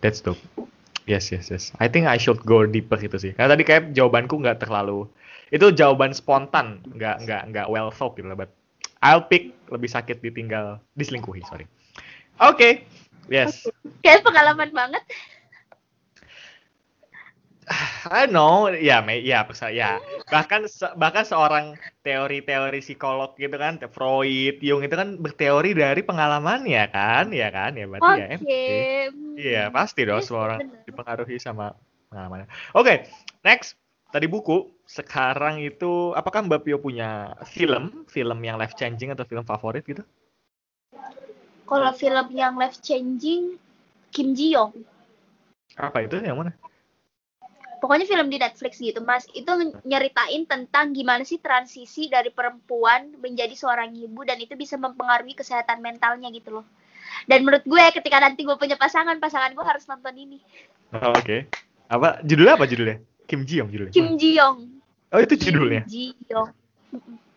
That's 0.00 0.24
dope. 0.24 0.40
Yes, 1.04 1.28
yes, 1.28 1.52
yes. 1.52 1.76
I 1.76 1.92
think 1.92 2.08
I 2.08 2.16
should 2.16 2.40
go 2.40 2.64
deeper 2.64 2.96
itu 2.96 3.20
sih. 3.20 3.32
Karena 3.36 3.52
tadi 3.52 3.68
kayak 3.68 3.92
jawabanku 3.92 4.40
nggak 4.40 4.64
terlalu 4.64 5.04
itu 5.52 5.76
jawaban 5.76 6.16
spontan, 6.16 6.80
nggak 6.88 7.28
nggak 7.28 7.42
nggak 7.52 7.66
well 7.68 7.92
thought 7.92 8.16
gitu 8.16 8.32
lah. 8.32 8.38
But 8.38 8.56
I'll 9.04 9.24
pick 9.24 9.52
lebih 9.68 9.90
sakit 9.90 10.22
ditinggal 10.22 10.80
diselingkuhi, 10.96 11.44
sorry. 11.46 11.66
Oke. 12.40 12.84
Yes. 13.26 13.66
Kayak 14.04 14.24
pengalaman 14.24 14.70
banget. 14.70 15.02
I 18.06 18.30
know, 18.30 18.70
ya, 18.70 19.02
me, 19.02 19.18
ya, 19.26 19.42
persa- 19.42 19.74
ya. 19.74 19.98
Bahkan 20.30 20.70
se- 20.70 20.94
bahkan 20.94 21.26
seorang 21.26 21.74
teori-teori 22.06 22.78
psikolog 22.78 23.34
gitu 23.34 23.58
kan, 23.58 23.82
Freud, 23.90 24.62
Jung 24.62 24.86
itu 24.86 24.94
kan 24.94 25.18
berteori 25.18 25.74
dari 25.74 26.06
pengalamannya 26.06 26.86
kan, 26.94 27.34
ya 27.34 27.50
kan, 27.50 27.74
ya 27.74 27.90
berarti 27.90 28.06
ya. 28.06 28.26
Oke. 28.30 28.34
empathy. 28.38 28.70
Iya, 29.36 29.62
pasti 29.74 30.06
dong 30.06 30.22
semua 30.22 30.42
orang 30.54 30.60
dipengaruhi 30.86 31.42
sama 31.42 31.74
pengalamannya. 32.06 32.46
Oke, 32.78 33.10
next. 33.42 33.74
Tadi 34.14 34.30
buku, 34.30 34.75
sekarang 34.86 35.60
itu 35.60 36.14
apakah 36.14 36.46
Mbak 36.46 36.62
Pio 36.62 36.78
punya 36.78 37.34
film, 37.44 38.06
film 38.06 38.38
yang 38.40 38.56
life 38.56 38.78
changing 38.78 39.10
atau 39.12 39.26
film 39.26 39.42
favorit 39.42 39.82
gitu? 39.82 40.06
Kalau 41.66 41.90
film 41.92 42.26
yang 42.30 42.54
life 42.54 42.78
changing 42.78 43.58
Kim 44.14 44.32
Ji 44.38 44.54
Young. 44.54 44.72
Apa 45.74 46.06
itu 46.06 46.22
yang 46.22 46.38
mana? 46.38 46.54
pokoknya 47.86 48.06
film 48.08 48.26
di 48.32 48.38
Netflix 48.40 48.80
gitu 48.80 48.98
mas 49.04 49.28
itu 49.36 49.46
nyeritain 49.86 50.42
tentang 50.48 50.90
gimana 50.96 51.22
sih 51.22 51.38
transisi 51.38 52.08
dari 52.10 52.32
perempuan 52.32 53.14
menjadi 53.20 53.52
seorang 53.52 53.94
ibu 53.94 54.24
dan 54.24 54.40
itu 54.40 54.56
bisa 54.56 54.74
mempengaruhi 54.80 55.36
kesehatan 55.36 55.84
mentalnya 55.84 56.32
gitu 56.32 56.60
loh 56.60 56.66
dan 57.30 57.46
menurut 57.46 57.62
gue 57.62 57.82
ketika 57.94 58.18
nanti 58.18 58.42
gue 58.42 58.56
punya 58.58 58.74
pasangan 58.74 59.16
pasangan 59.22 59.54
gue 59.54 59.64
harus 59.64 59.86
nonton 59.86 60.16
ini 60.16 60.40
Oh, 60.94 61.18
Oke. 61.18 61.50
Apa 61.90 62.22
judulnya 62.22 62.54
apa 62.54 62.62
judulnya? 62.70 63.02
Kim 63.26 63.42
Ji 63.42 63.58
Young 63.58 63.74
judulnya. 63.74 63.90
Kim 63.90 64.14
Ji 64.14 64.38
Young 64.38 64.75
Oh, 65.14 65.20
itu 65.22 65.34
judulnya. 65.38 65.86
Kim 65.86 65.92
Ji 65.92 66.04
Young 66.30 66.50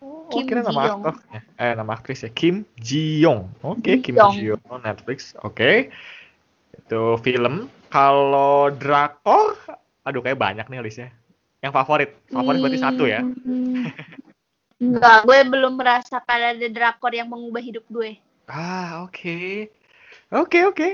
Oh, 0.00 0.32
Kim 0.32 0.48
kira 0.48 0.64
nama 0.64 0.96
aktornya. 0.96 1.40
Eh, 1.60 1.72
nama 1.76 1.92
aktris 1.92 2.24
ya. 2.24 2.30
Kim 2.32 2.64
Ji 2.80 3.20
Young. 3.20 3.52
Oke, 3.60 4.00
Ji 4.00 4.04
Kim. 4.04 4.16
Ji 4.16 4.54
Young 4.54 4.64
on 4.72 4.80
Netflix. 4.80 5.36
Oke. 5.44 5.92
Itu 6.72 7.20
film. 7.20 7.68
Kalau 7.90 8.70
drakor, 8.70 9.58
aduh 10.06 10.22
kayak 10.22 10.38
banyak 10.38 10.66
nih 10.70 10.80
listnya. 10.80 11.10
Yang 11.60 11.72
favorit. 11.76 12.10
Favorit 12.30 12.58
berarti 12.62 12.80
satu 12.80 13.04
ya. 13.04 13.20
Hmm. 13.20 13.90
Enggak, 14.80 15.28
gue 15.28 15.38
belum 15.44 15.76
merasakan 15.76 16.56
ada 16.56 16.68
drakor 16.72 17.12
yang 17.12 17.28
mengubah 17.28 17.60
hidup 17.60 17.84
gue. 17.92 18.16
Ah, 18.48 19.04
oke. 19.04 19.68
Oke, 20.32 20.64
oke. 20.64 20.88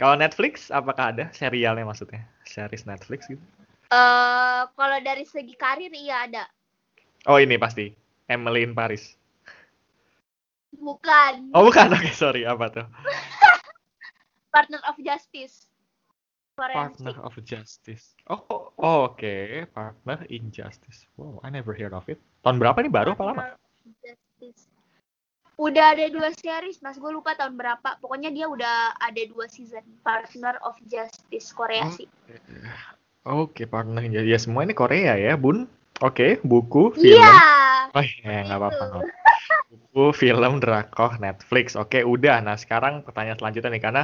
Kalau 0.00 0.16
Netflix, 0.16 0.72
apakah 0.72 1.12
ada 1.12 1.28
serialnya 1.36 1.84
maksudnya? 1.84 2.24
Series 2.48 2.88
Netflix 2.88 3.28
gitu? 3.28 3.42
Eh 3.92 4.62
kalau 4.72 4.98
dari 5.04 5.24
segi 5.28 5.52
karir 5.52 5.92
iya 5.92 6.24
ada. 6.24 6.44
Oh, 7.28 7.38
ini 7.38 7.54
pasti. 7.60 7.92
Emily 8.26 8.66
in 8.66 8.74
Paris. 8.74 9.14
Bukan. 10.74 11.52
Oh, 11.54 11.68
bukan. 11.68 11.92
Oke, 11.96 12.10
sorry. 12.16 12.42
Apa 12.48 12.72
tuh? 12.72 12.86
Partner 14.54 14.80
of 14.88 14.96
Justice. 14.98 15.68
Forensik. 16.52 16.76
Partner 16.76 17.16
of 17.24 17.34
Justice. 17.46 18.12
Oh, 18.28 18.42
oh, 18.52 18.64
oh, 18.76 18.98
oke. 19.08 19.64
Partner 19.72 20.20
in 20.28 20.52
Justice. 20.52 21.08
Wow, 21.16 21.40
I 21.40 21.48
never 21.48 21.72
heard 21.72 21.96
of 21.96 22.04
it. 22.12 22.20
Tahun 22.44 22.60
berapa 22.60 22.76
nih? 22.84 22.92
Baru 22.92 23.16
apa 23.16 23.24
lama? 23.24 23.42
Justice. 24.04 24.68
Udah 25.56 25.96
ada 25.96 26.12
dua 26.12 26.28
series, 26.36 26.84
Mas. 26.84 27.00
Gue 27.00 27.08
lupa 27.08 27.32
tahun 27.38 27.56
berapa. 27.56 27.96
Pokoknya 28.04 28.28
dia 28.28 28.52
udah 28.52 28.92
ada 29.00 29.22
dua 29.32 29.48
season. 29.48 29.80
Partner 30.04 30.60
of 30.60 30.76
Justice 30.90 31.56
Korea 31.56 31.88
Oh. 31.88 31.94
sih. 31.96 32.08
Oke, 33.22 33.70
in 33.70 34.10
Justice. 34.10 34.30
Ya, 34.34 34.38
semua 34.42 34.66
ini 34.66 34.74
Korea 34.74 35.14
ya, 35.14 35.38
Bun. 35.38 35.70
Oke, 36.02 36.42
buku, 36.42 36.90
film. 36.98 37.22
Iya. 37.22 37.94
Oh, 37.94 38.02
ya, 38.02 38.42
nggak 38.50 38.58
apa-apa. 38.58 38.84
Buku, 39.70 40.10
film, 40.10 40.58
drakor, 40.58 41.22
Netflix. 41.22 41.78
Oke, 41.78 42.02
udah. 42.02 42.42
Nah, 42.42 42.58
sekarang 42.58 43.06
pertanyaan 43.06 43.38
selanjutnya 43.38 43.70
nih, 43.70 43.82
karena 43.82 44.02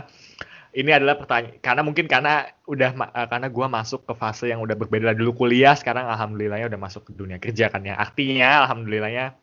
ini 0.70 0.90
adalah 0.95 1.19
pertanyaan, 1.19 1.59
karena 1.59 1.82
mungkin 1.82 2.07
karena 2.07 2.47
udah, 2.70 2.90
eh, 2.95 3.27
karena 3.27 3.49
gua 3.51 3.66
masuk 3.66 4.07
ke 4.07 4.15
fase 4.15 4.47
yang 4.55 4.62
udah 4.62 4.78
berbeda 4.78 5.11
dulu 5.19 5.35
kuliah, 5.35 5.74
sekarang 5.74 6.07
alhamdulillahnya 6.07 6.70
udah 6.70 6.78
masuk 6.78 7.11
ke 7.11 7.12
dunia 7.19 7.43
kerja 7.43 7.74
kan 7.74 7.82
ya. 7.82 7.99
Artinya, 7.99 8.69
alhamdulillahnya 8.69 9.35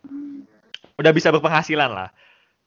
udah 0.96 1.12
bisa 1.12 1.36
berpenghasilan 1.36 1.92
lah. 1.92 2.10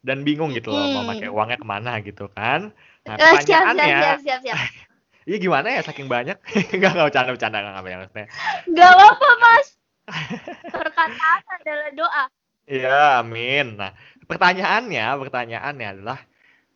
Dan 0.04 0.22
bingung 0.22 0.52
gitu 0.52 0.70
loh, 0.70 0.92
mau 0.92 1.02
Hmm. 1.02 1.10
pakai 1.16 1.32
uangnya 1.32 1.58
ke 1.58 1.66
mana 1.66 1.92
gitu 2.04 2.28
kan. 2.36 2.70
Nah, 3.08 3.16
Eh, 3.16 3.40
siap, 3.40 3.48
siap, 3.48 3.62
pertanyaannya, 3.64 3.96
siap, 3.96 4.20
siap, 4.20 4.40
siap. 4.44 4.58
iya 5.28 5.36
gimana 5.36 5.68
ya, 5.68 5.80
saking 5.84 6.08
banyak? 6.08 6.40
Enggak, 6.74 6.96
enggak 6.96 7.06
bercanda, 7.12 7.30
bercanda, 7.36 7.58
enggak 7.60 7.76
apa 7.76 7.88
maksudnya. 8.00 8.26
Gak 8.72 8.90
apa-apa, 8.96 9.28
Mas. 9.44 9.66
Perkataan 10.72 11.40
adalah 11.60 11.90
doa. 11.92 12.24
Iya, 12.64 13.20
amin. 13.20 13.76
Nah, 13.76 13.92
pertanyaannya, 14.24 15.06
pertanyaannya 15.20 15.88
adalah, 16.00 16.18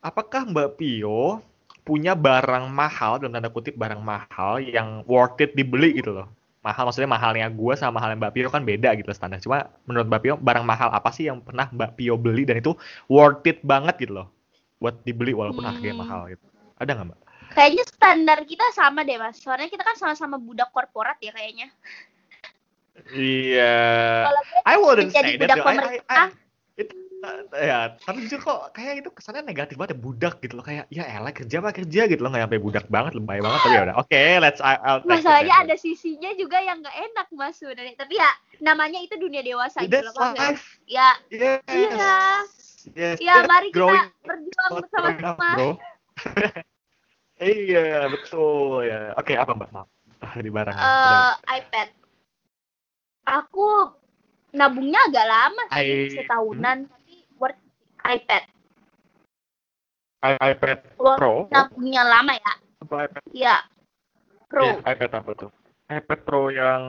apakah 0.05 0.45
Mbak 0.49 0.81
Pio 0.81 1.41
punya 1.83 2.13
barang 2.13 2.69
mahal, 2.69 3.19
dalam 3.21 3.33
tanda 3.35 3.49
kutip 3.49 3.75
barang 3.77 4.01
mahal, 4.01 4.61
yang 4.61 5.01
worth 5.09 5.41
it 5.41 5.57
dibeli 5.57 5.97
gitu 5.97 6.13
loh? 6.13 6.29
Mahal, 6.63 6.87
maksudnya 6.87 7.11
mahalnya 7.11 7.51
gue 7.51 7.75
sama 7.75 7.99
mahalnya 7.99 8.23
Mbak 8.23 8.33
Pio 8.37 8.49
kan 8.53 8.63
beda 8.63 8.95
gitu 8.95 9.11
loh 9.11 9.17
standar. 9.19 9.43
Cuma 9.43 9.67
menurut 9.89 10.07
Mbak 10.07 10.21
Pio, 10.23 10.35
barang 10.39 10.65
mahal 10.65 10.89
apa 10.95 11.11
sih 11.11 11.27
yang 11.27 11.43
pernah 11.43 11.67
Mbak 11.73 11.99
Pio 11.99 12.15
beli 12.15 12.47
dan 12.47 12.63
itu 12.63 12.77
worth 13.11 13.45
it 13.49 13.59
banget 13.67 13.99
gitu 13.99 14.23
loh? 14.23 14.29
Buat 14.79 15.03
dibeli 15.03 15.35
walaupun 15.35 15.67
harganya 15.67 15.99
Hmm. 15.99 16.03
mahal 16.07 16.21
gitu. 16.31 16.45
Ada 16.79 16.91
nggak 16.95 17.07
Mbak? 17.11 17.22
Kayaknya 17.53 17.85
standar 17.89 18.39
kita 18.49 18.65
sama 18.73 19.05
deh, 19.05 19.17
Mas. 19.21 19.37
Soalnya 19.41 19.69
kita 19.69 19.85
kan 19.85 19.97
sama-sama 19.97 20.37
budak 20.41 20.73
korporat 20.73 21.21
ya 21.21 21.33
kayaknya. 21.33 21.69
Iya. 23.13 23.77
Kalau 24.29 24.43
gue 24.45 24.61
I 24.65 24.77
wouldn't 24.79 25.11
say 25.13 25.37
that. 25.37 25.41
budak 25.41 25.57
though. 25.57 25.67
I- 25.67 25.73
I- 25.73 25.79
pemerintah. 25.81 26.27
I- 26.29 26.41
itu, 26.73 26.95
uh, 27.21 27.41
ya, 27.53 27.79
tapi 28.01 28.25
jujur 28.25 28.41
kok 28.41 28.73
kayak 28.73 29.05
itu 29.05 29.09
kesannya 29.13 29.45
negatif 29.45 29.77
banget 29.77 29.93
ya 29.93 30.01
budak 30.01 30.35
gitu 30.41 30.57
loh 30.57 30.65
kayak 30.65 30.89
ya 30.89 31.05
elah 31.05 31.29
kerja 31.29 31.61
mah 31.61 31.69
kerja 31.77 32.09
gitu 32.09 32.21
loh 32.25 32.33
nggak 32.33 32.49
sampai 32.49 32.61
budak 32.65 32.87
banget 32.89 33.13
lebay 33.13 33.45
banget 33.45 33.61
tapi 33.61 33.77
ya 33.77 33.83
udah 33.85 33.97
oke 34.01 34.23
let's 34.41 34.61
I, 34.65 34.81
I'll 34.81 35.05
Masalahnya 35.05 35.69
ada 35.69 35.77
sisinya 35.77 36.33
juga 36.33 36.65
yang 36.65 36.81
nggak 36.81 36.97
enak, 37.13 37.27
Mas 37.37 37.61
sebenarnya. 37.61 37.93
Tapi 38.01 38.17
ya 38.17 38.31
namanya 38.65 39.05
itu 39.05 39.21
dunia 39.21 39.45
dewasa 39.45 39.85
gitu 39.85 40.01
loh, 40.01 40.33
Mas. 40.33 40.65
ya. 40.89 41.13
yes 41.29 41.61
Iya. 41.69 42.17
yes 42.97 43.19
ya 43.21 43.45
mari 43.45 43.69
kita 43.69 43.77
growing 43.77 44.09
berjuang 44.25 44.71
bersama-sama. 44.81 45.49
iya 47.43 48.07
betul 48.07 48.87
ya 48.87 49.13
oke 49.19 49.35
apa 49.35 49.53
mbak 49.53 49.71
maaf 49.75 49.89
tadi 50.23 50.49
barangnya? 50.49 50.87
Eh, 50.87 51.33
iPad. 51.59 51.89
Aku 53.27 53.91
nabungnya 54.55 55.03
agak 55.11 55.27
lama 55.27 55.63
sih, 55.75 56.07
I- 56.07 56.15
setahunan, 56.15 56.87
tapi 56.87 57.27
worth 57.43 57.59
iPad. 58.07 58.43
I- 60.23 60.39
iPad 60.55 60.79
Pro 60.95 61.51
nabungnya 61.51 62.07
lama 62.07 62.39
ya. 62.39 62.53
apa 62.83 62.95
iPad? 63.11 63.23
Ya. 63.35 63.57
Pro. 64.47 64.63
Iya, 64.63 64.75
iPad 64.87 65.11
apa 65.19 65.31
tuh? 65.35 65.51
iPad 65.91 66.21
Pro 66.23 66.43
yang 66.55 66.83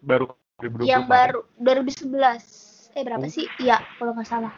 baru 0.00 0.32
2020 0.60 0.88
yang 0.88 1.04
baru 1.04 1.44
2011. 1.60 2.88
Eh 2.96 3.04
berapa 3.04 3.24
Oh. 3.24 3.28
sih? 3.28 3.44
Iya, 3.60 3.80
kalau 4.00 4.16
nggak 4.16 4.28
salah. 4.28 4.52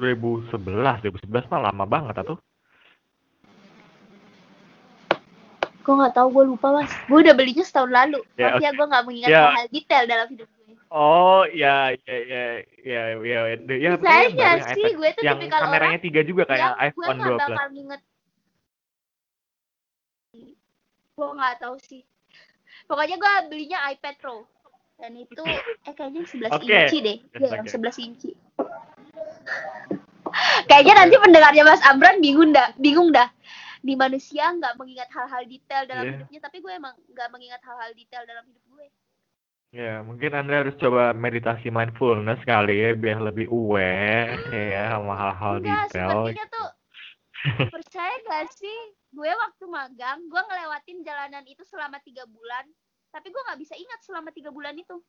2011, 0.00 1.04
2011 1.04 1.50
mah 1.52 1.60
lama 1.68 1.84
banget 1.84 2.14
atuh. 2.24 2.38
Gue 5.82 5.94
nggak 5.98 6.14
tahu, 6.14 6.28
gue 6.30 6.44
lupa 6.54 6.68
mas. 6.70 6.92
Gue 7.10 7.26
udah 7.26 7.34
belinya 7.34 7.66
setahun 7.66 7.90
lalu. 7.90 8.20
Ya, 8.38 8.54
Maaf 8.54 8.62
ya, 8.62 8.70
gue 8.70 8.86
nggak 8.86 9.04
mengingat 9.04 9.30
Ya. 9.34 9.50
hal 9.50 9.66
detail 9.68 10.04
dalam 10.06 10.26
hidup 10.30 10.48
gue. 10.48 10.62
Oh, 10.92 11.42
ya 11.48 11.96
ya 12.04 12.16
ya 12.20 12.44
ya 12.84 13.02
ya 13.16 13.38
ya, 13.56 13.56
ya 13.56 13.90
Saya 13.96 14.28
yang 14.28 14.60
sih, 14.76 14.92
gue 14.92 15.08
tuh 15.16 15.24
yang 15.24 15.40
kameranya 15.48 15.98
tiga 16.04 16.20
juga 16.20 16.44
kayak 16.44 16.76
gue 16.76 16.86
iPhone 16.92 17.16
nggak 17.18 17.32
12. 17.32 17.40
bakal 17.48 17.68
nginget. 17.72 18.00
Gue 21.16 21.28
nggak 21.32 21.54
tahu 21.60 21.76
sih. 21.80 22.02
Pokoknya 22.86 23.16
gue 23.16 23.32
belinya 23.48 23.78
iPad 23.90 24.14
Pro. 24.20 24.44
Dan 25.00 25.18
itu, 25.18 25.42
eh 25.42 25.94
kayaknya 25.98 26.22
11 26.30 26.52
Oke. 26.54 26.70
inci 26.70 26.98
deh. 27.02 27.18
Yes, 27.18 27.40
Iya, 27.42 27.48
yang 27.58 27.66
oke. 27.66 27.74
11 27.74 27.96
inci. 27.98 28.30
Kayaknya 30.66 30.94
nanti 31.04 31.16
pendengarnya 31.18 31.62
Mas 31.64 31.82
Amran 31.84 32.18
bingung 32.18 32.50
dah, 32.50 32.72
bingung 32.76 33.10
dah. 33.10 33.28
Di 33.82 33.98
manusia 33.98 34.46
nggak 34.54 34.78
mengingat 34.78 35.10
hal-hal 35.10 35.42
detail 35.44 35.84
dalam 35.90 36.04
Iya. 36.06 36.12
hidupnya, 36.22 36.40
tapi 36.40 36.62
gue 36.62 36.72
emang 36.72 36.94
nggak 37.10 37.28
mengingat 37.34 37.60
hal-hal 37.66 37.90
detail 37.92 38.22
dalam 38.24 38.44
hidup 38.46 38.64
gue. 38.70 38.86
Ya, 39.72 40.04
mungkin 40.04 40.36
Anda 40.36 40.62
harus 40.62 40.76
coba 40.76 41.16
meditasi 41.16 41.72
mindfulness 41.72 42.44
kali 42.44 42.76
ya 42.76 42.92
biar 42.92 43.24
lebih 43.24 43.48
aware 43.48 44.36
ya 44.52 44.92
sama 44.92 45.16
hal-hal 45.16 45.54
Enggak, 45.58 45.88
detail. 45.88 46.08
sepertinya 46.28 46.46
tuh 46.52 46.68
percaya 47.74 48.14
gak 48.28 48.46
sih? 48.54 48.78
Gue 49.12 49.28
waktu 49.28 49.64
magang, 49.66 50.24
gue 50.28 50.40
ngelewatin 50.40 50.98
jalanan 51.04 51.44
itu 51.48 51.64
selama 51.68 52.00
tiga 52.00 52.24
bulan, 52.28 52.64
tapi 53.10 53.28
gue 53.28 53.42
nggak 53.44 53.60
bisa 53.60 53.74
ingat 53.76 54.00
selama 54.04 54.28
tiga 54.32 54.48
bulan 54.52 54.76
itu. 54.76 55.00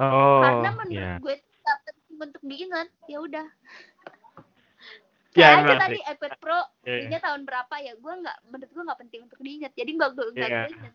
Oh, 0.00 0.40
Karena 0.44 0.70
menurut 0.76 0.96
ya. 0.96 1.14
gue 1.20 1.34
gak 1.40 1.78
penting 1.84 2.16
untuk 2.20 2.42
diingat. 2.42 2.88
Ya 3.04 3.18
udah. 3.20 3.46
Ya, 5.38 5.62
aja 5.62 5.74
tadi 5.78 5.98
iPad 6.02 6.32
Pro 6.42 6.58
Iya. 6.82 7.06
belinya 7.06 7.20
tahun 7.22 7.40
berapa 7.46 7.74
ya? 7.78 7.92
Gue 8.02 8.14
nggak, 8.18 8.36
menurut 8.50 8.70
gue 8.74 8.82
nggak 8.82 9.00
penting 9.06 9.20
untuk 9.30 9.38
diingat. 9.38 9.72
Jadi 9.78 9.90
nggak 9.94 10.10
gue 10.18 10.26
nggak 10.34 10.50
Iya. 10.50 10.60
gue 10.66 10.72
ingat. 10.74 10.94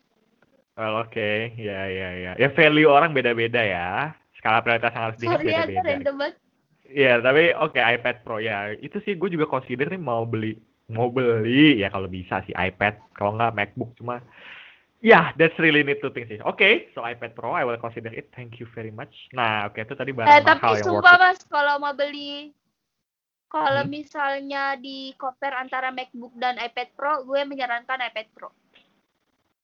Well, 0.75 0.95
oke. 1.07 1.31
Ya, 1.55 1.81
ya, 1.87 2.09
ya. 2.19 2.31
Ya 2.35 2.49
value 2.51 2.91
orang 2.91 3.15
beda-beda 3.15 3.63
ya. 3.63 4.11
Skala 4.35 4.59
prioritas 4.59 4.91
yang 4.91 5.03
harus 5.07 5.17
diingat 5.23 5.39
Sorry 5.39 5.55
ya, 5.55 5.63
beda-beda. 5.63 6.27
Iya, 6.85 7.13
tapi 7.23 7.43
oke 7.55 7.79
iPad 7.79 8.15
Pro 8.27 8.37
ya. 8.43 8.75
Itu 8.75 8.99
sih 9.07 9.15
gue 9.15 9.29
juga 9.31 9.47
consider 9.47 9.87
nih 9.87 10.01
mau 10.03 10.27
beli 10.27 10.59
mau 10.85 11.09
beli 11.09 11.81
ya 11.81 11.89
kalau 11.89 12.05
bisa 12.05 12.45
sih 12.45 12.53
iPad, 12.53 13.01
kalau 13.17 13.33
nggak 13.33 13.57
MacBook 13.57 13.97
cuma 13.97 14.21
ya 15.01 15.33
that's 15.33 15.57
really 15.57 15.81
need 15.81 15.97
to 15.97 16.13
think 16.13 16.29
sih. 16.29 16.37
Oke, 16.45 16.93
so 16.93 17.01
iPad 17.01 17.33
Pro 17.33 17.57
I 17.57 17.65
will 17.65 17.81
consider 17.81 18.13
it. 18.13 18.29
Thank 18.37 18.61
you 18.61 18.69
very 18.69 18.93
much. 18.93 19.13
Nah, 19.33 19.65
oke 19.65 19.81
itu 19.81 19.97
tadi 19.97 20.13
barang 20.13 20.29
Eh, 20.29 20.41
mahal 20.45 20.61
tapi 20.61 20.77
yang 20.81 20.85
sumpah 20.85 21.15
mas, 21.17 21.39
kalau 21.49 21.81
mau 21.81 21.93
beli, 21.97 22.53
kalau 23.55 23.87
Hmm? 23.87 23.93
misalnya 23.95 24.75
di 24.75 25.15
compare 25.15 25.55
antara 25.55 25.87
MacBook 25.95 26.35
dan 26.35 26.59
iPad 26.59 26.89
Pro, 26.91 27.13
gue 27.23 27.41
menyarankan 27.47 28.03
iPad 28.11 28.27
Pro. 28.35 28.49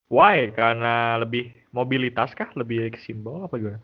Why? 0.08 0.48
Karena 0.52 1.20
lebih 1.20 1.52
mobilitas 1.76 2.32
kah? 2.32 2.48
Lebih 2.56 2.92
ke 2.96 3.00
simbol 3.04 3.44
apa 3.44 3.54
gimana? 3.60 3.80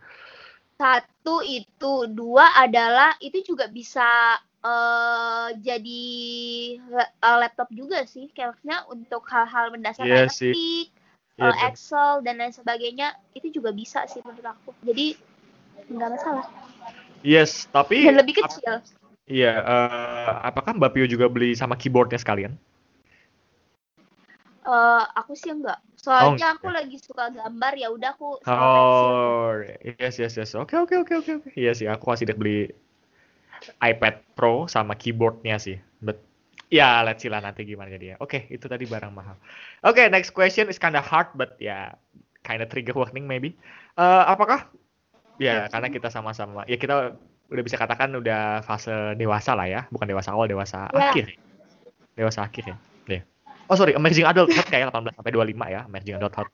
Satu 0.81 1.45
itu, 1.45 2.09
dua 2.09 2.55
adalah 2.57 3.13
itu 3.21 3.43
juga 3.45 3.69
bisa 3.69 4.39
eh 4.59 5.49
jadi 5.63 6.05
eh, 6.99 7.37
laptop 7.39 7.71
juga 7.71 8.03
sih, 8.09 8.27
kayak 8.35 8.59
maksudnya 8.59 8.79
untuk 8.91 9.23
hal-hal 9.31 9.71
mendasar 9.71 10.03
kayak 10.09 10.33
sih. 10.33 10.89
bener. 11.39 11.55
Excel 11.71 12.27
dan 12.27 12.43
lain 12.43 12.51
sebagainya, 12.51 13.15
itu 13.39 13.55
juga 13.55 13.71
bisa 13.71 14.03
sih 14.11 14.19
menurut 14.27 14.43
aku. 14.43 14.75
Jadi 14.83 15.15
nggak 15.87 16.11
masalah. 16.19 16.47
Yes, 17.23 17.71
tapi 17.71 18.07
Dan 18.07 18.19
lebih 18.19 18.35
ap- 18.43 18.51
kecil. 18.51 18.83
Iya, 19.29 19.53
eh, 19.61 20.33
apakah 20.49 20.73
Mbak 20.77 20.91
Pio 20.97 21.07
juga 21.07 21.29
beli 21.29 21.55
sama 21.55 21.77
keyboardnya 21.77 22.19
sekalian? 22.21 22.53
Eh, 24.69 25.03
aku 25.17 25.33
sih 25.33 25.49
enggak. 25.49 25.81
Soalnya 25.97 26.53
Oh, 26.53 26.55
aku 26.61 26.69
lagi 26.69 26.97
suka 27.01 27.33
gambar 27.33 27.73
ya 27.81 27.89
udah 27.89 28.11
aku. 28.13 28.37
Oh, 28.45 29.57
yes, 30.01 30.21
yes, 30.21 30.37
yes. 30.37 30.53
Oke, 30.53 30.77
oke, 30.77 30.95
oke, 31.01 31.13
oke, 31.25 31.33
oke. 31.41 31.49
Iya 31.57 31.73
sih, 31.73 31.87
aku 31.89 32.05
masih 32.13 32.29
beli 32.37 32.69
iPad 33.81 34.21
Pro 34.37 34.69
sama 34.69 34.93
keyboardnya 34.95 35.57
sih. 35.57 35.81
But 36.05 36.21
ya, 36.69 37.01
let's 37.01 37.25
see 37.25 37.33
lah 37.33 37.41
nanti 37.41 37.65
gimana 37.65 37.89
jadinya. 37.89 38.21
Oke, 38.21 38.45
itu 38.53 38.69
tadi 38.69 38.85
barang 38.85 39.13
mahal. 39.13 39.37
Oke, 39.81 40.05
next 40.13 40.37
question 40.37 40.69
is 40.69 40.77
kinda 40.77 41.01
hard, 41.01 41.33
but 41.33 41.57
ya 41.57 41.97
kinda 42.45 42.69
trigger 42.69 42.97
warning 42.97 43.25
maybe. 43.25 43.57
Eh, 43.97 44.25
apakah 44.29 44.69
ya 45.39 45.71
karena 45.71 45.89
kita 45.89 46.11
sama-sama 46.11 46.67
ya 46.67 46.75
kita 46.75 47.15
udah 47.49 47.63
bisa 47.65 47.81
katakan 47.81 48.13
udah 48.13 48.61
fase 48.61 49.17
dewasa 49.17 49.57
lah 49.57 49.67
ya, 49.67 49.81
bukan 49.89 50.05
dewasa 50.05 50.37
awal, 50.37 50.45
dewasa 50.45 50.89
Ya. 50.93 51.11
akhir. 51.13 51.33
ya. 51.33 51.39
Dewasa 52.19 52.45
akhir 52.45 52.65
ya. 52.69 52.77
Ya. 53.09 53.21
Oh 53.69 53.77
sorry, 53.77 53.97
emerging 53.97 54.29
adulthood 54.29 54.69
kayak 54.69 54.93
18 54.93 55.17
sampai 55.17 55.33
25 55.33 55.67
ya, 55.73 55.81
emerging 55.89 56.17
adulthood. 56.21 56.49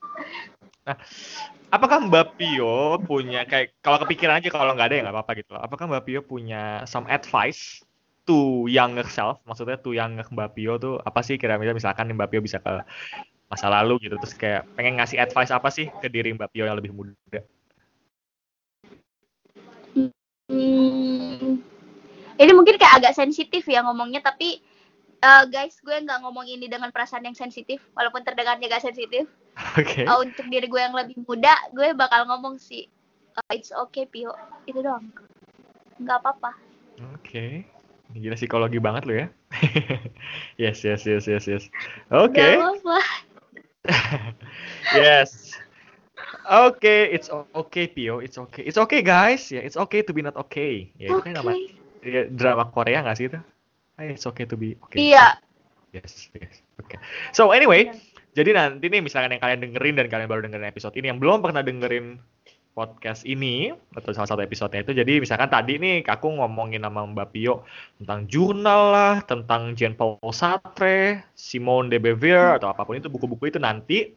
Nah, 0.85 0.97
apakah 1.73 1.99
Mbak 2.05 2.37
Pio 2.37 3.01
punya 3.03 3.49
kayak 3.49 3.75
kalau 3.81 3.99
kepikiran 4.05 4.39
aja 4.39 4.53
kalau 4.53 4.77
nggak 4.77 4.89
ada 4.93 4.97
ya 4.99 5.03
nggak 5.09 5.17
apa-apa 5.17 5.33
gitu 5.41 5.51
loh. 5.57 5.63
Apakah 5.65 5.89
Mbak 5.91 6.05
Pio 6.05 6.21
punya 6.23 6.85
some 6.85 7.09
advice 7.09 7.81
to 8.29 8.69
younger 8.71 9.07
self? 9.09 9.41
Maksudnya 9.49 9.81
to 9.81 9.97
younger 9.97 10.29
Mbak 10.29 10.51
Pio 10.55 10.77
tuh 10.77 11.01
apa 11.01 11.25
sih 11.25 11.41
kira-kira 11.41 11.73
misalkan 11.73 12.13
Mbak 12.13 12.29
Pio 12.31 12.41
bisa 12.45 12.61
ke 12.61 12.85
masa 13.49 13.71
lalu 13.71 14.09
gitu 14.09 14.17
terus 14.19 14.35
kayak 14.35 14.67
pengen 14.75 14.99
ngasih 14.99 15.21
advice 15.21 15.53
apa 15.55 15.69
sih 15.73 15.87
ke 16.03 16.09
diri 16.13 16.35
Mbak 16.37 16.53
Pio 16.53 16.69
yang 16.69 16.77
lebih 16.77 16.93
muda? 16.93 17.41
Hmm, 20.45 21.57
ini 22.37 22.53
mungkin 22.53 22.77
kayak 22.77 23.01
agak 23.01 23.17
sensitif 23.17 23.65
ya 23.65 23.81
ngomongnya, 23.81 24.21
tapi 24.21 24.61
eh, 25.25 25.45
guys, 25.49 25.81
gue 25.81 25.97
nggak 26.05 26.21
ngomong 26.21 26.45
ini 26.45 26.69
dengan 26.69 26.93
perasaan 26.93 27.25
yang 27.25 27.37
sensitif, 27.37 27.81
walaupun 27.97 28.21
terdengarnya 28.21 28.69
gak 28.69 28.85
sensitif. 28.85 29.25
Oke. 29.81 30.05
Eh, 30.05 30.19
untuk 30.21 30.45
diri 30.53 30.69
gue 30.69 30.81
yang 30.81 30.93
lebih 30.93 31.17
muda, 31.25 31.57
gue 31.73 31.97
bakal 31.97 32.29
ngomong 32.29 32.61
sih, 32.61 32.85
eh, 33.41 33.53
it's 33.57 33.73
okay 33.73 34.05
Pio, 34.05 34.37
itu 34.69 34.85
doang. 34.85 35.09
Nggak 35.97 36.19
apa-apa. 36.21 36.53
Oke. 37.17 37.65
Gila 38.13 38.37
psikologi 38.37 38.79
banget 38.79 39.09
lo 39.09 39.15
ya. 39.17 39.27
yes, 40.63 40.85
yes, 40.85 41.09
yes, 41.09 41.25
yes, 41.25 41.45
yes. 41.49 41.65
Oke. 42.13 42.61
Apa-apa. 42.61 42.99
yes. 45.01 45.57
Okay, 46.45 47.09
it's 47.09 47.33
okay, 47.33 47.89
Pio. 47.89 48.21
It's 48.21 48.37
okay. 48.37 48.63
It's 48.69 48.77
okay, 48.77 49.01
guys. 49.01 49.49
Ya, 49.49 49.65
it's 49.65 49.81
okay 49.81 50.05
to 50.05 50.13
be 50.13 50.21
not 50.21 50.37
okay. 50.37 50.93
Ya, 51.01 51.17
itu 51.17 51.25
kan 51.25 51.33
nama 51.41 51.57
Oke. 51.57 51.73
ya, 52.05 52.29
drama 52.29 52.69
Korea 52.69 53.01
nggak 53.01 53.17
sih 53.17 53.27
itu? 53.33 53.41
It's 53.97 54.29
okay 54.29 54.45
to 54.45 54.57
be 54.61 54.77
okay. 54.85 55.13
Iya. 55.13 55.41
Yes, 55.97 56.29
yes. 56.37 56.61
Oke. 56.77 57.01
So 57.33 57.55
anyway, 57.55 57.89
Iya. 57.89 57.97
jadi 58.37 58.51
nanti 58.53 58.93
nih 58.93 59.01
misalkan 59.01 59.33
yang 59.33 59.43
kalian 59.43 59.61
dengerin 59.65 59.95
dan 59.97 60.07
kalian 60.13 60.29
baru 60.29 60.41
dengerin 60.45 60.69
episode 60.69 60.95
ini 61.01 61.09
yang 61.09 61.23
belum 61.23 61.41
pernah 61.41 61.65
dengerin 61.65 62.21
podcast 62.75 63.23
ini 63.23 63.71
atau 63.95 64.11
salah 64.11 64.27
satu 64.35 64.43
episodenya 64.43 64.83
itu 64.83 64.93
jadi 64.99 65.23
misalkan 65.23 65.47
tadi 65.47 65.79
nih 65.79 66.03
aku 66.03 66.27
ngomongin 66.43 66.83
sama 66.83 67.07
Mbak 67.07 67.29
Pio 67.31 67.63
tentang 68.03 68.27
jurnal 68.27 68.83
lah, 68.91 69.15
tentang 69.23 69.79
Jean 69.79 69.95
Paul 69.95 70.19
Sartre, 70.35 71.23
Simone 71.39 71.87
de 71.87 72.03
Beauvoir 72.03 72.59
atau 72.59 72.75
apa 72.75 72.83
pun 72.83 72.99
itu 72.99 73.07
buku-buku 73.07 73.55
itu 73.55 73.63
nanti 73.63 74.11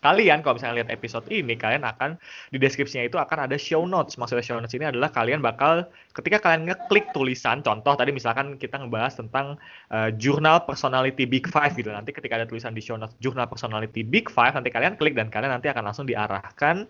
kalian 0.00 0.40
kalau 0.40 0.56
misalnya 0.56 0.80
lihat 0.80 0.90
episode 0.96 1.28
ini 1.28 1.58
kalian 1.60 1.84
akan 1.84 2.16
di 2.48 2.56
deskripsinya 2.56 3.04
itu 3.04 3.20
akan 3.20 3.44
ada 3.44 3.56
show 3.60 3.84
notes. 3.84 4.16
Maksudnya 4.16 4.40
show 4.40 4.56
notes 4.56 4.72
ini 4.72 4.88
adalah 4.88 5.12
kalian 5.12 5.44
bakal 5.44 5.84
ketika 6.16 6.40
kalian 6.40 6.72
ngeklik 6.72 7.12
tulisan 7.12 7.60
contoh 7.60 7.92
tadi 7.94 8.08
misalkan 8.08 8.56
kita 8.56 8.80
ngebahas 8.80 9.20
tentang 9.20 9.60
uh, 9.92 10.08
jurnal 10.16 10.64
personality 10.64 11.28
big 11.28 11.44
five 11.52 11.76
gitu. 11.76 11.92
Nanti 11.92 12.16
ketika 12.16 12.40
ada 12.40 12.48
tulisan 12.48 12.72
di 12.72 12.80
show 12.80 12.96
notes 12.96 13.12
jurnal 13.20 13.44
personality 13.44 14.00
big 14.00 14.32
five 14.32 14.56
nanti 14.56 14.72
kalian 14.72 14.96
klik 14.96 15.12
dan 15.12 15.28
kalian 15.28 15.52
nanti 15.52 15.68
akan 15.68 15.84
langsung 15.84 16.08
diarahkan 16.08 16.88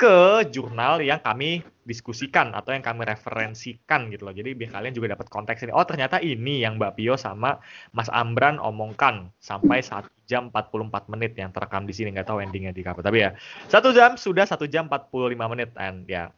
ke 0.00 0.48
jurnal 0.48 1.04
yang 1.04 1.20
kami 1.20 1.60
diskusikan 1.84 2.56
atau 2.56 2.72
yang 2.72 2.80
kami 2.80 3.04
referensikan 3.04 4.08
gitu 4.08 4.24
loh 4.24 4.32
jadi 4.32 4.56
biar 4.56 4.72
kalian 4.72 4.96
juga 4.96 5.12
dapat 5.12 5.28
konteks 5.28 5.68
ini 5.68 5.76
oh 5.76 5.84
ternyata 5.84 6.16
ini 6.24 6.64
yang 6.64 6.80
Mbak 6.80 6.96
Pio 6.96 7.20
sama 7.20 7.60
Mas 7.92 8.08
Ambran 8.08 8.56
omongkan 8.56 9.28
sampai 9.44 9.84
1 9.84 10.08
jam 10.24 10.48
44 10.48 11.12
menit 11.12 11.36
yang 11.36 11.52
terekam 11.52 11.84
di 11.84 11.92
sini 11.92 12.16
nggak 12.16 12.32
tahu 12.32 12.40
endingnya 12.40 12.72
di 12.72 12.80
kapan 12.80 13.04
tapi 13.04 13.18
ya 13.28 13.30
satu 13.68 13.92
jam 13.92 14.16
sudah 14.16 14.48
satu 14.48 14.64
jam 14.64 14.88
45 14.88 15.36
menit 15.36 15.68
and 15.76 16.08
ya 16.08 16.16
yeah. 16.24 16.28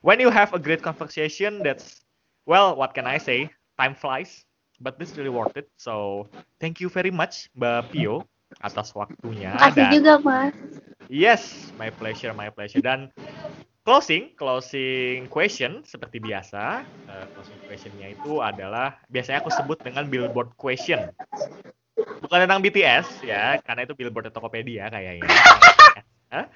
when 0.00 0.16
you 0.16 0.32
have 0.32 0.56
a 0.56 0.60
great 0.60 0.80
conversation 0.80 1.60
that's 1.60 2.00
well 2.48 2.72
what 2.72 2.96
can 2.96 3.04
I 3.04 3.20
say 3.20 3.52
time 3.76 3.92
flies 3.92 4.48
but 4.80 4.96
this 4.96 5.12
really 5.20 5.28
worth 5.28 5.60
it 5.60 5.68
so 5.76 6.24
thank 6.56 6.80
you 6.80 6.88
very 6.88 7.12
much 7.12 7.52
Mbak 7.52 7.92
Pio 7.92 8.24
atas 8.62 8.94
waktunya. 8.94 9.50
Makasih 9.58 9.82
dan 9.82 9.90
juga, 9.98 10.12
Mas. 10.22 10.54
Yes, 11.12 11.72
my 11.76 11.92
pleasure, 11.92 12.32
my 12.32 12.48
pleasure. 12.48 12.80
Dan 12.80 13.12
closing, 13.84 14.32
closing 14.36 15.28
question 15.28 15.84
seperti 15.84 16.20
biasa. 16.20 16.84
Uh, 17.04 17.24
closing 17.36 17.60
questionnya 17.68 18.08
itu 18.12 18.40
adalah 18.40 18.96
biasanya 19.12 19.44
aku 19.44 19.52
sebut 19.52 19.78
dengan 19.84 20.08
billboard 20.08 20.56
question. 20.56 21.12
Bukan 22.24 22.38
tentang 22.48 22.64
BTS 22.64 23.24
ya, 23.28 23.60
karena 23.60 23.84
itu 23.84 23.92
billboard 23.92 24.32
Tokopedia 24.32 24.88
kayaknya. 24.88 25.28
Hah? 26.34 26.50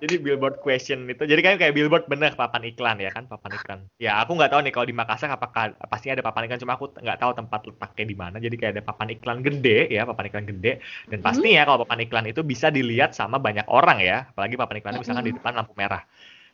Jadi 0.00 0.16
billboard 0.20 0.60
question 0.60 1.08
itu, 1.08 1.24
jadi 1.24 1.40
kan 1.40 1.54
kayak 1.60 1.72
billboard 1.76 2.04
bener 2.08 2.32
papan 2.36 2.64
iklan 2.68 3.00
ya 3.00 3.12
kan, 3.12 3.28
papan 3.28 3.52
iklan. 3.56 3.80
Ya 4.00 4.20
aku 4.20 4.36
nggak 4.36 4.52
tahu 4.52 4.60
nih 4.64 4.72
kalau 4.72 4.86
di 4.88 4.96
Makassar 4.96 5.28
apakah 5.32 5.76
pastinya 5.88 6.20
ada 6.20 6.24
papan 6.24 6.48
iklan, 6.48 6.60
cuma 6.60 6.76
aku 6.76 6.92
nggak 6.96 7.20
tahu 7.20 7.32
tempat 7.36 7.60
letaknya 7.68 8.04
di 8.08 8.16
mana. 8.16 8.36
Jadi 8.40 8.56
kayak 8.56 8.72
ada 8.76 8.84
papan 8.84 9.08
iklan 9.12 9.38
gede 9.44 9.88
ya, 9.92 10.08
papan 10.08 10.24
iklan 10.32 10.44
gede. 10.48 10.80
Dan 11.08 11.20
pastinya 11.20 11.62
kalau 11.68 11.84
papan 11.84 12.00
iklan 12.04 12.26
itu 12.28 12.40
bisa 12.40 12.72
dilihat 12.72 13.12
sama 13.12 13.36
banyak 13.36 13.68
orang 13.68 14.00
ya, 14.00 14.28
apalagi 14.32 14.56
papan 14.56 14.76
iklannya 14.80 15.00
misalkan 15.00 15.24
di 15.28 15.34
depan 15.36 15.52
lampu 15.52 15.72
merah. 15.76 16.02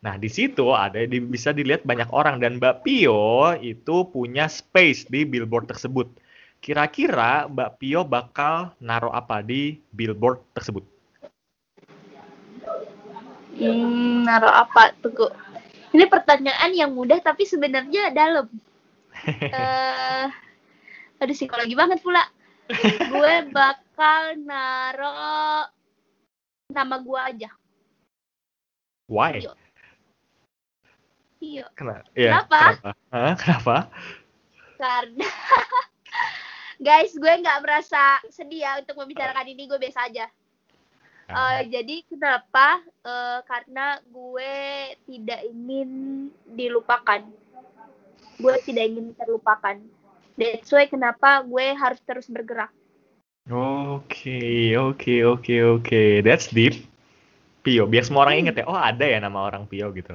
Nah, 0.05 0.15
di 0.21 0.29
situ 0.31 0.71
ada 0.77 1.03
di, 1.03 1.19
bisa 1.19 1.51
dilihat 1.57 1.83
banyak 1.83 2.13
orang 2.15 2.39
dan 2.39 2.63
Mbak 2.63 2.85
Pio 2.85 3.57
itu 3.59 4.07
punya 4.13 4.47
space 4.47 5.09
di 5.11 5.27
billboard 5.27 5.67
tersebut. 5.73 6.07
Kira-kira 6.63 7.49
Mbak 7.51 7.71
Pio 7.81 8.03
bakal 8.07 8.75
naruh 8.79 9.11
apa 9.11 9.41
di 9.43 9.83
billboard 9.91 10.43
tersebut? 10.55 10.96
Hmm, 13.57 14.25
naruh 14.29 14.53
apa? 14.53 14.93
Tunggu. 15.01 15.33
Ini 15.97 16.05
pertanyaan 16.13 16.77
yang 16.77 16.93
mudah 16.93 17.21
tapi 17.25 17.49
sebenarnya 17.49 18.13
dalam. 18.13 18.47
Eh, 19.27 20.27
aduh 21.19 21.35
psikologi 21.35 21.73
banget 21.73 21.99
pula. 22.05 22.21
gue 23.11 23.35
bakal 23.49 24.37
naruh 24.45 25.65
nama 26.69 26.97
gue 27.01 27.21
aja. 27.33 27.51
Why? 29.09 29.41
Iya, 31.41 31.65
Kenapa? 31.73 32.05
Ya, 32.13 32.31
Kenapa? 32.33 32.59
Kenapa? 32.61 32.91
Hah? 33.13 33.35
Kenapa? 33.39 33.77
karena 34.77 35.29
guys, 36.87 37.17
gue 37.17 37.33
nggak 37.41 37.61
merasa 37.65 38.21
sedih 38.29 38.69
ya 38.69 38.73
untuk 38.85 39.01
membicarakan 39.01 39.49
ini, 39.49 39.65
gue 39.65 39.79
biasa 39.81 40.13
aja. 40.13 40.29
Eh, 41.27 41.63
jadi 41.75 41.97
kenapa? 42.07 42.79
Eh, 43.03 43.39
karena 43.51 43.99
gue 44.07 44.55
tidak 45.11 45.41
ingin 45.51 45.91
dilupakan. 46.47 47.27
Gue 48.39 48.55
tidak 48.63 48.85
ingin 48.95 49.11
terlupakan. 49.19 49.77
That's 50.39 50.71
why 50.71 50.87
kenapa 50.87 51.43
gue 51.43 51.67
harus 51.75 51.99
terus 52.05 52.29
bergerak. 52.31 52.71
Oke, 53.47 54.75
oke, 54.75 55.15
oke, 55.23 55.55
oke. 55.79 56.03
That's 56.23 56.51
deep. 56.51 56.87
Pio, 57.67 57.87
biar 57.91 58.07
semua 58.07 58.31
orang 58.31 58.47
inget 58.47 58.63
ya. 58.63 58.65
Oh, 58.71 58.79
ada 58.79 59.03
ya 59.03 59.19
nama 59.19 59.51
orang 59.51 59.67
Pio 59.67 59.91
gitu. 59.91 60.15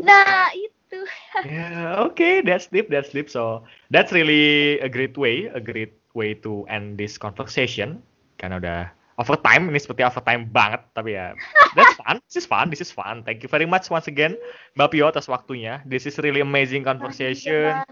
Nah, 0.00 0.50
itu. 0.54 0.70
Yeah, 1.46 2.02
okay, 2.10 2.42
that's 2.42 2.66
deep, 2.66 2.90
that's 2.90 3.14
deep. 3.14 3.30
So 3.30 3.62
that's 3.94 4.10
really 4.10 4.76
a 4.82 4.90
great 4.90 5.14
way, 5.14 5.46
a 5.54 5.62
great 5.62 5.94
way 6.12 6.34
to 6.42 6.66
end 6.66 6.98
this 6.98 7.16
conversation. 7.16 8.02
Karena 8.36 8.58
udah 8.58 8.80
overtime, 9.20 9.68
ini 9.68 9.76
seperti 9.76 10.00
overtime 10.00 10.48
banget, 10.48 10.80
tapi 10.96 11.14
ya 11.14 11.36
that's 11.76 11.92
fun. 12.00 12.16
This 12.24 12.36
is 12.40 12.46
fun, 12.48 12.66
this 12.72 12.80
is 12.80 12.88
fun. 12.88 13.20
Thank 13.28 13.44
you 13.44 13.50
very 13.52 13.68
much 13.68 13.92
once 13.92 14.08
again, 14.08 14.40
Mbak 14.80 14.96
Pio 14.96 15.12
atas 15.12 15.28
waktunya. 15.28 15.84
This 15.84 16.08
is 16.08 16.16
really 16.24 16.40
amazing 16.40 16.82
conversation. 16.82 17.84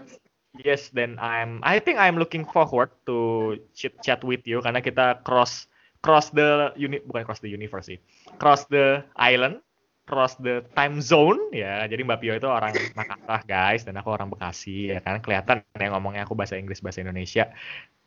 Yes, 0.57 0.89
then 0.89 1.21
I'm, 1.21 1.61
I 1.61 1.77
think 1.77 2.01
I'm 2.01 2.17
looking 2.17 2.41
forward 2.49 2.89
to 3.05 3.55
chit 3.77 4.01
chat 4.01 4.25
with 4.25 4.41
you 4.49 4.65
karena 4.65 4.81
kita 4.81 5.21
cross 5.21 5.69
cross 6.01 6.33
the 6.33 6.73
uni, 6.73 6.97
bukan 7.05 7.21
cross 7.21 7.37
the 7.39 7.51
universe 7.51 7.85
sih, 7.85 8.01
cross 8.41 8.65
the 8.73 9.05
island, 9.13 9.61
cross 10.09 10.33
the 10.41 10.65
time 10.73 10.97
zone 10.97 11.37
ya. 11.53 11.85
Jadi 11.85 12.01
Mbak 12.01 12.17
Pio 12.19 12.33
itu 12.33 12.49
orang 12.49 12.73
Makassar 12.97 13.45
guys, 13.45 13.85
dan 13.85 13.93
aku 14.01 14.09
orang 14.09 14.33
Bekasi 14.33 14.89
ya 14.89 14.99
kan 15.05 15.21
kelihatan 15.21 15.61
ya 15.77 15.93
ngomongnya 15.93 16.25
aku 16.25 16.33
bahasa 16.33 16.57
Inggris 16.57 16.81
bahasa 16.81 17.05
Indonesia 17.05 17.53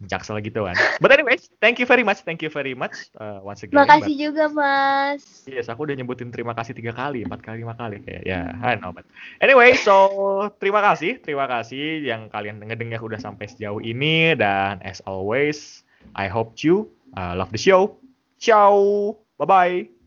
jaksel 0.02 0.42
gitu 0.42 0.66
kan. 0.66 0.74
But 0.98 1.14
anyways, 1.14 1.46
thank 1.62 1.78
you 1.78 1.86
very 1.86 2.02
much, 2.02 2.26
thank 2.26 2.42
you 2.42 2.50
very 2.50 2.74
much 2.74 3.14
uh, 3.22 3.38
once 3.38 3.62
again. 3.62 3.78
Makasih 3.78 4.14
juga, 4.18 4.50
Mas. 4.50 5.46
Yes, 5.46 5.70
aku 5.70 5.86
udah 5.86 5.94
nyebutin 5.94 6.34
terima 6.34 6.58
kasih 6.58 6.74
tiga 6.74 6.90
kali, 6.90 7.22
empat 7.22 7.38
kali, 7.38 7.62
lima 7.62 7.78
kali 7.78 8.02
kayak 8.02 8.26
ya. 8.26 8.50
I 8.58 8.78
know, 8.82 8.90
but 8.90 9.06
anyway, 9.38 9.78
so 9.78 10.50
terima 10.58 10.82
kasih, 10.82 11.22
terima 11.22 11.46
kasih 11.46 12.02
yang 12.02 12.26
kalian 12.34 12.58
ngedengar 12.58 12.98
udah 12.98 13.22
sampai 13.22 13.46
sejauh 13.46 13.78
ini 13.78 14.34
dan 14.34 14.82
as 14.82 14.98
always, 15.06 15.86
I 16.18 16.26
hope 16.26 16.58
you 16.66 16.90
uh, 17.14 17.38
love 17.38 17.54
the 17.54 17.60
show. 17.60 17.94
Ciao, 18.42 19.14
bye 19.38 19.46
bye. 19.46 20.01